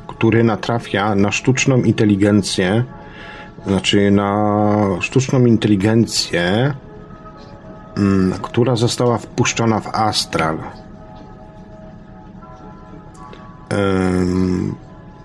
który 0.06 0.44
natrafia 0.44 1.14
na 1.14 1.32
sztuczną 1.32 1.82
inteligencję, 1.82 2.85
znaczy 3.67 4.11
na 4.11 4.87
sztuczną 5.01 5.47
inteligencję, 5.47 6.75
mm, 7.97 8.39
która 8.43 8.77
została 8.77 9.19
wpuszczona 9.19 9.81
w 9.81 9.87
astral. 9.95 10.59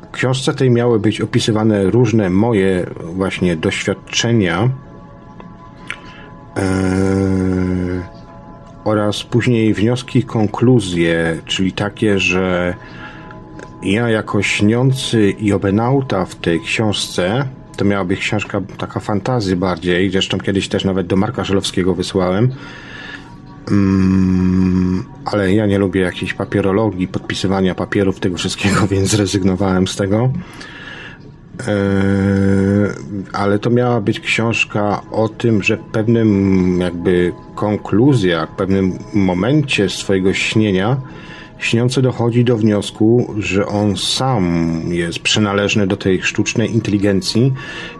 W 0.01 0.11
książce 0.11 0.53
tej 0.53 0.71
miały 0.71 0.99
być 0.99 1.21
opisywane 1.21 1.83
różne 1.83 2.29
moje 2.29 2.85
właśnie 3.03 3.55
doświadczenia 3.55 4.69
oraz 8.83 9.23
później 9.23 9.73
wnioski 9.73 10.23
konkluzje, 10.23 11.37
czyli 11.45 11.71
takie, 11.71 12.19
że 12.19 12.75
ja 13.83 14.09
jako 14.09 14.41
śniący 14.41 15.29
i 15.29 15.53
obenauta 15.53 16.25
w 16.25 16.35
tej 16.35 16.61
książce, 16.61 17.47
to 17.77 17.85
miała 17.85 18.05
być 18.05 18.19
książka 18.19 18.61
taka 18.77 18.99
fantazji 18.99 19.55
bardziej, 19.55 20.11
zresztą 20.11 20.37
kiedyś 20.37 20.67
też 20.67 20.85
nawet 20.85 21.07
do 21.07 21.15
Marka 21.15 21.43
Żelowskiego 21.43 21.95
wysłałem, 21.95 22.51
Mm, 23.71 25.03
ale 25.25 25.53
ja 25.53 25.65
nie 25.65 25.77
lubię 25.77 26.01
jakiejś 26.01 26.33
papierologii, 26.33 27.07
podpisywania 27.07 27.75
papierów, 27.75 28.19
tego 28.19 28.37
wszystkiego, 28.37 28.87
więc 28.91 29.09
zrezygnowałem 29.09 29.87
z 29.87 29.95
tego. 29.95 30.31
E, 31.67 31.73
ale 33.33 33.59
to 33.59 33.69
miała 33.69 34.01
być 34.01 34.19
książka 34.19 35.01
o 35.11 35.29
tym, 35.29 35.63
że 35.63 35.77
w 35.77 35.83
pewnym 35.83 36.79
jakby 36.81 37.33
konkluzjach, 37.55 38.49
w 38.49 38.55
pewnym 38.55 38.99
momencie 39.13 39.89
swojego 39.89 40.33
śnienia 40.33 40.97
śniący 41.61 42.01
dochodzi 42.01 42.43
do 42.43 42.57
wniosku, 42.57 43.33
że 43.39 43.65
on 43.65 43.97
sam 43.97 44.81
jest 44.89 45.19
przynależny 45.19 45.87
do 45.87 45.97
tej 45.97 46.21
sztucznej 46.21 46.73
inteligencji 46.73 47.53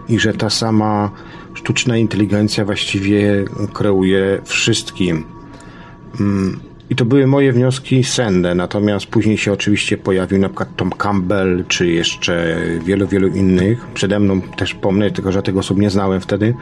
i 0.08 0.18
że 0.18 0.34
ta 0.34 0.50
sama 0.50 1.10
sztuczna 1.54 1.96
inteligencja 1.96 2.64
właściwie 2.64 3.44
kreuje 3.72 4.40
wszystkim. 4.44 5.24
Mm, 6.20 6.60
I 6.90 6.96
to 6.96 7.04
były 7.04 7.26
moje 7.26 7.52
wnioski 7.52 8.04
senne, 8.04 8.54
natomiast 8.54 9.06
później 9.06 9.38
się 9.38 9.52
oczywiście 9.52 9.96
pojawił 9.96 10.38
na 10.38 10.48
przykład 10.48 10.76
Tom 10.76 10.90
Campbell, 10.90 11.64
czy 11.68 11.86
jeszcze 11.86 12.56
wielu, 12.84 13.08
wielu 13.08 13.28
innych. 13.28 13.86
Przede 13.94 14.18
mną 14.20 14.40
też 14.40 14.74
pomnę, 14.74 15.10
tylko 15.10 15.32
że 15.32 15.42
tego 15.42 15.60
osób 15.60 15.78
nie 15.78 15.90
znałem 15.90 16.20
wtedy, 16.20 16.54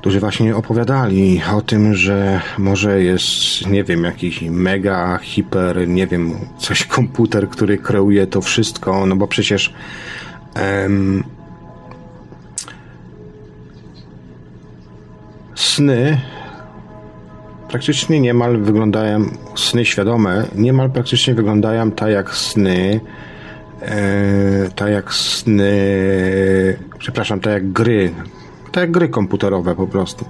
którzy 0.00 0.20
właśnie 0.20 0.56
opowiadali 0.56 1.40
o 1.54 1.60
tym, 1.60 1.94
że 1.94 2.40
może 2.58 3.02
jest, 3.02 3.66
nie 3.66 3.84
wiem, 3.84 4.04
jakiś 4.04 4.42
mega, 4.42 5.18
hiper, 5.22 5.88
nie 5.88 6.06
wiem, 6.06 6.34
coś 6.58 6.84
komputer, 6.84 7.48
który 7.48 7.78
kreuje 7.78 8.26
to 8.26 8.40
wszystko, 8.40 9.06
no 9.06 9.16
bo 9.16 9.26
przecież 9.26 9.74
em, 10.54 11.24
sny 15.54 16.20
praktycznie 17.68 18.20
niemal 18.20 18.58
wyglądają, 18.58 19.24
sny 19.56 19.84
świadome, 19.84 20.46
niemal 20.54 20.90
praktycznie 20.90 21.34
wyglądają 21.34 21.90
tak 21.90 22.10
jak 22.10 22.34
sny, 22.34 23.00
e, 23.82 24.70
tak 24.76 24.90
jak 24.90 25.14
sny, 25.14 25.72
przepraszam, 26.98 27.40
tak 27.40 27.52
jak 27.52 27.72
gry, 27.72 28.12
jak 28.76 28.90
gry 28.90 29.08
komputerowe 29.08 29.74
po 29.74 29.86
prostu. 29.86 30.24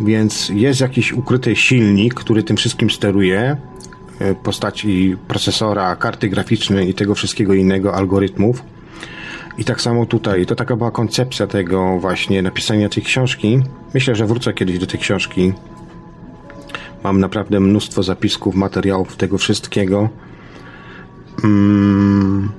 Więc 0.00 0.48
jest 0.48 0.80
jakiś 0.80 1.12
ukryty 1.12 1.56
silnik, 1.56 2.14
który 2.14 2.42
tym 2.42 2.56
wszystkim 2.56 2.90
steruje, 2.90 3.56
e, 4.18 4.34
postaci 4.34 5.16
procesora, 5.28 5.96
karty 5.96 6.28
graficznej 6.28 6.88
i 6.88 6.94
tego 6.94 7.14
wszystkiego 7.14 7.54
innego, 7.54 7.94
algorytmów. 7.94 8.62
I 9.58 9.64
tak 9.64 9.80
samo 9.80 10.06
tutaj. 10.06 10.46
To 10.46 10.54
taka 10.54 10.76
była 10.76 10.90
koncepcja 10.90 11.46
tego 11.46 11.98
właśnie 11.98 12.42
napisania 12.42 12.88
tej 12.88 13.02
książki. 13.02 13.60
Myślę, 13.94 14.14
że 14.14 14.26
wrócę 14.26 14.52
kiedyś 14.52 14.78
do 14.78 14.86
tej 14.86 15.00
książki. 15.00 15.52
Mam 17.04 17.20
naprawdę 17.20 17.60
mnóstwo 17.60 18.02
zapisków, 18.02 18.54
materiałów 18.54 19.16
tego 19.16 19.38
wszystkiego. 19.38 20.08
Mm. 21.44 22.50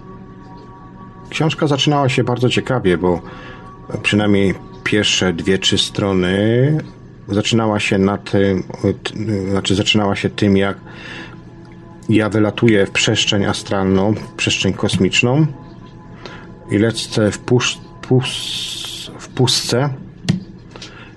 Książka 1.29 1.67
zaczynała 1.67 2.09
się 2.09 2.23
bardzo 2.23 2.49
ciekawie, 2.49 2.97
bo 2.97 3.21
przynajmniej 4.03 4.53
pierwsze 4.83 5.33
dwie, 5.33 5.57
trzy 5.57 5.77
strony 5.77 6.77
zaczynała 7.27 7.79
się 7.79 7.97
na 7.97 8.17
tym, 8.17 8.63
znaczy 9.49 9.75
zaczynała 9.75 10.15
się 10.15 10.29
tym, 10.29 10.57
jak 10.57 10.77
ja 12.09 12.29
wylatuję 12.29 12.85
w 12.85 12.91
przestrzeń 12.91 13.45
astralną, 13.45 14.13
w 14.13 14.31
przestrzeń 14.31 14.73
kosmiczną 14.73 15.45
i 16.71 16.77
lecę 16.77 17.31
w, 17.31 17.39
pus, 17.39 17.77
w 19.19 19.27
pustce 19.27 19.89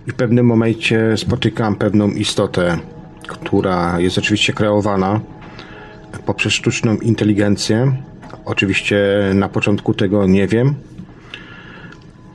i 0.06 0.10
w 0.10 0.14
pewnym 0.14 0.46
momencie 0.46 1.16
spotykam 1.16 1.76
pewną 1.76 2.10
istotę 2.10 2.78
która 3.26 4.00
jest 4.00 4.18
oczywiście 4.18 4.52
kreowana 4.52 5.20
poprzez 6.26 6.52
sztuczną 6.52 6.96
inteligencję. 6.96 7.96
Oczywiście 8.44 8.98
na 9.34 9.48
początku 9.48 9.94
tego 9.94 10.26
nie 10.26 10.46
wiem. 10.46 10.74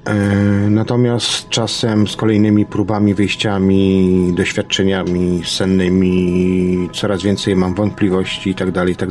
E, 0.06 0.14
natomiast 0.69 1.49
czasem 1.49 2.07
z 2.07 2.15
kolejnymi 2.15 2.65
próbami, 2.65 3.14
wyjściami, 3.14 4.34
doświadczeniami 4.38 5.41
sennymi 5.45 6.90
coraz 6.94 7.23
więcej 7.23 7.56
mam 7.56 7.73
wątpliwości 7.73 8.49
i 8.49 8.56
tak 8.56 8.72
dalej, 8.72 8.94
i 8.94 8.95
tak. 8.95 9.10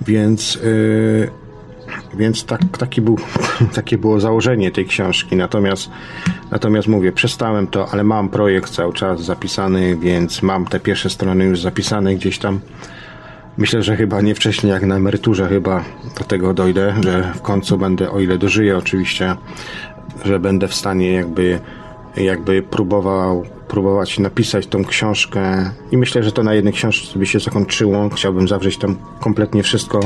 Więc 0.00 0.54
yy, 0.54 1.30
więc 2.14 2.44
tak, 2.44 2.60
taki 2.78 3.00
był, 3.00 3.18
takie 3.74 3.98
było 3.98 4.20
założenie 4.20 4.70
tej 4.70 4.86
książki. 4.86 5.36
Natomiast, 5.36 5.90
natomiast 6.50 6.88
mówię, 6.88 7.12
przestałem 7.12 7.66
to, 7.66 7.88
ale 7.90 8.04
mam 8.04 8.28
projekt 8.28 8.70
cały 8.70 8.92
czas 8.92 9.24
zapisany, 9.24 9.96
więc 9.96 10.42
mam 10.42 10.66
te 10.66 10.80
pierwsze 10.80 11.10
strony 11.10 11.44
już 11.44 11.60
zapisane 11.60 12.14
gdzieś 12.14 12.38
tam. 12.38 12.60
Myślę, 13.58 13.82
że 13.82 13.96
chyba 13.96 14.20
nie 14.20 14.34
wcześniej 14.34 14.72
jak 14.72 14.82
na 14.82 14.96
emeryturze 14.96 15.48
chyba 15.48 15.84
do 16.18 16.24
tego 16.24 16.54
dojdę, 16.54 16.94
że 17.04 17.32
w 17.34 17.42
końcu 17.42 17.78
będę, 17.78 18.10
o 18.10 18.20
ile 18.20 18.38
dożyję 18.38 18.76
oczywiście, 18.76 19.36
że 20.24 20.38
będę 20.38 20.68
w 20.68 20.74
stanie 20.74 21.12
jakby, 21.12 21.60
jakby 22.16 22.62
próbował 22.62 23.44
próbować 23.68 24.18
napisać 24.18 24.66
tą 24.66 24.84
książkę 24.84 25.70
i 25.90 25.96
myślę, 25.96 26.22
że 26.22 26.32
to 26.32 26.42
na 26.42 26.54
jednej 26.54 26.72
książce 26.72 27.18
by 27.18 27.26
się 27.26 27.40
zakończyło. 27.40 28.08
Chciałbym 28.08 28.48
zawrzeć 28.48 28.78
tam 28.78 28.96
kompletnie 29.20 29.62
wszystko 29.62 30.00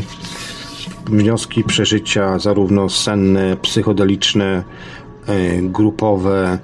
wnioski, 1.07 1.65
przeżycia, 1.65 2.39
zarówno 2.39 2.89
senne, 2.89 3.57
psychodeliczne, 3.57 4.65
e, 5.27 5.63
grupowe, 5.63 6.59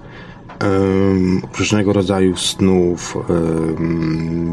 różnego 1.58 1.92
rodzaju 1.92 2.36
snów, 2.36 3.16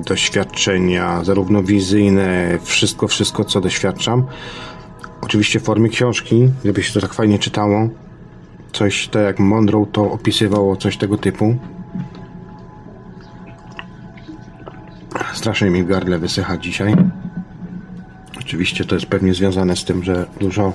doświadczenia, 0.05 1.23
zarówno 1.23 1.63
wizyjne, 1.63 2.59
wszystko, 2.63 3.07
wszystko, 3.07 3.45
co 3.45 3.61
doświadczam. 3.61 4.25
Oczywiście 5.21 5.59
w 5.59 5.63
formie 5.63 5.89
książki, 5.89 6.49
żeby 6.65 6.83
się 6.83 6.93
to 6.93 7.01
tak 7.01 7.13
fajnie 7.13 7.39
czytało. 7.39 7.89
Coś 8.71 9.07
tak 9.07 9.23
jak 9.23 9.39
Monroe 9.39 9.85
to 9.91 10.11
opisywało, 10.11 10.75
coś 10.75 10.97
tego 10.97 11.17
typu. 11.17 11.55
Strasznie 15.33 15.69
mi 15.69 15.85
gardle 15.85 16.19
wysycha 16.19 16.57
dzisiaj 16.57 16.95
Oczywiście 18.45 18.85
to 18.85 18.95
jest 18.95 19.07
pewnie 19.07 19.33
związane 19.33 19.75
z 19.75 19.85
tym, 19.85 20.03
że 20.03 20.25
dużo, 20.39 20.73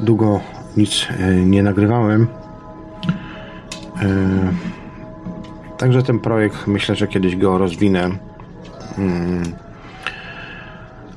długo 0.00 0.40
nic 0.76 1.06
e, 1.18 1.34
nie 1.34 1.62
nagrywałem. 1.62 2.26
E, 4.02 4.06
także 5.78 6.02
ten 6.02 6.18
projekt 6.18 6.66
myślę, 6.66 6.94
że 6.94 7.08
kiedyś 7.08 7.36
go 7.36 7.58
rozwinę. 7.58 8.10
Mm. 8.98 9.42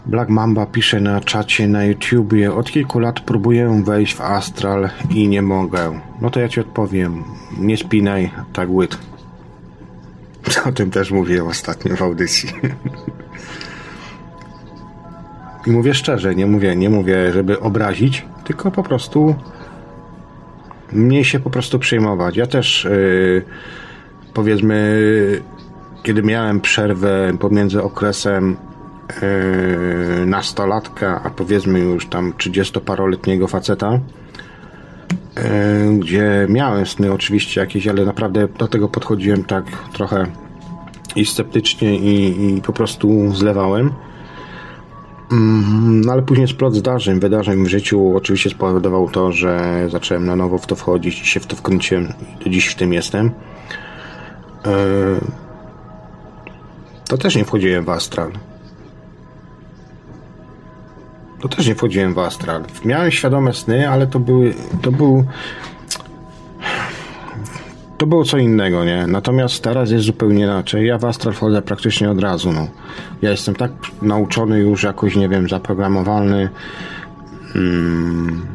Black 0.06 0.30
Mamba 0.30 0.66
pisze 0.66 1.02
na 1.02 1.22
czacie 1.22 1.68
na 1.68 1.86
YouTubie 1.86 2.53
Od 2.53 2.72
kilku 2.72 2.99
lat 2.99 3.20
próbuję 3.20 3.84
wejść 3.86 4.16
w 4.16 4.22
Astral 4.22 4.90
i 5.10 5.28
nie 5.28 5.41
mogę. 5.41 5.99
No 6.22 6.30
to 6.30 6.40
ja 6.40 6.49
ci 6.49 6.60
odpowiem. 6.60 7.24
Nie 7.57 7.78
spinaj, 7.78 8.32
tak 8.53 8.70
łyt. 8.70 8.98
O 10.70 10.72
tym 10.72 10.91
też 10.91 11.12
mówiłem 11.12 11.48
ostatnio 11.48 11.95
w 11.95 12.02
audycji. 12.02 12.49
I 15.68 15.72
mówię 15.72 15.94
szczerze, 15.94 16.36
nie 16.36 16.45
mówię, 16.45 16.76
nie 16.76 16.90
mówię, 16.90 17.32
żeby 17.34 17.60
obrazić, 17.60 18.26
tylko 18.44 18.72
po 18.72 18.84
prostu 18.84 19.36
mniej 20.91 21.26
się 21.26 21.40
po 21.40 21.49
prostu 21.49 21.80
przejmować. 21.80 22.38
Ja 22.38 22.48
też 22.48 22.88
yy, 22.91 23.44
powiedzmy, 24.34 25.02
kiedy 26.03 26.24
miałem 26.24 26.62
przerwę 26.62 27.34
pomiędzy 27.40 27.84
okresem 27.84 28.57
yy, 30.20 30.26
nastolatka, 30.26 31.22
a 31.24 31.30
powiedzmy 31.30 31.80
już 31.80 32.07
tam 32.07 32.34
30-paroletniego 32.34 33.48
faceta, 33.48 33.99
yy, 35.36 35.99
gdzie 35.99 36.48
miałem 36.49 36.86
sny 36.86 37.14
oczywiście 37.14 37.62
jakieś, 37.62 37.88
ale 37.88 38.06
naprawdę 38.06 38.48
do 38.48 38.68
tego 38.68 38.90
podchodziłem 38.90 39.44
tak 39.44 39.66
trochę 39.94 40.26
i 41.16 41.26
sceptycznie 41.26 41.95
i, 41.95 42.57
i 42.57 42.62
po 42.62 42.74
prostu 42.74 43.32
zlewałem. 43.36 43.91
Mm, 45.31 46.02
no 46.02 46.14
ale 46.14 46.22
później 46.22 46.47
splot 46.47 46.76
zdarzeń, 46.76 47.19
wydarzeń 47.19 47.64
w 47.64 47.68
życiu 47.68 48.18
oczywiście 48.18 48.49
spowodował 48.49 49.10
to, 49.10 49.31
że 49.31 49.85
zacząłem 49.91 50.26
na 50.26 50.35
nowo 50.35 50.57
w 50.57 50.68
to 50.68 50.76
wchodzić 50.76 51.22
i 51.22 51.26
się 51.26 51.39
w 51.39 51.47
to 51.47 51.56
wkręciłem 51.56 52.14
i 52.39 52.43
do 52.43 52.49
dziś 52.49 52.68
w 52.68 52.76
tym 52.76 52.93
jestem. 52.93 53.31
E, 54.65 54.72
to 57.07 57.18
też 57.18 57.35
nie 57.35 57.45
wchodziłem 57.45 57.85
w 57.85 57.89
astral. 57.89 58.31
To 61.41 61.47
też 61.47 61.68
nie 61.68 61.76
wchodziłem 61.76 62.14
w 62.14 62.19
astral. 62.19 62.64
Miałem 62.85 63.11
świadome 63.11 63.53
sny, 63.53 63.89
ale 63.89 64.07
to 64.07 64.19
były, 64.19 64.53
to 64.81 64.91
był 64.91 65.26
to 67.97 68.05
było 68.07 68.23
co 68.23 68.38
innego, 68.38 68.85
nie? 68.85 69.07
Natomiast 69.07 69.63
teraz 69.63 69.91
jest 69.91 70.05
zupełnie 70.05 70.43
inaczej. 70.43 70.88
Ja 70.88 70.97
w 70.97 71.05
Astral 71.05 71.34
wchodzę 71.34 71.61
praktycznie 71.61 72.11
od 72.11 72.22
razu, 72.22 72.51
no. 72.51 72.67
Ja 73.22 73.31
jestem 73.31 73.55
tak 73.55 73.72
nauczony 74.01 74.59
już 74.59 74.84
jakoś, 74.84 75.15
nie 75.15 75.30
wiem, 75.30 75.49
zaprogramowalny. 75.49 76.49
Hmm. 77.53 78.45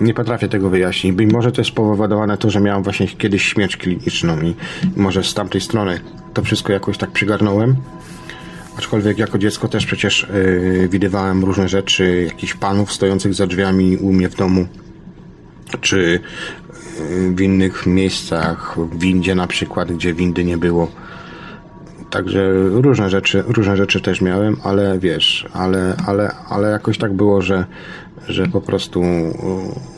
Nie 0.00 0.14
potrafię 0.14 0.48
tego 0.48 0.70
wyjaśnić. 0.70 1.12
Być 1.12 1.32
może 1.32 1.52
to 1.52 1.60
jest 1.60 1.70
spowodowane 1.70 2.38
to, 2.38 2.50
że 2.50 2.60
miałem 2.60 2.82
właśnie 2.82 3.06
kiedyś 3.08 3.42
śmierć 3.42 3.76
kliniczną 3.76 4.40
i 4.40 4.54
może 4.96 5.24
z 5.24 5.34
tamtej 5.34 5.60
strony 5.60 6.00
to 6.34 6.42
wszystko 6.42 6.72
jakoś 6.72 6.98
tak 6.98 7.10
przygarnąłem. 7.10 7.76
Aczkolwiek 8.78 9.18
jako 9.18 9.38
dziecko 9.38 9.68
też 9.68 9.86
przecież 9.86 10.26
yy, 10.32 10.88
widywałem 10.88 11.44
różne 11.44 11.68
rzeczy, 11.68 12.24
jakichś 12.28 12.54
panów 12.54 12.92
stojących 12.92 13.34
za 13.34 13.46
drzwiami 13.46 13.96
u 13.96 14.12
mnie 14.12 14.28
w 14.28 14.34
domu, 14.34 14.66
czy 15.80 16.20
w 17.34 17.40
innych 17.40 17.86
miejscach, 17.86 18.76
w 18.78 18.98
windzie 18.98 19.34
na 19.34 19.46
przykład, 19.46 19.92
gdzie 19.92 20.14
windy 20.14 20.44
nie 20.44 20.58
było. 20.58 20.88
Także 22.10 22.52
różne 22.68 23.10
rzeczy, 23.10 23.44
różne 23.46 23.76
rzeczy 23.76 24.00
też 24.00 24.20
miałem, 24.20 24.56
ale 24.64 24.98
wiesz, 24.98 25.46
ale, 25.52 25.96
ale, 26.06 26.34
ale 26.48 26.70
jakoś 26.70 26.98
tak 26.98 27.12
było, 27.12 27.42
że, 27.42 27.64
że 28.28 28.46
po 28.46 28.60
prostu 28.60 29.02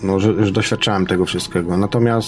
no, 0.03 0.21
że, 0.21 0.47
że 0.47 0.53
doświadczałem 0.53 1.07
tego 1.07 1.25
wszystkiego. 1.25 1.77
Natomiast 1.77 2.25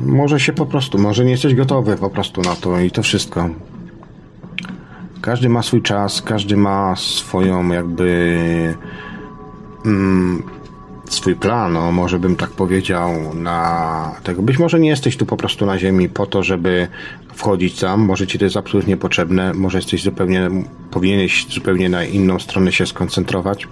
może 0.00 0.40
się 0.40 0.52
po 0.52 0.66
prostu, 0.66 0.98
może 0.98 1.24
nie 1.24 1.30
jesteś 1.30 1.54
gotowy 1.54 1.96
po 1.96 2.10
prostu 2.10 2.42
na 2.42 2.56
to 2.56 2.80
i 2.80 2.90
to 2.90 3.02
wszystko. 3.02 3.48
Każdy 5.20 5.48
ma 5.48 5.62
swój 5.62 5.82
czas, 5.82 6.22
każdy 6.22 6.56
ma 6.56 6.96
swoją 6.96 7.68
jakby 7.68 8.38
mm, 9.86 10.42
swój 11.14 11.36
plan, 11.36 11.72
no, 11.72 11.92
może 11.92 12.18
bym 12.18 12.36
tak 12.36 12.50
powiedział, 12.50 13.34
na 13.34 14.14
tego. 14.22 14.42
Być 14.42 14.58
może 14.58 14.80
nie 14.80 14.88
jesteś 14.88 15.16
tu 15.16 15.26
po 15.26 15.36
prostu 15.36 15.66
na 15.66 15.78
ziemi 15.78 16.08
po 16.08 16.26
to, 16.26 16.42
żeby 16.42 16.88
wchodzić 17.34 17.80
tam, 17.80 18.00
może 18.00 18.26
ci 18.26 18.38
to 18.38 18.44
jest 18.44 18.56
absolutnie 18.56 18.96
potrzebne, 18.96 19.54
może 19.54 19.78
jesteś 19.78 20.02
zupełnie, 20.02 20.50
powinieneś 20.90 21.46
zupełnie 21.50 21.88
na 21.88 22.04
inną 22.04 22.38
stronę 22.38 22.72
się 22.72 22.86
skoncentrować. 22.86 23.68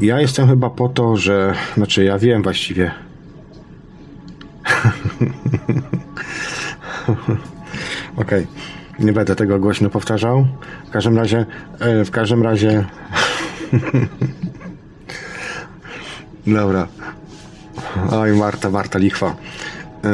Ja 0.00 0.20
jestem 0.20 0.48
chyba 0.48 0.70
po 0.70 0.88
to, 0.88 1.16
że, 1.16 1.54
znaczy 1.76 2.04
ja 2.04 2.18
wiem 2.18 2.42
właściwie. 2.42 2.90
Okej, 8.16 8.46
okay. 8.46 8.46
nie 8.98 9.12
będę 9.12 9.36
tego 9.36 9.58
głośno 9.58 9.90
powtarzał. 9.90 10.46
W 10.86 10.90
każdym 10.90 11.18
razie, 11.18 11.46
e, 11.80 12.04
w 12.04 12.10
każdym 12.10 12.42
razie 12.42 12.84
Dobra. 16.46 16.88
Oj, 18.10 18.32
Marta, 18.32 18.70
Marta 18.70 18.98
Lichwa. 18.98 19.36
Yy, 20.04 20.10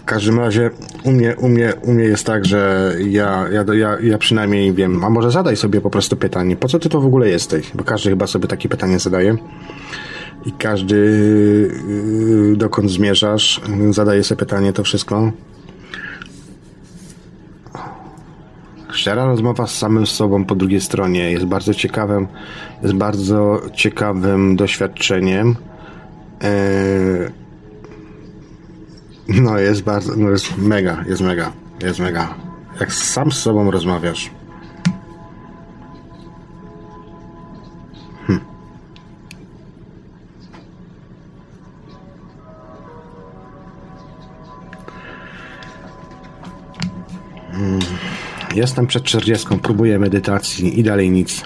w 0.00 0.04
każdym 0.04 0.38
razie 0.38 0.70
u 1.04 1.12
mnie, 1.12 1.36
u 1.36 1.48
mnie, 1.48 1.72
u 1.82 1.92
mnie 1.92 2.04
jest 2.04 2.26
tak, 2.26 2.44
że 2.44 2.92
ja, 3.08 3.48
ja, 3.52 3.74
ja, 3.74 3.96
ja 4.02 4.18
przynajmniej 4.18 4.72
wiem, 4.72 5.04
a 5.04 5.10
może 5.10 5.30
zadaj 5.30 5.56
sobie 5.56 5.80
po 5.80 5.90
prostu 5.90 6.16
pytanie, 6.16 6.56
po 6.56 6.68
co 6.68 6.78
ty 6.78 6.88
to 6.88 7.00
w 7.00 7.06
ogóle 7.06 7.28
jesteś? 7.28 7.70
Bo 7.74 7.84
każdy 7.84 8.10
chyba 8.10 8.26
sobie 8.26 8.48
takie 8.48 8.68
pytanie 8.68 8.98
zadaje. 8.98 9.36
I 10.46 10.52
każdy, 10.52 10.96
yy, 12.50 12.56
dokąd 12.56 12.90
zmierzasz, 12.90 13.60
zadaje 13.90 14.24
sobie 14.24 14.38
pytanie, 14.38 14.72
to 14.72 14.84
wszystko. 14.84 15.32
Szczera 18.92 19.24
rozmowa 19.24 19.66
z 19.66 19.78
samym 19.78 20.06
sobą 20.06 20.44
po 20.44 20.54
drugiej 20.54 20.80
stronie 20.80 21.30
jest 21.30 21.44
bardzo 21.44 21.74
ciekawym, 21.74 22.28
jest 22.82 22.94
bardzo 22.94 23.60
ciekawym 23.74 24.56
doświadczeniem. 24.56 25.56
Eee, 26.40 27.30
no 29.28 29.58
jest 29.58 29.82
bardzo, 29.82 30.12
no 30.16 30.30
jest 30.30 30.58
mega, 30.58 31.04
jest 31.08 31.22
mega, 31.22 31.52
jest 31.82 31.98
mega. 31.98 32.34
Jak 32.80 32.92
sam 32.92 33.32
z 33.32 33.38
sobą 33.38 33.70
rozmawiasz. 33.70 34.30
Hm. 38.26 38.40
Hmm. 47.52 48.19
Jestem 48.54 48.86
przed 48.86 49.04
40, 49.04 49.46
próbuję 49.62 49.98
medytacji 49.98 50.80
i 50.80 50.82
dalej 50.82 51.10
nic. 51.10 51.44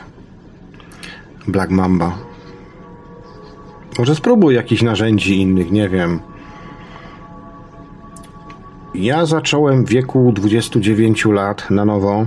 Black 1.48 1.70
Mamba. 1.70 2.18
Może 3.98 4.14
spróbuj 4.14 4.54
jakichś 4.54 4.82
narzędzi 4.82 5.40
innych, 5.40 5.70
nie 5.70 5.88
wiem. 5.88 6.20
Ja 8.94 9.26
zacząłem 9.26 9.84
w 9.84 9.88
wieku 9.88 10.32
29 10.32 11.24
lat 11.24 11.70
na 11.70 11.84
nowo, 11.84 12.26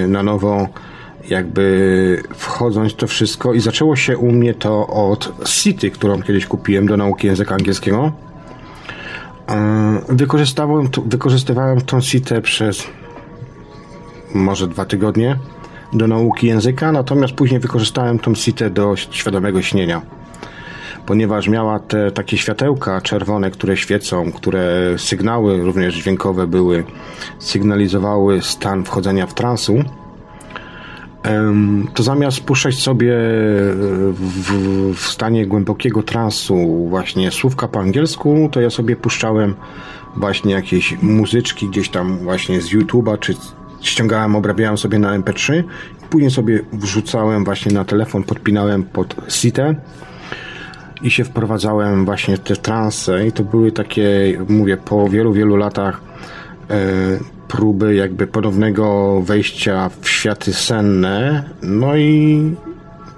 yy, 0.00 0.08
na 0.08 0.22
nowo 0.22 0.68
jakby 1.28 2.22
wchodząc 2.34 2.94
to 2.94 3.06
wszystko 3.06 3.54
i 3.54 3.60
zaczęło 3.60 3.96
się 3.96 4.18
u 4.18 4.32
mnie 4.32 4.54
to 4.54 4.86
od 4.86 5.44
City, 5.48 5.90
którą 5.90 6.22
kiedyś 6.22 6.46
kupiłem 6.46 6.86
do 6.86 6.96
nauki 6.96 7.26
języka 7.26 7.54
angielskiego. 7.54 8.12
Yy, 10.08 10.16
wykorzystywałem, 10.16 10.88
wykorzystywałem 11.06 11.80
tą 11.80 12.00
Citę 12.00 12.42
przez 12.42 12.86
może 14.34 14.68
dwa 14.68 14.84
tygodnie 14.84 15.36
do 15.92 16.06
nauki 16.06 16.46
języka, 16.46 16.92
natomiast 16.92 17.34
później 17.34 17.60
wykorzystałem 17.60 18.18
tą 18.18 18.34
sitę 18.34 18.70
do 18.70 18.96
świadomego 18.96 19.62
śnienia. 19.62 20.02
Ponieważ 21.06 21.48
miała 21.48 21.78
te 21.78 22.10
takie 22.10 22.38
światełka 22.38 23.00
czerwone, 23.00 23.50
które 23.50 23.76
świecą, 23.76 24.32
które 24.32 24.94
sygnały 24.96 25.62
również 25.62 25.94
dźwiękowe 25.94 26.46
były, 26.46 26.84
sygnalizowały 27.38 28.42
stan 28.42 28.84
wchodzenia 28.84 29.26
w 29.26 29.34
transu, 29.34 29.84
to 31.94 32.02
zamiast 32.02 32.40
puszczać 32.40 32.74
sobie 32.74 33.14
w, 34.12 34.94
w, 34.96 35.00
stanie 35.00 35.46
głębokiego 35.46 36.02
transu 36.02 36.86
właśnie 36.88 37.30
słówka 37.30 37.68
po 37.68 37.80
angielsku, 37.80 38.48
to 38.52 38.60
ja 38.60 38.70
sobie 38.70 38.96
puszczałem 38.96 39.54
właśnie 40.16 40.52
jakieś 40.52 41.02
muzyczki 41.02 41.68
gdzieś 41.68 41.88
tam 41.88 42.18
właśnie 42.18 42.60
z 42.60 42.66
YouTube'a 42.66 43.18
czy 43.18 43.34
ściągałem, 43.80 44.36
obrabiałem 44.36 44.78
sobie 44.78 44.98
na 44.98 45.18
MP3, 45.18 45.62
później 46.10 46.30
sobie 46.30 46.60
wrzucałem 46.72 47.44
właśnie 47.44 47.72
na 47.72 47.84
telefon, 47.84 48.24
podpinałem 48.24 48.82
pod 48.82 49.16
sitę 49.28 49.74
i 51.02 51.10
się 51.10 51.24
wprowadzałem 51.24 52.04
właśnie 52.04 52.36
w 52.36 52.40
te 52.40 52.56
transe. 52.56 53.26
I 53.26 53.32
to 53.32 53.44
były 53.44 53.72
takie, 53.72 54.38
mówię, 54.48 54.76
po 54.76 55.08
wielu, 55.08 55.32
wielu 55.32 55.56
latach 55.56 56.00
e, 56.70 56.76
próby 57.48 57.94
jakby 57.94 58.26
ponownego 58.26 59.20
wejścia 59.22 59.90
w 60.00 60.08
światy 60.08 60.52
senne, 60.52 61.44
no 61.62 61.96
i, 61.96 62.54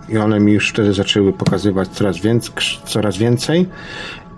i 0.09 0.18
one 0.18 0.40
mi 0.40 0.52
już 0.52 0.70
wtedy 0.70 0.93
zaczęły 0.93 1.32
pokazywać 1.32 1.89
coraz 1.89 2.18
więcej, 2.18 2.55
coraz 2.84 3.18
więcej. 3.18 3.66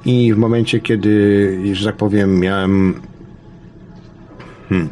I 0.04 0.34
w 0.34 0.36
momencie, 0.36 0.80
kiedy, 0.80 1.58
że 1.72 1.86
tak 1.86 1.96
powiem, 1.96 2.40
miałem 2.40 3.00
hmm, 4.68 4.88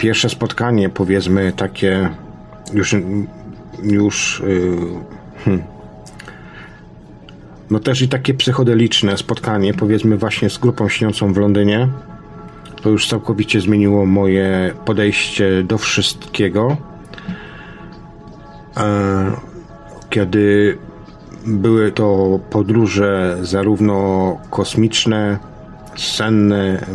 pierwsze 0.00 0.28
spotkanie, 0.28 0.88
powiedzmy 0.88 1.52
takie 1.52 2.08
już, 2.72 2.96
już 3.82 4.42
yy, 4.46 4.76
hmm, 5.44 5.62
no 7.70 7.78
też 7.80 8.02
i 8.02 8.08
takie 8.08 8.34
psychodeliczne 8.34 9.16
spotkanie, 9.16 9.74
powiedzmy 9.74 10.16
właśnie 10.16 10.50
z 10.50 10.58
grupą 10.58 10.88
śniącą 10.88 11.32
w 11.32 11.36
Londynie, 11.36 11.88
to 12.82 12.90
już 12.90 13.08
całkowicie 13.08 13.60
zmieniło 13.60 14.06
moje 14.06 14.74
podejście 14.84 15.62
do 15.62 15.78
wszystkiego. 15.78 16.76
E, 18.76 19.30
kiedy 20.10 20.78
były 21.46 21.92
to 21.92 22.40
podróże 22.50 23.38
zarówno 23.42 24.38
kosmiczne, 24.50 25.38
senne, 25.96 26.86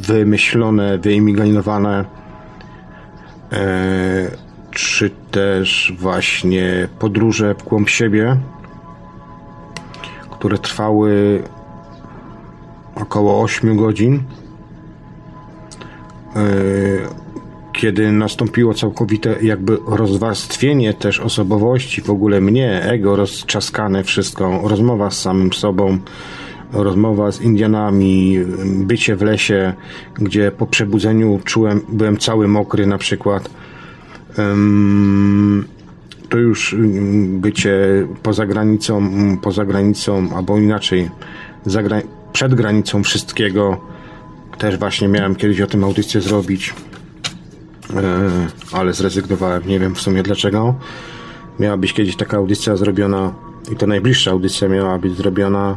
wymyślone, 0.00 0.98
wyimaginowane, 0.98 2.04
czy 4.70 5.10
też 5.30 5.92
właśnie 5.98 6.88
podróże 6.98 7.54
w 7.54 7.62
głąb 7.64 7.88
siebie, 7.88 8.36
które 10.30 10.58
trwały 10.58 11.42
około 12.94 13.42
8 13.42 13.76
godzin. 13.76 14.22
E, 16.36 16.42
kiedy 17.72 18.12
nastąpiło 18.12 18.74
całkowite 18.74 19.36
jakby 19.42 19.78
rozwarstwienie 19.86 20.94
też 20.94 21.20
osobowości, 21.20 22.02
w 22.02 22.10
ogóle 22.10 22.40
mnie, 22.40 22.82
ego 22.82 23.16
rozczaskane 23.16 24.04
wszystko, 24.04 24.60
rozmowa 24.64 25.10
z 25.10 25.20
samym 25.20 25.52
sobą, 25.52 25.98
rozmowa 26.72 27.32
z 27.32 27.40
Indianami, 27.40 28.38
bycie 28.66 29.16
w 29.16 29.22
lesie, 29.22 29.74
gdzie 30.14 30.52
po 30.52 30.66
przebudzeniu 30.66 31.40
czułem, 31.44 31.80
byłem 31.88 32.16
cały 32.16 32.48
mokry 32.48 32.86
na 32.86 32.98
przykład. 32.98 33.50
To 36.28 36.38
już 36.38 36.76
bycie 37.28 37.78
poza 38.22 38.46
granicą, 38.46 39.10
poza 39.42 39.64
granicą, 39.64 40.36
albo 40.36 40.58
inaczej, 40.58 41.10
przed 42.32 42.54
granicą 42.54 43.02
wszystkiego. 43.02 43.80
Też 44.58 44.78
właśnie 44.78 45.08
miałem 45.08 45.34
kiedyś 45.34 45.60
o 45.60 45.66
tym 45.66 45.84
audycję 45.84 46.20
zrobić, 46.20 46.74
e, 47.96 48.30
ale 48.72 48.92
zrezygnowałem. 48.92 49.62
Nie 49.66 49.80
wiem 49.80 49.94
w 49.94 50.00
sumie 50.00 50.22
dlaczego. 50.22 50.74
Miała 51.60 51.76
być 51.76 51.92
kiedyś 51.92 52.16
taka 52.16 52.36
audycja 52.36 52.76
zrobiona, 52.76 53.34
i 53.72 53.76
to 53.76 53.86
najbliższa 53.86 54.30
audycja 54.30 54.68
miała 54.68 54.98
być 54.98 55.16
zrobiona 55.16 55.76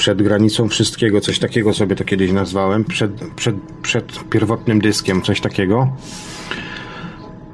przed 0.00 0.22
granicą 0.22 0.68
wszystkiego, 0.68 1.20
coś 1.20 1.38
takiego 1.38 1.74
sobie 1.74 1.96
to 1.96 2.04
kiedyś 2.04 2.32
nazwałem, 2.32 2.84
przed, 2.84 3.12
przed, 3.36 3.56
przed 3.82 4.28
pierwotnym 4.30 4.80
dyskiem, 4.80 5.22
coś 5.22 5.40
takiego. 5.40 5.88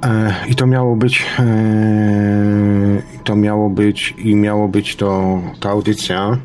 Yy, 0.05 0.11
I 0.49 0.55
to 0.55 0.67
miało 0.67 0.97
być, 0.97 1.27
yy, 1.39 3.03
to 3.25 3.37
miało 3.37 3.71
być, 3.71 4.15
i 4.19 4.35
miało 4.35 4.69
być 4.69 4.97
to 4.97 5.41
ta 5.61 5.71
audycja. 5.71 6.39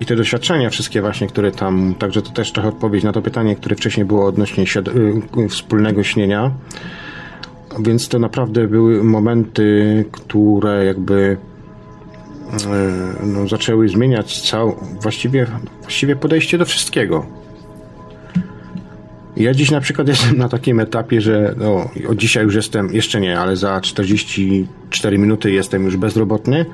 I 0.00 0.06
te 0.06 0.16
doświadczenia 0.16 0.70
wszystkie 0.70 1.00
właśnie, 1.00 1.26
które 1.26 1.52
tam, 1.52 1.94
także 1.98 2.22
to 2.22 2.30
też 2.30 2.52
trochę 2.52 2.68
odpowiedź 2.68 3.04
na 3.04 3.12
to 3.12 3.22
pytanie, 3.22 3.56
które 3.56 3.76
wcześniej 3.76 4.06
było 4.06 4.26
odnośnie 4.26 4.64
wspólnego 5.48 6.02
śnienia. 6.02 6.50
Więc 7.80 8.08
to 8.08 8.18
naprawdę 8.18 8.68
były 8.68 9.04
momenty, 9.04 10.04
które 10.12 10.84
jakby 10.84 11.36
E, 11.36 11.53
no, 13.22 13.48
zaczęły 13.48 13.88
zmieniać 13.88 14.50
cał, 14.50 14.76
właściwie, 15.02 15.46
właściwie 15.82 16.16
podejście 16.16 16.58
do 16.58 16.64
wszystkiego. 16.64 17.26
Ja 19.36 19.54
dziś 19.54 19.70
na 19.70 19.80
przykład 19.80 20.08
jestem 20.14 20.38
na 20.38 20.48
takim 20.48 20.80
etapie, 20.80 21.20
że 21.20 21.54
no, 21.58 21.90
od 22.08 22.16
dzisiaj 22.16 22.44
już 22.44 22.54
jestem, 22.54 22.94
jeszcze 22.94 23.20
nie, 23.20 23.40
ale 23.40 23.56
za 23.56 23.80
44 23.80 25.18
minuty 25.18 25.50
jestem 25.50 25.84
już 25.84 25.96
bezrobotny. 25.96 26.66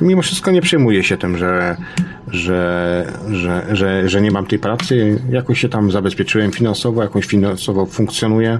Mimo 0.00 0.22
wszystko 0.22 0.50
nie 0.50 0.62
przejmuję 0.62 1.04
się 1.04 1.16
tym, 1.16 1.38
że, 1.38 1.76
że, 2.28 3.12
że, 3.30 3.66
że, 3.72 4.08
że 4.08 4.20
nie 4.20 4.30
mam 4.30 4.46
tej 4.46 4.58
pracy. 4.58 5.20
Jakoś 5.30 5.60
się 5.60 5.68
tam 5.68 5.90
zabezpieczyłem 5.90 6.52
finansowo, 6.52 7.02
jakoś 7.02 7.26
finansowo 7.26 7.86
funkcjonuję 7.86 8.58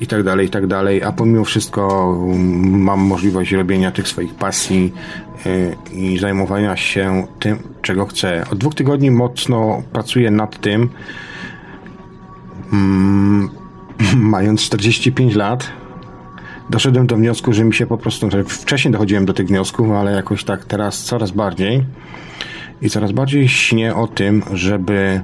i 0.00 0.06
tak 0.06 0.22
dalej, 0.22 0.46
i 0.46 0.50
tak 0.50 0.66
dalej, 0.66 1.02
a 1.02 1.12
pomimo 1.12 1.44
wszystko 1.44 2.14
mm, 2.24 2.80
mam 2.80 3.00
możliwość 3.00 3.52
robienia 3.52 3.92
tych 3.92 4.08
swoich 4.08 4.34
pasji 4.34 4.92
y, 5.46 5.76
i 5.92 6.18
zajmowania 6.18 6.76
się 6.76 7.26
tym, 7.40 7.58
czego 7.82 8.06
chcę. 8.06 8.44
Od 8.52 8.58
dwóch 8.58 8.74
tygodni 8.74 9.10
mocno 9.10 9.82
pracuję 9.92 10.30
nad 10.30 10.60
tym, 10.60 10.88
mm, 12.72 13.50
mając 14.16 14.62
45 14.62 15.34
lat, 15.34 15.70
doszedłem 16.70 17.06
do 17.06 17.16
wniosku, 17.16 17.52
że 17.52 17.64
mi 17.64 17.74
się 17.74 17.86
po 17.86 17.98
prostu, 17.98 18.28
wcześniej 18.48 18.92
dochodziłem 18.92 19.26
do 19.26 19.32
tych 19.32 19.46
wniosków, 19.46 19.90
ale 19.90 20.12
jakoś 20.12 20.44
tak 20.44 20.64
teraz 20.64 21.02
coraz 21.02 21.30
bardziej 21.30 21.84
i 22.82 22.90
coraz 22.90 23.12
bardziej 23.12 23.48
śnię 23.48 23.94
o 23.94 24.06
tym, 24.06 24.42
żeby 24.52 25.20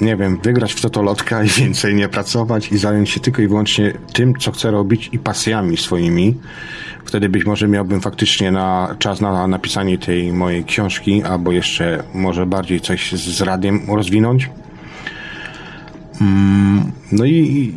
nie 0.00 0.16
wiem, 0.16 0.38
wygrać 0.42 0.72
w 0.72 0.80
totolotka 0.80 1.44
i 1.44 1.48
więcej 1.48 1.94
nie 1.94 2.08
pracować 2.08 2.72
i 2.72 2.78
zająć 2.78 3.10
się 3.10 3.20
tylko 3.20 3.42
i 3.42 3.48
wyłącznie 3.48 3.92
tym, 4.12 4.34
co 4.34 4.52
chcę 4.52 4.70
robić 4.70 5.10
i 5.12 5.18
pasjami 5.18 5.76
swoimi. 5.76 6.34
Wtedy 7.04 7.28
być 7.28 7.46
może 7.46 7.68
miałbym 7.68 8.00
faktycznie 8.00 8.52
na 8.52 8.96
czas 8.98 9.20
na 9.20 9.46
napisanie 9.46 9.98
tej 9.98 10.32
mojej 10.32 10.64
książki, 10.64 11.22
albo 11.22 11.52
jeszcze 11.52 12.04
może 12.14 12.46
bardziej 12.46 12.80
coś 12.80 13.12
z 13.12 13.40
radiem 13.40 13.80
rozwinąć. 13.88 14.50
Mm, 16.20 16.92
no 17.12 17.24
i, 17.24 17.72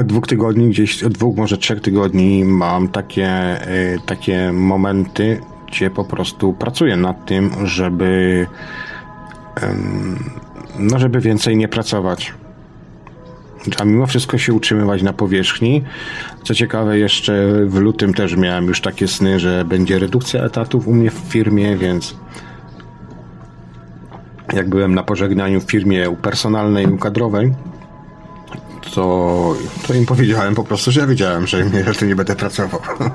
od 0.00 0.06
dwóch 0.06 0.26
tygodni, 0.26 0.70
gdzieś 0.70 1.04
od 1.04 1.12
dwóch, 1.12 1.36
może 1.36 1.58
trzech 1.58 1.80
tygodni 1.80 2.44
mam 2.44 2.88
takie, 2.88 3.56
y, 3.68 3.98
takie 4.06 4.52
momenty, 4.52 5.40
gdzie 5.68 5.90
po 5.90 6.04
prostu 6.04 6.52
pracuję 6.52 6.96
nad 6.96 7.26
tym, 7.26 7.50
żeby 7.64 8.46
no 10.78 10.98
żeby 10.98 11.20
więcej 11.20 11.56
nie 11.56 11.68
pracować. 11.68 12.32
A 13.78 13.84
mimo 13.84 14.06
wszystko 14.06 14.38
się 14.38 14.52
utrzymywać 14.52 15.02
na 15.02 15.12
powierzchni. 15.12 15.84
Co 16.44 16.54
ciekawe, 16.54 16.98
jeszcze 16.98 17.48
w 17.66 17.74
lutym 17.74 18.14
też 18.14 18.36
miałem 18.36 18.66
już 18.66 18.80
takie 18.80 19.08
sny, 19.08 19.40
że 19.40 19.64
będzie 19.64 19.98
redukcja 19.98 20.44
etatów 20.44 20.88
u 20.88 20.92
mnie 20.92 21.10
w 21.10 21.14
firmie, 21.14 21.76
więc 21.76 22.16
jak 24.52 24.68
byłem 24.68 24.94
na 24.94 25.02
pożegnaniu 25.02 25.60
w 25.60 25.70
firmie 25.70 26.16
personalnej 26.22 26.94
i 26.94 26.98
kadrowej, 26.98 27.54
to, 28.94 29.54
to 29.86 29.94
im 29.94 30.06
powiedziałem 30.06 30.54
po 30.54 30.64
prostu, 30.64 30.90
że 30.90 31.00
ja 31.00 31.06
wiedziałem, 31.06 31.46
że 31.46 31.64
nie 32.08 32.16
będę 32.16 32.36
pracował. 32.36 32.80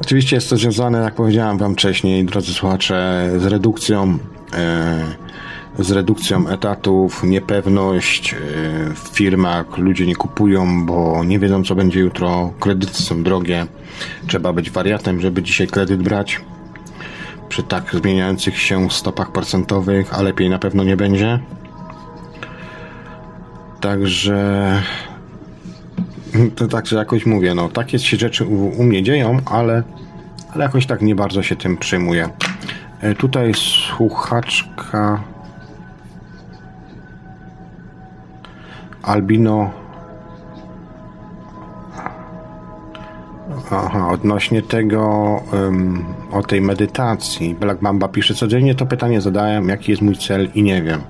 Oczywiście 0.00 0.36
jest 0.36 0.50
to 0.50 0.56
związane, 0.56 0.98
jak 0.98 1.14
powiedziałem 1.14 1.58
Wam 1.58 1.74
wcześniej, 1.74 2.24
drodzy 2.24 2.54
słuchacze, 2.54 3.30
z 3.36 3.44
redukcją. 3.44 4.18
E, 4.54 5.04
z 5.78 5.90
redukcją 5.90 6.48
etatów, 6.48 7.24
niepewność 7.24 8.34
e, 8.34 8.36
w 8.94 9.08
firmach, 9.12 9.78
ludzie 9.78 10.06
nie 10.06 10.16
kupują, 10.16 10.86
bo 10.86 11.24
nie 11.24 11.38
wiedzą 11.38 11.64
co 11.64 11.74
będzie 11.74 12.00
jutro, 12.00 12.52
kredyty 12.60 13.02
są 13.02 13.22
drogie, 13.22 13.66
trzeba 14.26 14.52
być 14.52 14.70
wariatem, 14.70 15.20
żeby 15.20 15.42
dzisiaj 15.42 15.66
kredyt 15.66 16.02
brać 16.02 16.40
przy 17.48 17.62
tak 17.62 17.94
zmieniających 17.94 18.58
się 18.58 18.90
stopach 18.90 19.32
procentowych, 19.32 20.14
a 20.14 20.22
lepiej 20.22 20.50
na 20.50 20.58
pewno 20.58 20.84
nie 20.84 20.96
będzie. 20.96 21.38
Także 23.80 24.82
to 26.56 26.68
także 26.68 26.96
jakoś 26.96 27.26
mówię, 27.26 27.54
no 27.54 27.68
takie 27.68 27.98
się 27.98 28.16
rzeczy 28.16 28.44
u, 28.44 28.80
u 28.80 28.82
mnie 28.82 29.02
dzieją, 29.02 29.40
ale, 29.46 29.82
ale 30.54 30.64
jakoś 30.64 30.86
tak 30.86 31.02
nie 31.02 31.14
bardzo 31.14 31.42
się 31.42 31.56
tym 31.56 31.76
przejmuję. 31.76 32.28
E, 33.00 33.14
tutaj 33.14 33.52
słuchaczka 33.54 35.22
Albino. 39.06 39.70
Aha, 43.70 44.08
odnośnie 44.10 44.62
tego, 44.62 45.02
um, 45.52 46.04
o 46.32 46.42
tej 46.42 46.60
medytacji. 46.60 47.54
Black 47.54 47.82
Mamba 47.82 48.08
pisze, 48.08 48.34
codziennie 48.34 48.74
to 48.74 48.86
pytanie 48.86 49.20
zadałem, 49.20 49.68
jaki 49.68 49.90
jest 49.90 50.02
mój 50.02 50.16
cel 50.16 50.48
i 50.54 50.62
nie 50.62 50.82
wiem. 50.82 51.00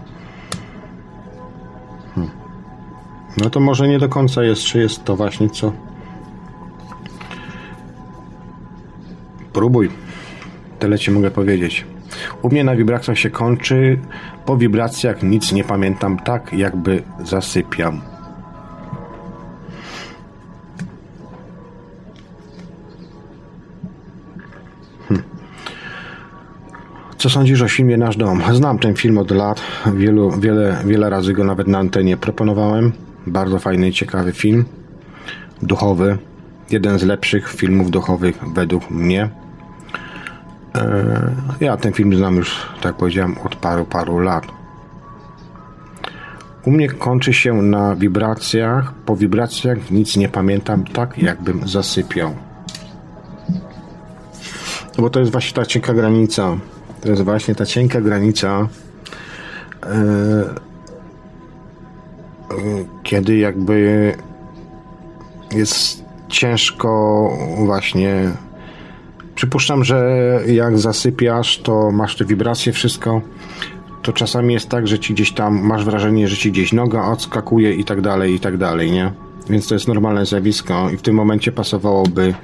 Hmm. 2.15 2.33
No 3.37 3.51
to 3.51 3.61
może 3.61 3.89
nie 3.89 3.99
do 3.99 4.09
końca 4.09 4.45
jest, 4.45 4.63
czy 4.63 4.79
jest 4.79 5.05
to 5.05 5.17
właśnie 5.17 5.51
co. 5.51 5.73
Próbuj. 9.53 9.91
Tyle 10.79 10.99
ci 10.99 11.11
mogę 11.11 11.31
powiedzieć. 11.31 11.96
U 12.43 12.49
mnie 12.49 12.65
na 12.65 12.77
wibracjach 12.77 13.19
się 13.19 13.31
kończy. 13.31 13.99
Po 14.47 14.57
wibracjach 14.57 15.23
nic 15.23 15.53
nie 15.53 15.65
pamiętam, 15.65 16.19
tak 16.19 16.53
jakby 16.53 17.03
zasypiam. 17.25 18.01
Hm. 25.09 25.23
Co 27.19 27.31
sądzisz 27.31 27.63
o 27.63 27.69
filmie 27.69 27.97
Nasz 27.97 28.17
Dom? 28.17 28.43
Znam 28.53 28.79
ten 28.79 28.95
film 28.95 29.19
od 29.19 29.31
lat. 29.31 29.61
Wielu, 29.95 30.31
wiele, 30.31 30.77
wiele 30.85 31.11
razy 31.11 31.33
go 31.33 31.45
nawet 31.45 31.69
na 31.69 31.79
antenie 31.79 32.17
proponowałem. 32.17 32.93
Bardzo 33.27 33.59
fajny 33.59 33.89
i 33.89 33.93
ciekawy 33.93 34.33
film. 34.33 34.65
Duchowy. 35.63 36.19
Jeden 36.71 36.99
z 36.99 37.03
lepszych 37.03 37.49
filmów 37.53 37.91
duchowych 37.91 38.39
według 38.55 38.91
mnie. 38.91 39.31
E, 40.77 41.35
ja 41.61 41.77
ten 41.77 41.93
film 41.93 42.17
znam 42.17 42.37
już, 42.37 42.67
tak 42.81 42.95
powiedziałem, 42.95 43.39
od 43.45 43.57
paru, 43.57 43.85
paru 43.85 44.19
lat. 44.19 44.45
U 46.67 46.71
mnie 46.71 46.89
kończy 46.89 47.33
się 47.33 47.63
na 47.63 47.97
wibracjach. 47.97 48.93
Po 48.93 49.17
wibracjach 49.17 49.91
nic 49.91 50.17
nie 50.17 50.29
pamiętam, 50.29 50.85
tak 50.85 51.19
jakbym 51.19 51.69
zasypiał. 51.69 52.35
No 54.99 55.03
bo 55.03 55.11
to 55.11 55.21
jest 55.21 55.33
właśnie 55.33 55.55
ta 55.55 55.67
cienka 55.67 55.95
granica. 55.95 56.57
To 57.01 57.09
jest 57.09 57.23
właśnie 57.23 57.55
ta 57.55 57.67
cienka 57.67 58.01
granica, 58.01 58.69
e, 59.83 59.87
kiedy 63.03 63.37
jakby 63.37 64.15
jest 65.53 66.05
ciężko 66.29 67.31
właśnie 67.57 68.33
Przypuszczam, 69.37 69.85
że 69.85 70.41
jak 70.47 70.79
zasypiasz, 70.79 71.59
to 71.59 71.91
masz 71.91 72.17
te 72.17 72.25
wibracje, 72.25 72.73
wszystko. 72.73 73.21
To 74.03 74.13
czasami 74.13 74.55
jest 74.55 74.69
tak, 74.69 74.89
że 74.89 74.99
ci 74.99 75.15
gdzieś 75.15 75.33
tam 75.33 75.61
masz 75.67 75.85
wrażenie, 75.85 76.29
że 76.29 76.37
ci 76.37 76.53
gdzieś 76.53 76.73
noga 76.73 77.05
odskakuje 77.05 77.75
i 77.75 77.85
tak 77.85 78.01
dalej, 78.01 78.35
i 78.35 78.41
tak 78.41 78.57
dalej, 78.57 78.93
nie? 78.93 79.13
Więc 79.51 79.69
to 79.69 79.75
jest 79.75 79.89
normalne 79.89 80.27
zjawisko 80.27 80.91
i 80.91 80.97
w 80.97 81.03
tym 81.03 81.15
momencie 81.15 81.53
pasowałoby 81.53 82.35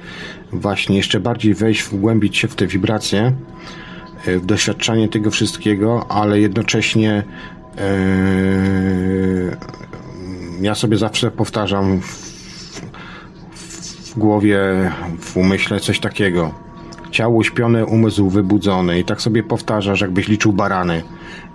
właśnie 0.51 0.97
jeszcze 0.97 1.19
bardziej 1.19 1.53
wejść, 1.53 1.83
wgłębić 1.83 2.37
się 2.37 2.47
w 2.47 2.55
te 2.55 2.67
wibracje, 2.67 3.33
e, 4.25 4.39
w 4.39 4.45
doświadczanie 4.45 5.09
tego 5.09 5.31
wszystkiego, 5.31 6.05
ale 6.09 6.39
jednocześnie 6.39 7.23
yy, 7.75 9.57
ja 10.61 10.75
sobie 10.75 10.97
zawsze 10.97 11.31
powtarzam 11.31 12.01
w, 12.01 12.33
w 14.11 14.17
głowie, 14.17 14.59
w 15.19 15.37
umyśle 15.37 15.79
coś 15.79 15.99
takiego 15.99 16.62
Ciało 17.13 17.35
uśpione, 17.35 17.85
umysł 17.85 18.29
wybudzony. 18.29 18.99
I 18.99 19.03
tak 19.03 19.21
sobie 19.21 19.43
powtarzasz, 19.43 20.01
jakbyś 20.01 20.27
liczył 20.27 20.53
barany. 20.53 21.03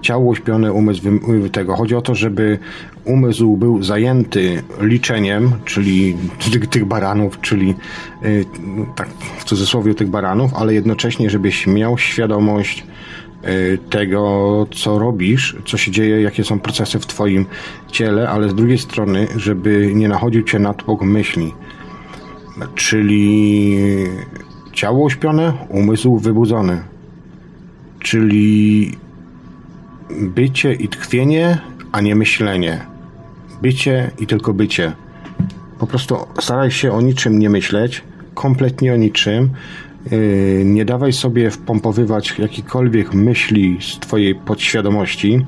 Ciało 0.01 0.25
uśpione, 0.25 0.73
umysł 0.73 1.03
tego. 1.53 1.77
Chodzi 1.77 1.95
o 1.95 2.03
to, 2.03 2.15
żeby 2.15 2.59
umysł 3.05 3.57
był 3.57 3.83
zajęty 3.83 4.63
liczeniem, 4.81 5.53
czyli 5.65 6.17
tych, 6.53 6.67
tych 6.67 6.85
baranów, 6.85 7.41
czyli 7.41 7.75
yy, 8.23 8.45
tak 8.97 9.09
w 9.39 9.45
cudzysłowie 9.45 9.95
tych 9.95 10.09
baranów, 10.09 10.55
ale 10.55 10.75
jednocześnie, 10.75 11.31
żebyś 11.31 11.67
miał 11.67 11.99
świadomość 11.99 12.87
yy, 13.43 13.79
tego, 13.91 14.67
co 14.75 14.99
robisz, 14.99 15.57
co 15.67 15.77
się 15.77 15.91
dzieje, 15.91 16.23
jakie 16.23 16.45
są 16.45 16.61
procesy 16.61 16.99
w 16.99 17.07
Twoim 17.07 17.47
ciele, 17.93 18.29
ale 18.29 18.49
z 18.49 18.55
drugiej 18.55 18.79
strony, 18.79 19.29
żeby 19.37 19.93
nie 19.95 20.09
nachodził 20.09 20.43
Cię 20.43 20.59
natłok 20.59 21.03
myśli. 21.03 21.55
Czyli 22.75 23.79
Ciało 24.79 25.05
uśpione, 25.05 25.53
umysł 25.69 26.19
wybudzony. 26.19 26.83
Czyli 28.01 28.93
bycie 30.21 30.75
i 30.75 30.89
tkwienie, 30.89 31.59
a 31.93 32.01
nie 32.01 32.15
myślenie. 32.15 32.81
Bycie 33.63 34.11
i 34.19 34.27
tylko 34.27 34.55
bycie. 34.55 34.93
Po 35.79 35.87
prostu 35.87 36.17
staraj 36.41 36.71
się 36.71 36.93
o 36.93 37.01
niczym 37.01 37.39
nie 37.39 37.51
myśleć, 37.51 38.03
kompletnie 38.35 38.95
o 38.95 38.97
niczym. 38.97 39.51
Yy, 40.11 40.63
nie 40.65 40.85
dawaj 40.85 41.13
sobie 41.13 41.51
wpompowywać 41.51 42.39
jakichkolwiek 42.39 43.15
myśli 43.15 43.79
z 43.81 43.99
Twojej 43.99 44.35
podświadomości 44.35 45.45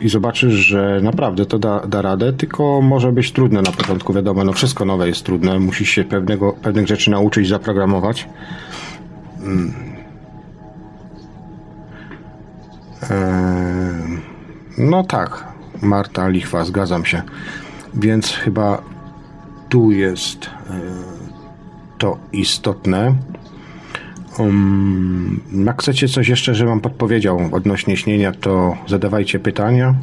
i 0.00 0.08
zobaczysz, 0.08 0.54
że 0.54 1.00
naprawdę 1.02 1.46
to 1.46 1.58
da, 1.58 1.86
da 1.86 2.02
radę, 2.02 2.32
tylko 2.32 2.80
może 2.80 3.12
być 3.12 3.32
trudne 3.32 3.62
na 3.62 3.72
początku, 3.72 4.12
wiadomo, 4.12 4.44
no 4.44 4.52
wszystko 4.52 4.84
nowe 4.84 5.08
jest 5.08 5.22
trudne, 5.22 5.58
musisz 5.58 5.88
się 5.88 6.04
pewnego, 6.04 6.52
pewnych 6.52 6.86
rzeczy 6.86 7.10
nauczyć, 7.10 7.48
zaprogramować. 7.48 8.28
Mm. 9.42 9.74
No 14.78 15.04
tak, 15.04 15.44
Marta 15.82 16.28
Lichwa, 16.28 16.64
zgadzam 16.64 17.04
się. 17.04 17.22
Więc 17.94 18.32
chyba 18.32 18.82
tu 19.68 19.90
jest 19.90 20.46
e, 20.46 20.50
to 21.98 22.18
istotne. 22.32 23.14
Um, 24.38 25.40
jak 25.66 25.82
chcecie 25.82 26.08
coś 26.08 26.28
jeszcze, 26.28 26.54
żebym 26.54 26.80
podpowiedział 26.80 27.40
odnośnie 27.52 27.96
śnienia, 27.96 28.32
to 28.32 28.76
zadawajcie 28.86 29.38
pytania, 29.38 29.94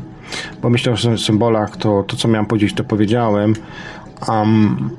bo 0.62 0.70
myślę 0.70 0.98
że 0.98 1.12
o 1.12 1.18
symbolach, 1.18 1.78
to, 1.78 2.04
to 2.04 2.18
co 2.18 2.28
miałem 2.28 2.46
powiedzieć, 2.46 2.74
to 2.74 2.84
powiedziałem. 2.84 3.54
Um, 4.28 4.90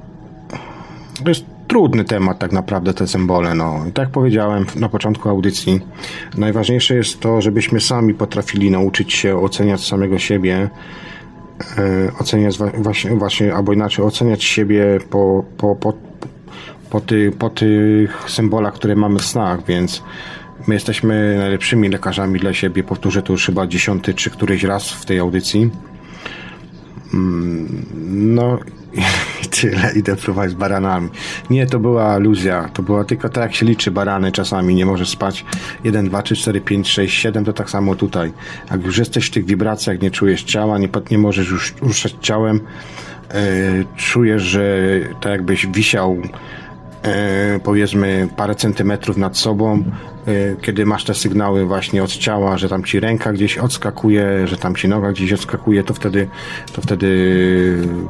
to 1.25 1.29
jest 1.29 1.45
trudny 1.73 2.05
temat 2.05 2.39
tak 2.39 2.53
naprawdę 2.53 2.95
te 2.95 3.09
symbole. 3.09 3.55
No. 3.55 3.85
I 3.89 3.93
tak 3.93 4.05
jak 4.05 4.13
powiedziałem 4.13 4.67
na 4.77 4.89
początku 4.89 5.29
audycji, 5.29 5.81
najważniejsze 6.39 6.95
jest 6.95 7.21
to, 7.21 7.41
żebyśmy 7.41 7.81
sami 7.81 8.15
potrafili 8.15 8.71
nauczyć 8.71 9.13
się 9.13 9.39
oceniać 9.39 9.87
samego 9.87 10.19
siebie, 10.19 10.71
e, 11.79 12.13
oceniać 12.21 12.59
właśnie, 12.59 13.11
właśnie, 13.11 13.55
albo 13.55 13.73
inaczej, 13.73 14.05
oceniać 14.05 14.45
siebie 14.45 14.85
po, 15.11 15.45
po, 15.57 15.77
po 15.77 16.12
po, 16.93 17.01
ty, 17.01 17.33
po 17.39 17.51
tych 17.51 18.31
symbolach, 18.31 18.75
które 18.75 18.97
mamy 18.97 19.19
w 19.19 19.25
snach, 19.25 19.65
więc 19.67 20.03
my 20.67 20.75
jesteśmy 20.75 21.37
najlepszymi 21.39 21.89
lekarzami 21.89 22.41
dla 22.41 22.53
siebie. 22.53 22.85
Powtórzę 22.85 23.23
to 23.23 23.33
już 23.33 23.47
chyba 23.47 23.67
dziesiąty 23.67 24.15
czy 24.15 24.31
któryś 24.31 24.63
raz 24.63 24.91
w 24.91 25.05
tej 25.05 25.19
audycji. 25.19 25.71
Mm, 27.15 27.87
no 28.35 28.59
i 28.93 29.49
tyle, 29.61 29.93
idę 29.97 30.17
próbować 30.17 30.51
z 30.51 30.55
baranami. 30.55 31.09
Nie, 31.51 31.67
to 31.67 31.79
była 31.79 32.05
aluzja, 32.05 32.69
to 32.69 32.83
była 32.83 33.05
tylko 33.05 33.29
tak 33.29 33.43
jak 33.43 33.55
się 33.55 33.67
liczy 33.67 33.91
barany 33.91 34.33
czasami, 34.33 34.75
nie 34.75 34.87
możesz 34.87 35.09
spać 35.09 35.45
1, 35.85 36.09
2, 36.09 36.23
3, 36.23 36.37
4, 36.37 36.61
5, 36.61 36.89
6, 36.89 37.21
7, 37.21 37.45
to 37.45 37.53
tak 37.53 37.71
samo 37.71 37.95
tutaj. 37.95 38.33
Jak 38.71 38.85
już 38.85 38.99
jesteś 38.99 39.27
w 39.27 39.31
tych 39.31 39.45
wibracjach, 39.45 40.01
nie 40.01 40.11
czujesz 40.11 40.43
ciała, 40.43 40.79
nie, 40.79 40.89
nie 41.11 41.19
możesz 41.19 41.51
już 41.51 41.75
ruszać 41.81 42.15
ciałem, 42.21 42.61
yy, 43.35 43.85
czujesz, 43.97 44.43
że 44.43 44.79
tak 45.21 45.33
jakbyś 45.33 45.67
wisiał 45.67 46.17
E, 47.03 47.61
powiedzmy 47.65 48.29
parę 48.37 48.55
centymetrów 48.55 49.17
nad 49.17 49.37
sobą, 49.37 49.85
e, 50.27 50.33
kiedy 50.61 50.87
masz 50.87 51.05
te 51.05 51.15
sygnały 51.15 51.67
właśnie 51.67 52.03
od 52.03 52.13
ciała, 52.13 52.59
że 52.59 52.69
tam 52.69 52.85
ci 52.85 53.01
ręka 53.01 53.33
gdzieś 53.33 53.59
odskakuje, 53.59 54.49
że 54.49 54.57
tam 54.57 54.77
ci 54.77 54.89
noga 54.89 55.13
gdzieś 55.13 55.33
odskakuje, 55.33 55.85
to 55.85 55.95
wtedy, 55.95 56.29
to 56.73 56.83
wtedy 56.83 57.09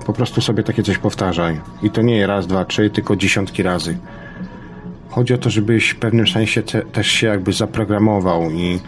po 0.07 0.13
prostu 0.13 0.41
sobie 0.41 0.63
takie 0.63 0.83
coś 0.83 0.99
powtarzaj. 0.99 1.61
I 1.83 1.91
to 1.91 2.03
nie 2.03 2.27
raz, 2.27 2.47
dwa, 2.47 2.65
trzy, 2.65 2.91
tylko 2.91 3.17
dziesiątki 3.17 3.63
razy. 3.63 3.99
Chodzi 5.09 5.35
o 5.35 5.39
to, 5.39 5.51
żebyś 5.51 5.91
w 5.91 5.97
pewnym 5.97 6.29
sensie 6.29 6.63
te, 6.63 6.83
też 6.83 7.07
się 7.07 7.27
jakby 7.27 7.53
zaprogramował 7.53 8.51
i, 8.51 8.81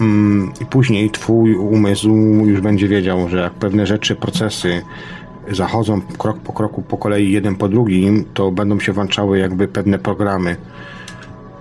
mm, 0.00 0.52
i 0.60 0.66
później 0.66 1.10
twój 1.10 1.54
umysł 1.54 2.14
już 2.46 2.60
będzie 2.60 2.88
wiedział, 2.88 3.28
że 3.28 3.38
jak 3.38 3.52
pewne 3.52 3.86
rzeczy, 3.86 4.16
procesy 4.16 4.82
zachodzą 5.50 6.00
krok 6.00 6.38
po 6.38 6.52
kroku, 6.52 6.82
po 6.82 6.96
kolei, 6.96 7.32
jeden 7.32 7.56
po 7.56 7.68
drugim, 7.68 8.24
to 8.34 8.50
będą 8.52 8.80
się 8.80 8.92
włączały 8.92 9.38
jakby 9.38 9.68
pewne 9.68 9.98
programy. 9.98 10.56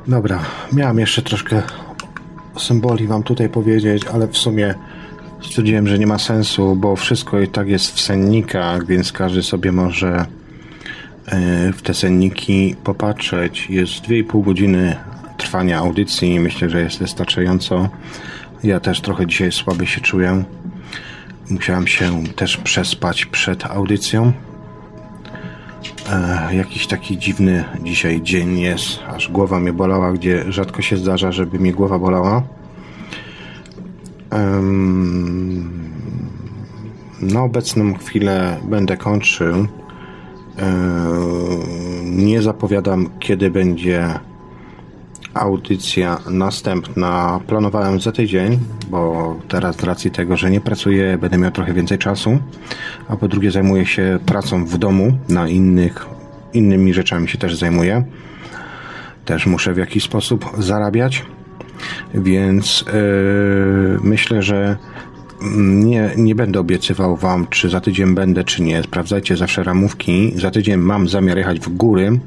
Dobra, 0.07 0.39
miałem 0.73 0.99
jeszcze 0.99 1.21
troszkę 1.21 1.61
symboli 2.57 3.07
Wam 3.07 3.23
tutaj 3.23 3.49
powiedzieć, 3.49 4.05
ale 4.13 4.27
w 4.27 4.37
sumie 4.37 4.75
stwierdziłem, 5.41 5.87
że 5.87 5.99
nie 5.99 6.07
ma 6.07 6.17
sensu, 6.17 6.75
bo 6.75 6.95
wszystko 6.95 7.39
i 7.39 7.47
tak 7.47 7.67
jest 7.67 7.95
w 7.95 8.01
sennikach, 8.01 8.85
więc 8.85 9.11
każdy 9.11 9.43
sobie 9.43 9.71
może 9.71 10.25
e, 11.25 11.73
w 11.73 11.81
te 11.81 11.93
senniki 11.93 12.75
popatrzeć. 12.83 13.69
Jest 13.69 13.91
2,5 13.91 14.45
godziny 14.45 14.95
trwania 15.37 15.77
audycji. 15.77 16.39
Myślę, 16.39 16.69
że 16.69 16.81
jest 16.81 16.99
wystarczająco. 16.99 17.89
Ja 18.63 18.79
też 18.79 19.01
trochę 19.01 19.27
dzisiaj 19.27 19.51
słaby 19.51 19.87
się 19.87 20.01
czuję. 20.01 20.43
Musiałem 21.49 21.87
się 21.87 22.23
też 22.35 22.57
przespać 22.57 23.25
przed 23.25 23.65
audycją. 23.65 24.33
E, 26.09 26.55
jakiś 26.55 26.87
taki 26.87 27.17
dziwny 27.17 27.63
dzisiaj 27.83 28.21
dzień 28.21 28.59
jest, 28.59 28.99
aż 29.07 29.31
głowa 29.31 29.59
mnie 29.59 29.73
bolała, 29.73 30.11
gdzie 30.13 30.51
rzadko 30.51 30.81
się 30.81 30.97
zdarza, 30.97 31.31
żeby 31.31 31.59
mnie 31.59 31.73
głowa 31.73 31.99
bolała. 31.99 32.43
na 37.21 37.43
obecną 37.43 37.93
chwilę 37.93 38.57
będę 38.63 38.97
kończył. 38.97 39.55
E, 39.55 39.67
nie 42.03 42.41
zapowiadam, 42.41 43.09
kiedy 43.19 43.51
będzie 43.51 44.19
audycja 45.39 46.19
następna 46.29 47.39
planowałem 47.47 47.99
za 47.99 48.11
tydzień, 48.11 48.59
bo 48.89 49.35
teraz 49.47 49.75
z 49.75 49.83
racji 49.83 50.11
tego, 50.11 50.37
że 50.37 50.51
nie 50.51 50.61
pracuję, 50.61 51.17
będę 51.17 51.37
miał 51.37 51.51
trochę 51.51 51.73
więcej 51.73 51.97
czasu, 51.97 52.39
a 53.07 53.15
po 53.15 53.27
drugie 53.27 53.51
zajmuję 53.51 53.85
się 53.85 54.19
pracą 54.25 54.65
w 54.65 54.77
domu, 54.77 55.17
na 55.29 55.47
innych, 55.47 56.05
innymi 56.53 56.93
rzeczami 56.93 57.27
się 57.27 57.37
też 57.37 57.55
zajmuję. 57.55 58.03
Też 59.25 59.45
muszę 59.45 59.73
w 59.73 59.77
jakiś 59.77 60.03
sposób 60.03 60.45
zarabiać, 60.57 61.25
więc 62.13 62.85
yy, 62.87 63.99
myślę, 64.03 64.41
że 64.41 64.77
nie, 65.41 66.09
nie 66.17 66.35
będę 66.35 66.59
obiecywał 66.59 67.15
Wam, 67.15 67.47
czy 67.47 67.69
za 67.69 67.81
tydzień 67.81 68.15
będę, 68.15 68.43
czy 68.43 68.61
nie. 68.61 68.83
Sprawdzajcie 68.83 69.37
zawsze 69.37 69.63
ramówki. 69.63 70.33
Za 70.35 70.51
tydzień 70.51 70.77
mam 70.77 71.09
zamiar 71.09 71.37
jechać 71.37 71.59
w 71.59 71.69
góry, 71.69 72.19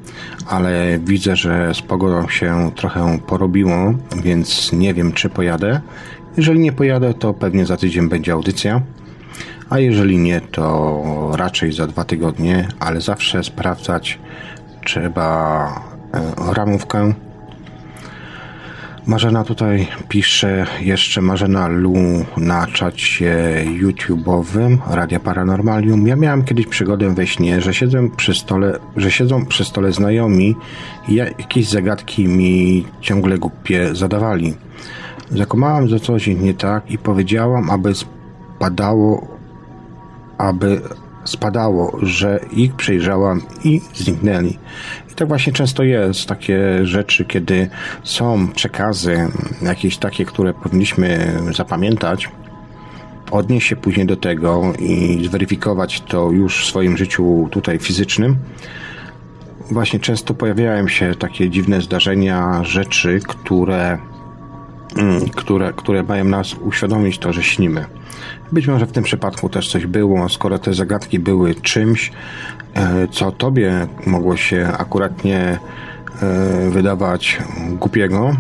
ale 0.47 0.99
widzę, 0.99 1.37
że 1.37 1.75
z 1.75 1.83
pogodą 1.83 2.29
się 2.29 2.71
trochę 2.77 3.19
porobiło, 3.27 3.95
więc 4.23 4.73
nie 4.73 4.95
wiem, 4.95 5.13
czy 5.13 5.29
pojadę. 5.29 5.81
Jeżeli 6.37 6.61
nie 6.61 6.73
pojadę, 6.73 7.15
to 7.15 7.35
pewnie 7.35 7.67
za 7.67 7.77
tydzień 7.77 8.09
będzie 8.09 8.33
audycja. 8.33 8.83
A 9.71 9.79
jeżeli 9.79 10.19
nie, 10.19 10.41
to 10.41 11.03
raczej 11.37 11.73
za 11.73 11.87
dwa 11.87 12.05
tygodnie, 12.05 12.69
ale 12.81 13.01
zawsze 13.01 13.45
sprawdzać 13.45 14.19
trzeba 14.85 15.67
e, 16.15 16.55
ramówkę 16.55 17.13
Marzena 19.07 19.45
tutaj 19.45 19.89
pisze 20.09 20.67
jeszcze 20.81 21.23
Marzena 21.23 21.69
Lu 21.69 21.95
na 22.37 22.67
czacie 22.67 23.65
YouTube'owym 23.81 24.79
Radia 24.91 25.21
Paranormalium. 25.21 26.07
Ja 26.07 26.17
miałem 26.17 26.45
kiedyś 26.45 26.67
przygodę 26.67 27.15
we 27.15 27.27
śnie, 27.27 27.61
że 27.61 27.75
siedzę 27.75 28.09
przy 28.17 28.35
stole, 28.35 28.79
że 28.97 29.11
siedzą 29.11 29.47
przy 29.47 29.65
stole 29.65 29.93
znajomi 29.93 30.57
i 31.09 31.15
jakieś 31.15 31.69
zagadki 31.69 32.29
mi 32.29 32.87
ciągle 33.01 33.39
głupie 33.39 33.95
zadawali. 33.95 34.55
Zakomałam, 35.31 35.89
że 35.89 36.01
coś 36.01 36.27
nie 36.27 36.55
tak 36.55 36.91
i 36.91 36.99
powiedziałam, 36.99 37.71
aby 37.71 37.93
spadało, 37.95 39.27
aby 40.39 40.81
spadało, 41.25 41.99
że 42.03 42.41
ich 42.53 42.75
przejrzałam 42.75 43.43
i 43.65 43.81
zniknęli. 43.95 44.59
I 45.11 45.15
tak 45.15 45.29
właśnie 45.29 45.53
często 45.53 45.83
jest, 45.83 46.27
takie 46.27 46.87
rzeczy, 46.87 47.25
kiedy 47.25 47.69
są 48.05 48.49
przekazy, 48.49 49.29
jakieś 49.63 49.97
takie, 49.97 50.25
które 50.25 50.55
powinniśmy 50.55 51.33
zapamiętać, 51.57 52.29
odnieść 53.31 53.69
się 53.69 53.77
później 53.77 54.07
do 54.07 54.17
tego 54.17 54.73
i 54.79 55.23
zweryfikować 55.29 56.01
to 56.01 56.31
już 56.31 56.65
w 56.65 56.69
swoim 56.69 56.97
życiu 56.97 57.49
tutaj 57.51 57.79
fizycznym. 57.79 58.37
Właśnie 59.71 60.01
często 60.01 60.35
pojawiają 60.35 60.89
się 60.89 61.15
takie 61.15 61.51
dziwne 61.51 61.81
zdarzenia, 61.81 62.65
rzeczy, 62.65 63.21
które, 63.29 63.99
które, 65.37 65.73
które 65.73 66.03
mają 66.03 66.25
nas 66.25 66.55
uświadomić 66.55 67.19
to, 67.19 67.33
że 67.33 67.43
śnimy. 67.43 67.85
Być 68.53 68.67
może 68.67 68.87
w 68.87 68.93
tym 68.93 69.05
przypadku 69.05 69.49
też 69.49 69.71
coś 69.71 69.87
było, 69.87 70.29
skoro 70.29 70.59
te 70.59 70.75
zagadki 70.75 71.19
były 71.19 71.55
czymś, 71.55 72.13
e, 72.75 73.09
co 73.09 73.33
tobie 73.33 73.87
mogło 74.07 74.37
się 74.37 74.69
akuratnie 74.79 75.59
e, 76.23 76.71
wydawać 76.71 77.39
głupiego, 77.81 78.37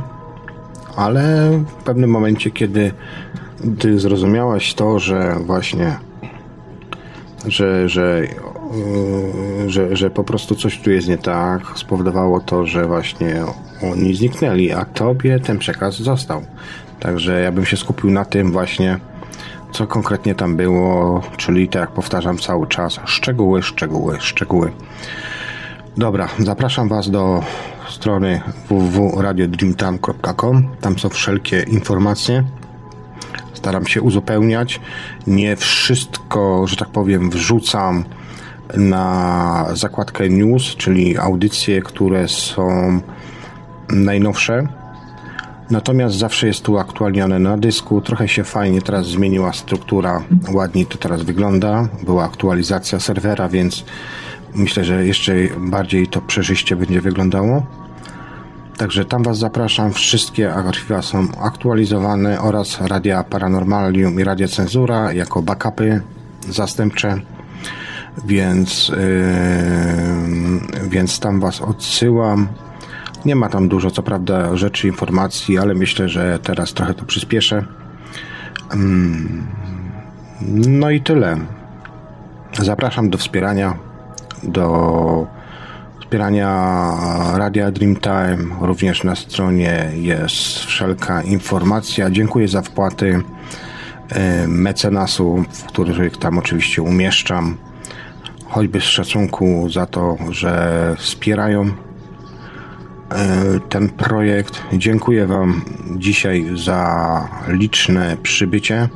ale 0.96 1.50
w 1.80 1.84
pewnym 1.84 2.10
momencie, 2.10 2.50
kiedy 2.50 2.92
ty 3.78 3.98
zrozumiałaś 3.98 4.74
to, 4.74 4.98
że 4.98 5.36
właśnie, 5.46 5.96
że, 7.46 7.88
że, 7.88 8.22
e, 9.66 9.70
że, 9.70 9.96
że 9.96 10.10
po 10.10 10.24
prostu 10.24 10.54
coś 10.54 10.80
tu 10.80 10.90
jest 10.90 11.08
nie 11.08 11.18
tak, 11.18 11.62
spowodowało 11.74 12.40
to, 12.40 12.66
że 12.66 12.86
właśnie 12.86 13.44
oni 13.82 14.14
zniknęli, 14.14 14.72
a 14.72 14.84
tobie 14.84 15.40
ten 15.40 15.58
przekaz 15.58 15.98
został. 15.98 16.42
Także 17.00 17.40
ja 17.40 17.52
bym 17.52 17.64
się 17.64 17.76
skupił 17.76 18.10
na 18.10 18.24
tym 18.24 18.52
właśnie, 18.52 18.98
co 19.72 19.86
konkretnie 19.86 20.34
tam 20.34 20.56
było, 20.56 21.22
czyli 21.36 21.68
tak 21.68 21.80
jak 21.80 21.90
powtarzam 21.90 22.38
cały 22.38 22.66
czas, 22.66 23.00
szczegóły, 23.04 23.62
szczegóły, 23.62 24.16
szczegóły. 24.20 24.72
Dobra, 25.96 26.28
zapraszam 26.38 26.88
Was 26.88 27.10
do 27.10 27.42
strony 27.88 28.40
www.radiodreamtime.com. 28.68 30.68
Tam 30.80 30.98
są 30.98 31.08
wszelkie 31.08 31.62
informacje. 31.62 32.44
Staram 33.54 33.86
się 33.86 34.02
uzupełniać. 34.02 34.80
Nie 35.26 35.56
wszystko, 35.56 36.66
że 36.66 36.76
tak 36.76 36.88
powiem, 36.88 37.30
wrzucam 37.30 38.04
na 38.76 39.66
zakładkę 39.72 40.28
news, 40.28 40.76
czyli 40.76 41.18
audycje, 41.18 41.82
które 41.82 42.28
są 42.28 43.00
najnowsze 43.92 44.66
Natomiast 45.72 46.16
zawsze 46.16 46.46
jest 46.46 46.62
tu 46.62 46.78
aktualnione 46.78 47.38
na 47.38 47.56
dysku. 47.56 48.00
Trochę 48.00 48.28
się 48.28 48.44
fajnie 48.44 48.82
teraz 48.82 49.06
zmieniła 49.06 49.52
struktura. 49.52 50.22
Ładniej 50.52 50.86
to 50.86 50.98
teraz 50.98 51.22
wygląda. 51.22 51.88
Była 52.02 52.24
aktualizacja 52.24 53.00
serwera, 53.00 53.48
więc 53.48 53.84
myślę, 54.54 54.84
że 54.84 55.06
jeszcze 55.06 55.32
bardziej 55.58 56.06
to 56.06 56.20
przeżyście 56.20 56.76
będzie 56.76 57.00
wyglądało. 57.00 57.66
Także 58.76 59.04
tam 59.04 59.22
Was 59.22 59.38
zapraszam. 59.38 59.92
Wszystkie 59.92 60.54
archiwa 60.54 61.02
są 61.02 61.28
aktualizowane 61.40 62.40
oraz 62.40 62.80
Radia 62.80 63.24
Paranormalium 63.24 64.20
i 64.20 64.24
Radia 64.24 64.48
Cenzura 64.48 65.12
jako 65.12 65.42
backupy 65.42 66.00
zastępcze. 66.48 67.20
Więc, 68.24 68.88
yy, 68.88 68.96
więc 70.88 71.20
tam 71.20 71.40
Was 71.40 71.60
odsyłam. 71.60 72.48
Nie 73.24 73.36
ma 73.36 73.48
tam 73.48 73.68
dużo, 73.68 73.90
co 73.90 74.02
prawda, 74.02 74.56
rzeczy, 74.56 74.88
informacji, 74.88 75.58
ale 75.58 75.74
myślę, 75.74 76.08
że 76.08 76.38
teraz 76.42 76.72
trochę 76.72 76.94
to 76.94 77.04
przyspieszę. 77.04 77.64
Mm, 78.74 79.46
no 80.66 80.90
i 80.90 81.00
tyle. 81.00 81.36
Zapraszam 82.58 83.10
do 83.10 83.18
wspierania, 83.18 83.74
do 84.42 85.26
wspierania 86.00 86.48
Radia 87.34 87.70
Dreamtime. 87.70 88.38
Również 88.60 89.04
na 89.04 89.16
stronie 89.16 89.90
jest 89.94 90.58
wszelka 90.58 91.22
informacja. 91.22 92.10
Dziękuję 92.10 92.48
za 92.48 92.62
wpłaty 92.62 93.22
e, 94.10 94.48
mecenasu, 94.48 95.44
w 95.52 95.64
których 95.64 96.16
tam 96.16 96.38
oczywiście 96.38 96.82
umieszczam. 96.82 97.56
Choćby 98.44 98.80
z 98.80 98.84
szacunku 98.84 99.68
za 99.70 99.86
to, 99.86 100.16
że 100.30 100.94
wspierają 100.98 101.70
ten 103.68 103.88
projekt. 103.88 104.62
Dziękuję 104.72 105.26
Wam 105.26 105.62
dzisiaj 105.96 106.46
za 106.54 107.28
liczne 107.48 108.16
przybycie 108.22 108.88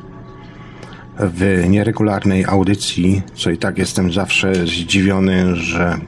w 1.18 1.64
nieregularnej 1.68 2.44
audycji, 2.44 3.22
co 3.34 3.50
i 3.50 3.58
tak 3.58 3.78
jestem 3.78 4.12
zawsze 4.12 4.54
zdziwiony, 4.54 5.56
że 5.56 5.98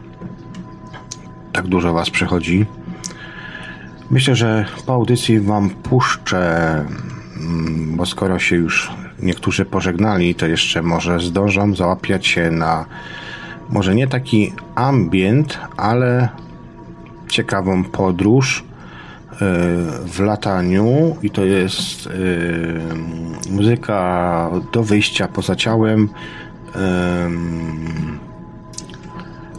tak 1.53 1.67
dużo 1.67 1.93
Was 1.93 2.11
przychodzi. 2.11 2.67
Myślę, 4.11 4.37
że 4.37 4.65
po 4.87 4.93
audycji 4.93 5.41
Wam 5.41 5.71
puszczę, 5.71 6.75
mm, 7.41 7.97
bo 7.97 8.07
skoro 8.07 8.39
się 8.39 8.57
już 8.57 8.91
niektórzy 9.23 9.65
pożegnali, 9.65 10.35
to 10.35 10.47
jeszcze 10.47 10.83
może 10.83 11.21
zdążą 11.21 11.75
załapiać 11.75 12.27
się 12.27 12.51
na 12.51 12.85
może 13.69 13.95
nie 13.95 14.07
taki 14.07 14.53
ambient, 14.75 15.59
ale 15.77 16.29
ciekawą 17.29 17.85
podróż 17.85 18.65
e, 19.33 19.37
w 20.07 20.21
lataniu 20.21 21.17
i 21.23 21.31
to 21.31 21.45
jest 21.45 22.07
e, 22.07 22.11
muzyka 23.51 24.51
do 24.73 24.83
wyjścia 24.83 25.29
poza 25.29 25.57
ciałem 25.57 26.09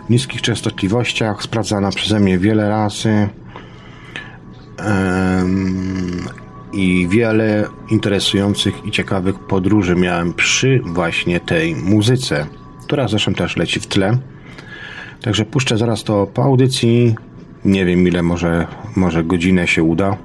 w 0.05 0.09
niskich 0.09 0.41
częstotliwościach, 0.41 1.43
sprawdzana 1.43 1.89
przeze 1.89 2.19
mnie 2.19 2.37
wiele 2.37 2.69
razy 2.69 3.29
i 6.73 7.07
wiele 7.09 7.67
interesujących 7.91 8.85
i 8.85 8.91
ciekawych 8.91 9.39
podróży 9.39 9.95
miałem 9.95 10.33
przy 10.33 10.81
właśnie 10.85 11.39
tej 11.39 11.75
muzyce, 11.75 12.47
która 12.83 13.07
zresztą 13.07 13.33
też 13.33 13.57
leci 13.57 13.79
w 13.79 13.87
tle. 13.87 14.17
Także 15.21 15.45
puszczę 15.45 15.77
zaraz 15.77 16.03
to 16.03 16.27
po 16.27 16.43
audycji. 16.43 17.15
Nie 17.65 17.85
wiem 17.85 18.07
ile, 18.07 18.23
może, 18.23 18.67
może 18.95 19.23
godzinę 19.23 19.67
się 19.67 19.83
uda. 19.83 20.17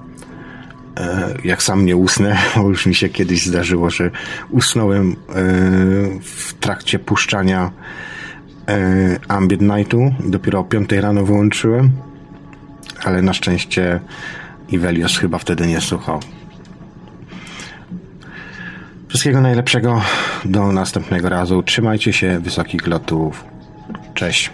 E, 0.97 1.35
jak 1.45 1.63
sam 1.63 1.87
nie 1.87 1.97
usnę, 1.97 2.37
bo 2.57 2.69
już 2.69 2.87
mi 2.87 2.95
się 2.95 3.09
kiedyś 3.09 3.47
zdarzyło, 3.47 3.91
że 3.91 4.11
usnąłem 4.51 5.13
e, 5.13 5.15
w 6.21 6.55
trakcie 6.61 6.99
puszczania 6.99 7.71
e, 8.69 9.19
Ambient 9.29 9.63
Nightu. 9.63 10.15
Dopiero 10.25 10.59
o 10.59 10.65
5 10.65 10.93
rano 10.93 11.25
wyłączyłem, 11.25 11.91
ale 13.05 13.23
na 13.23 13.33
szczęście 13.33 14.01
Ivelios 14.69 15.19
chyba 15.19 15.39
wtedy 15.39 15.67
nie 15.67 15.81
słuchał. 15.81 16.21
Wszystkiego 19.09 19.41
najlepszego. 19.41 20.03
Do 20.45 20.73
następnego 20.73 21.29
razu. 21.29 21.63
Trzymajcie 21.63 22.13
się. 22.13 22.41
Wysokich 22.41 22.87
lotów. 22.87 23.45
Cześć. 24.15 24.51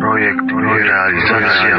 Projekt, 0.00 0.48
projekt 0.48 0.86
realizacja. 0.86 1.76